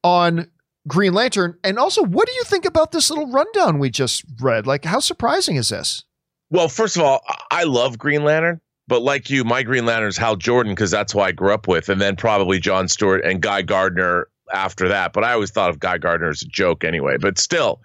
on 0.04 0.50
Green 0.88 1.12
Lantern. 1.12 1.56
And 1.62 1.78
also, 1.78 2.02
what 2.02 2.26
do 2.26 2.34
you 2.34 2.44
think 2.44 2.64
about 2.64 2.92
this 2.92 3.10
little 3.10 3.30
rundown 3.30 3.78
we 3.78 3.90
just 3.90 4.24
read? 4.40 4.66
Like, 4.66 4.84
how 4.84 5.00
surprising 5.00 5.56
is 5.56 5.68
this? 5.68 6.04
Well, 6.50 6.68
first 6.68 6.96
of 6.96 7.02
all, 7.02 7.20
I 7.50 7.64
love 7.64 7.98
Green 7.98 8.24
Lantern, 8.24 8.60
but 8.86 9.02
like 9.02 9.28
you, 9.28 9.44
my 9.44 9.62
Green 9.62 9.84
Lantern 9.84 10.08
is 10.08 10.16
Hal 10.16 10.36
Jordan 10.36 10.72
because 10.72 10.90
that's 10.90 11.12
who 11.12 11.20
I 11.20 11.32
grew 11.32 11.52
up 11.52 11.68
with, 11.68 11.90
and 11.90 12.00
then 12.00 12.16
probably 12.16 12.58
John 12.58 12.88
Stewart 12.88 13.22
and 13.24 13.42
Guy 13.42 13.62
Gardner 13.62 14.28
after 14.52 14.88
that. 14.88 15.12
But 15.12 15.24
I 15.24 15.32
always 15.32 15.50
thought 15.50 15.68
of 15.68 15.78
Guy 15.78 15.98
Gardner 15.98 16.30
as 16.30 16.42
a 16.42 16.46
joke 16.46 16.84
anyway. 16.84 17.18
But 17.20 17.38
still, 17.38 17.82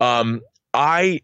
um, 0.00 0.40
I 0.74 1.20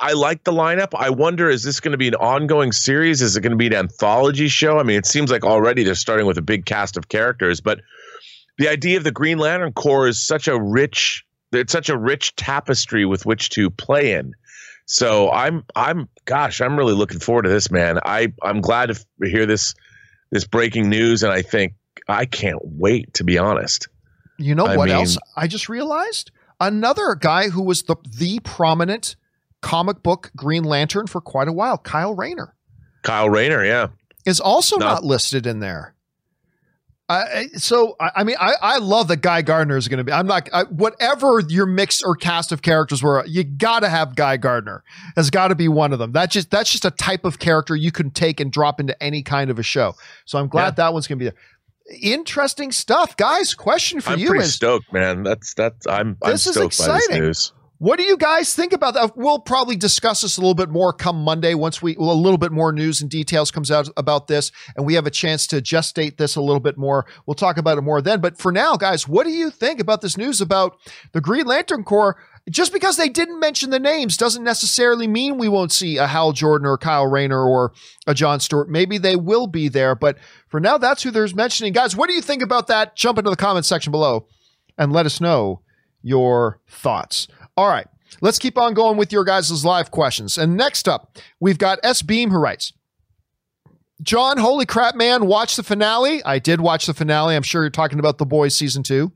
I 0.00 0.12
like 0.12 0.42
the 0.42 0.52
lineup. 0.52 0.88
I 0.94 1.10
wonder 1.10 1.48
is 1.48 1.62
this 1.62 1.78
going 1.78 1.92
to 1.92 1.98
be 1.98 2.08
an 2.08 2.16
ongoing 2.16 2.72
series? 2.72 3.22
Is 3.22 3.36
it 3.36 3.40
going 3.40 3.52
to 3.52 3.56
be 3.56 3.68
an 3.68 3.74
anthology 3.74 4.48
show? 4.48 4.78
I 4.78 4.82
mean, 4.82 4.98
it 4.98 5.06
seems 5.06 5.30
like 5.30 5.44
already 5.44 5.84
they're 5.84 5.94
starting 5.94 6.26
with 6.26 6.38
a 6.38 6.42
big 6.42 6.66
cast 6.66 6.96
of 6.96 7.08
characters, 7.08 7.60
but 7.60 7.80
the 8.58 8.68
idea 8.68 8.96
of 8.96 9.04
the 9.04 9.12
Green 9.12 9.38
Lantern 9.38 9.72
Corps 9.72 10.08
is 10.08 10.24
such 10.24 10.48
a 10.48 10.60
rich 10.60 11.24
it's 11.52 11.72
such 11.72 11.88
a 11.88 11.96
rich 11.96 12.34
tapestry 12.36 13.04
with 13.04 13.24
which 13.24 13.50
to 13.50 13.70
play 13.70 14.12
in. 14.12 14.34
So 14.86 15.30
I'm 15.30 15.64
I'm 15.74 16.08
gosh, 16.24 16.60
I'm 16.60 16.76
really 16.76 16.94
looking 16.94 17.18
forward 17.18 17.42
to 17.42 17.48
this, 17.48 17.70
man. 17.70 17.98
I 18.04 18.32
I'm 18.42 18.60
glad 18.60 18.94
to 18.94 19.28
hear 19.28 19.46
this 19.46 19.74
this 20.30 20.44
breaking 20.44 20.88
news 20.88 21.22
and 21.22 21.32
I 21.32 21.42
think 21.42 21.74
I 22.08 22.26
can't 22.26 22.60
wait 22.62 23.12
to 23.14 23.24
be 23.24 23.38
honest. 23.38 23.88
You 24.38 24.54
know 24.54 24.66
I 24.66 24.76
what 24.76 24.86
mean, 24.86 24.96
else 24.96 25.18
I 25.36 25.46
just 25.46 25.68
realized? 25.68 26.30
Another 26.60 27.14
guy 27.14 27.48
who 27.48 27.62
was 27.62 27.84
the 27.84 27.96
the 28.16 28.40
prominent 28.40 29.16
comic 29.60 30.02
book 30.02 30.30
Green 30.36 30.64
Lantern 30.64 31.06
for 31.06 31.20
quite 31.20 31.48
a 31.48 31.52
while, 31.52 31.78
Kyle 31.78 32.14
Rayner. 32.14 32.54
Kyle 33.02 33.28
Rayner, 33.28 33.64
yeah. 33.64 33.88
Is 34.24 34.40
also 34.40 34.76
not, 34.76 34.86
not 34.86 35.04
listed 35.04 35.46
in 35.46 35.60
there. 35.60 35.94
Uh, 37.08 37.44
so 37.54 37.94
I 38.00 38.24
mean 38.24 38.36
I, 38.40 38.54
I 38.60 38.78
love 38.78 39.06
that 39.08 39.18
Guy 39.18 39.42
Gardner 39.42 39.76
is 39.76 39.86
going 39.86 39.98
to 39.98 40.04
be. 40.04 40.10
I'm 40.10 40.26
not 40.26 40.48
I, 40.52 40.64
whatever 40.64 41.40
your 41.48 41.64
mix 41.64 42.02
or 42.02 42.16
cast 42.16 42.50
of 42.50 42.62
characters 42.62 43.00
were. 43.00 43.24
You 43.26 43.44
got 43.44 43.80
to 43.80 43.88
have 43.88 44.16
Guy 44.16 44.36
Gardner. 44.36 44.82
Has 45.14 45.30
got 45.30 45.48
to 45.48 45.54
be 45.54 45.68
one 45.68 45.92
of 45.92 46.00
them. 46.00 46.10
That's 46.10 46.32
just 46.32 46.50
that's 46.50 46.70
just 46.70 46.84
a 46.84 46.90
type 46.90 47.24
of 47.24 47.38
character 47.38 47.76
you 47.76 47.92
can 47.92 48.10
take 48.10 48.40
and 48.40 48.50
drop 48.50 48.80
into 48.80 49.00
any 49.00 49.22
kind 49.22 49.50
of 49.50 49.58
a 49.60 49.62
show. 49.62 49.94
So 50.24 50.38
I'm 50.38 50.48
glad 50.48 50.64
yeah. 50.64 50.70
that 50.72 50.92
one's 50.92 51.06
going 51.06 51.20
to 51.20 51.24
be 51.24 51.30
there. 51.30 51.38
Interesting 52.02 52.72
stuff, 52.72 53.16
guys. 53.16 53.54
Question 53.54 54.00
for 54.00 54.16
you 54.16 54.30
I'm 54.30 54.34
you 54.34 54.40
is 54.40 54.54
stoked, 54.54 54.92
man. 54.92 55.22
That's 55.22 55.54
that's 55.54 55.86
I'm 55.86 56.16
this 56.22 56.46
I'm 56.46 56.50
is 56.50 56.56
exciting. 56.56 57.32
What 57.78 57.98
do 57.98 58.04
you 58.04 58.16
guys 58.16 58.54
think 58.54 58.72
about 58.72 58.94
that? 58.94 59.16
We'll 59.16 59.38
probably 59.38 59.76
discuss 59.76 60.22
this 60.22 60.38
a 60.38 60.40
little 60.40 60.54
bit 60.54 60.70
more 60.70 60.94
come 60.94 61.22
Monday 61.22 61.52
once 61.54 61.82
we 61.82 61.94
well, 61.98 62.10
a 62.10 62.14
little 62.14 62.38
bit 62.38 62.50
more 62.50 62.72
news 62.72 63.02
and 63.02 63.10
details 63.10 63.50
comes 63.50 63.70
out 63.70 63.88
about 63.98 64.28
this 64.28 64.50
and 64.76 64.86
we 64.86 64.94
have 64.94 65.06
a 65.06 65.10
chance 65.10 65.46
to 65.48 65.60
gestate 65.60 66.16
this 66.16 66.36
a 66.36 66.40
little 66.40 66.60
bit 66.60 66.78
more. 66.78 67.04
We'll 67.26 67.34
talk 67.34 67.58
about 67.58 67.76
it 67.76 67.82
more 67.82 68.00
then. 68.00 68.22
But 68.22 68.38
for 68.38 68.50
now, 68.50 68.76
guys, 68.76 69.06
what 69.06 69.24
do 69.24 69.30
you 69.30 69.50
think 69.50 69.78
about 69.78 70.00
this 70.00 70.16
news 70.16 70.40
about 70.40 70.78
the 71.12 71.20
Green 71.20 71.44
Lantern 71.44 71.84
Corps? 71.84 72.16
Just 72.48 72.72
because 72.72 72.96
they 72.96 73.08
didn't 73.10 73.40
mention 73.40 73.70
the 73.70 73.80
names 73.80 74.16
doesn't 74.16 74.44
necessarily 74.44 75.06
mean 75.06 75.36
we 75.36 75.48
won't 75.48 75.72
see 75.72 75.98
a 75.98 76.06
Hal 76.06 76.32
Jordan 76.32 76.66
or 76.66 76.78
Kyle 76.78 77.06
Rayner 77.06 77.44
or 77.44 77.72
a 78.06 78.14
John 78.14 78.40
Stewart. 78.40 78.70
Maybe 78.70 78.98
they 78.98 79.16
will 79.16 79.48
be 79.48 79.68
there, 79.68 79.96
but 79.96 80.16
for 80.48 80.60
now, 80.60 80.78
that's 80.78 81.02
who 81.02 81.10
there's 81.10 81.34
mentioning. 81.34 81.72
Guys, 81.72 81.96
what 81.96 82.08
do 82.08 82.14
you 82.14 82.22
think 82.22 82.42
about 82.42 82.68
that? 82.68 82.94
Jump 82.94 83.18
into 83.18 83.30
the 83.30 83.36
comments 83.36 83.68
section 83.68 83.90
below 83.90 84.28
and 84.78 84.92
let 84.92 85.06
us 85.06 85.20
know 85.20 85.60
your 86.02 86.60
thoughts. 86.68 87.26
All 87.56 87.68
right. 87.68 87.86
Let's 88.20 88.38
keep 88.38 88.56
on 88.56 88.74
going 88.74 88.96
with 88.96 89.12
your 89.12 89.24
guys' 89.24 89.64
live 89.64 89.90
questions. 89.90 90.38
And 90.38 90.56
next 90.56 90.88
up, 90.88 91.16
we've 91.40 91.58
got 91.58 91.78
S. 91.82 92.02
Beam 92.02 92.30
who 92.30 92.38
writes 92.38 92.72
John, 94.02 94.38
holy 94.38 94.66
crap, 94.66 94.94
man, 94.94 95.26
watch 95.26 95.56
the 95.56 95.62
finale. 95.62 96.22
I 96.24 96.38
did 96.38 96.60
watch 96.60 96.86
the 96.86 96.94
finale. 96.94 97.34
I'm 97.34 97.42
sure 97.42 97.62
you're 97.62 97.70
talking 97.70 97.98
about 97.98 98.18
The 98.18 98.26
Boys 98.26 98.54
season 98.56 98.82
two. 98.82 99.12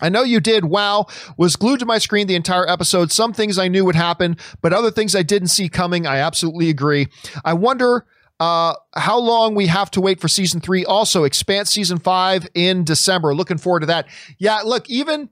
I 0.00 0.10
know 0.10 0.22
you 0.22 0.40
did. 0.40 0.66
Wow. 0.66 1.06
Was 1.38 1.56
glued 1.56 1.80
to 1.80 1.86
my 1.86 1.96
screen 1.96 2.26
the 2.26 2.34
entire 2.34 2.68
episode. 2.68 3.10
Some 3.10 3.32
things 3.32 3.58
I 3.58 3.68
knew 3.68 3.84
would 3.86 3.94
happen, 3.94 4.36
but 4.60 4.74
other 4.74 4.90
things 4.90 5.16
I 5.16 5.22
didn't 5.22 5.48
see 5.48 5.70
coming. 5.70 6.06
I 6.06 6.18
absolutely 6.18 6.68
agree. 6.68 7.08
I 7.44 7.54
wonder 7.54 8.04
uh, 8.38 8.74
how 8.94 9.18
long 9.18 9.54
we 9.54 9.68
have 9.68 9.90
to 9.92 10.00
wait 10.02 10.20
for 10.20 10.28
season 10.28 10.60
three. 10.60 10.84
Also, 10.84 11.24
Expanse 11.24 11.70
season 11.70 11.98
five 11.98 12.46
in 12.52 12.84
December. 12.84 13.34
Looking 13.34 13.56
forward 13.56 13.80
to 13.80 13.86
that. 13.86 14.06
Yeah, 14.36 14.60
look, 14.62 14.88
even 14.90 15.30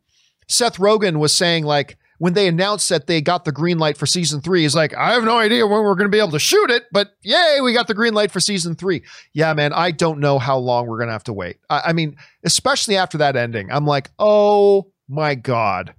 Seth 0.49 0.79
Rogen 0.79 1.19
was 1.19 1.35
saying 1.35 1.65
like 1.65 1.99
when 2.25 2.33
they 2.33 2.49
announced 2.49 2.89
that 2.89 3.07
they 3.07 3.21
got 3.21 3.45
the 3.45 3.53
green 3.53 3.77
light 3.77 3.99
for 3.99 4.07
season 4.07 4.41
three, 4.41 4.63
he's 4.63 4.75
like, 4.75 4.97
I 4.97 5.13
have 5.13 5.25
no 5.25 5.37
idea 5.37 5.67
when 5.67 5.83
we're 5.83 5.95
going 5.95 6.11
to 6.11 6.17
be 6.17 6.21
able 6.21 6.31
to 6.31 6.39
shoot 6.39 6.71
it, 6.71 6.85
but 6.91 7.15
yay, 7.21 7.59
we 7.63 7.75
got 7.75 7.87
the 7.87 7.93
green 7.93 8.15
light 8.15 8.31
for 8.31 8.41
season 8.41 8.75
three. 8.77 9.03
Yeah, 9.35 9.53
man, 9.53 9.75
I 9.75 9.91
don't 9.91 10.21
know 10.21 10.39
how 10.39 10.57
long 10.57 10.87
we're 10.87 10.97
going 10.97 11.09
to 11.09 11.13
have 11.13 11.25
to 11.25 11.35
wait. 11.35 11.59
I, 11.69 11.83
I 11.89 11.93
mean, 11.93 12.17
especially 12.43 12.97
after 12.97 13.19
that 13.19 13.37
ending, 13.37 13.71
I'm 13.71 13.85
like, 13.85 14.11
oh 14.19 14.91
my 15.07 15.35
God. 15.35 15.93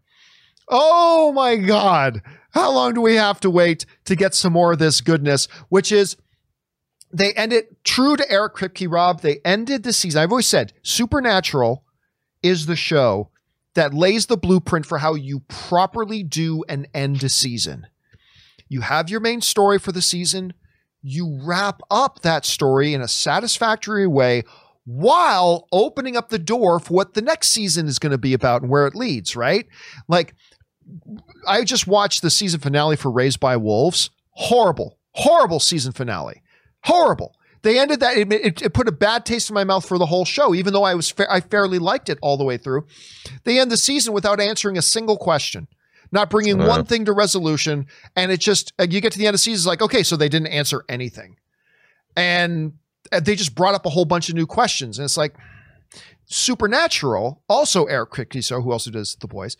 Oh 0.67 1.31
my 1.31 1.57
God. 1.57 2.23
How 2.49 2.71
long 2.71 2.95
do 2.95 3.01
we 3.01 3.13
have 3.17 3.39
to 3.41 3.51
wait 3.51 3.85
to 4.05 4.15
get 4.15 4.33
some 4.33 4.53
more 4.53 4.71
of 4.73 4.79
this 4.79 5.01
goodness? 5.01 5.47
Which 5.69 5.91
is, 5.91 6.17
they 7.13 7.33
ended 7.33 7.65
true 7.83 8.15
to 8.15 8.31
Eric 8.31 8.55
Kripke, 8.55 8.91
Rob. 8.91 9.21
They 9.21 9.41
ended 9.45 9.83
the 9.83 9.93
season. 9.93 10.23
I've 10.23 10.31
always 10.31 10.47
said 10.47 10.73
Supernatural 10.81 11.83
is 12.41 12.65
the 12.65 12.75
show 12.75 13.29
that 13.75 13.93
lays 13.93 14.25
the 14.25 14.37
blueprint 14.37 14.85
for 14.85 14.97
how 14.97 15.13
you 15.13 15.41
properly 15.47 16.23
do 16.23 16.63
and 16.67 16.87
end 16.93 17.23
a 17.23 17.29
season. 17.29 17.87
You 18.67 18.81
have 18.81 19.09
your 19.09 19.19
main 19.19 19.41
story 19.41 19.77
for 19.77 19.91
the 19.91 20.01
season, 20.01 20.53
you 21.01 21.39
wrap 21.43 21.81
up 21.91 22.21
that 22.21 22.45
story 22.45 22.93
in 22.93 23.01
a 23.01 23.07
satisfactory 23.07 24.07
way 24.07 24.43
while 24.85 25.67
opening 25.71 26.17
up 26.17 26.29
the 26.29 26.39
door 26.39 26.79
for 26.79 26.93
what 26.93 27.13
the 27.13 27.21
next 27.21 27.49
season 27.49 27.87
is 27.87 27.99
going 27.99 28.11
to 28.11 28.17
be 28.17 28.33
about 28.33 28.63
and 28.63 28.71
where 28.71 28.87
it 28.87 28.95
leads, 28.95 29.35
right? 29.35 29.67
Like, 30.07 30.33
I 31.47 31.63
just 31.63 31.85
watched 31.87 32.21
the 32.21 32.29
season 32.29 32.59
finale 32.59 32.95
for 32.95 33.11
Raised 33.11 33.39
by 33.39 33.57
Wolves. 33.57 34.09
Horrible, 34.31 34.97
horrible 35.11 35.59
season 35.59 35.91
finale. 35.91 36.41
Horrible. 36.83 37.34
They 37.65 37.79
ended 37.79 38.01
that. 38.01 38.15
It, 38.15 38.31
it, 38.31 38.61
it, 38.61 38.73
put 38.75 38.87
a 38.87 38.91
bad 38.91 39.25
taste 39.25 39.49
in 39.49 39.55
my 39.55 39.63
mouth 39.63 39.87
for 39.87 39.97
the 39.97 40.05
whole 40.05 40.23
show, 40.23 40.53
even 40.53 40.71
though 40.71 40.83
I 40.83 40.93
was 40.93 41.09
fa- 41.09 41.25
I 41.33 41.39
fairly 41.39 41.79
liked 41.79 42.09
it 42.09 42.19
all 42.21 42.37
the 42.37 42.43
way 42.43 42.57
through. 42.57 42.85
They 43.43 43.59
end 43.59 43.71
the 43.71 43.77
season 43.77 44.13
without 44.13 44.39
answering 44.39 44.77
a 44.77 44.83
single 44.83 45.17
question, 45.17 45.67
not 46.11 46.29
bringing 46.29 46.61
uh, 46.61 46.67
one 46.67 46.85
thing 46.85 47.05
to 47.05 47.11
resolution, 47.11 47.87
and 48.15 48.31
it 48.31 48.39
just 48.39 48.71
uh, 48.77 48.85
you 48.87 49.01
get 49.01 49.13
to 49.13 49.17
the 49.17 49.25
end 49.25 49.33
of 49.33 49.39
the 49.39 49.39
season, 49.39 49.61
it's 49.61 49.65
like 49.65 49.81
okay, 49.81 50.03
so 50.03 50.15
they 50.15 50.29
didn't 50.29 50.49
answer 50.49 50.85
anything, 50.87 51.37
and 52.15 52.73
uh, 53.11 53.19
they 53.19 53.33
just 53.33 53.55
brought 53.55 53.73
up 53.73 53.87
a 53.87 53.89
whole 53.89 54.05
bunch 54.05 54.29
of 54.29 54.35
new 54.35 54.45
questions, 54.45 54.99
and 54.99 55.03
it's 55.03 55.17
like 55.17 55.35
Supernatural, 56.27 57.41
also 57.49 57.85
Eric 57.85 58.43
so 58.43 58.61
who 58.61 58.71
also 58.73 58.91
does 58.91 59.15
The 59.15 59.27
Boys, 59.27 59.57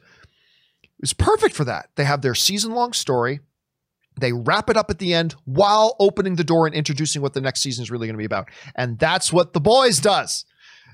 is 0.99 1.13
perfect 1.13 1.55
for 1.55 1.63
that. 1.63 1.89
They 1.95 2.03
have 2.03 2.21
their 2.21 2.35
season 2.35 2.71
long 2.71 2.93
story 2.93 3.39
they 4.19 4.33
wrap 4.33 4.69
it 4.69 4.77
up 4.77 4.89
at 4.89 4.99
the 4.99 5.13
end 5.13 5.35
while 5.45 5.95
opening 5.99 6.35
the 6.35 6.43
door 6.43 6.65
and 6.65 6.75
introducing 6.75 7.21
what 7.21 7.33
the 7.33 7.41
next 7.41 7.61
season 7.61 7.83
is 7.83 7.91
really 7.91 8.07
going 8.07 8.15
to 8.15 8.19
be 8.19 8.25
about. 8.25 8.49
And 8.75 8.97
that's 8.99 9.31
what 9.31 9.53
The 9.53 9.61
Boys 9.61 9.99
does. 9.99 10.45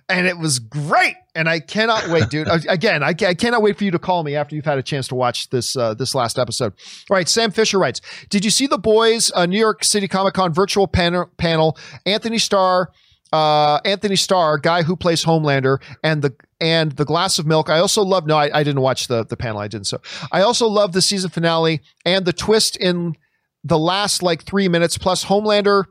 And 0.09 0.27
it 0.27 0.37
was 0.37 0.59
great. 0.59 1.15
And 1.35 1.47
I 1.47 1.59
cannot 1.59 2.09
wait, 2.09 2.29
dude. 2.29 2.47
Again, 2.69 3.03
I, 3.03 3.09
I, 3.09 3.33
cannot 3.33 3.61
wait 3.61 3.77
for 3.77 3.85
you 3.85 3.91
to 3.91 3.99
call 3.99 4.23
me 4.23 4.35
after 4.35 4.55
you've 4.55 4.65
had 4.65 4.77
a 4.77 4.83
chance 4.83 5.07
to 5.09 5.15
watch 5.15 5.49
this 5.49 5.77
uh, 5.77 5.93
this 5.93 6.13
last 6.13 6.37
episode. 6.37 6.73
All 7.09 7.15
right, 7.15 7.29
Sam 7.29 7.51
Fisher 7.51 7.79
writes 7.79 8.01
Did 8.29 8.43
you 8.43 8.51
see 8.51 8.67
The 8.67 8.77
Boys 8.77 9.31
uh, 9.33 9.45
New 9.45 9.59
York 9.59 9.85
City 9.85 10.09
Comic 10.09 10.33
Con 10.33 10.53
virtual 10.53 10.87
panel, 10.87 11.29
panel? 11.37 11.77
Antony 12.05 12.39
Starr 12.39 12.89
uh, 13.33 13.79
Antony 13.85 14.15
Starr, 14.15 14.57
guy 14.57 14.83
who 14.83 14.95
plays 14.95 15.23
Homelander, 15.23 15.81
and 16.03 16.21
the 16.21 16.33
and 16.61 16.93
the 16.93 17.05
glass 17.05 17.39
of 17.39 17.45
milk. 17.45 17.69
I 17.69 17.79
also 17.79 18.03
love. 18.03 18.25
No, 18.25 18.37
I, 18.37 18.59
I 18.59 18.63
didn't 18.63 18.81
watch 18.81 19.07
the 19.07 19.25
the 19.25 19.35
panel. 19.35 19.59
I 19.59 19.67
didn't. 19.67 19.87
So 19.87 19.99
I 20.31 20.41
also 20.41 20.67
love 20.67 20.93
the 20.93 21.01
season 21.01 21.31
finale 21.31 21.81
and 22.05 22.23
the 22.25 22.33
twist 22.33 22.77
in 22.77 23.15
the 23.63 23.77
last 23.77 24.23
like 24.23 24.43
three 24.43 24.67
minutes 24.67 24.97
plus 24.97 25.25
Homelander. 25.25 25.85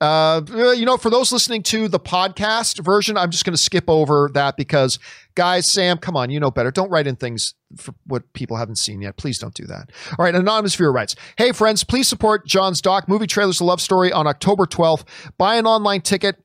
Uh, 0.00 0.42
you 0.76 0.84
know, 0.84 0.96
for 0.96 1.10
those 1.10 1.30
listening 1.30 1.62
to 1.62 1.86
the 1.86 2.00
podcast 2.00 2.84
version, 2.84 3.16
I'm 3.16 3.30
just 3.30 3.44
going 3.44 3.54
to 3.54 3.62
skip 3.62 3.84
over 3.86 4.28
that 4.34 4.56
because, 4.56 4.98
guys, 5.36 5.70
Sam, 5.70 5.96
come 5.96 6.16
on, 6.16 6.28
you 6.28 6.40
know 6.40 6.50
better. 6.50 6.72
Don't 6.72 6.90
write 6.90 7.06
in 7.06 7.14
things 7.14 7.54
for 7.76 7.94
what 8.04 8.32
people 8.32 8.56
haven't 8.56 8.78
seen 8.78 9.00
yet. 9.00 9.16
Please 9.16 9.38
don't 9.38 9.54
do 9.54 9.64
that. 9.66 9.92
All 10.18 10.24
right, 10.24 10.34
Anonymous 10.34 10.74
Viewer 10.74 10.90
writes 10.90 11.14
Hey, 11.38 11.52
friends, 11.52 11.84
please 11.84 12.08
support 12.08 12.44
John's 12.46 12.80
doc, 12.80 13.08
Movie 13.08 13.28
Trailers, 13.28 13.60
A 13.60 13.64
Love 13.64 13.80
Story 13.80 14.12
on 14.12 14.26
October 14.26 14.66
12th. 14.66 15.04
Buy 15.38 15.54
an 15.54 15.66
online 15.66 16.00
ticket 16.00 16.41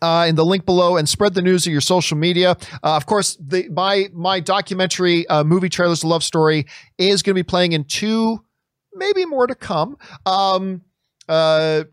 uh, 0.00 0.26
in 0.28 0.36
the 0.36 0.44
link 0.44 0.64
below 0.64 0.96
and 0.96 1.08
spread 1.08 1.34
the 1.34 1.42
news 1.42 1.66
of 1.66 1.72
your 1.72 1.82
social 1.82 2.16
media. 2.16 2.56
Uh, 2.82 2.96
of 2.96 3.06
course, 3.06 3.36
the 3.36 3.68
my 3.68 4.08
my 4.12 4.40
documentary 4.40 5.26
uh, 5.26 5.44
movie 5.44 5.68
trailers 5.68 6.04
love 6.04 6.22
story 6.22 6.66
is 6.98 7.22
going 7.22 7.34
to 7.34 7.38
be 7.38 7.46
playing 7.46 7.72
in 7.72 7.84
two, 7.84 8.42
maybe 8.94 9.26
more 9.26 9.46
to 9.46 9.54
come. 9.54 9.96
Um, 10.24 10.82
uh, 11.28 11.84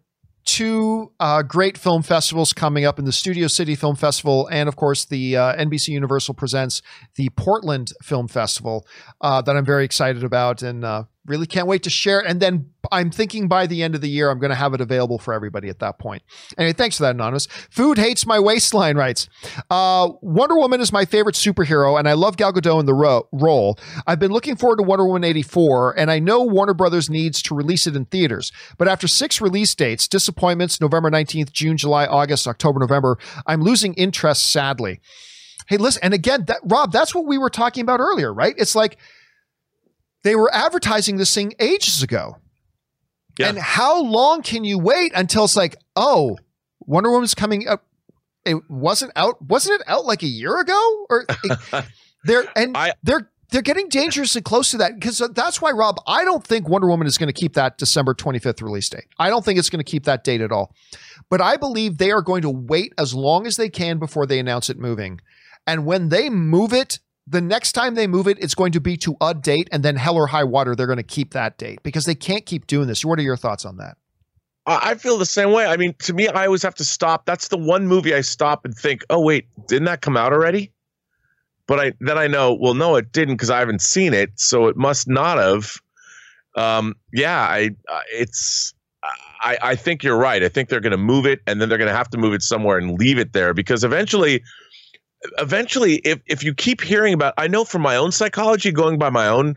two 0.45 1.11
uh, 1.19 1.43
great 1.43 1.77
film 1.77 2.01
festivals 2.01 2.53
coming 2.53 2.83
up 2.83 2.97
in 2.97 3.05
the 3.05 3.11
Studio 3.11 3.47
City 3.47 3.75
Film 3.75 3.95
Festival, 3.95 4.47
and 4.51 4.67
of 4.67 4.75
course 4.75 5.05
the 5.05 5.37
uh, 5.37 5.55
NBC 5.55 5.89
Universal 5.89 6.33
presents 6.33 6.81
the 7.15 7.29
Portland 7.35 7.93
Film 8.01 8.27
Festival 8.27 8.87
uh, 9.21 9.41
that 9.43 9.55
I'm 9.55 9.65
very 9.65 9.85
excited 9.85 10.23
about, 10.23 10.63
and 10.63 10.83
uh, 10.83 11.03
Really 11.29 11.45
can't 11.45 11.67
wait 11.67 11.83
to 11.83 11.91
share 11.91 12.21
it. 12.21 12.25
And 12.25 12.39
then 12.39 12.71
I'm 12.91 13.11
thinking 13.11 13.47
by 13.47 13.67
the 13.67 13.83
end 13.83 13.93
of 13.93 14.01
the 14.01 14.09
year, 14.09 14.31
I'm 14.31 14.39
going 14.39 14.49
to 14.49 14.55
have 14.55 14.73
it 14.73 14.81
available 14.81 15.19
for 15.19 15.31
everybody 15.31 15.69
at 15.69 15.77
that 15.77 15.99
point. 15.99 16.23
Anyway, 16.57 16.73
thanks 16.73 16.97
for 16.97 17.03
that, 17.03 17.13
Anonymous. 17.13 17.45
Food 17.69 17.99
hates 17.99 18.25
my 18.25 18.39
waistline, 18.39 18.97
writes. 18.97 19.29
Uh, 19.69 20.09
Wonder 20.21 20.55
Woman 20.55 20.81
is 20.81 20.91
my 20.91 21.05
favorite 21.05 21.35
superhero, 21.35 21.99
and 21.99 22.09
I 22.09 22.13
love 22.13 22.35
Gal 22.35 22.51
Gadot 22.51 22.79
in 22.79 22.87
the 22.87 22.95
ro- 22.95 23.27
role. 23.31 23.77
I've 24.07 24.17
been 24.17 24.31
looking 24.31 24.55
forward 24.55 24.77
to 24.77 24.83
Wonder 24.83 25.05
Woman 25.05 25.23
84, 25.23 25.99
and 25.99 26.09
I 26.09 26.17
know 26.17 26.41
Warner 26.41 26.73
Brothers 26.73 27.11
needs 27.11 27.43
to 27.43 27.53
release 27.53 27.85
it 27.85 27.95
in 27.95 28.05
theaters. 28.05 28.51
But 28.79 28.87
after 28.87 29.07
six 29.07 29.39
release 29.39 29.75
dates, 29.75 30.07
disappointments 30.07 30.81
November 30.81 31.11
19th, 31.11 31.51
June, 31.51 31.77
July, 31.77 32.07
August, 32.07 32.47
October, 32.47 32.79
November, 32.79 33.19
I'm 33.45 33.61
losing 33.61 33.93
interest 33.93 34.51
sadly. 34.51 34.99
Hey, 35.67 35.77
listen, 35.77 36.01
and 36.01 36.15
again, 36.15 36.45
that 36.45 36.61
Rob, 36.63 36.91
that's 36.91 37.13
what 37.13 37.27
we 37.27 37.37
were 37.37 37.51
talking 37.51 37.83
about 37.83 37.99
earlier, 37.99 38.33
right? 38.33 38.55
It's 38.57 38.73
like, 38.73 38.97
they 40.23 40.35
were 40.35 40.53
advertising 40.53 41.17
this 41.17 41.33
thing 41.33 41.53
ages 41.59 42.03
ago. 42.03 42.37
Yeah. 43.37 43.49
And 43.49 43.57
how 43.57 44.01
long 44.01 44.41
can 44.41 44.63
you 44.65 44.77
wait 44.77 45.13
until 45.15 45.45
it's 45.45 45.55
like, 45.55 45.77
oh, 45.95 46.37
Wonder 46.81 47.11
Woman's 47.11 47.35
coming 47.35 47.67
up? 47.67 47.85
It 48.45 48.57
wasn't 48.69 49.11
out. 49.15 49.41
Wasn't 49.41 49.79
it 49.79 49.87
out 49.87 50.05
like 50.05 50.23
a 50.23 50.27
year 50.27 50.59
ago? 50.59 51.05
Or 51.09 51.25
they're 52.23 52.45
and 52.55 52.75
I- 52.75 52.93
they're 53.03 53.29
they're 53.51 53.61
getting 53.63 53.89
dangerously 53.89 54.41
close 54.41 54.71
to 54.71 54.77
that 54.77 54.95
because 54.95 55.17
that's 55.33 55.61
why 55.61 55.71
Rob. 55.71 55.97
I 56.05 56.23
don't 56.23 56.45
think 56.45 56.69
Wonder 56.69 56.87
Woman 56.87 57.07
is 57.07 57.17
going 57.17 57.27
to 57.27 57.33
keep 57.33 57.53
that 57.53 57.77
December 57.77 58.13
25th 58.13 58.61
release 58.61 58.89
date. 58.89 59.05
I 59.17 59.29
don't 59.29 59.43
think 59.43 59.57
it's 59.57 59.69
going 59.71 59.83
to 59.83 59.89
keep 59.89 60.03
that 60.03 60.23
date 60.23 60.41
at 60.41 60.51
all. 60.51 60.73
But 61.29 61.41
I 61.41 61.57
believe 61.57 61.97
they 61.97 62.11
are 62.11 62.21
going 62.21 62.43
to 62.43 62.49
wait 62.49 62.93
as 62.97 63.13
long 63.15 63.47
as 63.47 63.55
they 63.55 63.69
can 63.69 63.97
before 63.99 64.25
they 64.27 64.37
announce 64.39 64.69
it 64.69 64.77
moving. 64.77 65.19
And 65.65 65.85
when 65.85 66.09
they 66.09 66.29
move 66.29 66.73
it, 66.73 66.99
the 67.29 67.41
next 67.41 67.73
time 67.73 67.95
they 67.95 68.07
move 68.07 68.27
it, 68.27 68.37
it's 68.41 68.55
going 68.55 68.71
to 68.71 68.81
be 68.81 68.97
to 68.97 69.15
a 69.21 69.33
date, 69.33 69.69
and 69.71 69.83
then 69.83 69.95
hell 69.95 70.15
or 70.15 70.27
high 70.27 70.43
water, 70.43 70.75
they're 70.75 70.87
going 70.87 70.97
to 70.97 71.03
keep 71.03 71.33
that 71.33 71.57
date 71.57 71.79
because 71.83 72.05
they 72.05 72.15
can't 72.15 72.45
keep 72.45 72.67
doing 72.67 72.87
this. 72.87 73.05
What 73.05 73.19
are 73.19 73.23
your 73.23 73.37
thoughts 73.37 73.65
on 73.65 73.77
that? 73.77 73.97
I 74.65 74.95
feel 74.95 75.17
the 75.17 75.25
same 75.25 75.51
way. 75.51 75.65
I 75.65 75.77
mean, 75.77 75.95
to 75.99 76.13
me, 76.13 76.27
I 76.27 76.45
always 76.45 76.61
have 76.61 76.75
to 76.75 76.85
stop. 76.85 77.25
That's 77.25 77.47
the 77.47 77.57
one 77.57 77.87
movie 77.87 78.13
I 78.13 78.21
stop 78.21 78.65
and 78.65 78.75
think, 78.75 79.03
oh 79.09 79.19
wait, 79.19 79.47
didn't 79.67 79.85
that 79.85 80.01
come 80.01 80.15
out 80.15 80.31
already? 80.31 80.71
But 81.65 81.79
I 81.79 81.93
then 81.99 82.17
I 82.17 82.27
know, 82.27 82.53
well, 82.53 82.73
no, 82.73 82.95
it 82.95 83.11
didn't 83.11 83.35
because 83.35 83.49
I 83.49 83.59
haven't 83.59 83.81
seen 83.81 84.13
it, 84.13 84.39
so 84.39 84.67
it 84.67 84.77
must 84.77 85.07
not 85.07 85.37
have. 85.37 85.73
Um, 86.55 86.95
yeah, 87.13 87.39
I 87.39 87.71
it's 88.11 88.73
I 89.41 89.57
I 89.61 89.75
think 89.75 90.03
you're 90.03 90.17
right. 90.17 90.43
I 90.43 90.49
think 90.49 90.69
they're 90.69 90.79
going 90.81 90.91
to 90.91 90.97
move 90.97 91.25
it, 91.25 91.41
and 91.47 91.61
then 91.61 91.69
they're 91.69 91.77
going 91.77 91.89
to 91.91 91.97
have 91.97 92.09
to 92.09 92.17
move 92.17 92.33
it 92.33 92.43
somewhere 92.43 92.77
and 92.77 92.99
leave 92.99 93.17
it 93.17 93.33
there 93.33 93.53
because 93.53 93.83
eventually, 93.83 94.43
eventually, 95.37 95.95
if 95.97 96.19
if 96.25 96.43
you 96.43 96.53
keep 96.53 96.81
hearing 96.81 97.13
about, 97.13 97.33
I 97.37 97.47
know 97.47 97.65
from 97.65 97.81
my 97.81 97.95
own 97.95 98.11
psychology, 98.11 98.71
going 98.71 98.97
by 98.97 99.09
my 99.09 99.27
own 99.27 99.55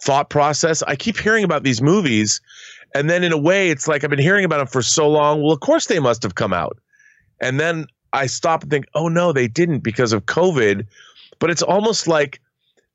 thought 0.00 0.30
process, 0.30 0.82
I 0.82 0.96
keep 0.96 1.18
hearing 1.18 1.44
about 1.44 1.62
these 1.62 1.80
movies 1.80 2.40
and 2.94 3.10
then 3.10 3.24
in 3.24 3.32
a 3.32 3.38
way, 3.38 3.70
it's 3.70 3.88
like 3.88 4.04
I've 4.04 4.10
been 4.10 4.20
hearing 4.20 4.44
about 4.44 4.58
them 4.58 4.68
for 4.68 4.80
so 4.80 5.10
long. 5.10 5.42
Well, 5.42 5.52
of 5.52 5.60
course 5.60 5.86
they 5.86 5.98
must 5.98 6.22
have 6.22 6.36
come 6.36 6.52
out. 6.52 6.78
And 7.40 7.58
then 7.58 7.86
I 8.12 8.26
stop 8.26 8.62
and 8.62 8.70
think, 8.70 8.86
oh 8.94 9.08
no, 9.08 9.32
they 9.32 9.48
didn't 9.48 9.80
because 9.80 10.12
of 10.12 10.26
COVID. 10.26 10.86
But 11.40 11.50
it's 11.50 11.62
almost 11.62 12.06
like 12.06 12.40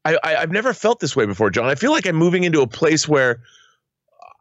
I, 0.06 0.18
I, 0.24 0.38
I've 0.38 0.52
never 0.52 0.74
felt 0.74 1.02
this 1.02 1.16
way 1.16 1.26
before, 1.26 1.50
John. 1.50 1.66
I 1.66 1.76
feel 1.76 1.92
like 1.92 2.08
I'm 2.08 2.16
moving 2.16 2.46
into 2.46 2.62
a 2.62 2.68
place 2.68 3.10
where 3.10 3.42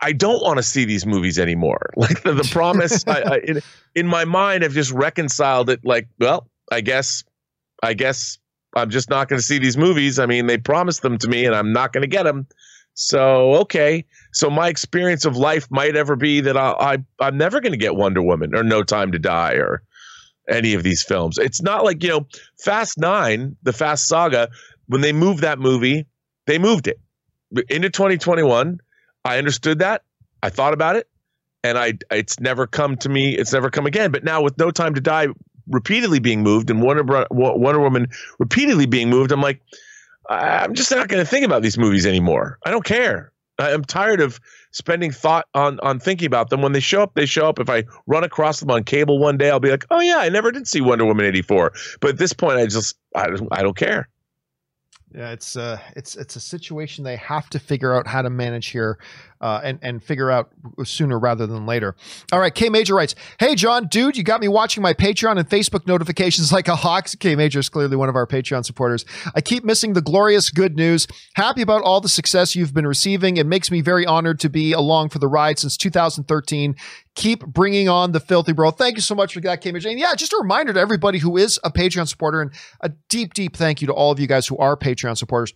I 0.01 0.12
don't 0.12 0.40
want 0.40 0.59
to 0.59 0.62
see 0.62 0.85
these 0.85 1.05
movies 1.05 1.39
anymore. 1.39 1.90
Like 1.97 2.22
the, 2.22 2.32
the 2.32 2.48
promise, 2.52 3.05
I, 3.09 3.20
I, 3.22 3.36
in, 3.39 3.60
in 3.97 4.06
my 4.06 4.24
mind, 4.24 4.62
I've 4.62 4.72
just 4.72 4.93
reconciled 4.93 5.68
it. 5.68 5.85
Like, 5.85 6.06
well, 6.20 6.47
I 6.70 6.80
guess, 6.80 7.24
I 7.82 7.94
guess 7.94 8.38
I'm 8.74 8.90
just 8.90 9.10
not 9.10 9.28
going 9.28 9.38
to 9.38 9.44
see 9.46 9.59
these 9.59 9.76
movies. 9.76 10.18
I 10.18 10.26
mean, 10.26 10.46
they 10.46 10.59
promised 10.59 11.02
them 11.02 11.18
to 11.18 11.28
me, 11.28 11.44
and 11.44 11.55
I'm 11.55 11.72
not 11.72 11.92
going 11.92 12.02
to 12.02 12.09
get 12.09 12.24
them. 12.24 12.46
So 12.94 13.55
okay, 13.55 14.05
so 14.32 14.50
my 14.50 14.68
experience 14.68 15.24
of 15.24 15.36
life 15.36 15.70
might 15.70 15.94
ever 15.94 16.16
be 16.16 16.40
that 16.40 16.56
I, 16.56 16.72
I 16.72 16.98
I'm 17.20 17.38
never 17.38 17.60
going 17.60 17.72
to 17.72 17.78
get 17.78 17.94
Wonder 17.94 18.22
Woman 18.22 18.56
or 18.56 18.64
No 18.64 18.82
Time 18.82 19.12
to 19.12 19.20
Die 19.20 19.52
or 19.52 19.82
any 20.48 20.74
of 20.74 20.82
these 20.82 21.02
films. 21.05 21.38
It's 21.38 21.62
not 21.62 21.84
like 21.84 22.02
you 22.02 22.09
know 22.09 22.26
Fast 22.60 22.98
Nine, 22.98 23.56
the 23.62 23.72
Fast 23.72 24.09
Saga. 24.09 24.48
When 24.88 25.00
they 25.00 25.12
moved 25.12 25.42
that 25.42 25.60
movie, 25.60 26.06
they 26.46 26.59
moved 26.59 26.88
it 26.88 26.98
into 27.68 27.88
2021. 27.88 28.80
I 29.24 29.38
understood 29.38 29.78
that. 29.78 30.02
I 30.42 30.50
thought 30.50 30.72
about 30.72 30.96
it, 30.96 31.09
and 31.62 31.78
I 31.78 31.94
it's 32.10 32.40
never 32.40 32.66
come 32.66 32.96
to 32.96 33.09
me. 33.09 33.36
It's 33.36 33.52
never 33.52 33.70
come 33.70 33.86
again. 33.86 34.10
But 34.10 34.24
now 34.24 34.42
with 34.42 34.59
No 34.59 34.72
Time 34.72 34.94
to 34.94 35.00
Die 35.00 35.28
repeatedly 35.68 36.18
being 36.18 36.42
moved 36.42 36.70
and 36.70 36.82
Wonder 36.82 37.26
Wonder 37.30 37.80
Woman 37.80 38.08
repeatedly 38.38 38.86
being 38.86 39.10
moved, 39.10 39.32
I'm 39.32 39.42
like. 39.42 39.60
I'm 40.30 40.74
just 40.74 40.90
not 40.90 41.08
going 41.08 41.24
to 41.24 41.26
think 41.26 41.46
about 41.46 41.62
these 41.62 41.78
movies 41.78 42.04
anymore. 42.04 42.58
I 42.66 42.70
don't 42.70 42.84
care. 42.84 43.32
I'm 43.58 43.84
tired 43.84 44.20
of 44.20 44.38
spending 44.70 45.10
thought 45.10 45.46
on 45.54 45.80
on 45.80 45.98
thinking 45.98 46.26
about 46.26 46.50
them. 46.50 46.62
When 46.62 46.72
they 46.72 46.80
show 46.80 47.02
up, 47.02 47.14
they 47.14 47.26
show 47.26 47.48
up. 47.48 47.58
If 47.58 47.68
I 47.68 47.84
run 48.06 48.24
across 48.24 48.60
them 48.60 48.70
on 48.70 48.84
cable 48.84 49.18
one 49.18 49.36
day, 49.36 49.50
I'll 49.50 49.58
be 49.58 49.70
like, 49.70 49.84
"Oh 49.90 50.00
yeah, 50.00 50.18
I 50.18 50.28
never 50.28 50.52
did 50.52 50.68
see 50.68 50.80
Wonder 50.80 51.04
Woman 51.04 51.26
'84." 51.26 51.72
But 52.00 52.10
at 52.10 52.18
this 52.18 52.32
point, 52.32 52.58
I 52.58 52.66
just 52.66 52.96
I 53.16 53.28
I 53.50 53.62
don't 53.62 53.76
care. 53.76 54.08
Yeah, 55.14 55.30
it's 55.30 55.56
uh, 55.56 55.78
it's 55.97 56.16
it's 56.16 56.36
a 56.36 56.40
situation 56.40 57.02
they 57.02 57.16
have 57.16 57.48
to 57.51 57.59
figure 57.59 57.94
out 57.94 58.06
how 58.06 58.20
to 58.20 58.28
manage 58.28 58.66
here, 58.66 58.98
uh, 59.40 59.59
and 59.64 59.78
and 59.80 60.05
figure 60.05 60.30
out 60.30 60.51
sooner 60.85 61.18
rather 61.18 61.47
than 61.47 61.64
later. 61.64 61.97
All 62.30 62.39
right, 62.39 62.55
K 62.55 62.68
Major 62.68 62.94
writes, 62.94 63.14
"Hey 63.40 63.55
John, 63.55 63.86
dude, 63.86 64.18
you 64.18 64.22
got 64.22 64.43
me 64.43 64.48
watching 64.48 64.82
my 64.82 64.93
Patreon 64.93 65.39
and 65.39 65.48
Facebook 65.48 65.86
notifications 65.86 66.52
like 66.52 66.68
a 66.68 66.76
hawk." 66.76 67.09
K 67.20 67.36
Major 67.36 67.60
is 67.60 67.70
clearly 67.70 67.97
one 67.97 68.10
of 68.10 68.16
our 68.16 68.26
Patreon 68.26 68.66
supporters. 68.66 69.06
I 69.35 69.40
keep 69.40 69.64
missing 69.64 69.94
the 69.94 70.02
glorious 70.02 70.51
good 70.51 70.76
news. 70.76 71.06
Happy 71.36 71.62
about 71.62 71.82
all 71.82 72.02
the 72.02 72.09
success 72.10 72.55
you've 72.55 72.74
been 72.74 72.86
receiving. 72.86 73.39
It 73.39 73.47
makes 73.47 73.70
me 73.70 73.80
very 73.80 74.05
honored 74.05 74.39
to 74.40 74.51
be 74.51 74.72
along 74.72 75.09
for 75.09 75.20
the 75.20 75.28
ride 75.28 75.59
since 75.59 75.78
2013 75.78 76.76
keep 77.18 77.44
bringing 77.44 77.88
on 77.88 78.12
the 78.12 78.20
filthy 78.20 78.52
bro. 78.52 78.70
Thank 78.70 78.96
you 78.96 79.02
so 79.02 79.14
much 79.14 79.34
for 79.34 79.40
that, 79.40 79.64
Major. 79.64 79.88
And 79.90 79.98
yeah, 79.98 80.14
just 80.14 80.32
a 80.32 80.38
reminder 80.40 80.72
to 80.72 80.80
everybody 80.80 81.18
who 81.18 81.36
is 81.36 81.60
a 81.64 81.70
Patreon 81.70 82.08
supporter, 82.08 82.40
and 82.40 82.52
a 82.80 82.90
deep, 83.10 83.34
deep 83.34 83.56
thank 83.56 83.82
you 83.82 83.88
to 83.88 83.92
all 83.92 84.12
of 84.12 84.20
you 84.20 84.26
guys 84.26 84.46
who 84.46 84.56
are 84.56 84.76
Patreon 84.76 85.18
supporters. 85.18 85.52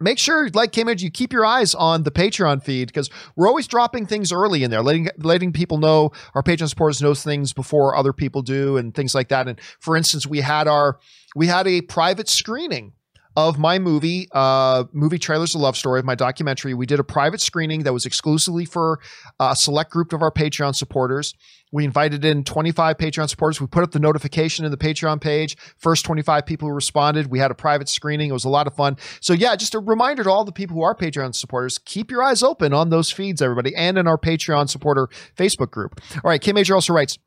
Make 0.00 0.18
sure, 0.18 0.48
like 0.54 0.76
Major, 0.76 1.04
you 1.04 1.10
keep 1.10 1.32
your 1.32 1.44
eyes 1.44 1.74
on 1.74 2.04
the 2.04 2.10
Patreon 2.10 2.62
feed 2.62 2.88
because 2.88 3.10
we're 3.36 3.48
always 3.48 3.66
dropping 3.66 4.06
things 4.06 4.32
early 4.32 4.62
in 4.62 4.70
there, 4.70 4.82
letting 4.82 5.08
letting 5.18 5.52
people 5.52 5.78
know 5.78 6.10
our 6.34 6.42
Patreon 6.42 6.68
supporters 6.68 7.02
knows 7.02 7.22
things 7.22 7.52
before 7.52 7.94
other 7.94 8.12
people 8.12 8.42
do, 8.42 8.76
and 8.76 8.94
things 8.94 9.14
like 9.14 9.28
that. 9.28 9.46
And 9.46 9.60
for 9.80 9.96
instance, 9.96 10.26
we 10.26 10.40
had 10.40 10.68
our 10.68 10.98
we 11.36 11.48
had 11.48 11.66
a 11.66 11.82
private 11.82 12.28
screening 12.28 12.92
of 13.38 13.56
my 13.56 13.78
movie, 13.78 14.26
uh, 14.32 14.82
movie 14.92 15.16
trailers, 15.16 15.54
a 15.54 15.58
love 15.58 15.76
story 15.76 16.00
of 16.00 16.04
my 16.04 16.16
documentary. 16.16 16.74
We 16.74 16.86
did 16.86 16.98
a 16.98 17.04
private 17.04 17.40
screening 17.40 17.84
that 17.84 17.92
was 17.92 18.04
exclusively 18.04 18.64
for 18.64 18.98
a 19.38 19.54
select 19.54 19.92
group 19.92 20.12
of 20.12 20.22
our 20.22 20.32
Patreon 20.32 20.74
supporters. 20.74 21.34
We 21.70 21.84
invited 21.84 22.24
in 22.24 22.42
25 22.42 22.96
Patreon 22.96 23.30
supporters. 23.30 23.60
We 23.60 23.68
put 23.68 23.84
up 23.84 23.92
the 23.92 24.00
notification 24.00 24.64
in 24.64 24.72
the 24.72 24.76
Patreon 24.76 25.20
page. 25.20 25.56
First 25.76 26.04
25 26.04 26.46
people 26.46 26.72
responded. 26.72 27.28
We 27.28 27.38
had 27.38 27.52
a 27.52 27.54
private 27.54 27.88
screening. 27.88 28.30
It 28.30 28.32
was 28.32 28.44
a 28.44 28.48
lot 28.48 28.66
of 28.66 28.74
fun. 28.74 28.96
So 29.20 29.34
yeah, 29.34 29.54
just 29.54 29.76
a 29.76 29.78
reminder 29.78 30.24
to 30.24 30.30
all 30.30 30.44
the 30.44 30.50
people 30.50 30.74
who 30.74 30.82
are 30.82 30.96
Patreon 30.96 31.36
supporters, 31.36 31.78
keep 31.78 32.10
your 32.10 32.24
eyes 32.24 32.42
open 32.42 32.72
on 32.72 32.90
those 32.90 33.12
feeds, 33.12 33.40
everybody, 33.40 33.72
and 33.76 33.98
in 33.98 34.08
our 34.08 34.18
Patreon 34.18 34.68
supporter 34.68 35.08
Facebook 35.36 35.70
group. 35.70 36.00
All 36.24 36.30
right, 36.30 36.40
K 36.40 36.52
Major 36.52 36.74
also 36.74 36.92
writes, 36.92 37.18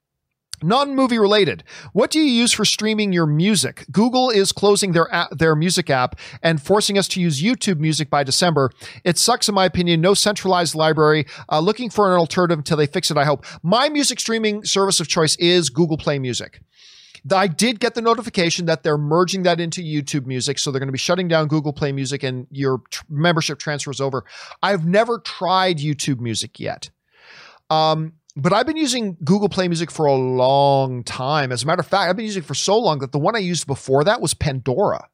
Non 0.64 0.95
movie 0.95 1.18
related. 1.18 1.64
What 1.91 2.11
do 2.11 2.19
you 2.19 2.26
use 2.26 2.52
for 2.52 2.65
streaming 2.65 3.11
your 3.11 3.26
music? 3.26 3.86
Google 3.91 4.30
is 4.30 4.52
closing 4.52 4.91
their 4.91 5.11
app, 5.11 5.30
their 5.32 5.56
music 5.56 5.90
app 5.90 6.19
and 6.44 6.61
forcing 6.61 6.99
us 6.99 7.07
to 7.10 7.22
use 7.22 7.41
YouTube 7.41 7.80
Music 7.80 8.11
by 8.11 8.23
December. 8.23 8.69
It 9.03 9.18
sucks, 9.18 9.49
in 9.49 9.56
my 9.56 9.65
opinion. 9.65 10.02
No 10.02 10.14
centralized 10.14 10.76
library. 10.76 11.26
Uh, 11.49 11.60
looking 11.60 11.90
for 11.90 12.11
an 12.11 12.19
alternative 12.19 12.60
until 12.60 12.78
they 12.78 12.86
fix 12.86 13.10
it. 13.10 13.18
I 13.18 13.26
hope. 13.26 13.44
My 13.64 13.90
music 13.90 14.19
streaming 14.19 14.64
service 14.64 14.99
of 14.99 15.07
choice 15.07 15.36
is 15.38 15.72
Google 15.72 15.98
Play 15.98 16.19
Music. 16.19 16.61
I 17.32 17.48
did 17.48 17.80
get 17.80 17.94
the 17.94 18.02
notification 18.02 18.65
that 18.65 18.84
they're 18.84 18.98
merging 18.98 19.44
that 19.44 19.60
into 19.60 19.82
YouTube 19.82 20.26
Music, 20.26 20.57
so 20.57 20.72
they're 20.72 20.80
going 20.80 20.88
to 20.88 20.94
be 20.94 20.98
shutting 20.98 21.28
down 21.28 21.48
Google 21.48 21.73
Play 21.73 21.91
Music 21.91 22.23
and 22.23 22.48
your 22.49 22.82
membership 23.10 23.60
transfers 23.60 24.02
over. 24.02 24.26
I've 24.64 24.86
never 24.86 25.19
tried 25.19 25.78
YouTube 25.78 26.19
Music 26.19 26.60
yet. 26.60 26.90
Um, 27.69 28.14
but 28.36 28.53
I've 28.53 28.66
been 28.66 28.78
using 28.78 29.18
Google 29.24 29.49
Play 29.49 29.68
Music 29.68 29.91
for 29.91 30.06
a 30.06 30.14
long 30.16 31.03
time. 31.03 31.52
As 31.52 31.64
a 31.64 31.66
matter 31.68 31.82
of 31.82 31.88
fact, 31.88 32.10
I've 32.10 32.16
been 32.16 32.26
using 32.26 32.44
it 32.44 32.45
for 32.45 32.53
so 32.56 32.78
long 32.78 32.99
that 32.99 33.12
the 33.12 33.20
one 33.20 33.36
I 33.36 33.40
used 33.40 33.68
before 33.68 34.03
that 34.06 34.22
was 34.22 34.34
Pandora, 34.34 35.08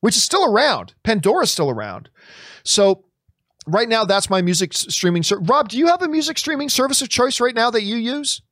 which 0.00 0.16
is 0.16 0.22
still 0.22 0.44
around. 0.44 0.94
Pandora 1.04 1.44
is 1.44 1.50
still 1.50 1.70
around. 1.70 2.10
So 2.62 3.04
right 3.66 3.88
now, 3.88 4.04
that's 4.04 4.28
my 4.28 4.42
music 4.42 4.74
streaming. 4.74 5.22
Ser- 5.22 5.40
Rob, 5.40 5.68
do 5.68 5.78
you 5.78 5.86
have 5.86 6.02
a 6.02 6.08
music 6.08 6.38
streaming 6.38 6.68
service 6.68 7.00
of 7.02 7.08
choice 7.08 7.40
right 7.40 7.54
now 7.54 7.70
that 7.70 7.82
you 7.82 7.96
use? 7.96 8.42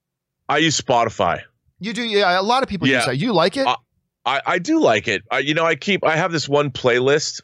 I 0.49 0.59
use 0.59 0.81
Spotify. 0.81 1.43
You 1.81 1.93
do, 1.93 2.03
yeah. 2.03 2.39
A 2.39 2.43
lot 2.43 2.63
of 2.63 2.69
people 2.69 2.89
Yeah. 2.89 2.99
use 2.99 3.07
that. 3.07 3.17
You 3.19 3.33
like 3.33 3.57
it? 3.57 3.67
Uh, 3.67 3.77
I, 4.25 4.41
I 4.47 4.59
do 4.59 4.81
like 4.81 5.09
it. 5.09 5.23
I, 5.31 5.41
you 5.41 5.53
know, 5.55 5.65
I 5.65 5.75
keep 5.75 6.05
I 6.05 6.17
have 6.17 6.31
this 6.33 6.49
one 6.49 6.71
playlist 6.71 7.41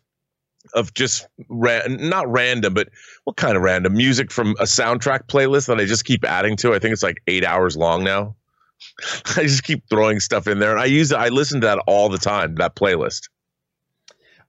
of 0.75 0.95
just 0.95 1.27
ra- 1.49 1.83
not 1.89 2.31
random, 2.31 2.75
but 2.75 2.89
what 3.25 3.37
kind 3.37 3.57
of 3.57 3.63
random 3.63 3.95
music 3.95 4.31
from 4.31 4.53
a 4.59 4.65
soundtrack 4.65 5.27
playlist 5.27 5.67
that 5.67 5.79
I 5.79 5.85
just 5.85 6.05
keep 6.05 6.25
adding 6.25 6.57
to. 6.59 6.75
I 6.75 6.79
think 6.79 6.93
it's 6.93 7.03
like 7.03 7.23
eight 7.27 7.45
hours 7.45 7.77
long 7.77 8.05
now. 8.05 8.35
I 9.37 9.43
just 9.43 9.65
keep 9.65 9.83
throwing 9.89 10.21
stuff 10.21 10.47
in 10.47 10.59
there, 10.59 10.73
and 10.73 10.81
I 10.81 10.87
use. 10.87 11.13
I 11.13 11.29
listen 11.29 11.61
to 11.61 11.67
that 11.67 11.79
all 11.87 12.09
the 12.09 12.19
time. 12.19 12.57
That 12.57 12.77
playlist. 12.77 13.29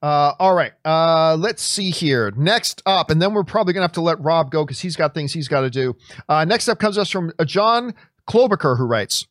Uh, 0.01 0.33
all 0.39 0.53
right. 0.53 0.71
Uh, 0.85 1.35
let's 1.35 1.61
see 1.61 1.89
here. 1.89 2.31
Next 2.37 2.81
up, 2.85 3.09
and 3.09 3.21
then 3.21 3.33
we're 3.33 3.43
probably 3.43 3.73
gonna 3.73 3.83
have 3.83 3.91
to 3.93 4.01
let 4.01 4.19
Rob 4.21 4.51
go 4.51 4.63
because 4.63 4.79
he's 4.79 4.95
got 4.95 5.13
things 5.13 5.33
he's 5.33 5.47
got 5.47 5.61
to 5.61 5.69
do. 5.69 5.95
Uh, 6.27 6.45
next 6.45 6.69
up 6.69 6.79
comes 6.79 6.97
us 6.97 7.09
from 7.09 7.33
John 7.45 7.93
Klobuchar, 8.27 8.77
who 8.77 8.85
writes. 8.85 9.27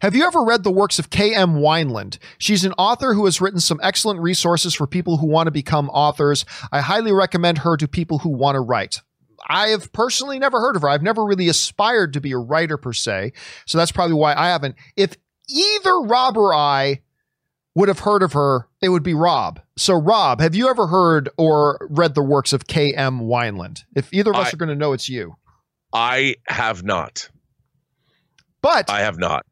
Have 0.00 0.14
you 0.14 0.26
ever 0.26 0.44
read 0.44 0.64
the 0.64 0.70
works 0.70 0.98
of 0.98 1.10
K.M. 1.10 1.54
Weiland? 1.54 2.18
She's 2.38 2.64
an 2.64 2.72
author 2.74 3.14
who 3.14 3.24
has 3.24 3.40
written 3.40 3.60
some 3.60 3.80
excellent 3.82 4.20
resources 4.20 4.74
for 4.74 4.86
people 4.86 5.16
who 5.16 5.26
want 5.26 5.46
to 5.46 5.50
become 5.50 5.88
authors. 5.90 6.44
I 6.70 6.80
highly 6.80 7.12
recommend 7.12 7.58
her 7.58 7.76
to 7.78 7.88
people 7.88 8.18
who 8.18 8.28
want 8.30 8.56
to 8.56 8.60
write. 8.60 9.00
I 9.48 9.68
have 9.68 9.92
personally 9.92 10.38
never 10.38 10.60
heard 10.60 10.76
of 10.76 10.82
her. 10.82 10.88
I've 10.88 11.02
never 11.02 11.24
really 11.24 11.48
aspired 11.48 12.12
to 12.12 12.20
be 12.20 12.32
a 12.32 12.38
writer 12.38 12.76
per 12.76 12.92
se. 12.92 13.32
So 13.66 13.78
that's 13.78 13.92
probably 13.92 14.14
why 14.14 14.34
I 14.34 14.48
haven't. 14.48 14.76
If 14.96 15.16
either 15.48 16.00
Rob 16.00 16.36
or 16.36 16.54
I 16.54 17.00
would 17.74 17.88
have 17.88 18.00
heard 18.00 18.22
of 18.22 18.34
her, 18.34 18.68
it 18.82 18.90
would 18.90 19.02
be 19.02 19.14
Rob. 19.14 19.58
So, 19.76 19.94
Rob, 19.94 20.40
have 20.40 20.54
you 20.54 20.68
ever 20.68 20.86
heard 20.86 21.30
or 21.38 21.88
read 21.90 22.14
the 22.14 22.22
works 22.22 22.52
of 22.52 22.66
K.M. 22.66 23.20
Weiland? 23.20 23.80
If 23.96 24.12
either 24.12 24.30
of 24.30 24.36
us 24.36 24.48
I- 24.48 24.50
are 24.50 24.58
going 24.58 24.68
to 24.68 24.76
know, 24.76 24.92
it's 24.92 25.08
you. 25.08 25.34
I 25.94 26.36
have 26.46 26.84
not. 26.84 27.28
But 28.60 28.90
I 28.90 29.00
have 29.00 29.18
not. 29.18 29.44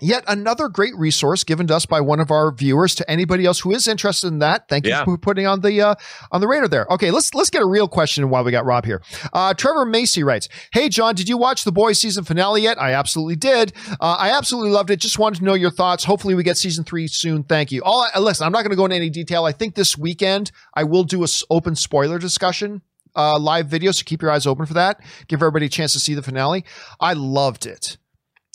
Yet 0.00 0.24
another 0.28 0.68
great 0.68 0.94
resource 0.96 1.44
given 1.44 1.66
to 1.68 1.76
us 1.76 1.86
by 1.86 2.00
one 2.00 2.20
of 2.20 2.30
our 2.30 2.52
viewers. 2.52 2.94
To 2.96 3.10
anybody 3.10 3.44
else 3.44 3.60
who 3.60 3.72
is 3.72 3.86
interested 3.88 4.28
in 4.28 4.38
that, 4.40 4.68
thank 4.68 4.84
you 4.86 4.90
Yeah. 4.92 5.04
for 5.04 5.18
putting 5.18 5.46
on 5.46 5.60
the 5.60 5.80
uh, 5.80 5.94
on 6.32 6.40
the 6.40 6.48
radar 6.48 6.68
there. 6.68 6.86
Okay, 6.90 7.10
let's 7.10 7.34
let's 7.34 7.50
get 7.50 7.62
a 7.62 7.66
real 7.66 7.88
question 7.88 8.28
while 8.30 8.42
we 8.44 8.50
got 8.50 8.64
Rob 8.64 8.84
here. 8.84 9.02
Uh, 9.32 9.54
Trevor 9.54 9.84
Macy 9.84 10.22
writes, 10.22 10.48
"Hey 10.72 10.88
John, 10.88 11.14
did 11.14 11.28
you 11.28 11.36
watch 11.36 11.64
the 11.64 11.72
Boys 11.72 11.98
season 12.00 12.24
finale 12.24 12.62
yet? 12.62 12.80
I 12.80 12.92
absolutely 12.94 13.36
did. 13.36 13.72
Uh, 14.00 14.16
I 14.18 14.30
absolutely 14.36 14.70
loved 14.70 14.90
it. 14.90 14.96
Just 15.00 15.18
wanted 15.18 15.38
to 15.40 15.44
know 15.44 15.54
your 15.54 15.70
thoughts. 15.70 16.04
Hopefully, 16.04 16.34
we 16.34 16.42
get 16.42 16.56
season 16.56 16.84
three 16.84 17.06
soon. 17.06 17.42
Thank 17.44 17.72
you. 17.72 17.82
All 17.84 18.06
listen, 18.18 18.46
I'm 18.46 18.52
not 18.52 18.62
going 18.62 18.70
to 18.70 18.76
go 18.76 18.84
into 18.86 18.96
any 18.96 19.10
detail. 19.10 19.44
I 19.44 19.52
think 19.52 19.74
this 19.74 19.96
weekend 19.98 20.50
I 20.74 20.84
will 20.84 21.04
do 21.04 21.20
a 21.20 21.24
s- 21.24 21.44
open 21.50 21.74
spoiler 21.76 22.18
discussion." 22.18 22.82
Uh, 23.16 23.36
live 23.40 23.66
video, 23.66 23.90
so 23.90 24.04
keep 24.04 24.22
your 24.22 24.30
eyes 24.30 24.46
open 24.46 24.64
for 24.66 24.74
that. 24.74 25.00
Give 25.26 25.38
everybody 25.42 25.66
a 25.66 25.68
chance 25.68 25.92
to 25.94 25.98
see 25.98 26.14
the 26.14 26.22
finale. 26.22 26.64
I 27.00 27.14
loved 27.14 27.66
it. 27.66 27.96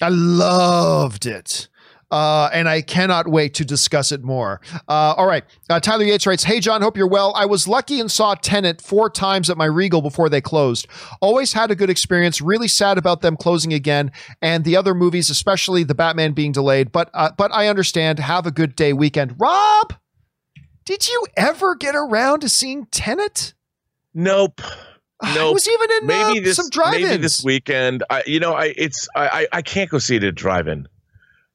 I 0.02 0.10
loved 0.10 1.26
it. 1.26 1.68
Uh, 2.12 2.50
and 2.54 2.70
I 2.70 2.82
cannot 2.82 3.28
wait 3.28 3.56
to 3.56 3.66
discuss 3.66 4.12
it 4.12 4.24
more. 4.24 4.62
Uh, 4.88 5.16
all 5.18 5.26
right. 5.26 5.44
Uh, 5.70 5.80
Tyler 5.80 6.06
Yates 6.06 6.28
writes 6.28 6.44
Hey, 6.44 6.60
John, 6.60 6.82
hope 6.82 6.96
you're 6.96 7.08
well. 7.08 7.34
I 7.36 7.46
was 7.46 7.68
lucky 7.68 8.00
and 8.00 8.12
saw 8.12 8.36
Tenet 8.36 8.80
four 8.80 9.10
times 9.10 9.50
at 9.50 9.58
my 9.58 9.66
Regal 9.66 10.02
before 10.02 10.30
they 10.30 10.40
closed. 10.40 10.88
Always 11.20 11.54
had 11.54 11.72
a 11.72 11.76
good 11.76 11.90
experience. 11.90 12.42
Really 12.42 12.68
sad 12.68 12.98
about 12.98 13.22
them 13.22 13.36
closing 13.36 13.74
again 13.74 14.12
and 14.42 14.64
the 14.64 14.78
other 14.78 14.94
movies, 14.94 15.30
especially 15.30 15.84
the 15.84 15.96
Batman 15.96 16.34
being 16.34 16.52
delayed. 16.52 16.92
But, 16.92 17.10
uh, 17.14 17.32
but 17.38 17.52
I 17.54 17.68
understand. 17.68 18.20
Have 18.20 18.46
a 18.46 18.52
good 18.52 18.76
day 18.76 18.94
weekend. 18.94 19.36
Rob, 19.40 19.96
did 20.86 21.10
you 21.10 21.26
ever 21.36 21.76
get 21.76 21.96
around 21.96 22.42
to 22.42 22.50
seeing 22.50 22.86
Tenet? 22.86 23.56
Nope. 24.14 24.62
I 25.22 25.34
Nope. 25.36 25.54
was 25.54 25.68
even 25.68 25.92
in 25.92 26.08
Maybe 26.08 26.40
uh, 26.40 26.44
this 26.44 26.58
some 26.58 26.70
drive-ins. 26.70 27.04
maybe 27.04 27.22
this 27.22 27.44
weekend. 27.44 28.04
I 28.10 28.24
you 28.26 28.40
know, 28.40 28.54
I 28.54 28.74
it's 28.78 29.08
I 29.16 29.28
I, 29.28 29.48
I 29.54 29.62
can't 29.62 29.90
go 29.90 29.98
see 29.98 30.16
it 30.18 30.24
at 30.24 30.36
drive-in. 30.36 30.88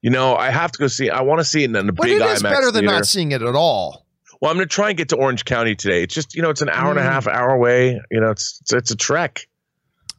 You 0.01 0.09
know, 0.09 0.35
I 0.35 0.49
have 0.49 0.71
to 0.71 0.79
go 0.79 0.87
see. 0.87 1.09
I 1.11 1.21
want 1.21 1.39
to 1.39 1.45
see 1.45 1.63
it 1.63 1.69
in 1.69 1.75
a 1.75 1.91
but 1.91 2.03
big 2.07 2.19
it 2.19 2.25
is 2.25 2.41
IMAX 2.41 2.43
better 2.43 2.71
than 2.71 2.81
theater. 2.85 2.95
not 2.95 3.05
seeing 3.05 3.31
it 3.33 3.41
at 3.43 3.55
all. 3.55 4.05
Well, 4.41 4.49
I'm 4.49 4.57
going 4.57 4.67
to 4.67 4.73
try 4.73 4.89
and 4.89 4.97
get 4.97 5.09
to 5.09 5.15
Orange 5.17 5.45
County 5.45 5.75
today. 5.75 6.01
It's 6.01 6.15
just 6.15 6.35
you 6.35 6.41
know, 6.41 6.49
it's 6.49 6.63
an 6.63 6.69
hour 6.69 6.89
and 6.89 6.99
a 6.99 7.03
Mm. 7.03 7.11
half 7.11 7.27
hour 7.27 7.49
away. 7.51 8.01
You 8.09 8.19
know, 8.19 8.31
it's 8.31 8.59
it's, 8.61 8.73
it's 8.73 8.91
a 8.91 8.95
trek. 8.95 9.47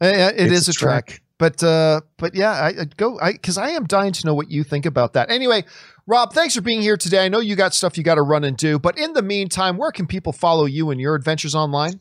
Uh, 0.01 0.05
yeah, 0.15 0.29
it 0.29 0.39
It's 0.51 0.53
is 0.53 0.67
a 0.69 0.71
a 0.71 0.73
trek. 0.73 1.21
But 1.37 1.61
uh, 1.61 1.99
but 2.17 2.33
yeah, 2.35 2.51
I 2.51 2.67
I'd 2.79 2.95
go 2.95 3.19
I 3.19 3.33
because 3.33 3.57
I 3.57 3.71
am 3.71 3.83
dying 3.85 4.13
to 4.13 4.25
know 4.25 4.33
what 4.33 4.49
you 4.49 4.63
think 4.63 4.85
about 4.85 5.11
that. 5.13 5.29
Anyway, 5.29 5.65
Rob, 6.07 6.31
thanks 6.31 6.55
for 6.55 6.61
being 6.61 6.81
here 6.81 6.95
today. 6.95 7.25
I 7.25 7.27
know 7.27 7.39
you 7.41 7.57
got 7.57 7.73
stuff 7.73 7.97
you 7.97 8.03
got 8.05 8.15
to 8.15 8.21
run 8.21 8.45
and 8.45 8.55
do, 8.55 8.79
but 8.79 8.97
in 8.97 9.11
the 9.11 9.21
meantime, 9.21 9.75
where 9.75 9.91
can 9.91 10.07
people 10.07 10.31
follow 10.31 10.63
you 10.63 10.89
and 10.91 11.01
your 11.01 11.15
adventures 11.15 11.53
online? 11.55 11.99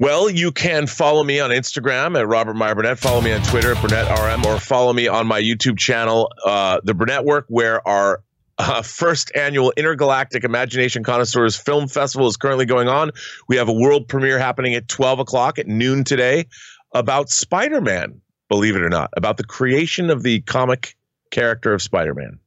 Well, 0.00 0.30
you 0.30 0.52
can 0.52 0.86
follow 0.86 1.24
me 1.24 1.40
on 1.40 1.50
Instagram 1.50 2.16
at 2.16 2.28
Robert 2.28 2.54
Meyer 2.54 2.76
Burnett. 2.76 3.00
Follow 3.00 3.20
me 3.20 3.32
on 3.32 3.42
Twitter 3.42 3.74
at 3.74 3.82
Burnett 3.82 4.08
RM, 4.08 4.46
or 4.46 4.60
follow 4.60 4.92
me 4.92 5.08
on 5.08 5.26
my 5.26 5.42
YouTube 5.42 5.76
channel, 5.76 6.30
uh, 6.44 6.80
The 6.84 6.94
Burnett 6.94 7.24
Work, 7.24 7.46
where 7.48 7.86
our 7.86 8.22
uh, 8.58 8.82
first 8.82 9.32
annual 9.34 9.72
Intergalactic 9.76 10.44
Imagination 10.44 11.02
Connoisseurs 11.02 11.56
Film 11.56 11.88
Festival 11.88 12.28
is 12.28 12.36
currently 12.36 12.64
going 12.64 12.86
on. 12.86 13.10
We 13.48 13.56
have 13.56 13.68
a 13.68 13.72
world 13.72 14.06
premiere 14.06 14.38
happening 14.38 14.76
at 14.76 14.86
12 14.86 15.18
o'clock 15.18 15.58
at 15.58 15.66
noon 15.66 16.04
today 16.04 16.46
about 16.92 17.28
Spider 17.28 17.80
Man, 17.80 18.20
believe 18.48 18.76
it 18.76 18.82
or 18.82 18.88
not, 18.88 19.10
about 19.16 19.36
the 19.36 19.44
creation 19.44 20.10
of 20.10 20.22
the 20.22 20.42
comic 20.42 20.96
character 21.32 21.74
of 21.74 21.82
Spider 21.82 22.14
Man. 22.14 22.38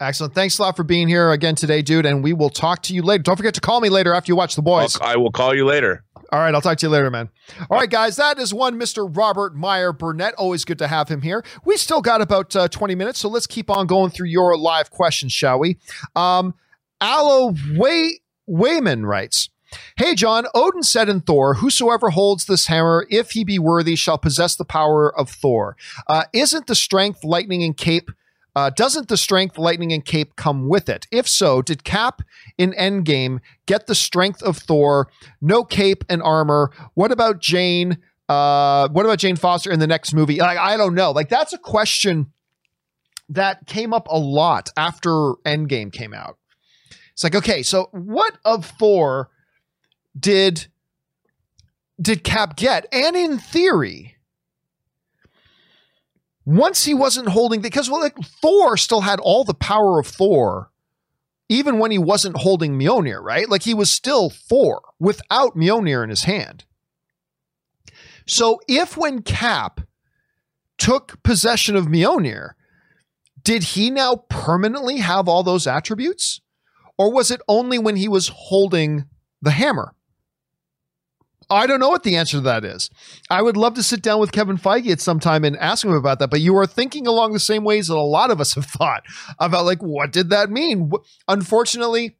Excellent. 0.00 0.34
Thanks 0.34 0.58
a 0.58 0.62
lot 0.62 0.76
for 0.76 0.82
being 0.82 1.08
here 1.08 1.30
again 1.30 1.54
today, 1.54 1.82
dude. 1.82 2.06
And 2.06 2.24
we 2.24 2.32
will 2.32 2.48
talk 2.48 2.82
to 2.84 2.94
you 2.94 3.02
later. 3.02 3.22
Don't 3.22 3.36
forget 3.36 3.52
to 3.54 3.60
call 3.60 3.82
me 3.82 3.90
later 3.90 4.14
after 4.14 4.32
you 4.32 4.36
watch 4.36 4.56
the 4.56 4.62
boys. 4.62 4.98
I 4.98 5.16
will 5.16 5.30
call 5.30 5.54
you 5.54 5.66
later. 5.66 6.04
All 6.32 6.38
right, 6.38 6.54
I'll 6.54 6.60
talk 6.60 6.78
to 6.78 6.86
you 6.86 6.90
later, 6.90 7.10
man. 7.10 7.28
All 7.70 7.78
right, 7.78 7.90
guys, 7.90 8.16
that 8.16 8.38
is 8.38 8.54
one 8.54 8.78
Mr. 8.78 9.08
Robert 9.16 9.56
Meyer 9.56 9.92
Burnett. 9.92 10.34
Always 10.34 10.64
good 10.64 10.78
to 10.78 10.86
have 10.86 11.08
him 11.08 11.22
here. 11.22 11.44
We 11.64 11.76
still 11.76 12.00
got 12.00 12.20
about 12.20 12.54
uh, 12.54 12.68
20 12.68 12.94
minutes, 12.94 13.18
so 13.18 13.28
let's 13.28 13.48
keep 13.48 13.68
on 13.68 13.86
going 13.88 14.10
through 14.10 14.28
your 14.28 14.56
live 14.56 14.90
questions, 14.90 15.32
shall 15.32 15.58
we? 15.58 15.78
Um, 16.14 16.54
Aloe 17.00 17.54
Way- 17.74 18.20
Wayman 18.46 19.06
writes, 19.06 19.48
Hey, 19.96 20.14
John, 20.14 20.46
Odin 20.54 20.82
said 20.82 21.08
in 21.08 21.20
Thor, 21.20 21.54
Whosoever 21.54 22.10
holds 22.10 22.46
this 22.46 22.66
hammer, 22.66 23.06
if 23.10 23.32
he 23.32 23.44
be 23.44 23.58
worthy, 23.58 23.96
shall 23.96 24.18
possess 24.18 24.54
the 24.56 24.64
power 24.64 25.16
of 25.16 25.30
Thor. 25.30 25.76
Uh, 26.08 26.24
isn't 26.32 26.66
the 26.66 26.74
strength, 26.74 27.24
lightning, 27.24 27.62
and 27.62 27.76
cape? 27.76 28.10
Uh, 28.56 28.70
doesn't 28.70 29.08
the 29.08 29.16
strength, 29.16 29.58
lightning, 29.58 29.92
and 29.92 30.04
cape 30.04 30.36
come 30.36 30.68
with 30.68 30.88
it? 30.88 31.06
If 31.10 31.28
so, 31.28 31.62
did 31.62 31.84
Cap 31.84 32.22
in 32.58 32.72
Endgame 32.72 33.38
get 33.66 33.86
the 33.86 33.94
strength 33.94 34.42
of 34.42 34.58
Thor, 34.58 35.08
no 35.40 35.64
cape 35.64 36.04
and 36.08 36.22
armor? 36.22 36.70
What 36.94 37.12
about 37.12 37.40
Jane? 37.40 37.98
Uh, 38.28 38.88
what 38.88 39.04
about 39.04 39.18
Jane 39.18 39.36
Foster 39.36 39.70
in 39.70 39.80
the 39.80 39.86
next 39.86 40.12
movie? 40.12 40.38
Like, 40.38 40.58
I 40.58 40.76
don't 40.76 40.94
know. 40.94 41.10
Like, 41.12 41.28
that's 41.28 41.52
a 41.52 41.58
question 41.58 42.32
that 43.28 43.66
came 43.66 43.94
up 43.94 44.08
a 44.10 44.18
lot 44.18 44.70
after 44.76 45.10
Endgame 45.46 45.92
came 45.92 46.12
out. 46.12 46.36
It's 47.12 47.22
like, 47.22 47.34
okay, 47.34 47.62
so 47.62 47.88
what 47.92 48.36
of 48.44 48.66
Thor 48.66 49.30
did 50.18 50.66
did 52.00 52.24
Cap 52.24 52.56
get? 52.56 52.86
And 52.92 53.14
in 53.14 53.38
theory, 53.38 54.16
once 56.44 56.84
he 56.84 56.94
wasn't 56.94 57.28
holding 57.28 57.60
because 57.60 57.90
well, 57.90 58.00
like 58.00 58.16
Thor 58.40 58.76
still 58.76 59.02
had 59.02 59.20
all 59.20 59.44
the 59.44 59.54
power 59.54 59.98
of 59.98 60.06
Thor, 60.06 60.70
even 61.48 61.78
when 61.78 61.90
he 61.90 61.98
wasn't 61.98 62.38
holding 62.38 62.78
Mjolnir, 62.78 63.22
right? 63.22 63.48
Like 63.48 63.62
he 63.62 63.74
was 63.74 63.90
still 63.90 64.30
Thor 64.30 64.82
without 64.98 65.56
Mjolnir 65.56 66.02
in 66.02 66.10
his 66.10 66.24
hand. 66.24 66.64
So 68.26 68.60
if 68.68 68.96
when 68.96 69.22
Cap 69.22 69.80
took 70.78 71.22
possession 71.22 71.76
of 71.76 71.86
Mjolnir, 71.86 72.50
did 73.42 73.62
he 73.62 73.90
now 73.90 74.24
permanently 74.28 74.98
have 74.98 75.28
all 75.28 75.42
those 75.42 75.66
attributes? 75.66 76.40
Or 76.96 77.12
was 77.12 77.30
it 77.30 77.40
only 77.48 77.78
when 77.78 77.96
he 77.96 78.08
was 78.08 78.28
holding 78.28 79.06
the 79.40 79.52
hammer? 79.52 79.94
I 81.50 81.66
don't 81.66 81.80
know 81.80 81.88
what 81.88 82.04
the 82.04 82.16
answer 82.16 82.36
to 82.36 82.42
that 82.42 82.64
is. 82.64 82.90
I 83.28 83.42
would 83.42 83.56
love 83.56 83.74
to 83.74 83.82
sit 83.82 84.02
down 84.02 84.20
with 84.20 84.30
Kevin 84.30 84.56
Feige 84.56 84.90
at 84.92 85.00
some 85.00 85.18
time 85.18 85.44
and 85.44 85.56
ask 85.56 85.84
him 85.84 85.92
about 85.92 86.20
that, 86.20 86.30
but 86.30 86.40
you 86.40 86.56
are 86.56 86.66
thinking 86.66 87.06
along 87.06 87.32
the 87.32 87.40
same 87.40 87.64
ways 87.64 87.88
that 87.88 87.96
a 87.96 88.00
lot 88.00 88.30
of 88.30 88.40
us 88.40 88.54
have 88.54 88.64
thought 88.66 89.02
about 89.38 89.64
like 89.64 89.80
what 89.80 90.12
did 90.12 90.30
that 90.30 90.50
mean? 90.50 90.92
Unfortunately, 91.26 92.16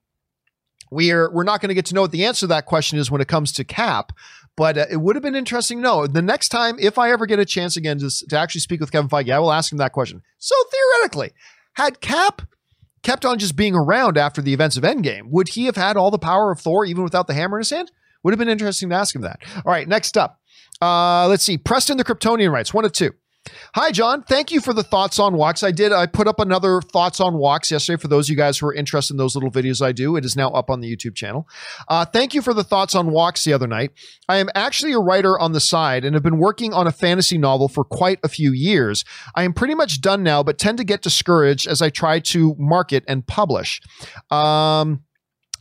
we 0.90 1.12
are 1.12 1.30
we're 1.32 1.44
not 1.44 1.60
going 1.60 1.68
to 1.68 1.74
get 1.74 1.86
to 1.86 1.94
know 1.94 2.02
what 2.02 2.10
the 2.10 2.24
answer 2.24 2.40
to 2.40 2.46
that 2.48 2.66
question 2.66 2.98
is 2.98 3.10
when 3.10 3.20
it 3.20 3.28
comes 3.28 3.52
to 3.52 3.64
Cap, 3.64 4.12
but 4.56 4.76
uh, 4.76 4.86
it 4.90 4.96
would 4.96 5.14
have 5.14 5.22
been 5.22 5.36
interesting. 5.36 5.80
No, 5.80 6.06
the 6.06 6.22
next 6.22 6.48
time 6.48 6.76
if 6.80 6.98
I 6.98 7.12
ever 7.12 7.26
get 7.26 7.38
a 7.38 7.44
chance 7.44 7.76
again 7.76 7.98
to, 7.98 8.10
to 8.28 8.38
actually 8.38 8.62
speak 8.62 8.80
with 8.80 8.90
Kevin 8.90 9.08
Feige, 9.08 9.32
I 9.32 9.38
will 9.38 9.52
ask 9.52 9.70
him 9.70 9.78
that 9.78 9.92
question. 9.92 10.22
So 10.38 10.56
theoretically, 10.72 11.30
had 11.74 12.00
Cap 12.00 12.42
kept 13.02 13.24
on 13.24 13.38
just 13.38 13.56
being 13.56 13.74
around 13.74 14.18
after 14.18 14.42
the 14.42 14.52
events 14.52 14.76
of 14.76 14.82
Endgame, 14.82 15.30
would 15.30 15.50
he 15.50 15.66
have 15.66 15.76
had 15.76 15.96
all 15.96 16.10
the 16.10 16.18
power 16.18 16.50
of 16.50 16.60
Thor 16.60 16.84
even 16.84 17.04
without 17.04 17.26
the 17.28 17.34
hammer 17.34 17.58
in 17.58 17.60
his 17.60 17.70
hand? 17.70 17.90
Would 18.22 18.32
have 18.32 18.38
been 18.38 18.48
interesting 18.48 18.90
to 18.90 18.96
ask 18.96 19.14
him 19.14 19.22
that. 19.22 19.40
All 19.64 19.72
right, 19.72 19.88
next 19.88 20.16
up. 20.16 20.38
Uh, 20.80 21.28
let's 21.28 21.44
see. 21.44 21.58
Preston 21.58 21.96
the 21.96 22.04
Kryptonian 22.04 22.52
writes 22.52 22.72
one 22.72 22.84
of 22.84 22.92
two. 22.92 23.12
Hi, 23.74 23.90
John. 23.90 24.22
Thank 24.22 24.52
you 24.52 24.60
for 24.60 24.74
the 24.74 24.82
thoughts 24.82 25.18
on 25.18 25.34
walks. 25.34 25.62
I 25.62 25.70
did. 25.70 25.92
I 25.92 26.06
put 26.06 26.28
up 26.28 26.40
another 26.40 26.82
thoughts 26.82 27.20
on 27.20 27.38
walks 27.38 27.70
yesterday 27.70 28.00
for 28.00 28.08
those 28.08 28.26
of 28.26 28.30
you 28.30 28.36
guys 28.36 28.58
who 28.58 28.66
are 28.66 28.74
interested 28.74 29.14
in 29.14 29.18
those 29.18 29.34
little 29.34 29.50
videos 29.50 29.80
I 29.80 29.92
do. 29.92 30.16
It 30.16 30.26
is 30.26 30.36
now 30.36 30.50
up 30.50 30.68
on 30.68 30.80
the 30.80 30.94
YouTube 30.94 31.14
channel. 31.14 31.48
Uh, 31.88 32.04
thank 32.04 32.34
you 32.34 32.42
for 32.42 32.52
the 32.52 32.62
thoughts 32.62 32.94
on 32.94 33.10
walks 33.10 33.44
the 33.44 33.54
other 33.54 33.66
night. 33.66 33.92
I 34.28 34.36
am 34.36 34.50
actually 34.54 34.92
a 34.92 34.98
writer 34.98 35.38
on 35.38 35.52
the 35.52 35.60
side 35.60 36.04
and 36.04 36.14
have 36.14 36.22
been 36.22 36.38
working 36.38 36.74
on 36.74 36.86
a 36.86 36.92
fantasy 36.92 37.38
novel 37.38 37.68
for 37.68 37.82
quite 37.82 38.18
a 38.22 38.28
few 38.28 38.52
years. 38.52 39.04
I 39.34 39.44
am 39.44 39.54
pretty 39.54 39.74
much 39.74 40.02
done 40.02 40.22
now, 40.22 40.42
but 40.42 40.58
tend 40.58 40.76
to 40.78 40.84
get 40.84 41.02
discouraged 41.02 41.66
as 41.66 41.80
I 41.80 41.88
try 41.88 42.20
to 42.20 42.54
market 42.58 43.04
and 43.08 43.26
publish. 43.26 43.80
Um, 44.30 45.04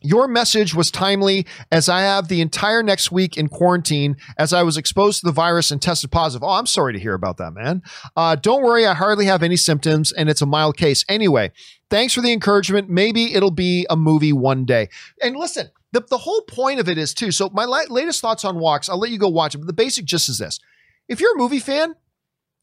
your 0.02 0.28
message 0.28 0.74
was 0.74 0.92
timely 0.92 1.46
as 1.72 1.90
I 1.90 2.02
have 2.02 2.28
the 2.28 2.42
entire 2.42 2.84
next 2.84 3.12
week 3.12 3.38
in 3.38 3.48
quarantine 3.50 4.18
as 4.38 4.54
I 4.54 4.64
was 4.64 4.78
exposed 4.78 5.20
to 5.20 5.26
the 5.26 5.32
virus 5.32 5.72
and 5.72 5.82
tested 5.82 6.12
positive. 6.12 6.44
Oh, 6.44 6.52
I'm 6.52 6.66
sorry 6.66 6.94
to 6.94 7.00
hear 7.00 7.14
about 7.14 7.38
that, 7.38 7.54
man. 7.54 7.82
Uh, 8.16 8.36
don't 8.36 8.64
worry, 8.64 8.86
I 8.86 8.94
hardly 8.94 9.26
have 9.26 9.44
any 9.44 9.58
symptoms 9.58 10.12
and 10.12 10.30
it's 10.30 10.42
a 10.42 10.46
mild 10.46 10.78
case. 10.78 11.04
Anyway, 11.10 11.52
thanks 11.90 12.14
for 12.14 12.22
the 12.22 12.32
encouragement. 12.32 12.90
Maybe 12.90 13.34
it'll 13.34 13.52
be 13.52 13.86
a 13.90 13.96
movie 13.96 14.34
one 14.34 14.66
day. 14.66 14.90
And 15.22 15.36
listen, 15.36 15.70
the, 15.92 16.02
the 16.02 16.18
whole 16.18 16.42
point 16.42 16.80
of 16.80 16.88
it 16.88 16.98
is 16.98 17.14
too. 17.14 17.32
So, 17.32 17.50
my 17.50 17.66
la- 17.66 17.84
latest 17.90 18.22
thoughts 18.22 18.46
on 18.46 18.60
walks, 18.60 18.90
I'll 18.90 19.00
let 19.00 19.12
you 19.12 19.18
go 19.18 19.28
watch 19.30 19.56
it, 19.56 19.60
but 19.60 19.68
the 19.68 19.74
basic 19.74 20.06
gist 20.06 20.30
is 20.30 20.38
this 20.38 20.60
if 21.08 21.20
you're 21.20 21.34
a 21.34 21.38
movie 21.38 21.60
fan, 21.60 21.96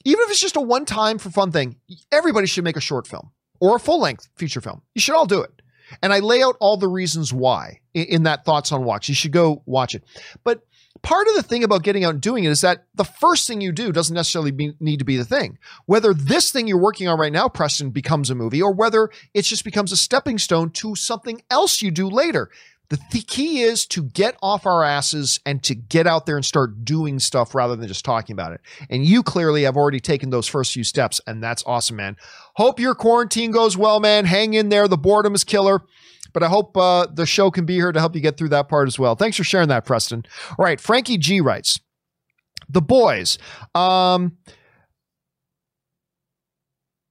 even 0.04 0.22
if 0.22 0.30
it's 0.30 0.40
just 0.40 0.56
a 0.56 0.60
one 0.60 0.84
time 0.84 1.18
for 1.18 1.30
fun 1.30 1.50
thing, 1.50 1.76
everybody 2.12 2.46
should 2.46 2.64
make 2.64 2.76
a 2.76 2.80
short 2.80 3.06
film 3.06 3.32
or 3.60 3.76
a 3.76 3.80
full 3.80 4.00
length 4.00 4.28
feature 4.36 4.60
film. 4.60 4.82
You 4.94 5.00
should 5.00 5.16
all 5.16 5.26
do 5.26 5.40
it. 5.42 5.62
And 6.02 6.12
I 6.12 6.18
lay 6.20 6.42
out 6.42 6.56
all 6.60 6.76
the 6.76 6.88
reasons 6.88 7.32
why 7.32 7.80
in, 7.94 8.04
in 8.04 8.22
that 8.24 8.44
Thoughts 8.44 8.72
on 8.72 8.84
Watch. 8.84 9.08
You 9.08 9.14
should 9.14 9.32
go 9.32 9.62
watch 9.66 9.94
it. 9.94 10.04
But 10.44 10.62
part 11.02 11.28
of 11.28 11.34
the 11.34 11.42
thing 11.42 11.64
about 11.64 11.82
getting 11.82 12.04
out 12.04 12.14
and 12.14 12.20
doing 12.20 12.44
it 12.44 12.50
is 12.50 12.62
that 12.62 12.84
the 12.94 13.04
first 13.04 13.46
thing 13.46 13.60
you 13.60 13.72
do 13.72 13.92
doesn't 13.92 14.14
necessarily 14.14 14.50
be, 14.50 14.74
need 14.80 14.98
to 14.98 15.04
be 15.04 15.16
the 15.16 15.24
thing. 15.24 15.58
Whether 15.86 16.12
this 16.14 16.50
thing 16.50 16.66
you're 16.66 16.80
working 16.80 17.08
on 17.08 17.18
right 17.18 17.32
now, 17.32 17.48
Preston, 17.48 17.90
becomes 17.90 18.30
a 18.30 18.34
movie, 18.34 18.62
or 18.62 18.72
whether 18.72 19.10
it 19.34 19.42
just 19.42 19.64
becomes 19.64 19.92
a 19.92 19.96
stepping 19.96 20.38
stone 20.38 20.70
to 20.70 20.94
something 20.94 21.42
else 21.50 21.82
you 21.82 21.90
do 21.90 22.08
later. 22.08 22.50
The 22.88 22.98
th- 23.10 23.26
key 23.26 23.62
is 23.62 23.86
to 23.86 24.04
get 24.04 24.36
off 24.42 24.66
our 24.66 24.84
asses 24.84 25.40
and 25.44 25.62
to 25.64 25.74
get 25.74 26.06
out 26.06 26.26
there 26.26 26.36
and 26.36 26.44
start 26.44 26.84
doing 26.84 27.18
stuff 27.18 27.54
rather 27.54 27.74
than 27.76 27.88
just 27.88 28.04
talking 28.04 28.34
about 28.34 28.52
it. 28.52 28.60
And 28.88 29.04
you 29.04 29.22
clearly 29.22 29.64
have 29.64 29.76
already 29.76 30.00
taken 30.00 30.30
those 30.30 30.46
first 30.46 30.72
few 30.72 30.84
steps, 30.84 31.20
and 31.26 31.42
that's 31.42 31.64
awesome, 31.66 31.96
man. 31.96 32.16
Hope 32.54 32.78
your 32.78 32.94
quarantine 32.94 33.50
goes 33.50 33.76
well, 33.76 34.00
man. 34.00 34.24
Hang 34.24 34.54
in 34.54 34.68
there. 34.68 34.88
The 34.88 34.96
boredom 34.96 35.34
is 35.34 35.44
killer. 35.44 35.82
But 36.32 36.42
I 36.42 36.48
hope 36.48 36.76
uh, 36.76 37.06
the 37.06 37.24
show 37.24 37.50
can 37.50 37.64
be 37.64 37.76
here 37.76 37.92
to 37.92 37.98
help 37.98 38.14
you 38.14 38.20
get 38.20 38.36
through 38.36 38.50
that 38.50 38.68
part 38.68 38.88
as 38.88 38.98
well. 38.98 39.14
Thanks 39.14 39.38
for 39.38 39.44
sharing 39.44 39.68
that, 39.68 39.86
Preston. 39.86 40.26
All 40.58 40.64
right, 40.66 40.78
Frankie 40.78 41.16
G 41.16 41.40
writes, 41.40 41.80
"The 42.68 42.82
boys." 42.82 43.38
Um, 43.74 44.36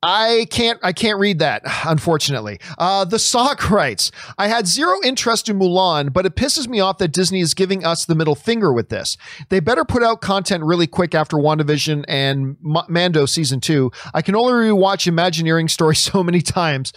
I 0.05 0.45
can't 0.51 0.79
I 0.83 0.93
can't 0.93 1.19
read 1.19 1.39
that, 1.39 1.63
unfortunately. 1.85 2.59
Uh, 2.77 3.05
the 3.05 3.17
sock 3.17 3.71
writes, 3.71 4.11
I 4.37 4.47
had 4.47 4.67
zero 4.67 4.99
interest 5.03 5.49
in 5.49 5.57
Mulan, 5.57 6.13
but 6.13 6.27
it 6.27 6.35
pisses 6.35 6.67
me 6.67 6.79
off 6.79 6.99
that 6.99 7.07
Disney 7.07 7.39
is 7.39 7.55
giving 7.55 7.83
us 7.83 8.05
the 8.05 8.13
middle 8.13 8.35
finger 8.35 8.71
with 8.71 8.89
this. 8.89 9.17
They 9.49 9.59
better 9.59 9.83
put 9.83 10.03
out 10.03 10.21
content 10.21 10.63
really 10.63 10.85
quick 10.85 11.15
after 11.15 11.37
WandaVision 11.37 12.05
and 12.07 12.55
M- 12.63 12.85
Mando 12.87 13.25
season 13.25 13.59
two. 13.59 13.91
I 14.13 14.21
can 14.21 14.35
only 14.35 14.53
rewatch 14.53 15.07
Imagineering 15.07 15.69
story 15.69 15.95
so 16.11 16.23
many 16.23 16.41
times. 16.41 16.93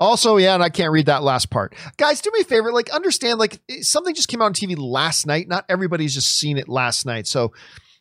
Also, 0.00 0.38
yeah, 0.38 0.54
and 0.54 0.62
I 0.62 0.70
can't 0.70 0.90
read 0.90 1.06
that 1.06 1.22
last 1.22 1.50
part. 1.50 1.74
Guys, 1.98 2.22
do 2.22 2.30
me 2.32 2.40
a 2.40 2.44
favor, 2.44 2.72
like 2.72 2.88
understand, 2.90 3.38
like 3.38 3.60
something 3.82 4.14
just 4.14 4.28
came 4.28 4.40
out 4.40 4.46
on 4.46 4.54
TV 4.54 4.74
last 4.78 5.26
night. 5.26 5.48
Not 5.48 5.66
everybody's 5.68 6.14
just 6.14 6.38
seen 6.38 6.56
it 6.56 6.68
last 6.68 7.04
night. 7.04 7.26
So 7.26 7.52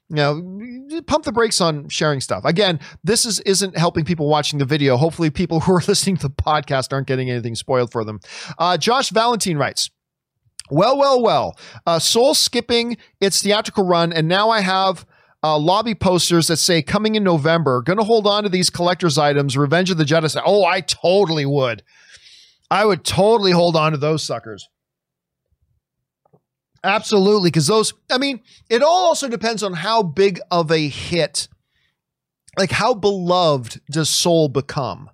you 0.09 0.15
know, 0.15 1.01
pump 1.05 1.25
the 1.25 1.31
brakes 1.31 1.59
on 1.59 1.89
sharing 1.89 2.21
stuff. 2.21 2.45
Again, 2.45 2.79
this 3.03 3.25
is 3.25 3.39
isn't 3.41 3.77
helping 3.77 4.05
people 4.05 4.29
watching 4.29 4.59
the 4.59 4.65
video. 4.65 4.97
Hopefully, 4.97 5.29
people 5.29 5.59
who 5.61 5.73
are 5.73 5.83
listening 5.87 6.17
to 6.17 6.27
the 6.27 6.33
podcast 6.33 6.93
aren't 6.93 7.07
getting 7.07 7.29
anything 7.29 7.55
spoiled 7.55 7.91
for 7.91 8.03
them. 8.03 8.19
Uh, 8.57 8.77
Josh 8.77 9.09
Valentine 9.09 9.57
writes. 9.57 9.89
Well, 10.69 10.97
well, 10.97 11.21
well. 11.21 11.57
Uh, 11.85 11.97
soul 11.97 12.33
skipping 12.33 12.97
its 13.21 13.41
theatrical 13.41 13.85
run, 13.85 14.11
and 14.11 14.27
now 14.27 14.49
I 14.49 14.59
have 14.59 15.05
uh, 15.41 15.57
lobby 15.57 15.95
posters 15.95 16.47
that 16.47 16.57
say 16.57 16.81
coming 16.81 17.15
in 17.15 17.23
November. 17.23 17.81
Going 17.81 17.99
to 17.99 18.03
hold 18.03 18.27
on 18.27 18.43
to 18.43 18.49
these 18.49 18.69
collector's 18.69 19.17
items. 19.17 19.55
Revenge 19.55 19.91
of 19.91 19.97
the 19.97 20.03
Jedi. 20.03 20.41
Oh, 20.45 20.65
I 20.65 20.81
totally 20.81 21.45
would. 21.45 21.83
I 22.69 22.83
would 22.83 23.05
totally 23.05 23.51
hold 23.51 23.77
on 23.77 23.93
to 23.93 23.97
those 23.97 24.23
suckers. 24.23 24.67
Absolutely, 26.83 27.49
because 27.49 27.67
those, 27.67 27.93
I 28.09 28.17
mean, 28.17 28.41
it 28.69 28.81
all 28.81 29.05
also 29.05 29.27
depends 29.27 29.63
on 29.63 29.73
how 29.73 30.03
big 30.03 30.39
of 30.51 30.71
a 30.71 30.87
hit, 30.87 31.47
like 32.57 32.71
how 32.71 32.93
beloved 32.93 33.81
does 33.89 34.09
Soul 34.09 34.47
become? 34.47 35.09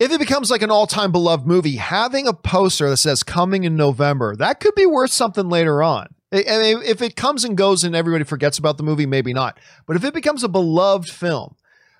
If 0.00 0.10
it 0.10 0.18
becomes 0.18 0.50
like 0.50 0.62
an 0.62 0.70
all 0.70 0.86
time 0.86 1.12
beloved 1.12 1.46
movie, 1.46 1.76
having 1.76 2.26
a 2.26 2.32
poster 2.32 2.90
that 2.90 2.96
says 2.96 3.22
coming 3.22 3.64
in 3.64 3.76
November, 3.76 4.36
that 4.36 4.60
could 4.60 4.74
be 4.74 4.86
worth 4.86 5.12
something 5.12 5.48
later 5.48 5.82
on. 5.82 6.08
If 6.32 7.00
it 7.00 7.14
comes 7.14 7.44
and 7.44 7.56
goes 7.56 7.84
and 7.84 7.94
everybody 7.94 8.24
forgets 8.24 8.58
about 8.58 8.76
the 8.76 8.82
movie, 8.82 9.06
maybe 9.06 9.32
not. 9.32 9.58
But 9.86 9.94
if 9.94 10.04
it 10.04 10.12
becomes 10.12 10.42
a 10.42 10.48
beloved 10.48 11.08
film, 11.08 11.54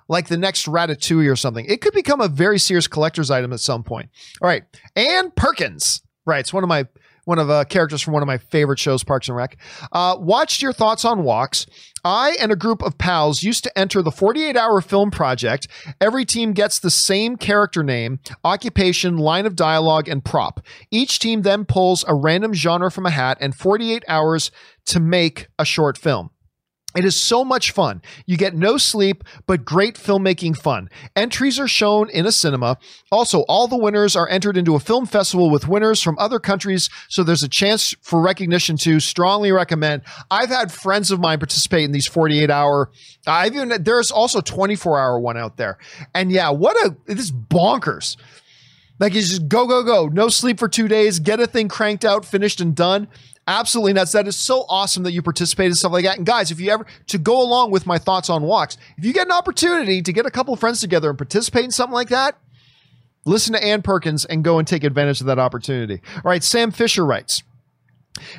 like 0.09 0.27
the 0.27 0.37
next 0.37 0.67
Ratatouille 0.67 1.31
or 1.31 1.37
something, 1.37 1.65
it 1.67 1.81
could 1.81 1.95
become 1.95 2.21
a 2.21 2.29
very 2.29 2.59
serious 2.59 2.89
collector's 2.89 3.31
item 3.31 3.53
at 3.53 3.61
some 3.61 3.85
point. 3.85 4.11
All 4.43 4.49
right. 4.49 4.65
Ann 4.97 5.31
Perkins? 5.31 6.03
It's 6.27 6.53
one 6.53 6.65
of 6.65 6.69
my 6.69 6.89
one 7.25 7.39
of 7.39 7.51
uh, 7.51 7.65
characters 7.65 8.03
from 8.03 8.15
one 8.15 8.23
of 8.23 8.27
my 8.27 8.39
favorite 8.39 8.79
shows, 8.79 9.05
Parks 9.05 9.29
and 9.29 9.37
Rec. 9.37 9.57
Uh, 9.93 10.17
watched 10.19 10.63
your 10.63 10.73
thoughts 10.73 11.05
on 11.05 11.23
walks. 11.23 11.67
I 12.05 12.37
and 12.39 12.53
a 12.53 12.57
group 12.57 12.83
of 12.83 12.99
pals 12.99 13.43
used 13.43 13.65
to 13.65 13.79
enter 13.79 14.03
the 14.03 14.11
48 14.11 14.57
hour 14.57 14.81
film 14.81 15.11
project. 15.11 15.67
Every 16.01 16.25
team 16.25 16.53
gets 16.53 16.79
the 16.79 16.91
same 16.91 17.37
character 17.37 17.83
name, 17.83 18.21
occupation, 18.45 19.17
line 19.17 19.47
of 19.47 19.57
dialogue, 19.57 20.09
and 20.09 20.25
prop. 20.25 20.61
Each 20.91 21.19
team 21.19 21.43
then 21.43 21.65
pulls 21.65 22.05
a 22.07 22.15
random 22.15 22.53
genre 22.53 22.91
from 22.91 23.07
a 23.07 23.11
hat 23.11 23.39
and 23.41 23.55
48 23.55 24.05
hours 24.07 24.51
to 24.87 25.01
make 25.01 25.49
a 25.59 25.65
short 25.65 25.97
film. 25.97 26.31
It 26.97 27.05
is 27.05 27.21
so 27.21 27.45
much 27.45 27.73
fun. 27.73 28.03
You 28.25 28.37
get 28.37 28.55
no 28.55 28.79
sleep, 28.79 29.25
but 29.47 29.65
great 29.65 29.97
filmmaking 29.97 30.57
fun. 30.57 30.89
Entries 31.17 31.59
are 31.59 31.67
shown 31.67 32.09
in 32.11 32.25
a 32.27 32.33
cinema. 32.33 32.79
Also, 33.11 33.41
all 33.43 33.67
the 33.67 33.77
winners 33.77 34.15
are 34.15 34.29
entered 34.29 34.57
into 34.57 34.75
a 34.75 34.81
film 34.81 35.07
festival 35.07 35.51
with 35.51 35.67
winners 35.67 36.01
from 36.01 36.17
other 36.19 36.39
countries, 36.39 36.89
so 37.09 37.25
there's 37.25 37.43
a 37.43 37.49
chance 37.49 37.95
for 38.01 38.21
recognition 38.21 38.77
too. 38.77 39.01
Strongly 39.01 39.51
recommend. 39.51 40.03
I've 40.31 40.51
had 40.51 40.71
friends 40.71 41.11
of 41.11 41.19
mine 41.21 41.39
participate 41.39 41.85
in 41.85 41.93
these 41.93 42.07
48 42.07 42.51
hour. 42.51 42.91
I've 43.27 43.55
even 43.55 43.83
there's 43.83 44.11
also 44.11 44.41
24 44.41 44.99
hour 44.99 45.19
one 45.19 45.37
out 45.37 45.57
there. 45.57 45.79
And 46.15 46.31
yeah, 46.31 46.51
what 46.51 46.77
a 46.87 46.97
this 47.07 47.31
bonkers. 47.31 48.17
Like 48.99 49.15
you 49.15 49.23
just 49.23 49.49
go, 49.49 49.67
go, 49.67 49.83
go. 49.83 50.07
No 50.07 50.29
sleep 50.29 50.59
for 50.59 50.69
two 50.69 50.89
days, 50.89 51.19
get 51.19 51.41
a 51.41 51.47
thing 51.47 51.69
cranked 51.69 52.05
out, 52.05 52.25
finished 52.25 52.61
and 52.61 52.75
done 52.75 53.09
absolutely 53.47 53.93
nuts. 53.93 54.13
That 54.13 54.27
is 54.27 54.37
so 54.37 54.65
awesome 54.69 55.03
that 55.05 55.13
you 55.13 55.23
participate 55.23 55.67
in 55.67 55.75
stuff 55.75 55.93
like 55.93 56.05
that. 56.05 56.17
And 56.17 56.27
guys, 56.27 56.51
if 56.51 56.61
you 56.61 56.71
ever 56.71 56.87
to 57.09 57.19
go 57.19 57.41
along 57.41 57.71
with 57.71 57.87
my 57.87 57.99
thoughts 57.99 58.31
on 58.31 58.43
walks, 58.43 58.77
if 58.97 59.05
you 59.05 59.13
get 59.13 59.27
an 59.27 59.33
opportunity 59.33 60.03
to 60.03 60.13
get 60.13 60.27
a 60.27 60.31
couple 60.31 60.55
of 60.55 60.61
friends 60.61 60.81
together 60.81 61.09
and 61.11 61.19
participate 61.19 61.65
in 61.65 61.71
something 61.71 61.95
like 61.95 62.09
that, 62.09 62.39
listen 63.25 63.53
to 63.55 63.63
Ann 63.63 63.83
Perkins 63.83 64.25
and 64.25 64.45
go 64.45 64.59
and 64.59 64.67
take 64.67 64.85
advantage 64.85 65.21
of 65.21 65.27
that 65.27 65.39
opportunity. 65.39 66.01
All 66.17 66.23
right, 66.25 66.43
Sam 66.43 66.71
Fisher 66.71 67.05
writes. 67.05 67.43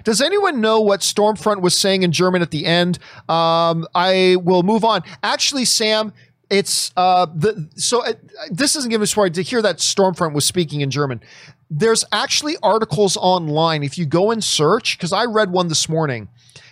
Does 0.06 0.22
anyone 0.22 0.62
know 0.62 0.80
what 0.80 1.02
Stormfront 1.02 1.62
was 1.62 1.78
saying 1.78 2.04
in 2.04 2.14
German 2.14 2.42
at 2.42 2.50
the 2.50 2.66
end? 2.66 2.98
Um, 3.28 3.86
I 3.94 4.38
will 4.42 4.64
move 4.64 4.86
on. 4.86 5.02
Actually, 5.22 5.66
Sam, 5.66 6.14
it's 6.50 6.92
uh, 6.96 7.26
the 7.34 7.70
so 7.76 8.06
uh, 8.06 8.14
this 8.50 8.76
isn't 8.76 8.90
giving 8.90 9.06
story. 9.06 9.32
To 9.32 9.42
hear 9.42 9.62
that 9.62 9.78
Stormfront 9.78 10.34
was 10.34 10.46
speaking 10.46 10.82
in 10.82 10.92
German 10.92 11.22
there's 11.70 12.06
actually 12.12 12.56
articles 12.62 13.18
online 13.18 13.84
if 13.84 13.98
you 13.98 14.06
go 14.06 14.32
and 14.32 14.44
search 14.44 14.98
because 14.98 15.12
i 15.12 15.26
read 15.26 15.52
one 15.52 15.68
this 15.68 15.90
morning 15.90 16.28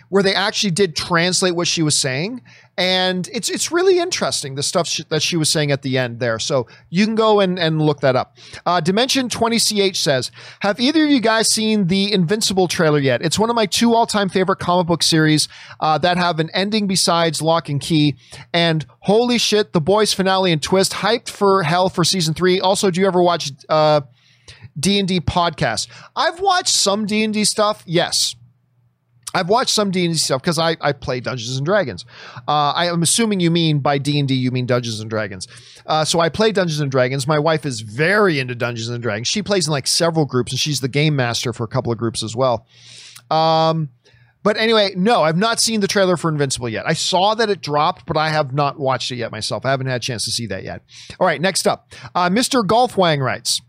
where 0.08 0.22
they 0.22 0.34
actually 0.34 0.70
did 0.70 0.94
translate 0.94 1.54
what 1.54 1.66
she 1.66 1.82
was 1.82 1.96
saying 1.96 2.40
and 2.76 3.28
it's 3.32 3.48
it's 3.48 3.70
really 3.70 3.98
interesting 3.98 4.54
the 4.54 4.62
stuff 4.62 4.98
that 5.08 5.22
she 5.22 5.36
was 5.36 5.48
saying 5.48 5.70
at 5.70 5.82
the 5.82 5.96
end 5.96 6.18
there 6.18 6.38
so 6.38 6.66
you 6.90 7.04
can 7.04 7.14
go 7.14 7.40
and, 7.40 7.58
and 7.58 7.80
look 7.80 8.00
that 8.00 8.16
up 8.16 8.36
uh, 8.66 8.80
dimension 8.80 9.28
20ch 9.28 9.96
says 9.96 10.30
have 10.60 10.80
either 10.80 11.04
of 11.04 11.10
you 11.10 11.20
guys 11.20 11.48
seen 11.48 11.86
the 11.86 12.12
invincible 12.12 12.66
trailer 12.66 12.98
yet 12.98 13.22
it's 13.22 13.38
one 13.38 13.50
of 13.50 13.56
my 13.56 13.66
two 13.66 13.94
all-time 13.94 14.28
favorite 14.28 14.58
comic 14.58 14.86
book 14.86 15.02
series 15.02 15.48
uh, 15.80 15.98
that 15.98 16.16
have 16.16 16.40
an 16.40 16.50
ending 16.50 16.86
besides 16.86 17.40
Locke 17.40 17.68
and 17.68 17.80
Key 17.80 18.16
and 18.52 18.84
holy 19.00 19.38
shit 19.38 19.72
the 19.72 19.80
boys 19.80 20.12
finale 20.12 20.50
and 20.50 20.62
twist 20.62 20.92
hyped 20.92 21.28
for 21.28 21.62
hell 21.62 21.88
for 21.88 22.04
season 22.04 22.34
three 22.34 22.60
also 22.60 22.90
do 22.90 23.00
you 23.00 23.06
ever 23.06 23.22
watch 23.22 23.52
uh, 23.68 24.00
D&D 24.78 25.20
podcast. 25.20 25.88
I've 26.16 26.40
watched 26.40 26.74
some 26.74 27.06
D&D 27.06 27.44
stuff. 27.44 27.82
Yes. 27.86 28.34
I've 29.34 29.48
watched 29.48 29.70
some 29.70 29.90
D&D 29.90 30.14
stuff 30.14 30.40
because 30.40 30.58
I, 30.58 30.76
I 30.80 30.92
play 30.92 31.20
Dungeons 31.20 31.56
and 31.56 31.66
Dragons. 31.66 32.04
Uh, 32.46 32.72
I 32.74 32.86
am 32.86 33.02
assuming 33.02 33.40
you 33.40 33.50
mean 33.50 33.80
by 33.80 33.98
D&D 33.98 34.32
you 34.32 34.50
mean 34.50 34.66
Dungeons 34.66 35.00
and 35.00 35.10
Dragons. 35.10 35.48
Uh, 35.84 36.04
so 36.04 36.20
I 36.20 36.28
play 36.28 36.52
Dungeons 36.52 36.80
and 36.80 36.90
Dragons. 36.90 37.26
My 37.26 37.38
wife 37.38 37.66
is 37.66 37.80
very 37.80 38.38
into 38.38 38.54
Dungeons 38.54 38.88
and 38.88 39.02
Dragons. 39.02 39.26
She 39.26 39.42
plays 39.42 39.66
in 39.66 39.72
like 39.72 39.86
several 39.86 40.24
groups 40.24 40.52
and 40.52 40.58
she's 40.58 40.80
the 40.80 40.88
game 40.88 41.16
master 41.16 41.52
for 41.52 41.64
a 41.64 41.68
couple 41.68 41.92
of 41.92 41.98
groups 41.98 42.22
as 42.22 42.36
well. 42.36 42.66
Um, 43.30 43.90
but 44.44 44.58
anyway, 44.58 44.92
no, 44.94 45.22
I've 45.22 45.38
not 45.38 45.58
seen 45.58 45.80
the 45.80 45.88
trailer 45.88 46.18
for 46.18 46.30
Invincible 46.30 46.68
yet. 46.68 46.86
I 46.86 46.92
saw 46.92 47.34
that 47.34 47.48
it 47.48 47.62
dropped, 47.62 48.04
but 48.06 48.18
I 48.18 48.28
have 48.28 48.52
not 48.52 48.78
watched 48.78 49.10
it 49.10 49.16
yet 49.16 49.32
myself. 49.32 49.64
I 49.64 49.70
haven't 49.70 49.86
had 49.86 49.96
a 49.96 50.04
chance 50.04 50.24
to 50.26 50.30
see 50.30 50.46
that 50.48 50.64
yet. 50.64 50.82
All 51.18 51.26
right, 51.26 51.40
next 51.40 51.66
up, 51.66 51.92
uh, 52.14 52.28
Mr. 52.28 52.64
Golf 52.64 52.96
Wang 52.96 53.20
writes. 53.20 53.62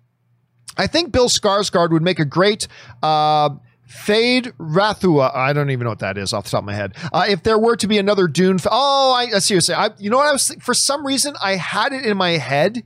I 0.78 0.88
think 0.88 1.14
Bill 1.14 1.30
Skarsgård 1.30 1.92
would 1.92 2.02
make 2.02 2.20
a 2.20 2.26
great 2.26 2.68
uh, 3.02 3.50
Feyd-Rautha. 3.90 5.36
I 5.36 5.53
don't 5.53 5.70
even 5.70 5.86
know 5.86 5.91
what 5.91 5.99
that 5.99 6.18
is 6.18 6.34
off 6.34 6.45
the 6.45 6.52
top 6.52 6.60
of 6.60 6.66
my 6.66 6.74
head. 6.74 6.95
Uh, 7.14 7.26
if 7.28 7.44
there 7.44 7.57
were 7.57 7.76
to 7.78 7.88
be 7.88 7.98
another 7.98 8.28
Dune, 8.28 8.60
oh, 8.70 9.14
I, 9.14 9.40
seriously, 9.40 9.76
I, 9.76 9.91
you 9.98 10.10
know 10.10 10.18
what 10.18 10.28
I 10.28 10.32
was? 10.32 10.56
For 10.62 10.74
some 10.74 11.06
reason, 11.06 11.36
I 11.41 11.56
had 11.56 11.94
it 11.94 12.06
in 12.06 12.18
my 12.18 12.32
head. 12.32 12.84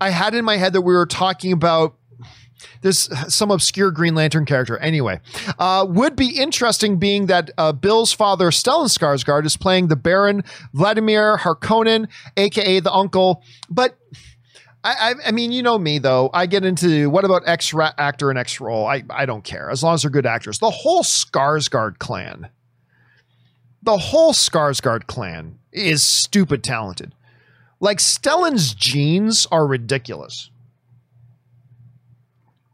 I 0.00 0.10
had 0.10 0.34
it 0.34 0.38
in 0.38 0.44
my 0.44 0.56
head 0.56 0.72
that 0.72 0.82
we 0.82 0.94
were 0.94 1.06
talking 1.06 1.52
about 1.52 1.94
this 2.80 3.08
some 3.28 3.50
obscure 3.50 3.90
Green 3.90 4.14
Lantern 4.14 4.44
character. 4.44 4.76
Anyway, 4.78 5.20
uh, 5.58 5.86
would 5.88 6.16
be 6.16 6.36
interesting 6.36 6.98
being 6.98 7.26
that 7.26 7.50
uh, 7.56 7.72
Bill's 7.72 8.12
father, 8.12 8.50
Stellan 8.50 8.86
Skarsgård, 8.86 9.46
is 9.46 9.56
playing 9.56 9.88
the 9.88 9.96
Baron 9.96 10.42
Vladimir 10.72 11.38
Harkonnen, 11.38 12.08
aka 12.36 12.80
the 12.80 12.92
uncle. 12.92 13.42
But 13.70 13.96
I, 14.84 15.14
I, 15.26 15.30
mean, 15.30 15.52
you 15.52 15.62
know 15.62 15.78
me 15.78 15.98
though. 15.98 16.28
I 16.34 16.46
get 16.46 16.64
into 16.64 17.08
what 17.08 17.24
about 17.24 17.42
X 17.46 17.72
actor 17.98 18.30
and 18.30 18.38
X 18.38 18.60
role? 18.60 18.86
I, 18.86 19.04
I 19.10 19.26
don't 19.26 19.44
care 19.44 19.70
as 19.70 19.82
long 19.82 19.94
as 19.94 20.02
they're 20.02 20.10
good 20.10 20.26
actors. 20.26 20.58
The 20.58 20.70
whole 20.70 21.04
Skarsgård 21.04 21.98
clan, 21.98 22.48
the 23.80 23.96
whole 23.96 24.32
Skarsgård 24.32 25.06
clan 25.06 25.58
is 25.70 26.02
stupid 26.02 26.64
talented. 26.64 27.14
Like 27.78 27.98
Stellan's 27.98 28.74
genes 28.74 29.46
are 29.52 29.66
ridiculous. 29.66 30.50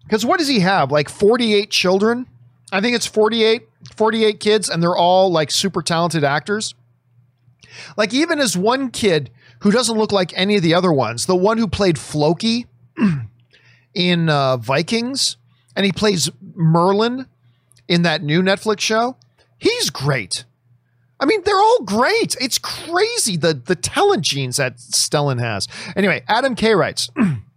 Because 0.04 0.24
what 0.24 0.38
does 0.38 0.48
he 0.48 0.60
have? 0.60 0.90
Like 0.90 1.10
48 1.10 1.70
children? 1.70 2.26
I 2.72 2.80
think 2.80 2.96
it's 2.96 3.06
48, 3.06 3.68
48 3.96 4.40
kids, 4.40 4.68
and 4.70 4.82
they're 4.82 4.96
all 4.96 5.30
like 5.30 5.50
super 5.50 5.82
talented 5.82 6.24
actors. 6.24 6.74
Like 7.98 8.14
even 8.14 8.38
as 8.38 8.56
one 8.56 8.90
kid 8.90 9.30
who 9.60 9.70
doesn't 9.70 9.96
look 9.96 10.12
like 10.12 10.32
any 10.36 10.56
of 10.56 10.62
the 10.62 10.74
other 10.74 10.92
ones. 10.92 11.26
The 11.26 11.36
one 11.36 11.58
who 11.58 11.68
played 11.68 11.98
Floki 11.98 12.66
in 13.94 14.28
uh, 14.28 14.56
Vikings 14.56 15.36
and 15.76 15.86
he 15.86 15.92
plays 15.92 16.30
Merlin 16.54 17.26
in 17.86 18.02
that 18.02 18.22
new 18.22 18.42
Netflix 18.42 18.80
show. 18.80 19.16
He's 19.58 19.90
great. 19.90 20.44
I 21.20 21.26
mean, 21.26 21.42
they're 21.44 21.56
all 21.56 21.82
great. 21.82 22.36
It's 22.40 22.58
crazy 22.58 23.36
the 23.36 23.54
the 23.54 23.74
talent 23.74 24.22
genes 24.22 24.56
that 24.56 24.76
Stellan 24.76 25.40
has. 25.40 25.66
Anyway, 25.96 26.22
Adam 26.28 26.54
K 26.54 26.74
writes. 26.74 27.10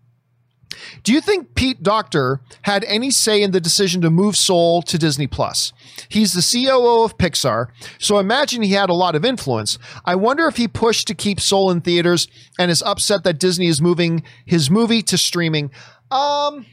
Do 1.03 1.13
you 1.13 1.21
think 1.21 1.55
Pete 1.55 1.81
Docter 1.81 2.41
had 2.63 2.83
any 2.85 3.11
say 3.11 3.41
in 3.41 3.51
the 3.51 3.61
decision 3.61 4.01
to 4.01 4.09
move 4.09 4.35
Soul 4.35 4.81
to 4.83 4.97
Disney 4.97 5.27
Plus? 5.27 5.73
He's 6.09 6.33
the 6.33 6.41
COO 6.41 7.03
of 7.03 7.17
Pixar, 7.17 7.67
so 7.99 8.19
imagine 8.19 8.61
he 8.61 8.73
had 8.73 8.89
a 8.89 8.93
lot 8.93 9.15
of 9.15 9.25
influence. 9.25 9.77
I 10.05 10.15
wonder 10.15 10.47
if 10.47 10.57
he 10.57 10.67
pushed 10.67 11.07
to 11.07 11.15
keep 11.15 11.39
Soul 11.39 11.71
in 11.71 11.81
theaters 11.81 12.27
and 12.59 12.69
is 12.69 12.83
upset 12.83 13.23
that 13.23 13.39
Disney 13.39 13.67
is 13.67 13.81
moving 13.81 14.23
his 14.45 14.69
movie 14.69 15.01
to 15.03 15.17
streaming. 15.17 15.71
Um 16.09 16.65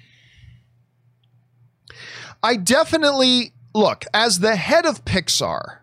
I 2.42 2.56
definitely 2.56 3.52
look, 3.74 4.04
as 4.14 4.40
the 4.40 4.56
head 4.56 4.86
of 4.86 5.04
Pixar, 5.04 5.78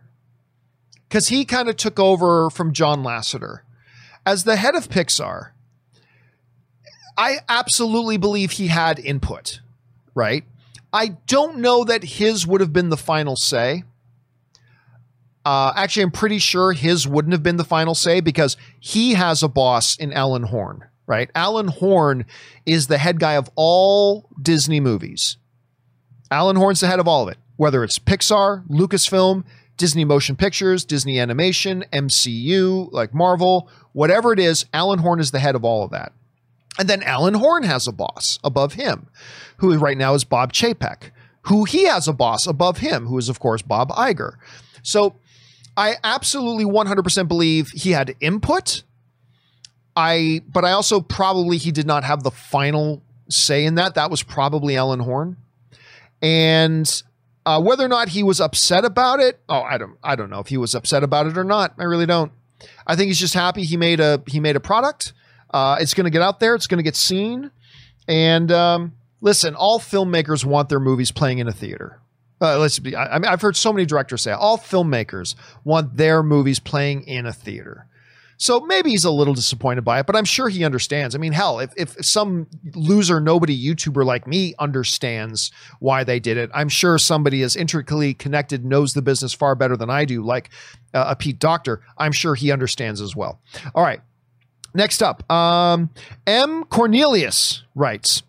because 1.10 1.28
he 1.28 1.46
kind 1.46 1.70
of 1.70 1.76
took 1.76 2.00
over 2.00 2.50
from 2.50 2.74
John 2.74 3.04
Lasseter. 3.04 3.60
As 4.26 4.44
the 4.44 4.56
head 4.56 4.76
of 4.76 4.90
Pixar, 4.90 5.52
I 7.18 7.40
absolutely 7.48 8.18
believe 8.18 8.52
he 8.52 8.68
had 8.68 9.00
input, 9.00 9.62
right? 10.14 10.44
I 10.92 11.18
don't 11.28 11.58
know 11.58 11.84
that 11.84 12.04
his 12.04 12.46
would 12.48 12.62
have 12.62 12.74
been 12.74 12.90
the 12.90 12.98
final 12.98 13.36
say. 13.36 13.84
Uh, 15.46 15.72
actually, 15.76 16.04
I'm 16.04 16.12
pretty 16.12 16.40
sure 16.40 16.74
his 16.74 17.08
wouldn't 17.08 17.34
have 17.34 17.44
been 17.44 17.58
the 17.58 17.64
final 17.64 17.94
say 17.94 18.20
because 18.20 18.58
he 18.80 19.14
has 19.14 19.44
a 19.44 19.48
boss 19.48 19.96
in 19.96 20.12
Alan 20.12 20.44
Horn, 20.44 20.86
right? 21.06 21.30
Alan 21.36 21.68
Horn 21.68 22.26
is 22.66 22.88
the 22.88 22.98
head 22.98 23.20
guy 23.20 23.34
of 23.34 23.50
all 23.56 24.28
Disney 24.42 24.80
movies. 24.80 25.38
Alan 26.32 26.56
Horn's 26.56 26.80
the 26.80 26.88
head 26.88 27.00
of 27.00 27.08
all 27.08 27.24
of 27.24 27.30
it, 27.30 27.38
whether 27.58 27.84
it's 27.84 28.00
Pixar, 28.00 28.68
Lucasfilm, 28.68 29.44
Disney 29.78 30.06
Motion 30.06 30.36
Pictures, 30.36 30.84
Disney 30.84 31.20
Animation, 31.20 31.84
MCU, 31.94 32.92
like 32.92 33.14
Marvel, 33.14 33.70
whatever 33.94 34.34
it 34.34 34.40
is, 34.40 34.66
Alan 34.74 35.00
Horn 35.00 35.20
is 35.20 35.32
the 35.32 35.40
head 35.40 35.56
of 35.56 35.64
all 35.64 35.84
of 35.84 35.92
that. 35.92 36.14
And 36.78 36.90
then 36.90 37.04
Alan 37.04 37.36
Horn 37.36 37.64
has 37.64 37.88
a 37.88 37.92
boss 37.92 38.40
above 38.44 38.74
him, 38.74 39.08
who 39.58 39.78
right 39.78 39.98
now 39.98 40.14
is 40.14 40.24
Bob 40.24 40.54
Chapek, 40.54 41.12
who 41.44 41.64
he 41.64 41.86
has 41.86 42.08
a 42.08 42.14
boss 42.14 42.48
above 42.48 42.80
him, 42.80 43.06
who 43.06 43.18
is, 43.18 43.30
of 43.30 43.40
course, 43.40 43.62
Bob 43.62 43.90
Iger. 43.90 44.34
So 44.82 45.16
I 45.78 45.96
absolutely 46.04 46.66
100% 46.66 47.28
believe 47.28 47.70
he 47.70 47.92
had 47.92 48.16
input. 48.20 48.84
I, 49.96 50.42
but 50.52 50.66
I 50.66 50.72
also 50.72 51.00
probably 51.00 51.58
he 51.58 51.72
did 51.72 51.88
not 51.88 52.04
have 52.04 52.24
the 52.24 52.32
final 52.32 53.02
say 53.30 53.66
in 53.66 53.76
that. 53.76 53.96
That 53.96 54.12
was 54.12 54.24
probably 54.24 54.76
Alan 54.76 55.00
Horn. 55.00 55.38
And 56.22 57.04
uh, 57.46 57.62
whether 57.62 57.86
or 57.86 57.88
not 57.88 58.10
he 58.10 58.24
was 58.24 58.42
upset 58.42 58.84
about 58.84 59.22
it, 59.22 59.40
oh, 59.48 59.62
I 59.62 59.78
don't, 59.78 59.98
I 60.04 60.16
don't 60.16 60.30
know 60.30 60.40
if 60.40 60.48
he 60.48 60.58
was 60.58 60.76
upset 60.76 61.04
about 61.04 61.28
it 61.28 61.38
or 61.38 61.44
not. 61.46 61.74
I 61.78 61.84
really 61.84 62.06
don't. 62.06 62.32
I 62.88 62.96
think 62.96 63.08
he's 63.08 63.20
just 63.20 63.34
happy 63.34 63.64
he 63.64 63.78
made 63.78 64.00
a 64.00 64.22
he 64.28 64.40
made 64.40 64.56
a 64.56 64.60
product 64.60 65.14
uh, 65.52 65.78
it's 65.80 65.94
going 65.94 66.06
to 66.06 66.12
get 66.12 66.22
out 66.22 66.40
there. 66.40 66.56
It's 66.56 66.68
going 66.68 66.80
to 66.80 66.84
get 66.84 66.96
seen. 66.96 67.52
And 68.08 68.52
um, 68.52 68.94
listen, 69.22 69.56
all 69.56 69.80
filmmakers 69.80 70.46
want 70.46 70.70
their 70.70 70.80
movies 70.80 71.12
playing 71.12 71.40
in 71.40 71.48
a 71.48 71.54
theater. 71.54 72.00
Uh, 72.42 72.60
let's 72.60 72.80
be. 72.80 72.96
I, 72.96 73.16
I 73.16 73.20
mean, 73.20 73.32
I've 73.32 73.42
heard 73.42 73.56
so 73.56 73.72
many 73.72 73.86
directors 73.86 74.22
say 74.22 74.32
all 74.32 74.58
filmmakers 74.58 75.36
want 75.64 75.98
their 75.98 76.22
movies 76.22 76.60
playing 76.60 77.08
in 77.08 77.26
a 77.26 77.34
theater. 77.34 77.88
So 78.38 78.60
maybe 78.60 78.90
he's 78.90 79.06
a 79.06 79.12
little 79.12 79.34
disappointed 79.34 79.84
by 79.86 80.00
it, 80.00 80.06
but 80.06 80.16
I'm 80.16 80.26
sure 80.26 80.50
he 80.50 80.66
understands. 80.66 81.16
I 81.16 81.20
mean, 81.20 81.32
hell, 81.32 81.60
if, 81.60 81.74
if 81.78 81.96
some 82.06 82.48
loser, 82.74 83.22
nobody 83.22 83.58
YouTuber 83.58 84.04
like 84.04 84.28
me 84.28 84.54
understands 84.60 85.52
why 85.80 86.04
they 86.04 86.20
did 86.20 86.36
it, 86.36 86.50
I'm 86.54 86.68
sure 86.68 86.98
somebody 86.98 87.44
as 87.44 87.56
intricately 87.56 88.14
connected 88.14 88.66
knows 88.66 88.94
the 88.94 89.02
business 89.02 89.34
far 89.34 89.56
better 89.56 89.78
than 89.78 89.90
I 89.90 90.04
do, 90.04 90.22
like 90.22 90.50
uh, 90.94 91.06
a 91.08 91.16
Pete 91.16 91.40
Docter. 91.40 91.82
I'm 91.98 92.12
sure 92.12 92.36
he 92.36 92.52
understands 92.52 93.00
as 93.00 93.16
well. 93.16 93.40
All 93.74 93.84
right. 93.84 94.02
Next 94.76 95.02
up, 95.02 95.30
um, 95.32 95.90
M. 96.28 96.66
Cornelius 96.66 97.64
writes, 97.74 98.24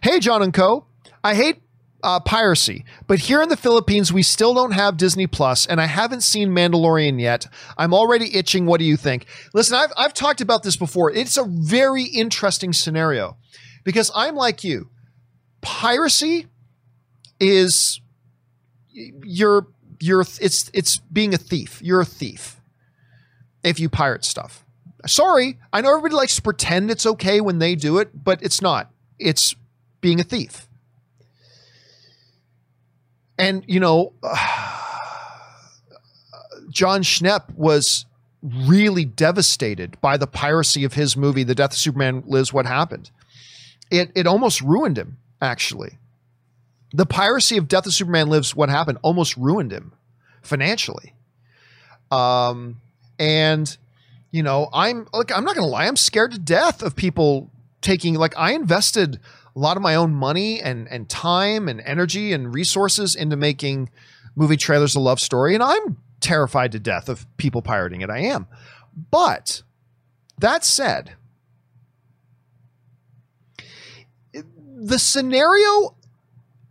"Hey 0.00 0.20
John 0.20 0.42
and 0.42 0.54
Co. 0.54 0.86
I 1.24 1.34
hate 1.34 1.60
uh, 2.04 2.20
piracy, 2.20 2.84
but 3.08 3.18
here 3.18 3.42
in 3.42 3.48
the 3.48 3.56
Philippines 3.56 4.12
we 4.12 4.22
still 4.22 4.54
don't 4.54 4.70
have 4.70 4.96
Disney 4.96 5.26
Plus, 5.26 5.66
and 5.66 5.80
I 5.80 5.86
haven't 5.86 6.22
seen 6.22 6.50
Mandalorian 6.50 7.20
yet. 7.20 7.48
I'm 7.76 7.92
already 7.92 8.36
itching. 8.36 8.64
What 8.64 8.78
do 8.78 8.84
you 8.84 8.96
think? 8.96 9.26
Listen, 9.54 9.76
I've 9.76 9.92
I've 9.96 10.14
talked 10.14 10.40
about 10.40 10.62
this 10.62 10.76
before. 10.76 11.10
It's 11.10 11.36
a 11.36 11.44
very 11.44 12.04
interesting 12.04 12.72
scenario 12.72 13.36
because 13.82 14.12
I'm 14.14 14.36
like 14.36 14.62
you. 14.62 14.90
Piracy 15.62 16.46
is 17.40 18.00
you're 18.92 19.66
you're 19.98 20.20
it's 20.20 20.70
it's 20.72 20.98
being 20.98 21.34
a 21.34 21.38
thief. 21.38 21.80
You're 21.82 22.02
a 22.02 22.06
thief 22.06 22.60
if 23.64 23.80
you 23.80 23.88
pirate 23.88 24.24
stuff. 24.24 24.64
Sorry, 25.08 25.58
I 25.72 25.80
know 25.80 25.88
everybody 25.90 26.14
likes 26.14 26.36
to 26.36 26.42
pretend 26.42 26.90
it's 26.90 27.06
okay 27.06 27.40
when 27.40 27.58
they 27.58 27.74
do 27.74 27.98
it, 27.98 28.24
but 28.24 28.42
it's 28.42 28.60
not. 28.60 28.92
It's 29.18 29.56
being 30.00 30.20
a 30.20 30.24
thief. 30.24 30.68
And, 33.38 33.64
you 33.66 33.80
know, 33.80 34.12
Jon 36.70 37.02
Schnepp 37.02 37.54
was 37.54 38.04
really 38.42 39.04
devastated 39.04 40.00
by 40.00 40.16
the 40.16 40.26
piracy 40.26 40.84
of 40.84 40.94
his 40.94 41.16
movie, 41.16 41.42
The 41.42 41.54
Death 41.54 41.72
of 41.72 41.78
Superman 41.78 42.22
Lives 42.26 42.52
What 42.52 42.66
Happened. 42.66 43.10
It, 43.90 44.12
it 44.14 44.26
almost 44.26 44.60
ruined 44.60 44.98
him, 44.98 45.16
actually. 45.40 45.98
The 46.92 47.06
piracy 47.06 47.56
of 47.56 47.68
Death 47.68 47.86
of 47.86 47.94
Superman 47.94 48.28
Lives 48.28 48.54
What 48.54 48.68
Happened 48.68 48.98
almost 49.02 49.36
ruined 49.36 49.72
him 49.72 49.92
financially. 50.42 51.14
Um, 52.10 52.80
and 53.18 53.76
you 54.30 54.42
know, 54.42 54.68
I'm 54.72 55.06
like 55.12 55.32
I'm 55.36 55.44
not 55.44 55.54
gonna 55.54 55.66
lie, 55.66 55.86
I'm 55.86 55.96
scared 55.96 56.32
to 56.32 56.38
death 56.38 56.82
of 56.82 56.96
people 56.96 57.50
taking 57.80 58.14
like 58.14 58.34
I 58.36 58.52
invested 58.52 59.20
a 59.54 59.58
lot 59.58 59.76
of 59.76 59.82
my 59.82 59.94
own 59.94 60.14
money 60.14 60.60
and 60.60 60.88
and 60.88 61.08
time 61.08 61.68
and 61.68 61.80
energy 61.80 62.32
and 62.32 62.52
resources 62.52 63.14
into 63.14 63.36
making 63.36 63.90
movie 64.34 64.56
trailers 64.56 64.94
a 64.94 65.00
love 65.00 65.20
story, 65.20 65.54
and 65.54 65.62
I'm 65.62 65.96
terrified 66.20 66.72
to 66.72 66.78
death 66.78 67.08
of 67.08 67.26
people 67.36 67.62
pirating 67.62 68.00
it. 68.00 68.10
I 68.10 68.18
am. 68.18 68.46
But 69.10 69.62
that 70.38 70.64
said, 70.64 71.14
the 74.32 74.98
scenario 74.98 75.96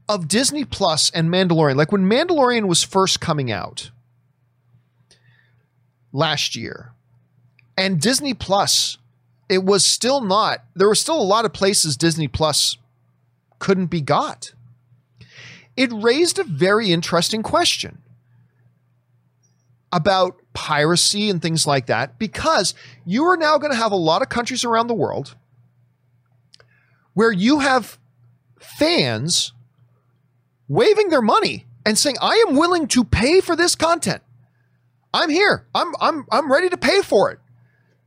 of 0.10 0.28
Disney 0.28 0.64
Plus 0.64 1.10
and 1.12 1.30
Mandalorian, 1.30 1.76
like 1.76 1.92
when 1.92 2.10
Mandalorian 2.10 2.68
was 2.68 2.84
first 2.84 3.20
coming 3.20 3.52
out 3.52 3.92
last 6.14 6.56
year, 6.56 6.94
and 7.78 8.02
Disney 8.02 8.34
Plus, 8.34 8.98
it 9.48 9.64
was 9.64 9.86
still 9.86 10.20
not, 10.22 10.64
there 10.76 10.88
were 10.88 10.96
still 10.96 11.22
a 11.22 11.24
lot 11.24 11.46
of 11.46 11.54
places 11.54 11.96
Disney 11.96 12.28
Plus 12.28 12.78
couldn't 13.60 13.88
be 13.88 14.02
got. 14.02 14.54
It 15.76 15.92
raised 15.94 16.40
a 16.40 16.44
very 16.44 16.92
interesting 16.92 17.44
question 17.44 18.00
about 19.92 20.36
piracy 20.54 21.30
and 21.30 21.42
things 21.42 21.68
like 21.68 21.86
that 21.86 22.18
because 22.18 22.74
you 23.06 23.24
are 23.26 23.38
now 23.38 23.58
going 23.58 23.72
to 23.72 23.78
have 23.78 23.92
a 23.92 23.96
lot 23.96 24.22
of 24.22 24.30
countries 24.30 24.66
around 24.66 24.88
the 24.88 24.94
world 24.94 25.36
where 27.14 27.32
you 27.32 27.60
have 27.60 27.98
fans 28.60 29.54
waving 30.68 31.10
their 31.10 31.22
money 31.22 31.66
and 31.86 31.98
saying, 31.98 32.18
I 32.22 32.44
am 32.48 32.56
willing 32.56 32.88
to 32.88 33.04
pay 33.04 33.40
for 33.40 33.56
this 33.56 33.76
content. 33.76 34.22
I'm 35.14 35.30
here. 35.30 35.66
I'm 35.74 35.94
I'm 36.02 36.26
I'm 36.32 36.52
ready 36.52 36.70
to 36.70 36.78
pay 36.78 37.02
for 37.02 37.32
it. 37.32 37.40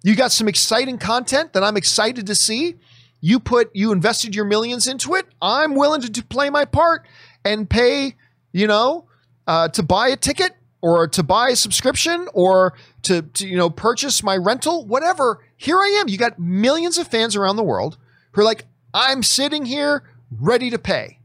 You 0.02 0.16
got 0.16 0.32
some 0.32 0.48
exciting 0.48 0.98
content 0.98 1.52
that 1.52 1.62
I'm 1.62 1.76
excited 1.76 2.26
to 2.26 2.34
see. 2.34 2.76
You 3.20 3.38
put 3.38 3.70
you 3.74 3.92
invested 3.92 4.34
your 4.34 4.46
millions 4.46 4.86
into 4.86 5.14
it. 5.14 5.26
I'm 5.42 5.74
willing 5.74 6.00
to, 6.00 6.10
to 6.10 6.24
play 6.24 6.48
my 6.48 6.64
part 6.64 7.06
and 7.44 7.68
pay, 7.68 8.16
you 8.52 8.66
know, 8.66 9.08
uh, 9.46 9.68
to 9.68 9.82
buy 9.82 10.08
a 10.08 10.16
ticket 10.16 10.52
or 10.80 11.06
to 11.08 11.22
buy 11.22 11.50
a 11.50 11.56
subscription 11.56 12.28
or 12.32 12.74
to, 13.02 13.22
to 13.22 13.46
you 13.46 13.56
know 13.56 13.68
purchase 13.68 14.22
my 14.22 14.36
rental, 14.36 14.86
whatever. 14.86 15.44
Here 15.56 15.78
I 15.78 15.98
am. 16.00 16.08
You 16.08 16.16
got 16.16 16.38
millions 16.38 16.96
of 16.96 17.08
fans 17.08 17.36
around 17.36 17.56
the 17.56 17.62
world 17.62 17.98
who 18.32 18.40
are 18.40 18.44
like, 18.44 18.64
I'm 18.94 19.22
sitting 19.22 19.66
here 19.66 20.04
ready 20.30 20.70
to 20.70 20.78
pay 20.78 21.18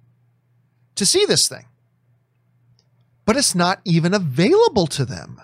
to 0.96 1.06
see 1.06 1.26
this 1.26 1.48
thing. 1.48 1.66
But 3.26 3.38
it's 3.38 3.56
not 3.56 3.80
even 3.86 4.14
available 4.14 4.88
to 4.88 5.06
them. 5.06 5.42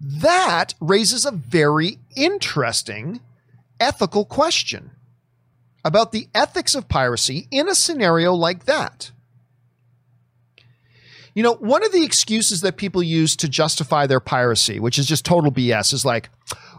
That 0.00 0.74
raises 0.80 1.26
a 1.26 1.30
very 1.30 1.98
interesting 2.16 3.20
ethical 3.78 4.24
question 4.24 4.90
about 5.84 6.12
the 6.12 6.28
ethics 6.34 6.74
of 6.74 6.88
piracy 6.88 7.48
in 7.50 7.68
a 7.68 7.74
scenario 7.74 8.34
like 8.34 8.64
that. 8.64 9.10
You 11.34 11.42
know, 11.42 11.54
one 11.54 11.84
of 11.84 11.92
the 11.92 12.04
excuses 12.04 12.60
that 12.62 12.76
people 12.76 13.02
use 13.02 13.36
to 13.36 13.48
justify 13.48 14.06
their 14.06 14.20
piracy, 14.20 14.80
which 14.80 14.98
is 14.98 15.06
just 15.06 15.24
total 15.24 15.52
BS, 15.52 15.92
is 15.92 16.04
like, 16.04 16.28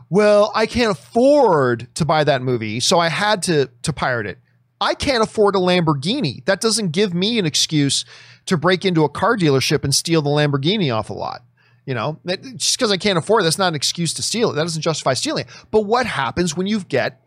well, 0.10 0.52
I 0.54 0.66
can't 0.66 0.92
afford 0.92 1.94
to 1.96 2.06
buy 2.06 2.24
that 2.26 2.42
movie, 2.42 2.80
so 2.82 3.00
I 3.00 3.08
had 3.08 3.44
to 3.44 3.70
to 3.84 3.94
pirate 3.94 4.28
it. 4.28 4.40
I 4.82 4.94
can't 4.94 5.24
afford 5.24 5.56
a 5.56 5.60
Lamborghini. 5.60 6.44
That 6.46 6.60
doesn't 6.60 6.92
give 6.92 7.14
me 7.14 7.40
an 7.40 7.46
excuse 7.46 8.04
to 8.48 8.58
break 8.58 8.84
into 8.84 9.04
a 9.04 9.10
car 9.10 9.38
dealership 9.38 9.84
and 9.84 9.96
steal 9.96 10.22
the 10.22 10.30
Lamborghini 10.30 10.94
off 10.94 11.10
a 11.10 11.14
lot. 11.14 11.44
You 11.86 11.96
know, 11.96 12.20
just 12.56 12.78
because 12.78 12.92
I 12.92 12.98
can't 12.98 13.18
afford 13.18 13.42
it, 13.42 13.46
that's 13.46 13.58
not 13.58 13.70
an 13.70 13.76
excuse 13.76 14.14
to 14.14 14.22
steal 14.22 14.52
it. 14.52 14.54
That 14.54 14.64
doesn't 14.64 14.84
justify 14.84 15.14
stealing 15.14 15.46
it. 15.46 15.52
But 15.72 15.82
what 15.82 16.06
happens 16.06 16.56
when 16.56 16.68
you 16.68 16.80
get 16.82 17.22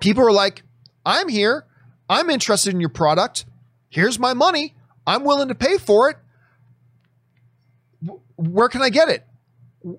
people 0.00 0.24
are 0.24 0.32
like, 0.32 0.62
I'm 1.06 1.28
here, 1.28 1.64
I'm 2.08 2.30
interested 2.30 2.74
in 2.74 2.80
your 2.80 2.88
product, 2.88 3.44
here's 3.88 4.18
my 4.18 4.34
money, 4.34 4.74
I'm 5.06 5.24
willing 5.24 5.48
to 5.48 5.54
pay 5.54 5.78
for 5.78 6.10
it. 6.10 6.16
Where 8.36 8.68
can 8.68 8.82
I 8.82 8.90
get 8.90 9.08
it? 9.08 9.24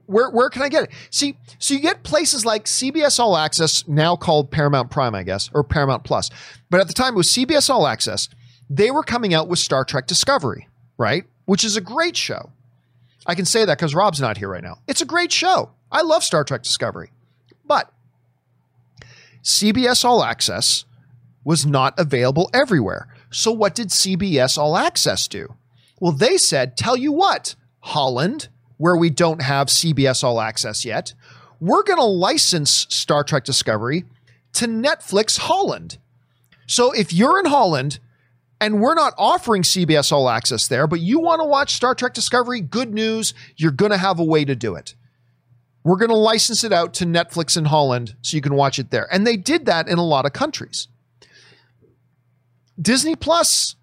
Where 0.06 0.30
where 0.30 0.50
can 0.50 0.62
I 0.62 0.70
get 0.70 0.84
it? 0.84 0.92
See, 1.10 1.38
so 1.58 1.74
you 1.74 1.80
get 1.80 2.04
places 2.04 2.46
like 2.46 2.66
CBS 2.66 3.20
All 3.20 3.38
Access, 3.38 3.88
now 3.88 4.16
called 4.16 4.52
Paramount 4.52 4.92
Prime, 4.92 5.16
I 5.16 5.24
guess, 5.24 5.50
or 5.54 5.64
Paramount 5.64 6.04
Plus. 6.04 6.30
But 6.70 6.82
at 6.82 6.88
the 6.88 6.94
time 6.94 7.14
it 7.14 7.18
was 7.18 7.30
CBS 7.30 7.70
All 7.70 7.88
Access. 7.88 8.30
They 8.70 8.92
were 8.92 9.04
coming 9.04 9.34
out 9.34 9.48
with 9.48 9.60
Star 9.60 9.84
Trek 9.84 10.06
Discovery, 10.06 10.68
right? 10.98 11.24
Which 11.46 11.64
is 11.64 11.76
a 11.76 11.82
great 11.82 12.16
show. 12.16 12.52
I 13.30 13.36
can 13.36 13.46
say 13.46 13.64
that 13.64 13.78
because 13.78 13.94
Rob's 13.94 14.20
not 14.20 14.40
here 14.40 14.50
right 14.50 14.64
now. 14.64 14.80
It's 14.88 15.04
a 15.04 15.06
great 15.06 15.32
show. 15.32 15.70
I 15.92 16.02
love 16.02 16.24
Star 16.24 16.44
Trek 16.44 16.64
Discovery. 16.64 17.12
But 17.64 17.94
CBS 19.44 20.04
All 20.04 20.24
Access 20.24 20.86
was 21.44 21.64
not 21.64 21.94
available 22.00 22.50
everywhere. 22.56 23.08
So 23.30 23.52
what 23.52 23.76
did 23.76 23.90
CBS 23.90 24.58
All 24.58 24.76
Access 24.76 25.28
do? 25.28 25.54
Well, 26.00 26.12
they 26.12 26.38
said, 26.40 26.76
tell 26.76 26.98
you 26.98 27.12
what, 27.12 27.54
Holland, 27.82 28.50
where 28.78 28.96
we 28.96 29.12
don't 29.12 29.44
have 29.44 29.68
CBS 29.68 30.24
All 30.24 30.42
Access 30.42 30.84
yet, 30.84 31.14
we're 31.60 31.84
going 31.84 32.00
to 32.00 32.06
license 32.06 32.88
Star 32.90 33.24
Trek 33.24 33.44
Discovery 33.44 34.06
to 34.54 34.66
Netflix 34.66 35.38
Holland. 35.38 36.00
So 36.66 36.92
if 36.94 37.14
you're 37.14 37.40
in 37.40 37.46
Holland 37.46 38.00
and 38.62 38.82
we're 38.82 38.96
not 38.96 39.14
offering 39.18 39.64
CBS 39.64 40.12
All 40.12 40.30
Access 40.30 40.68
there, 40.68 40.88
but 40.88 41.00
you 41.00 41.20
want 41.20 41.42
to 41.42 41.46
watch 41.46 41.74
Star 41.74 41.96
Trek 41.96 42.14
Discovery, 42.14 42.62
good 42.62 42.94
news, 42.94 43.34
you're 43.56 43.72
going 43.72 43.92
to 43.92 43.98
have 43.98 44.20
a 44.20 44.24
way 44.24 44.44
to 44.44 44.56
do 44.56 44.76
it. 44.76 44.96
We're 45.84 45.98
going 45.98 46.10
to 46.10 46.16
license 46.16 46.64
it 46.64 46.74
out 46.74 46.94
to 46.96 47.06
Netflix 47.06 47.58
in 47.58 47.66
Holland 47.66 48.16
so 48.22 48.36
you 48.36 48.42
can 48.42 48.56
watch 48.56 48.80
it 48.80 48.92
there. 48.92 49.08
And 49.12 49.26
they 49.26 49.38
did 49.38 49.66
that 49.66 49.88
in 49.88 49.98
a 49.98 50.06
lot 50.06 50.26
of 50.26 50.34
countries. 50.34 50.88
Disney 52.80 53.16
Plus 53.16 53.76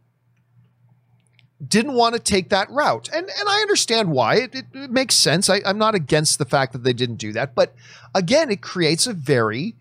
didn't 1.67 1.95
want 1.95 2.15
to 2.15 2.21
take 2.21 2.51
that 2.51 2.71
route. 2.71 3.09
And, 3.13 3.27
and 3.27 3.49
I 3.49 3.61
understand 3.61 4.11
why. 4.11 4.37
It, 4.37 4.55
it, 4.55 4.65
it 4.75 4.91
makes 4.91 5.15
sense. 5.15 5.49
I, 5.49 5.63
I'm 5.65 5.79
not 5.79 5.95
against 5.95 6.39
the 6.39 6.45
fact 6.45 6.73
that 6.73 6.85
they 6.85 6.93
didn't 6.93 7.17
do 7.17 7.33
that. 7.33 7.55
But 7.55 7.75
again, 8.15 8.51
it 8.51 8.61
creates 8.61 9.07
a 9.07 9.15
very 9.15 9.75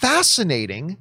fascinating 0.00 0.98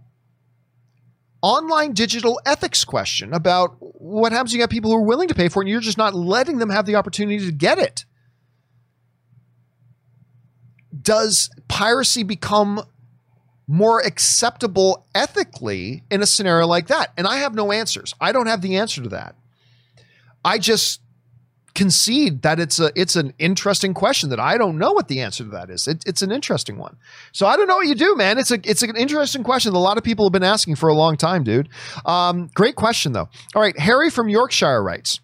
online 1.43 1.91
digital 1.91 2.39
ethics 2.45 2.85
question 2.85 3.33
about 3.33 3.75
what 3.79 4.31
happens 4.31 4.53
you 4.53 4.59
got 4.59 4.69
people 4.69 4.89
who 4.89 4.97
are 4.97 5.01
willing 5.01 5.27
to 5.27 5.35
pay 5.35 5.49
for 5.49 5.61
it 5.61 5.65
and 5.65 5.69
you're 5.69 5.81
just 5.81 5.97
not 5.97 6.15
letting 6.15 6.57
them 6.57 6.69
have 6.69 6.85
the 6.85 6.95
opportunity 6.95 7.45
to 7.45 7.51
get 7.51 7.77
it. 7.77 8.05
Does 10.99 11.49
piracy 11.67 12.23
become 12.23 12.81
more 13.67 13.99
acceptable 13.99 15.05
ethically 15.13 16.03
in 16.09 16.21
a 16.21 16.25
scenario 16.25 16.65
like 16.65 16.87
that? 16.87 17.11
And 17.17 17.27
I 17.27 17.37
have 17.37 17.53
no 17.53 17.73
answers. 17.73 18.15
I 18.21 18.31
don't 18.31 18.47
have 18.47 18.61
the 18.61 18.77
answer 18.77 19.03
to 19.03 19.09
that. 19.09 19.35
I 20.45 20.59
just 20.59 21.01
concede 21.75 22.41
that 22.43 22.59
it's 22.59 22.79
a 22.79 22.91
it's 22.95 23.15
an 23.15 23.33
interesting 23.39 23.93
question 23.93 24.29
that 24.29 24.39
I 24.39 24.57
don't 24.57 24.77
know 24.77 24.91
what 24.91 25.07
the 25.07 25.21
answer 25.21 25.43
to 25.43 25.49
that 25.51 25.69
is. 25.69 25.87
It, 25.87 26.03
it's 26.05 26.21
an 26.21 26.31
interesting 26.31 26.77
one. 26.77 26.97
So 27.31 27.47
I 27.47 27.55
don't 27.57 27.67
know 27.67 27.77
what 27.77 27.87
you 27.87 27.95
do, 27.95 28.15
man. 28.15 28.37
It's 28.37 28.51
a 28.51 28.59
it's 28.63 28.83
an 28.83 28.95
interesting 28.95 29.43
question 29.43 29.73
that 29.73 29.79
a 29.79 29.79
lot 29.79 29.97
of 29.97 30.03
people 30.03 30.25
have 30.25 30.33
been 30.33 30.43
asking 30.43 30.75
for 30.75 30.89
a 30.89 30.93
long 30.93 31.17
time, 31.17 31.43
dude. 31.43 31.69
Um, 32.05 32.49
great 32.53 32.75
question 32.75 33.13
though. 33.13 33.29
All 33.55 33.61
right, 33.61 33.77
Harry 33.79 34.09
from 34.09 34.29
Yorkshire 34.29 34.83
writes. 34.83 35.19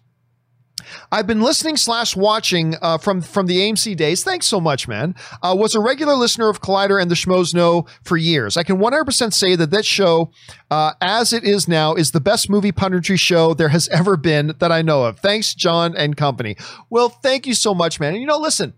I've 1.12 1.26
been 1.26 1.40
listening 1.40 1.76
slash 1.76 2.16
watching 2.16 2.76
uh, 2.80 2.98
from 2.98 3.20
from 3.20 3.46
the 3.46 3.58
AMC 3.58 3.96
days. 3.96 4.24
Thanks 4.24 4.46
so 4.46 4.60
much, 4.60 4.88
man. 4.88 5.14
Uh, 5.42 5.54
was 5.58 5.74
a 5.74 5.80
regular 5.80 6.14
listener 6.14 6.48
of 6.48 6.60
Collider 6.60 7.00
and 7.00 7.10
the 7.10 7.14
Schmoes 7.14 7.54
Know 7.54 7.86
for 8.02 8.16
years. 8.16 8.56
I 8.56 8.62
can 8.62 8.78
100% 8.78 9.32
say 9.32 9.56
that 9.56 9.70
this 9.70 9.86
show, 9.86 10.30
uh, 10.70 10.92
as 11.00 11.32
it 11.32 11.44
is 11.44 11.68
now, 11.68 11.94
is 11.94 12.10
the 12.12 12.20
best 12.20 12.50
movie 12.50 12.72
punditry 12.72 13.18
show 13.18 13.54
there 13.54 13.68
has 13.68 13.88
ever 13.88 14.16
been 14.16 14.54
that 14.58 14.72
I 14.72 14.82
know 14.82 15.04
of. 15.04 15.18
Thanks, 15.20 15.54
John 15.54 15.96
and 15.96 16.16
company. 16.16 16.56
Well, 16.88 17.08
thank 17.08 17.46
you 17.46 17.54
so 17.54 17.74
much, 17.74 18.00
man. 18.00 18.12
And 18.12 18.20
you 18.20 18.26
know, 18.26 18.38
listen, 18.38 18.74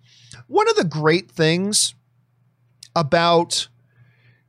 one 0.47 0.69
of 0.69 0.77
the 0.77 0.85
great 0.85 1.31
things 1.31 1.95
about 2.95 3.69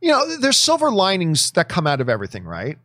you 0.03 0.09
know, 0.09 0.35
there's 0.35 0.57
silver 0.57 0.91
linings 0.91 1.51
that 1.51 1.69
come 1.69 1.87
out 1.87 2.01
of 2.01 2.09
everything, 2.09 2.43
right? 2.43 2.77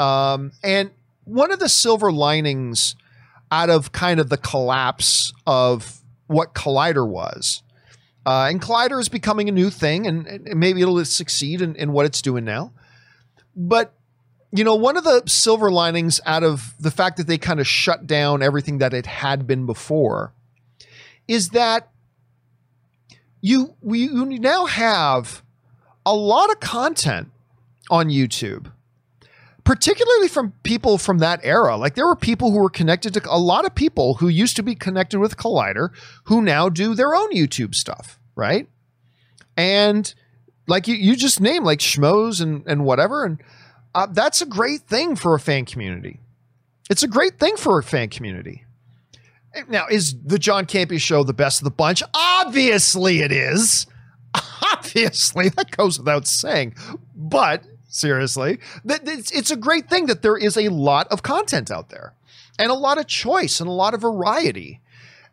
Um, 0.00 0.50
and 0.64 0.90
one 1.22 1.52
of 1.52 1.60
the 1.60 1.68
silver 1.68 2.10
linings 2.10 2.96
out 3.50 3.70
of 3.70 3.92
kind 3.92 4.20
of 4.20 4.28
the 4.28 4.36
collapse 4.36 5.32
of 5.46 6.00
what 6.26 6.54
Collider 6.54 7.06
was. 7.06 7.62
Uh, 8.24 8.48
and 8.50 8.60
Collider 8.60 9.00
is 9.00 9.08
becoming 9.08 9.48
a 9.48 9.52
new 9.52 9.70
thing, 9.70 10.06
and, 10.06 10.26
and 10.26 10.60
maybe 10.60 10.82
it'll 10.82 11.04
succeed 11.04 11.62
in, 11.62 11.74
in 11.76 11.92
what 11.92 12.06
it's 12.06 12.22
doing 12.22 12.44
now. 12.44 12.72
But 13.56 13.94
you 14.52 14.64
know, 14.64 14.74
one 14.74 14.96
of 14.96 15.04
the 15.04 15.22
silver 15.26 15.70
linings 15.70 16.20
out 16.26 16.42
of 16.42 16.74
the 16.80 16.90
fact 16.90 17.16
that 17.18 17.26
they 17.26 17.38
kind 17.38 17.60
of 17.60 17.66
shut 17.66 18.06
down 18.06 18.42
everything 18.42 18.78
that 18.78 18.92
it 18.92 19.06
had 19.06 19.46
been 19.46 19.64
before 19.64 20.32
is 21.28 21.50
that 21.50 21.88
you 23.40 23.76
we 23.80 24.00
you 24.00 24.26
now 24.26 24.66
have 24.66 25.42
a 26.04 26.14
lot 26.14 26.50
of 26.50 26.60
content 26.60 27.30
on 27.90 28.08
YouTube 28.08 28.72
particularly 29.70 30.26
from 30.26 30.52
people 30.64 30.98
from 30.98 31.18
that 31.18 31.38
era. 31.44 31.76
Like 31.76 31.94
there 31.94 32.04
were 32.08 32.16
people 32.16 32.50
who 32.50 32.58
were 32.58 32.70
connected 32.70 33.14
to 33.14 33.22
a 33.30 33.38
lot 33.38 33.64
of 33.64 33.72
people 33.72 34.14
who 34.14 34.26
used 34.26 34.56
to 34.56 34.64
be 34.64 34.74
connected 34.74 35.20
with 35.20 35.36
Collider 35.36 35.90
who 36.24 36.42
now 36.42 36.68
do 36.68 36.92
their 36.92 37.14
own 37.14 37.32
YouTube 37.32 37.76
stuff, 37.76 38.18
right? 38.34 38.68
And 39.56 40.12
like 40.66 40.88
you, 40.88 40.96
you 40.96 41.14
just 41.14 41.40
name 41.40 41.62
like 41.62 41.78
schmoes 41.78 42.42
and 42.42 42.66
and 42.66 42.84
whatever, 42.84 43.24
and 43.24 43.40
uh, 43.94 44.08
that's 44.10 44.42
a 44.42 44.46
great 44.46 44.80
thing 44.88 45.14
for 45.14 45.36
a 45.36 45.38
fan 45.38 45.66
community. 45.66 46.18
It's 46.90 47.04
a 47.04 47.08
great 47.08 47.38
thing 47.38 47.56
for 47.56 47.78
a 47.78 47.82
fan 47.84 48.08
community. 48.08 48.64
Now, 49.68 49.86
is 49.88 50.16
the 50.20 50.40
John 50.40 50.66
Campea 50.66 51.00
show 51.00 51.22
the 51.22 51.32
best 51.32 51.60
of 51.60 51.64
the 51.64 51.70
bunch? 51.70 52.02
Obviously, 52.12 53.20
it 53.20 53.30
is. 53.30 53.86
Obviously, 54.74 55.48
that 55.50 55.70
goes 55.70 55.96
without 55.96 56.26
saying. 56.26 56.74
But 57.14 57.62
seriously. 57.90 58.58
It's 58.84 59.50
a 59.50 59.56
great 59.56 59.90
thing 59.90 60.06
that 60.06 60.22
there 60.22 60.36
is 60.36 60.56
a 60.56 60.68
lot 60.68 61.08
of 61.08 61.22
content 61.22 61.70
out 61.70 61.90
there 61.90 62.14
and 62.58 62.70
a 62.70 62.74
lot 62.74 62.98
of 62.98 63.06
choice 63.06 63.60
and 63.60 63.68
a 63.68 63.72
lot 63.72 63.94
of 63.94 64.00
variety. 64.00 64.80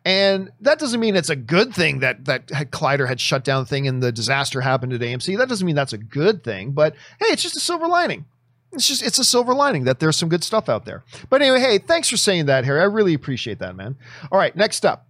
And 0.04 0.50
that 0.60 0.78
doesn't 0.78 1.00
mean 1.00 1.16
it's 1.16 1.28
a 1.30 1.36
good 1.36 1.74
thing 1.74 2.00
that 2.00 2.24
that 2.26 2.46
Collider 2.46 3.08
had 3.08 3.20
shut 3.20 3.44
down 3.44 3.66
thing 3.66 3.86
and 3.88 4.02
the 4.02 4.12
disaster 4.12 4.60
happened 4.60 4.92
at 4.92 5.00
AMC. 5.00 5.36
That 5.36 5.48
doesn't 5.48 5.66
mean 5.66 5.76
that's 5.76 5.92
a 5.92 5.98
good 5.98 6.44
thing, 6.44 6.72
but 6.72 6.94
hey, 7.18 7.26
it's 7.26 7.42
just 7.42 7.56
a 7.56 7.60
silver 7.60 7.88
lining. 7.88 8.24
It's 8.72 8.86
just 8.86 9.02
it's 9.02 9.18
a 9.18 9.24
silver 9.24 9.54
lining 9.54 9.84
that 9.84 9.98
there's 9.98 10.16
some 10.16 10.28
good 10.28 10.44
stuff 10.44 10.68
out 10.68 10.84
there. 10.84 11.02
But 11.28 11.42
anyway, 11.42 11.60
hey, 11.60 11.78
thanks 11.78 12.08
for 12.08 12.16
saying 12.16 12.46
that, 12.46 12.64
Harry. 12.64 12.80
I 12.80 12.84
really 12.84 13.14
appreciate 13.14 13.58
that, 13.58 13.76
man. 13.76 13.96
All 14.30 14.38
right, 14.38 14.54
next 14.54 14.86
up. 14.86 15.06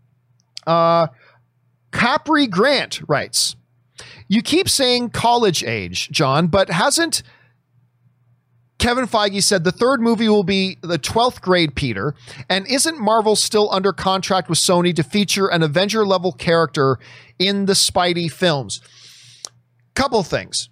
Uh 0.66 1.08
Capri 1.92 2.46
Grant 2.46 3.00
writes, 3.08 3.56
You 4.26 4.42
keep 4.42 4.68
saying 4.68 5.10
college 5.10 5.64
age, 5.64 6.10
John, 6.10 6.48
but 6.48 6.70
hasn't 6.70 7.22
Kevin 8.78 9.06
Feige 9.06 9.42
said 9.42 9.64
the 9.64 9.72
third 9.72 10.00
movie 10.00 10.28
will 10.28 10.44
be 10.44 10.78
the 10.82 10.98
12th 10.98 11.40
grade 11.40 11.74
Peter. 11.74 12.14
And 12.48 12.66
isn't 12.68 12.98
Marvel 12.98 13.34
still 13.34 13.68
under 13.72 13.92
contract 13.92 14.48
with 14.48 14.58
Sony 14.58 14.94
to 14.94 15.02
feature 15.02 15.48
an 15.48 15.62
Avenger 15.62 16.06
level 16.06 16.32
character 16.32 16.98
in 17.38 17.66
the 17.66 17.72
Spidey 17.72 18.30
films? 18.30 18.80
Couple 19.94 20.22
things. 20.22 20.68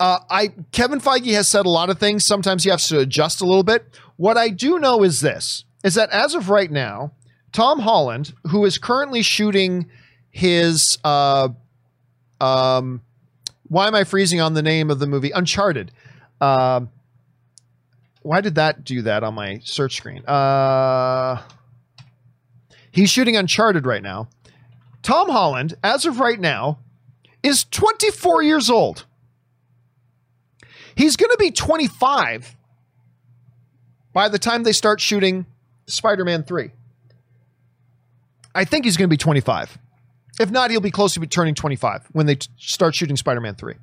Uh, 0.00 0.18
I 0.28 0.48
Kevin 0.72 1.00
Feige 1.00 1.32
has 1.34 1.46
said 1.46 1.64
a 1.64 1.70
lot 1.70 1.88
of 1.88 2.00
things. 2.00 2.26
Sometimes 2.26 2.64
you 2.64 2.72
have 2.72 2.82
to 2.82 2.98
adjust 2.98 3.40
a 3.40 3.44
little 3.44 3.62
bit. 3.62 3.86
What 4.16 4.36
I 4.36 4.48
do 4.48 4.80
know 4.80 5.04
is 5.04 5.20
this: 5.20 5.64
is 5.84 5.94
that 5.94 6.10
as 6.10 6.34
of 6.34 6.50
right 6.50 6.70
now, 6.70 7.12
Tom 7.52 7.78
Holland, 7.78 8.34
who 8.48 8.64
is 8.64 8.78
currently 8.78 9.22
shooting 9.22 9.88
his, 10.30 10.98
uh, 11.04 11.50
um, 12.40 13.02
why 13.68 13.86
am 13.86 13.94
I 13.94 14.02
freezing 14.02 14.40
on 14.40 14.54
the 14.54 14.62
name 14.62 14.90
of 14.90 14.98
the 14.98 15.06
movie? 15.06 15.30
Uncharted. 15.30 15.92
Um, 16.42 16.90
why 18.22 18.40
did 18.40 18.56
that 18.56 18.84
do 18.84 19.02
that 19.02 19.22
on 19.22 19.34
my 19.34 19.60
search 19.64 19.96
screen? 19.96 20.24
Uh, 20.26 21.40
he's 22.90 23.10
shooting 23.10 23.36
Uncharted 23.36 23.86
right 23.86 24.02
now. 24.02 24.28
Tom 25.02 25.30
Holland, 25.30 25.74
as 25.84 26.04
of 26.04 26.18
right 26.18 26.38
now, 26.38 26.78
is 27.42 27.64
24 27.64 28.42
years 28.42 28.70
old. 28.70 29.04
He's 30.96 31.16
going 31.16 31.30
to 31.30 31.38
be 31.38 31.50
25 31.50 32.56
by 34.12 34.28
the 34.28 34.38
time 34.38 34.64
they 34.64 34.72
start 34.72 35.00
shooting 35.00 35.46
Spider 35.86 36.24
Man 36.24 36.42
3. 36.42 36.70
I 38.54 38.64
think 38.64 38.84
he's 38.84 38.96
going 38.96 39.08
to 39.08 39.12
be 39.12 39.16
25. 39.16 39.78
If 40.40 40.50
not, 40.50 40.70
he'll 40.70 40.80
be 40.80 40.90
close 40.90 41.14
to 41.14 41.20
be 41.20 41.26
turning 41.26 41.54
25 41.54 42.08
when 42.12 42.26
they 42.26 42.34
t- 42.34 42.48
start 42.56 42.94
shooting 42.94 43.16
Spider 43.16 43.40
Man 43.40 43.54
3. 43.54 43.74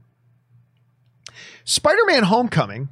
Spider-Man: 1.69 2.23
Homecoming. 2.23 2.89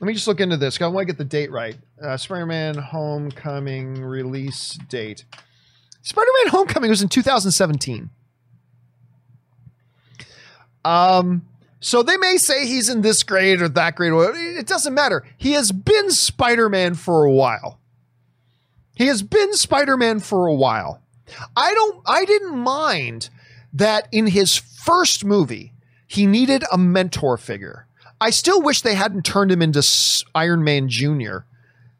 Let 0.00 0.06
me 0.08 0.12
just 0.12 0.26
look 0.26 0.40
into 0.40 0.56
this. 0.56 0.82
I 0.82 0.88
want 0.88 1.06
to 1.06 1.12
get 1.12 1.18
the 1.18 1.24
date 1.24 1.52
right. 1.52 1.76
Uh, 2.02 2.16
Spider-Man: 2.16 2.74
Homecoming 2.74 4.02
release 4.02 4.76
date. 4.88 5.24
Spider-Man: 6.00 6.50
Homecoming 6.50 6.90
was 6.90 7.00
in 7.00 7.08
2017. 7.08 8.10
Um, 10.84 11.46
so 11.78 12.02
they 12.02 12.16
may 12.16 12.38
say 12.38 12.66
he's 12.66 12.88
in 12.88 13.02
this 13.02 13.22
grade 13.22 13.62
or 13.62 13.68
that 13.68 13.94
grade. 13.94 14.10
Or 14.10 14.34
it 14.34 14.66
doesn't 14.66 14.94
matter. 14.94 15.24
He 15.36 15.52
has 15.52 15.70
been 15.70 16.10
Spider-Man 16.10 16.96
for 16.96 17.24
a 17.24 17.30
while. 17.30 17.78
He 18.96 19.06
has 19.06 19.22
been 19.22 19.52
Spider-Man 19.52 20.18
for 20.18 20.48
a 20.48 20.54
while. 20.54 21.00
I 21.56 21.72
don't. 21.72 22.02
I 22.04 22.24
didn't 22.24 22.58
mind 22.58 23.30
that 23.72 24.08
in 24.10 24.26
his 24.26 24.56
first 24.56 25.24
movie 25.24 25.72
he 26.08 26.26
needed 26.26 26.64
a 26.72 26.76
mentor 26.76 27.38
figure. 27.38 27.86
I 28.22 28.30
still 28.30 28.62
wish 28.62 28.82
they 28.82 28.94
hadn't 28.94 29.24
turned 29.24 29.50
him 29.50 29.60
into 29.60 29.82
Iron 30.32 30.62
Man 30.62 30.88
Jr. 30.88 31.38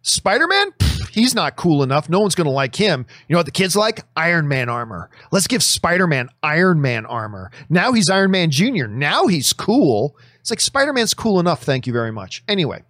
Spider 0.03 0.47
Man, 0.47 0.71
he's 1.11 1.35
not 1.35 1.57
cool 1.57 1.83
enough. 1.83 2.09
No 2.09 2.21
one's 2.21 2.37
going 2.37 2.45
to 2.45 2.53
like 2.53 2.77
him. 2.77 3.07
You 3.27 3.35
know 3.35 3.41
what 3.41 3.47
the 3.47 3.51
kids 3.51 3.75
like? 3.75 4.05
Iron 4.15 4.47
Man 4.47 4.69
armor. 4.69 5.11
Let's 5.33 5.49
give 5.49 5.65
Spider 5.65 6.07
Man 6.07 6.29
Iron 6.41 6.81
Man 6.81 7.07
armor. 7.07 7.51
Now 7.69 7.93
he's 7.93 8.09
Iron 8.09 8.31
Man 8.31 8.53
Jr. 8.53 8.87
Now 8.87 9.27
he's 9.27 9.53
cool. 9.53 10.17
It's 10.39 10.51
like 10.51 10.61
Spider 10.61 10.93
Man's 10.93 11.13
cool 11.13 11.41
enough. 11.41 11.65
Thank 11.65 11.89
you 11.89 11.93
very 11.93 12.13
much. 12.13 12.45
Anyway. 12.47 12.85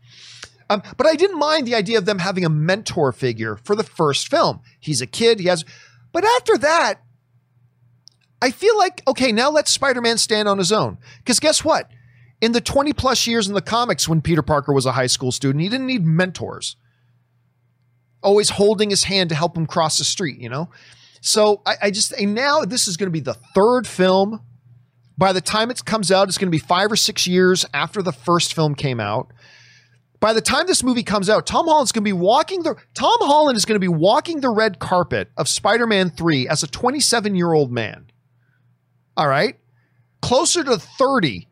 Um, 0.68 0.82
but 0.98 1.06
I 1.06 1.16
didn't 1.16 1.38
mind 1.38 1.66
the 1.66 1.74
idea 1.74 1.96
of 1.96 2.04
them 2.04 2.18
having 2.18 2.44
a 2.44 2.50
mentor 2.50 3.12
figure 3.12 3.56
for 3.56 3.74
the 3.74 3.82
first 3.82 4.28
film. 4.28 4.60
He's 4.78 5.00
a 5.00 5.06
kid. 5.06 5.40
He 5.40 5.46
has, 5.46 5.64
but 6.12 6.26
after 6.36 6.58
that, 6.58 7.00
I 8.42 8.50
feel 8.50 8.76
like, 8.76 9.02
okay, 9.08 9.32
now 9.32 9.48
let 9.48 9.68
Spider 9.68 10.02
Man 10.02 10.18
stand 10.18 10.48
on 10.48 10.58
his 10.58 10.70
own. 10.70 10.98
Because 11.20 11.40
guess 11.40 11.64
what? 11.64 11.90
In 12.42 12.52
the 12.52 12.60
20 12.60 12.92
plus 12.92 13.26
years 13.26 13.48
in 13.48 13.54
the 13.54 13.62
comics 13.62 14.06
when 14.06 14.20
Peter 14.20 14.42
Parker 14.42 14.74
was 14.74 14.84
a 14.84 14.92
high 14.92 15.06
school 15.06 15.32
student, 15.32 15.62
he 15.62 15.70
didn't 15.70 15.86
need 15.86 16.04
mentors. 16.04 16.76
Always 18.22 18.50
holding 18.50 18.90
his 18.90 19.04
hand 19.04 19.30
to 19.30 19.34
help 19.34 19.56
him 19.56 19.66
cross 19.66 19.96
the 19.96 20.04
street, 20.04 20.38
you 20.38 20.50
know? 20.50 20.68
So 21.20 21.62
I, 21.64 21.76
I 21.82 21.90
just, 21.90 22.12
now 22.20 22.62
this 22.62 22.86
is 22.86 22.98
going 22.98 23.06
to 23.06 23.12
be 23.12 23.20
the 23.20 23.34
third 23.54 23.86
film. 23.86 24.42
By 25.16 25.32
the 25.32 25.40
time 25.40 25.70
it 25.70 25.84
comes 25.84 26.12
out, 26.12 26.28
it's 26.28 26.36
going 26.36 26.48
to 26.48 26.52
be 26.52 26.58
five 26.58 26.92
or 26.92 26.96
six 26.96 27.26
years 27.26 27.64
after 27.72 28.02
the 28.02 28.12
first 28.12 28.54
film 28.54 28.74
came 28.74 29.00
out. 29.00 29.32
By 30.20 30.32
the 30.32 30.40
time 30.40 30.66
this 30.66 30.82
movie 30.82 31.02
comes 31.02 31.30
out, 31.30 31.46
Tom 31.46 31.66
Holland's 31.66 31.92
going 31.92 32.04
to 32.04 32.08
be 32.08 32.12
walking 32.12 32.62
the 32.62 32.76
Tom 32.94 33.18
Holland 33.20 33.56
is 33.56 33.64
going 33.64 33.74
to 33.76 33.80
be 33.80 33.88
walking 33.88 34.40
the 34.40 34.50
red 34.50 34.78
carpet 34.78 35.30
of 35.36 35.48
Spider-Man 35.48 36.10
3 36.10 36.48
as 36.48 36.62
a 36.62 36.68
27-year-old 36.68 37.72
man 37.72 38.06
all 39.16 39.28
right, 39.28 39.56
closer 40.20 40.64
to 40.64 40.78
30 40.78 41.48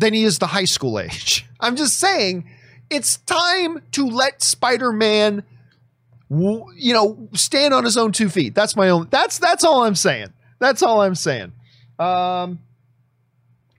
than 0.00 0.14
he 0.14 0.24
is 0.24 0.38
the 0.38 0.48
high 0.48 0.64
school 0.64 0.98
age. 0.98 1.46
I'm 1.60 1.76
just 1.76 1.98
saying 1.98 2.48
it's 2.88 3.18
time 3.18 3.82
to 3.92 4.06
let 4.06 4.42
Spider 4.42 4.92
Man, 4.92 5.44
you 6.28 6.92
know, 6.92 7.28
stand 7.34 7.74
on 7.74 7.84
his 7.84 7.96
own 7.96 8.12
two 8.12 8.28
feet. 8.28 8.54
That's 8.54 8.74
my 8.74 8.88
own. 8.88 9.08
That's 9.10 9.38
that's 9.38 9.62
all 9.62 9.84
I'm 9.84 9.94
saying. 9.94 10.28
That's 10.58 10.82
all 10.82 11.02
I'm 11.02 11.14
saying. 11.14 11.52
Um, 11.98 12.58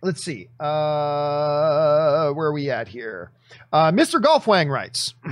let's 0.02 0.24
see. 0.24 0.48
Uh, 0.60 2.32
where 2.32 2.48
are 2.48 2.54
we 2.54 2.70
at 2.70 2.88
here? 2.88 3.32
Uh, 3.74 3.92
Mr. 3.92 4.22
Golfwang 4.22 4.70
writes. 4.70 5.14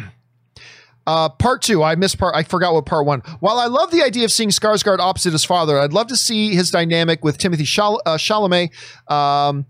Uh, 1.07 1.27
part 1.27 1.63
two, 1.63 1.81
I 1.81 1.95
missed 1.95 2.19
part. 2.19 2.35
I 2.35 2.43
forgot 2.43 2.71
what 2.71 2.85
part 2.85 3.03
one. 3.03 3.21
While 3.39 3.57
I 3.57 3.65
love 3.65 3.89
the 3.89 4.03
idea 4.03 4.25
of 4.25 4.31
seeing 4.31 4.49
Skarsgård 4.49 4.99
opposite 4.99 5.33
his 5.33 5.43
father, 5.43 5.79
I'd 5.79 5.91
love 5.91 6.05
to 6.07 6.15
see 6.15 6.53
his 6.53 6.69
dynamic 6.69 7.23
with 7.23 7.39
Timothy 7.39 7.63
Chal- 7.63 7.99
uh, 8.05 8.17
Chalamet. 8.17 8.69
Um, 9.11 9.65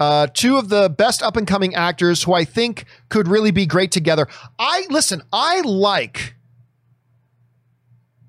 uh, 0.00 0.26
two 0.32 0.56
of 0.56 0.68
the 0.68 0.88
best 0.88 1.22
up 1.22 1.36
and 1.36 1.46
coming 1.46 1.74
actors 1.74 2.22
who 2.22 2.32
I 2.32 2.44
think 2.44 2.84
could 3.08 3.28
really 3.28 3.50
be 3.50 3.66
great 3.66 3.92
together. 3.92 4.26
I 4.58 4.86
listen. 4.90 5.22
I 5.32 5.60
like. 5.60 6.34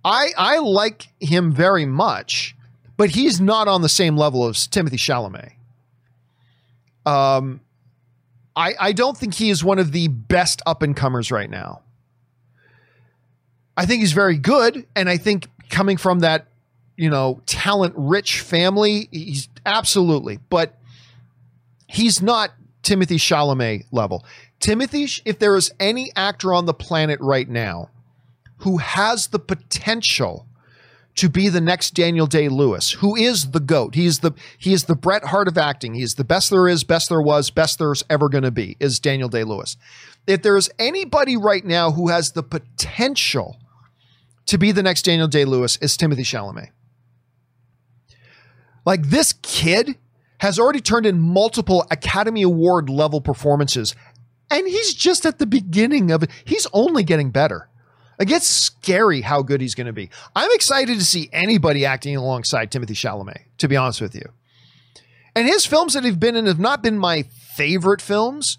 I 0.03 0.29
I 0.37 0.57
like 0.59 1.07
him 1.19 1.51
very 1.51 1.85
much, 1.85 2.55
but 2.97 3.11
he's 3.11 3.41
not 3.41 3.67
on 3.67 3.81
the 3.81 3.89
same 3.89 4.15
level 4.15 4.47
as 4.47 4.67
Timothy 4.67 4.97
Chalamet. 4.97 5.53
Um, 7.05 7.61
I 8.55 8.73
I 8.79 8.91
don't 8.91 9.17
think 9.17 9.33
he 9.33 9.49
is 9.49 9.63
one 9.63 9.79
of 9.79 9.91
the 9.91 10.07
best 10.07 10.61
up 10.65 10.83
and 10.83 10.95
comers 10.95 11.31
right 11.31 11.49
now. 11.49 11.81
I 13.77 13.85
think 13.85 14.01
he's 14.01 14.13
very 14.13 14.37
good. 14.37 14.85
And 14.95 15.09
I 15.09 15.17
think 15.17 15.47
coming 15.69 15.97
from 15.97 16.19
that, 16.19 16.47
you 16.95 17.09
know, 17.09 17.41
talent 17.45 17.93
rich 17.97 18.39
family, 18.39 19.09
he's 19.11 19.49
absolutely, 19.65 20.39
but 20.49 20.79
he's 21.87 22.21
not 22.21 22.51
Timothy 22.83 23.17
Chalamet 23.17 23.85
level. 23.91 24.25
Timothy, 24.59 25.07
if 25.25 25.39
there 25.39 25.55
is 25.55 25.71
any 25.79 26.11
actor 26.15 26.53
on 26.53 26.65
the 26.65 26.73
planet 26.73 27.19
right 27.21 27.49
now 27.49 27.89
who 28.59 28.77
has 28.77 29.27
the 29.27 29.39
potential 29.39 30.47
to 31.15 31.29
be 31.29 31.47
the 31.49 31.61
next 31.61 31.91
Daniel 31.91 32.27
Day 32.27 32.49
Lewis, 32.49 32.91
who 32.91 33.15
is 33.15 33.51
the 33.51 33.59
GOAT. 33.59 33.95
He's 33.95 34.19
the 34.19 34.33
he 34.57 34.73
is 34.73 34.83
the 34.83 34.95
Bret 34.95 35.25
Hart 35.25 35.47
of 35.47 35.57
acting. 35.57 35.93
He's 35.93 36.15
the 36.15 36.25
best 36.25 36.49
there 36.49 36.67
is, 36.67 36.83
best 36.83 37.09
there 37.09 37.21
was, 37.21 37.49
best 37.49 37.79
there's 37.79 38.03
ever 38.09 38.27
gonna 38.27 38.51
be, 38.51 38.75
is 38.79 38.99
Daniel 38.99 39.29
Day 39.29 39.43
Lewis. 39.43 39.77
If 40.27 40.41
there 40.41 40.57
is 40.57 40.69
anybody 40.77 41.37
right 41.37 41.63
now 41.63 41.91
who 41.91 42.09
has 42.09 42.31
the 42.31 42.43
potential 42.43 43.57
to 44.47 44.57
be 44.57 44.71
the 44.71 44.83
next 44.83 45.03
Daniel 45.03 45.27
Day 45.27 45.45
Lewis 45.45 45.77
is 45.77 45.95
Timothy 45.95 46.23
Chalamet. 46.23 46.69
Like 48.85 49.03
this 49.03 49.33
kid 49.41 49.97
has 50.39 50.59
already 50.59 50.81
turned 50.81 51.05
in 51.05 51.19
multiple 51.19 51.85
Academy 51.91 52.41
Award 52.41 52.89
level 52.89 53.21
performances, 53.21 53.95
and 54.49 54.67
he's 54.67 54.93
just 54.93 55.25
at 55.25 55.39
the 55.39 55.45
beginning 55.45 56.11
of 56.11 56.23
it. 56.23 56.29
He's 56.43 56.67
only 56.73 57.03
getting 57.03 57.31
better. 57.31 57.69
Like 58.19 58.31
it's 58.31 58.47
scary 58.47 59.21
how 59.21 59.41
good 59.41 59.61
he's 59.61 59.75
going 59.75 59.87
to 59.87 59.93
be. 59.93 60.09
I'm 60.35 60.49
excited 60.53 60.97
to 60.99 61.05
see 61.05 61.29
anybody 61.33 61.85
acting 61.85 62.15
alongside 62.15 62.71
Timothy 62.71 62.93
Chalamet, 62.93 63.41
to 63.57 63.67
be 63.67 63.75
honest 63.75 64.01
with 64.01 64.15
you. 64.15 64.29
And 65.35 65.47
his 65.47 65.65
films 65.65 65.93
that 65.93 66.05
have 66.05 66.19
been 66.19 66.35
in 66.35 66.45
have 66.45 66.59
not 66.59 66.81
been 66.81 66.97
my 66.97 67.23
favorite 67.23 68.01
films, 68.01 68.57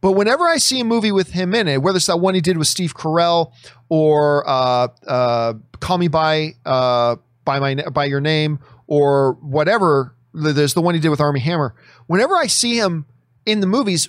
but 0.00 0.12
whenever 0.12 0.44
I 0.44 0.56
see 0.56 0.80
a 0.80 0.84
movie 0.84 1.12
with 1.12 1.32
him 1.32 1.54
in 1.54 1.68
it, 1.68 1.82
whether 1.82 1.96
it's 1.96 2.06
that 2.06 2.18
one 2.18 2.34
he 2.34 2.40
did 2.40 2.58
with 2.58 2.66
Steve 2.66 2.94
Carell 2.94 3.52
or 3.88 4.48
uh, 4.48 4.88
uh, 5.06 5.54
Call 5.78 5.98
Me 5.98 6.08
by 6.08 6.54
uh, 6.64 7.16
by 7.44 7.60
my 7.60 7.74
by 7.74 8.06
your 8.06 8.20
name 8.20 8.58
or 8.86 9.34
whatever. 9.34 10.14
There's 10.32 10.74
the 10.74 10.80
one 10.80 10.94
he 10.94 11.00
did 11.00 11.08
with 11.08 11.20
Armie 11.20 11.40
Hammer. 11.40 11.74
Whenever 12.06 12.36
I 12.36 12.46
see 12.46 12.76
him 12.76 13.06
in 13.46 13.60
the 13.60 13.66
movies, 13.66 14.08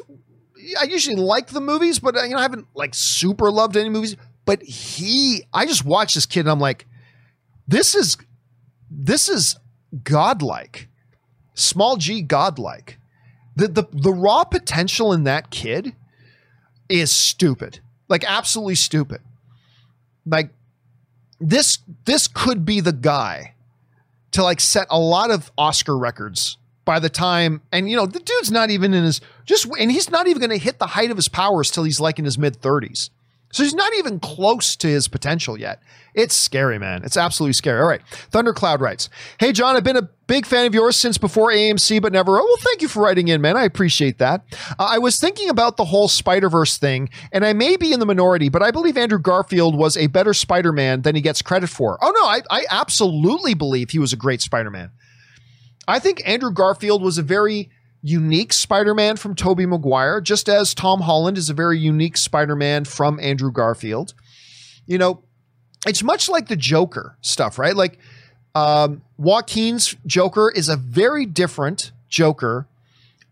I 0.80 0.84
usually 0.84 1.15
like 1.15 1.48
the 1.48 1.61
movies, 1.61 1.99
but 1.99 2.15
uh, 2.15 2.23
you 2.23 2.31
know 2.31 2.39
I 2.39 2.43
haven't 2.43 2.68
like 2.76 2.93
super 2.93 3.52
loved 3.52 3.76
any 3.76 3.89
movies. 3.89 4.15
But 4.45 4.61
he, 4.64 5.43
I 5.53 5.65
just 5.65 5.85
watch 5.85 6.15
this 6.15 6.26
kid 6.26 6.41
and 6.41 6.49
I'm 6.49 6.60
like, 6.60 6.88
this 7.68 7.95
is 7.95 8.18
this 8.89 9.30
is 9.30 9.56
godlike, 10.03 10.89
small 11.53 11.98
g 11.98 12.22
godlike. 12.22 12.99
The 13.56 13.68
the 13.68 13.84
the 13.91 14.14
raw 14.14 14.43
potential 14.43 15.14
in 15.14 15.23
that 15.23 15.49
kid 15.49 15.95
is 16.89 17.11
stupid, 17.11 17.80
like 18.07 18.23
absolutely 18.27 18.76
stupid 18.76 19.22
like 20.26 20.52
this 21.39 21.80
this 22.06 22.27
could 22.27 22.65
be 22.65 22.80
the 22.80 22.93
guy 22.93 23.56
to 24.31 24.43
like 24.43 24.59
set 24.59 24.87
a 24.89 24.99
lot 24.99 25.31
of 25.31 25.51
Oscar 25.57 25.97
records 25.97 26.57
by 26.85 26.99
the 26.99 27.09
time 27.09 27.61
and 27.71 27.89
you 27.89 27.95
know 27.95 28.05
the 28.05 28.19
dude's 28.19 28.51
not 28.51 28.71
even 28.71 28.93
in 28.93 29.03
his 29.03 29.21
just 29.45 29.67
and 29.79 29.91
he's 29.91 30.09
not 30.09 30.27
even 30.27 30.39
going 30.39 30.49
to 30.49 30.57
hit 30.57 30.79
the 30.79 30.87
height 30.87 31.11
of 31.11 31.17
his 31.17 31.27
powers 31.27 31.69
till 31.69 31.83
he's 31.83 31.99
like 31.99 32.19
in 32.19 32.25
his 32.25 32.37
mid 32.37 32.59
30s. 32.59 33.09
So 33.51 33.63
he's 33.63 33.73
not 33.73 33.93
even 33.97 34.19
close 34.19 34.75
to 34.77 34.87
his 34.87 35.07
potential 35.07 35.59
yet. 35.59 35.81
It's 36.13 36.35
scary, 36.35 36.77
man. 36.77 37.03
It's 37.03 37.17
absolutely 37.17 37.53
scary. 37.53 37.79
All 37.81 37.88
right. 37.88 38.01
Thundercloud 38.31 38.81
writes 38.81 39.09
Hey, 39.39 39.51
John, 39.51 39.75
I've 39.75 39.83
been 39.83 39.97
a 39.97 40.09
big 40.27 40.45
fan 40.45 40.65
of 40.65 40.73
yours 40.73 40.95
since 40.95 41.17
before 41.17 41.49
AMC, 41.51 42.01
but 42.01 42.13
never. 42.13 42.39
Oh, 42.39 42.43
well, 42.43 42.57
thank 42.59 42.81
you 42.81 42.88
for 42.88 43.03
writing 43.03 43.27
in, 43.27 43.41
man. 43.41 43.57
I 43.57 43.63
appreciate 43.63 44.17
that. 44.19 44.43
Uh, 44.79 44.88
I 44.91 44.97
was 44.97 45.19
thinking 45.19 45.49
about 45.49 45.77
the 45.77 45.85
whole 45.85 46.07
Spider 46.07 46.49
Verse 46.49 46.77
thing, 46.77 47.09
and 47.31 47.45
I 47.45 47.53
may 47.53 47.77
be 47.77 47.93
in 47.93 47.99
the 47.99 48.05
minority, 48.05 48.49
but 48.49 48.61
I 48.61 48.71
believe 48.71 48.97
Andrew 48.97 49.19
Garfield 49.19 49.75
was 49.75 49.97
a 49.97 50.07
better 50.07 50.33
Spider 50.33 50.71
Man 50.71 51.01
than 51.01 51.15
he 51.15 51.21
gets 51.21 51.41
credit 51.41 51.69
for. 51.69 51.97
Oh, 52.01 52.11
no, 52.11 52.25
I, 52.25 52.41
I 52.49 52.65
absolutely 52.71 53.53
believe 53.53 53.91
he 53.91 53.99
was 53.99 54.13
a 54.13 54.17
great 54.17 54.41
Spider 54.41 54.69
Man. 54.69 54.91
I 55.88 55.99
think 55.99 56.21
Andrew 56.27 56.51
Garfield 56.51 57.01
was 57.01 57.17
a 57.17 57.23
very 57.23 57.69
unique 58.01 58.53
Spider-Man 58.53 59.17
from 59.17 59.35
Tobey 59.35 59.65
Maguire, 59.65 60.21
just 60.21 60.49
as 60.49 60.73
Tom 60.73 61.01
Holland 61.01 61.38
is 61.38 61.49
a 61.49 61.53
very 61.53 61.77
unique 61.77 62.17
Spider-Man 62.17 62.85
from 62.85 63.19
Andrew 63.19 63.51
Garfield. 63.51 64.13
You 64.85 64.97
know, 64.97 65.23
it's 65.85 66.03
much 66.03 66.29
like 66.29 66.47
the 66.47 66.55
Joker 66.55 67.15
stuff, 67.21 67.57
right? 67.57 67.75
Like 67.75 67.99
um, 68.55 69.01
Joaquin's 69.17 69.95
Joker 70.05 70.51
is 70.51 70.69
a 70.69 70.75
very 70.75 71.25
different 71.25 71.91
Joker 72.09 72.67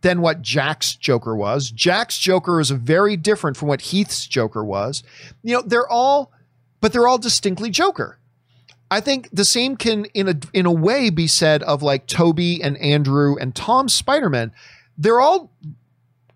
than 0.01 0.21
what 0.21 0.41
Jack's 0.41 0.95
Joker 0.95 1.35
was. 1.35 1.71
Jack's 1.71 2.17
Joker 2.17 2.59
is 2.59 2.69
very 2.69 3.17
different 3.17 3.57
from 3.57 3.67
what 3.67 3.81
Heath's 3.81 4.25
Joker 4.25 4.63
was. 4.63 5.03
You 5.43 5.57
know, 5.57 5.61
they're 5.61 5.89
all, 5.89 6.31
but 6.79 6.93
they're 6.93 7.07
all 7.07 7.17
distinctly 7.17 7.69
Joker. 7.69 8.17
I 8.91 9.01
think 9.01 9.29
the 9.31 9.45
same 9.45 9.77
can, 9.77 10.05
in 10.05 10.29
a 10.29 10.39
in 10.51 10.65
a 10.65 10.71
way, 10.71 11.09
be 11.11 11.27
said 11.27 11.61
of 11.63 11.83
like 11.83 12.07
Tobey 12.07 12.63
and 12.63 12.75
Andrew 12.77 13.35
and 13.37 13.53
Tom 13.53 13.87
Spider 13.87 14.29
Man. 14.29 14.51
They're 14.97 15.19
all 15.19 15.51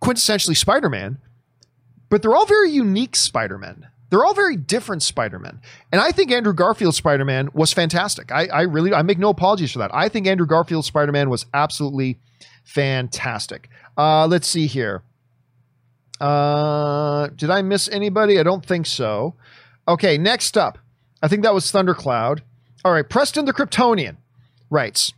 quintessentially 0.01 0.55
Spider 0.55 0.89
Man, 0.89 1.17
but 2.09 2.21
they're 2.21 2.35
all 2.35 2.45
very 2.45 2.69
unique 2.69 3.15
Spider 3.15 3.57
Men. 3.57 3.87
They're 4.13 4.23
all 4.23 4.35
very 4.35 4.57
different 4.57 5.01
Spider-Men. 5.01 5.59
And 5.91 5.99
I 5.99 6.11
think 6.11 6.31
Andrew 6.31 6.53
Garfield's 6.53 6.97
Spider-Man 6.97 7.49
was 7.55 7.73
fantastic. 7.73 8.31
I, 8.31 8.45
I 8.45 8.61
really 8.61 8.93
I 8.93 9.01
make 9.01 9.17
no 9.17 9.29
apologies 9.29 9.71
for 9.71 9.79
that. 9.79 9.89
I 9.91 10.07
think 10.07 10.27
Andrew 10.27 10.45
Garfield's 10.45 10.85
Spider-Man 10.85 11.31
was 11.31 11.47
absolutely 11.51 12.19
fantastic. 12.63 13.69
Uh, 13.97 14.27
let's 14.27 14.47
see 14.47 14.67
here. 14.67 15.01
Uh, 16.21 17.29
did 17.29 17.49
I 17.49 17.63
miss 17.63 17.89
anybody? 17.89 18.39
I 18.39 18.43
don't 18.43 18.63
think 18.63 18.85
so. 18.85 19.33
Okay, 19.87 20.19
next 20.19 20.59
up. 20.59 20.77
I 21.23 21.27
think 21.27 21.41
that 21.41 21.55
was 21.55 21.71
Thundercloud. 21.71 22.43
All 22.85 22.91
right, 22.91 23.09
Preston 23.09 23.45
the 23.45 23.53
Kryptonian 23.53 24.17
writes 24.69 25.13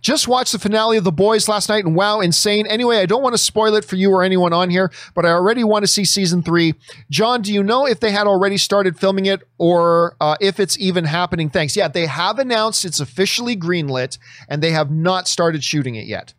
just 0.00 0.28
watched 0.28 0.52
the 0.52 0.58
finale 0.58 0.96
of 0.96 1.04
The 1.04 1.12
Boys 1.12 1.48
last 1.48 1.68
night 1.68 1.84
and 1.84 1.94
wow, 1.94 2.20
insane. 2.20 2.66
Anyway, 2.66 2.98
I 2.98 3.06
don't 3.06 3.22
want 3.22 3.34
to 3.34 3.38
spoil 3.38 3.74
it 3.74 3.84
for 3.84 3.96
you 3.96 4.10
or 4.10 4.22
anyone 4.22 4.52
on 4.52 4.70
here, 4.70 4.90
but 5.14 5.24
I 5.24 5.30
already 5.30 5.64
want 5.64 5.82
to 5.82 5.86
see 5.86 6.04
season 6.04 6.42
three. 6.42 6.74
John, 7.10 7.42
do 7.42 7.52
you 7.52 7.62
know 7.62 7.86
if 7.86 8.00
they 8.00 8.10
had 8.10 8.26
already 8.26 8.56
started 8.56 8.98
filming 8.98 9.26
it 9.26 9.42
or 9.58 10.16
uh, 10.20 10.36
if 10.40 10.60
it's 10.60 10.78
even 10.78 11.04
happening? 11.04 11.50
Thanks. 11.50 11.76
Yeah, 11.76 11.88
they 11.88 12.06
have 12.06 12.38
announced 12.38 12.84
it's 12.84 13.00
officially 13.00 13.56
greenlit 13.56 14.18
and 14.48 14.62
they 14.62 14.70
have 14.70 14.90
not 14.90 15.28
started 15.28 15.62
shooting 15.64 15.94
it 15.94 16.06
yet. 16.06 16.34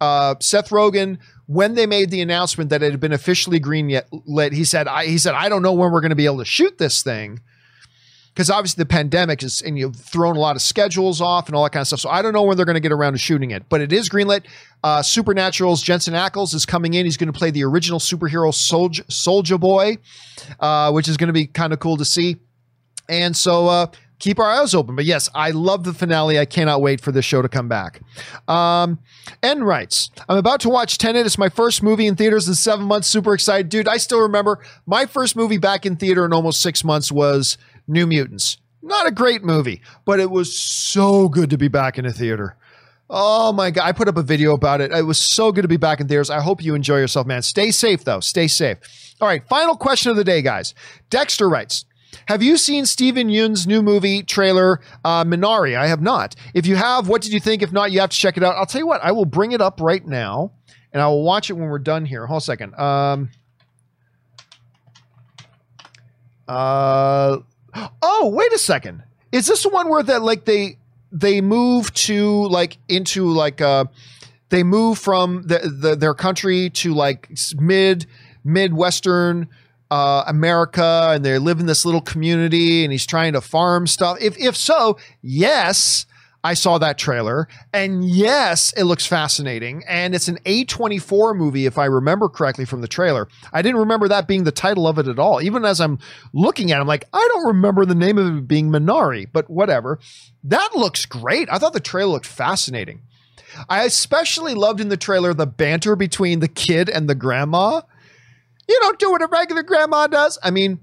Uh, 0.00 0.34
Seth 0.40 0.70
Rogen, 0.70 1.18
when 1.46 1.74
they 1.74 1.86
made 1.86 2.10
the 2.10 2.20
announcement 2.20 2.70
that 2.70 2.82
it 2.82 2.90
had 2.90 3.00
been 3.00 3.12
officially 3.12 3.60
greenlit, 3.60 4.52
he 4.52 4.64
said, 4.64 4.88
I, 4.88 5.06
he 5.06 5.18
said, 5.18 5.34
I 5.34 5.48
don't 5.48 5.62
know 5.62 5.72
when 5.72 5.90
we're 5.90 6.00
going 6.00 6.10
to 6.10 6.16
be 6.16 6.26
able 6.26 6.38
to 6.38 6.44
shoot 6.44 6.78
this 6.78 7.02
thing 7.02 7.40
because 8.36 8.50
obviously 8.50 8.82
the 8.82 8.86
pandemic 8.86 9.42
is 9.42 9.62
and 9.62 9.78
you've 9.78 9.96
thrown 9.96 10.36
a 10.36 10.38
lot 10.38 10.56
of 10.56 10.62
schedules 10.62 11.22
off 11.22 11.46
and 11.46 11.56
all 11.56 11.64
that 11.64 11.70
kind 11.70 11.80
of 11.80 11.86
stuff. 11.86 12.00
So 12.00 12.10
I 12.10 12.20
don't 12.20 12.34
know 12.34 12.42
when 12.42 12.58
they're 12.58 12.66
going 12.66 12.74
to 12.74 12.80
get 12.80 12.92
around 12.92 13.14
to 13.14 13.18
shooting 13.18 13.50
it, 13.50 13.66
but 13.70 13.80
it 13.80 13.94
is 13.94 14.10
greenlit. 14.10 14.44
Uh, 14.84 15.02
Supernatural's 15.02 15.80
Jensen 15.80 16.12
Ackles 16.12 16.54
is 16.54 16.66
coming 16.66 16.92
in. 16.92 17.06
He's 17.06 17.16
going 17.16 17.32
to 17.32 17.38
play 17.38 17.50
the 17.50 17.64
original 17.64 17.98
superhero 17.98 18.52
Soldier 18.52 19.04
Soldier 19.08 19.56
Boy, 19.56 19.96
uh, 20.60 20.92
which 20.92 21.08
is 21.08 21.16
going 21.16 21.28
to 21.28 21.32
be 21.32 21.46
kind 21.46 21.72
of 21.72 21.80
cool 21.80 21.96
to 21.96 22.04
see. 22.04 22.36
And 23.08 23.34
so 23.34 23.68
uh, 23.68 23.86
keep 24.18 24.38
our 24.38 24.50
eyes 24.50 24.74
open. 24.74 24.96
But 24.96 25.06
yes, 25.06 25.30
I 25.34 25.52
love 25.52 25.84
the 25.84 25.94
finale. 25.94 26.38
I 26.38 26.44
cannot 26.44 26.82
wait 26.82 27.00
for 27.00 27.12
this 27.12 27.24
show 27.24 27.40
to 27.40 27.48
come 27.48 27.68
back. 27.68 28.02
Um, 28.48 28.98
N 29.42 29.64
writes, 29.64 30.10
I'm 30.28 30.36
about 30.36 30.60
to 30.60 30.68
watch 30.68 30.98
Tenet. 30.98 31.24
It's 31.24 31.38
my 31.38 31.48
first 31.48 31.82
movie 31.82 32.06
in 32.06 32.16
theaters 32.16 32.48
in 32.48 32.54
seven 32.54 32.84
months. 32.84 33.08
Super 33.08 33.32
excited. 33.32 33.70
Dude, 33.70 33.88
I 33.88 33.96
still 33.96 34.20
remember 34.20 34.58
my 34.84 35.06
first 35.06 35.36
movie 35.36 35.58
back 35.58 35.86
in 35.86 35.96
theater 35.96 36.26
in 36.26 36.34
almost 36.34 36.60
six 36.60 36.84
months 36.84 37.10
was 37.10 37.56
New 37.86 38.06
Mutants. 38.06 38.58
Not 38.82 39.06
a 39.06 39.10
great 39.10 39.42
movie, 39.42 39.82
but 40.04 40.20
it 40.20 40.30
was 40.30 40.56
so 40.56 41.28
good 41.28 41.50
to 41.50 41.58
be 41.58 41.68
back 41.68 41.98
in 41.98 42.06
a 42.06 42.12
theater. 42.12 42.56
Oh 43.08 43.52
my 43.52 43.70
God. 43.70 43.84
I 43.84 43.92
put 43.92 44.08
up 44.08 44.16
a 44.16 44.22
video 44.22 44.54
about 44.54 44.80
it. 44.80 44.92
It 44.92 45.02
was 45.02 45.20
so 45.20 45.52
good 45.52 45.62
to 45.62 45.68
be 45.68 45.76
back 45.76 46.00
in 46.00 46.08
theaters. 46.08 46.30
I 46.30 46.40
hope 46.40 46.62
you 46.62 46.74
enjoy 46.74 46.98
yourself, 46.98 47.26
man. 47.26 47.42
Stay 47.42 47.70
safe, 47.70 48.04
though. 48.04 48.20
Stay 48.20 48.48
safe. 48.48 48.78
All 49.20 49.28
right. 49.28 49.46
Final 49.48 49.76
question 49.76 50.10
of 50.10 50.16
the 50.16 50.24
day, 50.24 50.42
guys. 50.42 50.74
Dexter 51.10 51.48
writes, 51.48 51.84
have 52.28 52.42
you 52.42 52.56
seen 52.56 52.86
Steven 52.86 53.28
Yeun's 53.28 53.66
new 53.66 53.82
movie 53.82 54.22
trailer, 54.22 54.80
uh, 55.04 55.24
Minari? 55.24 55.76
I 55.76 55.86
have 55.86 56.00
not. 56.00 56.34
If 56.54 56.66
you 56.66 56.76
have, 56.76 57.08
what 57.08 57.22
did 57.22 57.32
you 57.32 57.40
think? 57.40 57.62
If 57.62 57.72
not, 57.72 57.92
you 57.92 58.00
have 58.00 58.10
to 58.10 58.16
check 58.16 58.36
it 58.36 58.42
out. 58.42 58.56
I'll 58.56 58.66
tell 58.66 58.80
you 58.80 58.86
what, 58.86 59.00
I 59.02 59.12
will 59.12 59.24
bring 59.24 59.52
it 59.52 59.60
up 59.60 59.80
right 59.80 60.04
now 60.04 60.52
and 60.92 61.02
I 61.02 61.06
will 61.08 61.22
watch 61.22 61.50
it 61.50 61.54
when 61.54 61.68
we're 61.68 61.78
done 61.78 62.04
here. 62.04 62.26
Hold 62.26 62.42
a 62.42 62.44
second. 62.44 62.74
Um, 62.74 63.30
uh, 66.48 67.38
Oh, 68.02 68.30
wait 68.32 68.52
a 68.52 68.58
second. 68.58 69.02
Is 69.32 69.46
this 69.46 69.62
the 69.62 69.68
one 69.68 69.88
where 69.88 70.02
that 70.02 70.22
like 70.22 70.44
they 70.44 70.78
they 71.12 71.40
move 71.40 71.92
to 71.94 72.46
like 72.48 72.78
into 72.88 73.28
like 73.28 73.60
uh 73.60 73.84
they 74.48 74.62
move 74.62 74.98
from 74.98 75.42
the, 75.42 75.58
the 75.58 75.96
their 75.96 76.14
country 76.14 76.70
to 76.70 76.94
like 76.94 77.30
mid 77.56 78.06
midwestern 78.44 79.48
uh, 79.90 80.24
America 80.26 81.10
and 81.12 81.24
they 81.24 81.38
live 81.38 81.60
in 81.60 81.66
this 81.66 81.84
little 81.84 82.00
community 82.00 82.84
and 82.84 82.92
he's 82.92 83.06
trying 83.06 83.32
to 83.34 83.40
farm 83.40 83.86
stuff. 83.86 84.18
If 84.20 84.36
if 84.38 84.56
so, 84.56 84.98
yes, 85.22 86.06
I 86.46 86.54
saw 86.54 86.78
that 86.78 86.96
trailer, 86.96 87.48
and 87.72 88.08
yes, 88.08 88.72
it 88.76 88.84
looks 88.84 89.04
fascinating. 89.04 89.82
And 89.88 90.14
it's 90.14 90.28
an 90.28 90.38
A24 90.44 91.36
movie, 91.36 91.66
if 91.66 91.76
I 91.76 91.86
remember 91.86 92.28
correctly 92.28 92.64
from 92.64 92.82
the 92.82 92.86
trailer. 92.86 93.26
I 93.52 93.62
didn't 93.62 93.80
remember 93.80 94.06
that 94.06 94.28
being 94.28 94.44
the 94.44 94.52
title 94.52 94.86
of 94.86 94.96
it 94.96 95.08
at 95.08 95.18
all. 95.18 95.42
Even 95.42 95.64
as 95.64 95.80
I'm 95.80 95.98
looking 96.32 96.70
at 96.70 96.78
it, 96.78 96.82
I'm 96.82 96.86
like, 96.86 97.08
I 97.12 97.28
don't 97.32 97.48
remember 97.48 97.84
the 97.84 97.96
name 97.96 98.16
of 98.16 98.36
it 98.36 98.46
being 98.46 98.70
Minari, 98.70 99.26
but 99.32 99.50
whatever. 99.50 99.98
That 100.44 100.70
looks 100.76 101.04
great. 101.04 101.48
I 101.50 101.58
thought 101.58 101.72
the 101.72 101.80
trailer 101.80 102.12
looked 102.12 102.26
fascinating. 102.26 103.02
I 103.68 103.82
especially 103.82 104.54
loved 104.54 104.80
in 104.80 104.88
the 104.88 104.96
trailer 104.96 105.34
the 105.34 105.48
banter 105.48 105.96
between 105.96 106.38
the 106.38 106.46
kid 106.46 106.88
and 106.88 107.08
the 107.08 107.16
grandma. 107.16 107.80
You 108.68 108.78
don't 108.82 109.00
do 109.00 109.10
what 109.10 109.22
a 109.22 109.26
regular 109.26 109.64
grandma 109.64 110.06
does. 110.06 110.38
I 110.44 110.52
mean, 110.52 110.78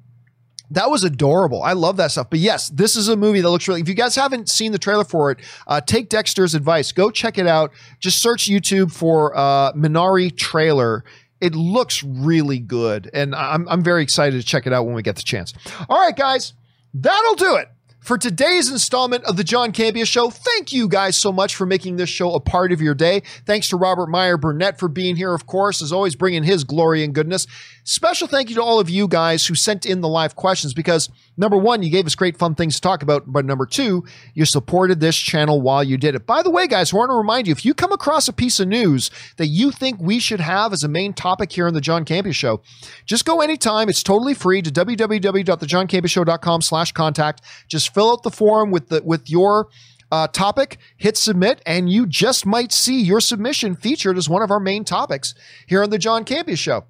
that 0.73 0.89
was 0.89 1.03
adorable. 1.03 1.61
I 1.63 1.73
love 1.73 1.97
that 1.97 2.11
stuff. 2.11 2.29
But 2.29 2.39
yes, 2.39 2.69
this 2.69 2.95
is 2.95 3.07
a 3.07 3.15
movie 3.15 3.41
that 3.41 3.49
looks 3.49 3.67
really. 3.67 3.81
If 3.81 3.87
you 3.87 3.93
guys 3.93 4.15
haven't 4.15 4.49
seen 4.49 4.71
the 4.71 4.79
trailer 4.79 5.03
for 5.03 5.31
it, 5.31 5.39
uh, 5.67 5.81
take 5.81 6.09
Dexter's 6.09 6.55
advice. 6.55 6.91
Go 6.91 7.11
check 7.11 7.37
it 7.37 7.47
out. 7.47 7.71
Just 7.99 8.21
search 8.21 8.45
YouTube 8.45 8.91
for 8.91 9.35
uh, 9.37 9.73
Minari 9.73 10.35
trailer. 10.35 11.03
It 11.41 11.55
looks 11.55 12.03
really 12.03 12.59
good, 12.59 13.09
and 13.13 13.35
I'm 13.35 13.67
I'm 13.67 13.83
very 13.83 14.03
excited 14.03 14.39
to 14.39 14.45
check 14.45 14.65
it 14.65 14.73
out 14.73 14.85
when 14.85 14.95
we 14.95 15.01
get 15.01 15.15
the 15.15 15.23
chance. 15.23 15.53
All 15.89 15.99
right, 15.99 16.15
guys, 16.15 16.53
that'll 16.93 17.35
do 17.35 17.55
it 17.55 17.69
for 18.03 18.17
today's 18.17 18.69
installment 18.69 19.23
of 19.23 19.37
the 19.37 19.43
John 19.43 19.71
Campea 19.71 20.05
Show. 20.05 20.29
Thank 20.29 20.73
you 20.73 20.87
guys 20.87 21.15
so 21.15 21.31
much 21.31 21.55
for 21.55 21.65
making 21.65 21.95
this 21.95 22.09
show 22.09 22.33
a 22.33 22.39
part 22.39 22.71
of 22.71 22.81
your 22.81 22.93
day. 22.93 23.21
Thanks 23.45 23.69
to 23.69 23.77
Robert 23.77 24.07
Meyer 24.07 24.37
Burnett 24.37 24.77
for 24.77 24.89
being 24.89 25.15
here, 25.15 25.33
of 25.33 25.47
course, 25.47 25.81
as 25.81 25.93
always, 25.93 26.15
bringing 26.15 26.43
his 26.43 26.63
glory 26.63 27.03
and 27.03 27.15
goodness. 27.15 27.47
Special 27.85 28.27
thank 28.27 28.49
you 28.49 28.55
to 28.55 28.61
all 28.61 28.79
of 28.79 28.89
you 28.89 29.07
guys 29.07 29.47
who 29.47 29.55
sent 29.55 29.85
in 29.85 30.01
the 30.01 30.09
live 30.09 30.35
questions 30.35 30.73
because 30.73 31.09
number 31.37 31.57
one, 31.57 31.83
you 31.83 31.89
gave 31.89 32.05
us 32.05 32.15
great 32.15 32.37
fun 32.37 32.55
things 32.55 32.75
to 32.75 32.81
talk 32.81 33.03
about, 33.03 33.23
but 33.25 33.45
number 33.45 33.65
two, 33.65 34.03
you 34.33 34.45
supported 34.45 34.99
this 34.99 35.17
channel 35.17 35.61
while 35.61 35.83
you 35.83 35.97
did 35.97 36.15
it. 36.15 36.25
By 36.25 36.41
the 36.41 36.51
way, 36.51 36.67
guys, 36.67 36.93
I 36.93 36.97
want 36.97 37.09
to 37.09 37.15
remind 37.15 37.47
you 37.47 37.51
if 37.51 37.65
you 37.65 37.73
come 37.73 37.91
across 37.91 38.27
a 38.27 38.33
piece 38.33 38.59
of 38.59 38.67
news 38.67 39.09
that 39.37 39.47
you 39.47 39.71
think 39.71 39.99
we 39.99 40.19
should 40.19 40.39
have 40.39 40.73
as 40.73 40.83
a 40.83 40.87
main 40.87 41.13
topic 41.13 41.51
here 41.51 41.67
on 41.67 41.73
the 41.73 41.81
John 41.81 42.05
Campea 42.05 42.33
Show, 42.33 42.61
just 43.05 43.25
go 43.25 43.41
anytime. 43.41 43.89
It's 43.89 44.03
totally 44.03 44.33
free 44.33 44.61
to 44.61 44.71
www.thejohncampeashow.com 44.71 46.61
slash 46.61 46.91
contact. 46.91 47.41
Just 47.67 47.93
fill 47.93 48.11
out 48.11 48.23
the 48.23 48.31
form 48.31 48.71
with 48.71 48.89
the 48.89 49.01
with 49.03 49.29
your 49.29 49.67
uh, 50.11 50.27
topic, 50.27 50.77
hit 50.95 51.17
submit, 51.17 51.61
and 51.65 51.91
you 51.91 52.05
just 52.05 52.45
might 52.45 52.71
see 52.71 53.01
your 53.01 53.19
submission 53.19 53.75
featured 53.75 54.15
as 54.15 54.29
one 54.29 54.43
of 54.43 54.51
our 54.51 54.59
main 54.59 54.83
topics 54.83 55.33
here 55.65 55.81
on 55.81 55.89
the 55.89 55.97
John 55.97 56.23
Campea 56.23 56.57
Show. 56.57 56.85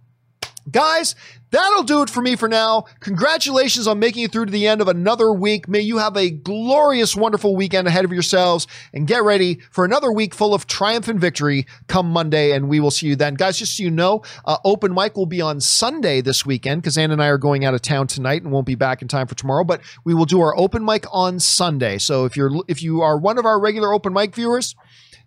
Guys, 0.72 1.16
that'll 1.52 1.84
do 1.84 2.02
it 2.02 2.10
for 2.10 2.22
me 2.22 2.38
for 2.38 2.48
now. 2.48 2.86
Congratulations 3.02 3.86
on 3.86 4.00
making 4.00 4.24
it 4.24 4.32
through 4.32 4.46
to 4.46 4.52
the 4.52 4.66
end 4.66 4.80
of 4.80 4.88
another 4.88 5.32
week. 5.34 5.68
May 5.68 5.82
you 5.82 5.98
have 5.98 6.16
a 6.16 6.30
glorious, 6.30 7.16
wonderful 7.16 7.56
weekend 7.56 7.88
ahead 7.88 8.06
of 8.06 8.14
yourselves 8.14 8.66
and 8.94 9.06
get 9.06 9.24
ready 9.24 9.60
for 9.72 9.84
another 9.84 10.12
week 10.12 10.34
full 10.34 10.54
of 10.54 10.66
triumph 10.66 11.10
and 11.10 11.20
victory 11.20 11.66
come 11.88 12.10
Monday. 12.10 12.52
And 12.52 12.70
we 12.70 12.80
will 12.80 12.92
see 12.92 13.08
you 13.08 13.16
then. 13.18 13.34
Guys, 13.34 13.58
just 13.58 13.76
so 13.76 13.84
you 13.84 13.92
know, 13.92 14.24
uh, 14.46 14.58
open 14.64 14.94
mic 14.94 15.18
will 15.18 15.26
be 15.26 15.42
on 15.42 15.60
Sunday 15.60 16.22
this 16.22 16.46
weekend 16.46 16.82
because 16.82 16.98
Ann 16.98 17.12
and 17.12 17.22
I 17.22 17.28
are 17.28 17.38
going 17.38 17.66
out 17.66 17.74
of 17.74 17.82
town 17.82 18.08
tonight 18.08 18.44
and 18.44 18.52
won't 18.52 18.66
be 18.66 18.76
back 18.76 19.02
in 19.02 19.10
time 19.10 19.28
for 19.28 19.36
tomorrow, 19.36 19.66
but 19.66 19.82
we 20.06 20.14
will 20.14 20.26
do 20.26 20.40
our 20.40 20.58
open 20.58 20.86
mic 20.86 21.06
on 21.12 21.40
Sunday. 21.40 21.98
So 21.98 22.24
if 22.24 22.38
you're, 22.38 22.52
if 22.70 22.82
you 22.82 23.02
are 23.02 23.18
one 23.18 23.38
of 23.38 23.46
our 23.46 23.60
regular 23.60 23.94
open 23.94 24.14
mic 24.14 24.34
viewers, 24.34 24.76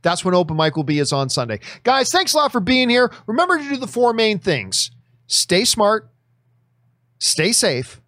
that's 0.00 0.24
when 0.24 0.34
open 0.34 0.56
mic 0.56 0.76
will 0.76 0.84
be 0.84 0.98
is 0.98 1.12
on 1.12 1.28
Sunday. 1.28 1.60
Guys, 1.82 2.10
thanks 2.10 2.32
a 2.32 2.38
lot 2.38 2.52
for 2.52 2.60
being 2.60 2.88
here. 2.88 3.12
Remember 3.26 3.58
to 3.58 3.68
do 3.68 3.76
the 3.76 3.86
four 3.86 4.12
main 4.12 4.38
things 4.38 4.90
stay 5.26 5.64
smart, 5.64 6.08
stay 7.18 7.52
safe, 7.52 8.00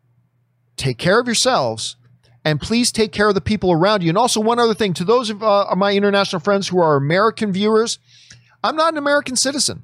take 0.76 0.98
care 0.98 1.20
of 1.20 1.26
yourselves, 1.26 1.96
and 2.44 2.60
please 2.60 2.92
take 2.92 3.12
care 3.12 3.28
of 3.28 3.34
the 3.34 3.40
people 3.40 3.72
around 3.72 4.02
you. 4.02 4.08
And 4.08 4.18
also, 4.18 4.40
one 4.40 4.58
other 4.58 4.74
thing 4.74 4.94
to 4.94 5.04
those 5.04 5.30
of 5.30 5.42
uh, 5.42 5.66
my 5.76 5.94
international 5.94 6.40
friends 6.40 6.68
who 6.68 6.80
are 6.80 6.96
American 6.96 7.52
viewers, 7.52 7.98
I'm 8.62 8.76
not 8.76 8.94
an 8.94 8.98
American 8.98 9.36
citizen. 9.36 9.82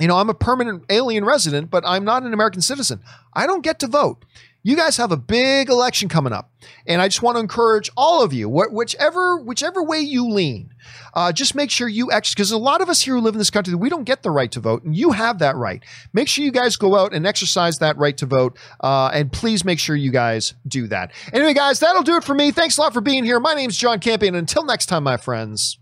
You 0.00 0.08
know, 0.08 0.16
I'm 0.16 0.28
a 0.28 0.34
permanent 0.34 0.84
alien 0.90 1.24
resident, 1.24 1.70
but 1.70 1.84
I'm 1.86 2.04
not 2.04 2.24
an 2.24 2.34
American 2.34 2.60
citizen. 2.60 3.00
I 3.32 3.46
don't 3.46 3.62
get 3.62 3.78
to 3.80 3.86
vote 3.86 4.24
you 4.66 4.76
guys 4.76 4.96
have 4.96 5.12
a 5.12 5.16
big 5.16 5.68
election 5.68 6.08
coming 6.08 6.32
up, 6.32 6.50
and 6.86 7.00
I 7.00 7.06
just 7.08 7.22
want 7.22 7.36
to 7.36 7.40
encourage 7.40 7.90
all 7.98 8.24
of 8.24 8.32
you, 8.32 8.48
wh- 8.48 8.72
whichever 8.72 9.36
whichever 9.38 9.84
way 9.84 10.00
you 10.00 10.30
lean, 10.30 10.70
uh, 11.12 11.32
just 11.32 11.54
make 11.54 11.70
sure 11.70 11.86
you 11.86 12.10
exercise. 12.10 12.34
Because 12.34 12.50
a 12.50 12.56
lot 12.56 12.80
of 12.80 12.88
us 12.88 13.02
here 13.02 13.14
who 13.14 13.20
live 13.20 13.34
in 13.34 13.38
this 13.38 13.50
country, 13.50 13.74
we 13.74 13.90
don't 13.90 14.04
get 14.04 14.22
the 14.22 14.30
right 14.30 14.50
to 14.52 14.60
vote, 14.60 14.82
and 14.82 14.96
you 14.96 15.12
have 15.12 15.38
that 15.40 15.54
right. 15.54 15.84
Make 16.14 16.28
sure 16.28 16.42
you 16.44 16.50
guys 16.50 16.76
go 16.76 16.96
out 16.96 17.12
and 17.12 17.26
exercise 17.26 17.78
that 17.78 17.98
right 17.98 18.16
to 18.16 18.26
vote, 18.26 18.58
uh, 18.80 19.10
and 19.12 19.30
please 19.30 19.64
make 19.66 19.78
sure 19.78 19.94
you 19.94 20.10
guys 20.10 20.54
do 20.66 20.88
that. 20.88 21.12
Anyway, 21.32 21.52
guys, 21.52 21.80
that'll 21.80 22.02
do 22.02 22.16
it 22.16 22.24
for 22.24 22.34
me. 22.34 22.50
Thanks 22.50 22.78
a 22.78 22.80
lot 22.80 22.94
for 22.94 23.02
being 23.02 23.24
here. 23.24 23.38
My 23.38 23.52
name's 23.52 23.76
John 23.76 24.00
Campea. 24.00 24.34
until 24.34 24.64
next 24.64 24.86
time, 24.86 25.04
my 25.04 25.18
friends, 25.18 25.78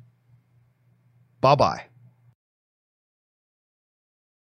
bye 1.40 1.54
bye. 1.54 1.84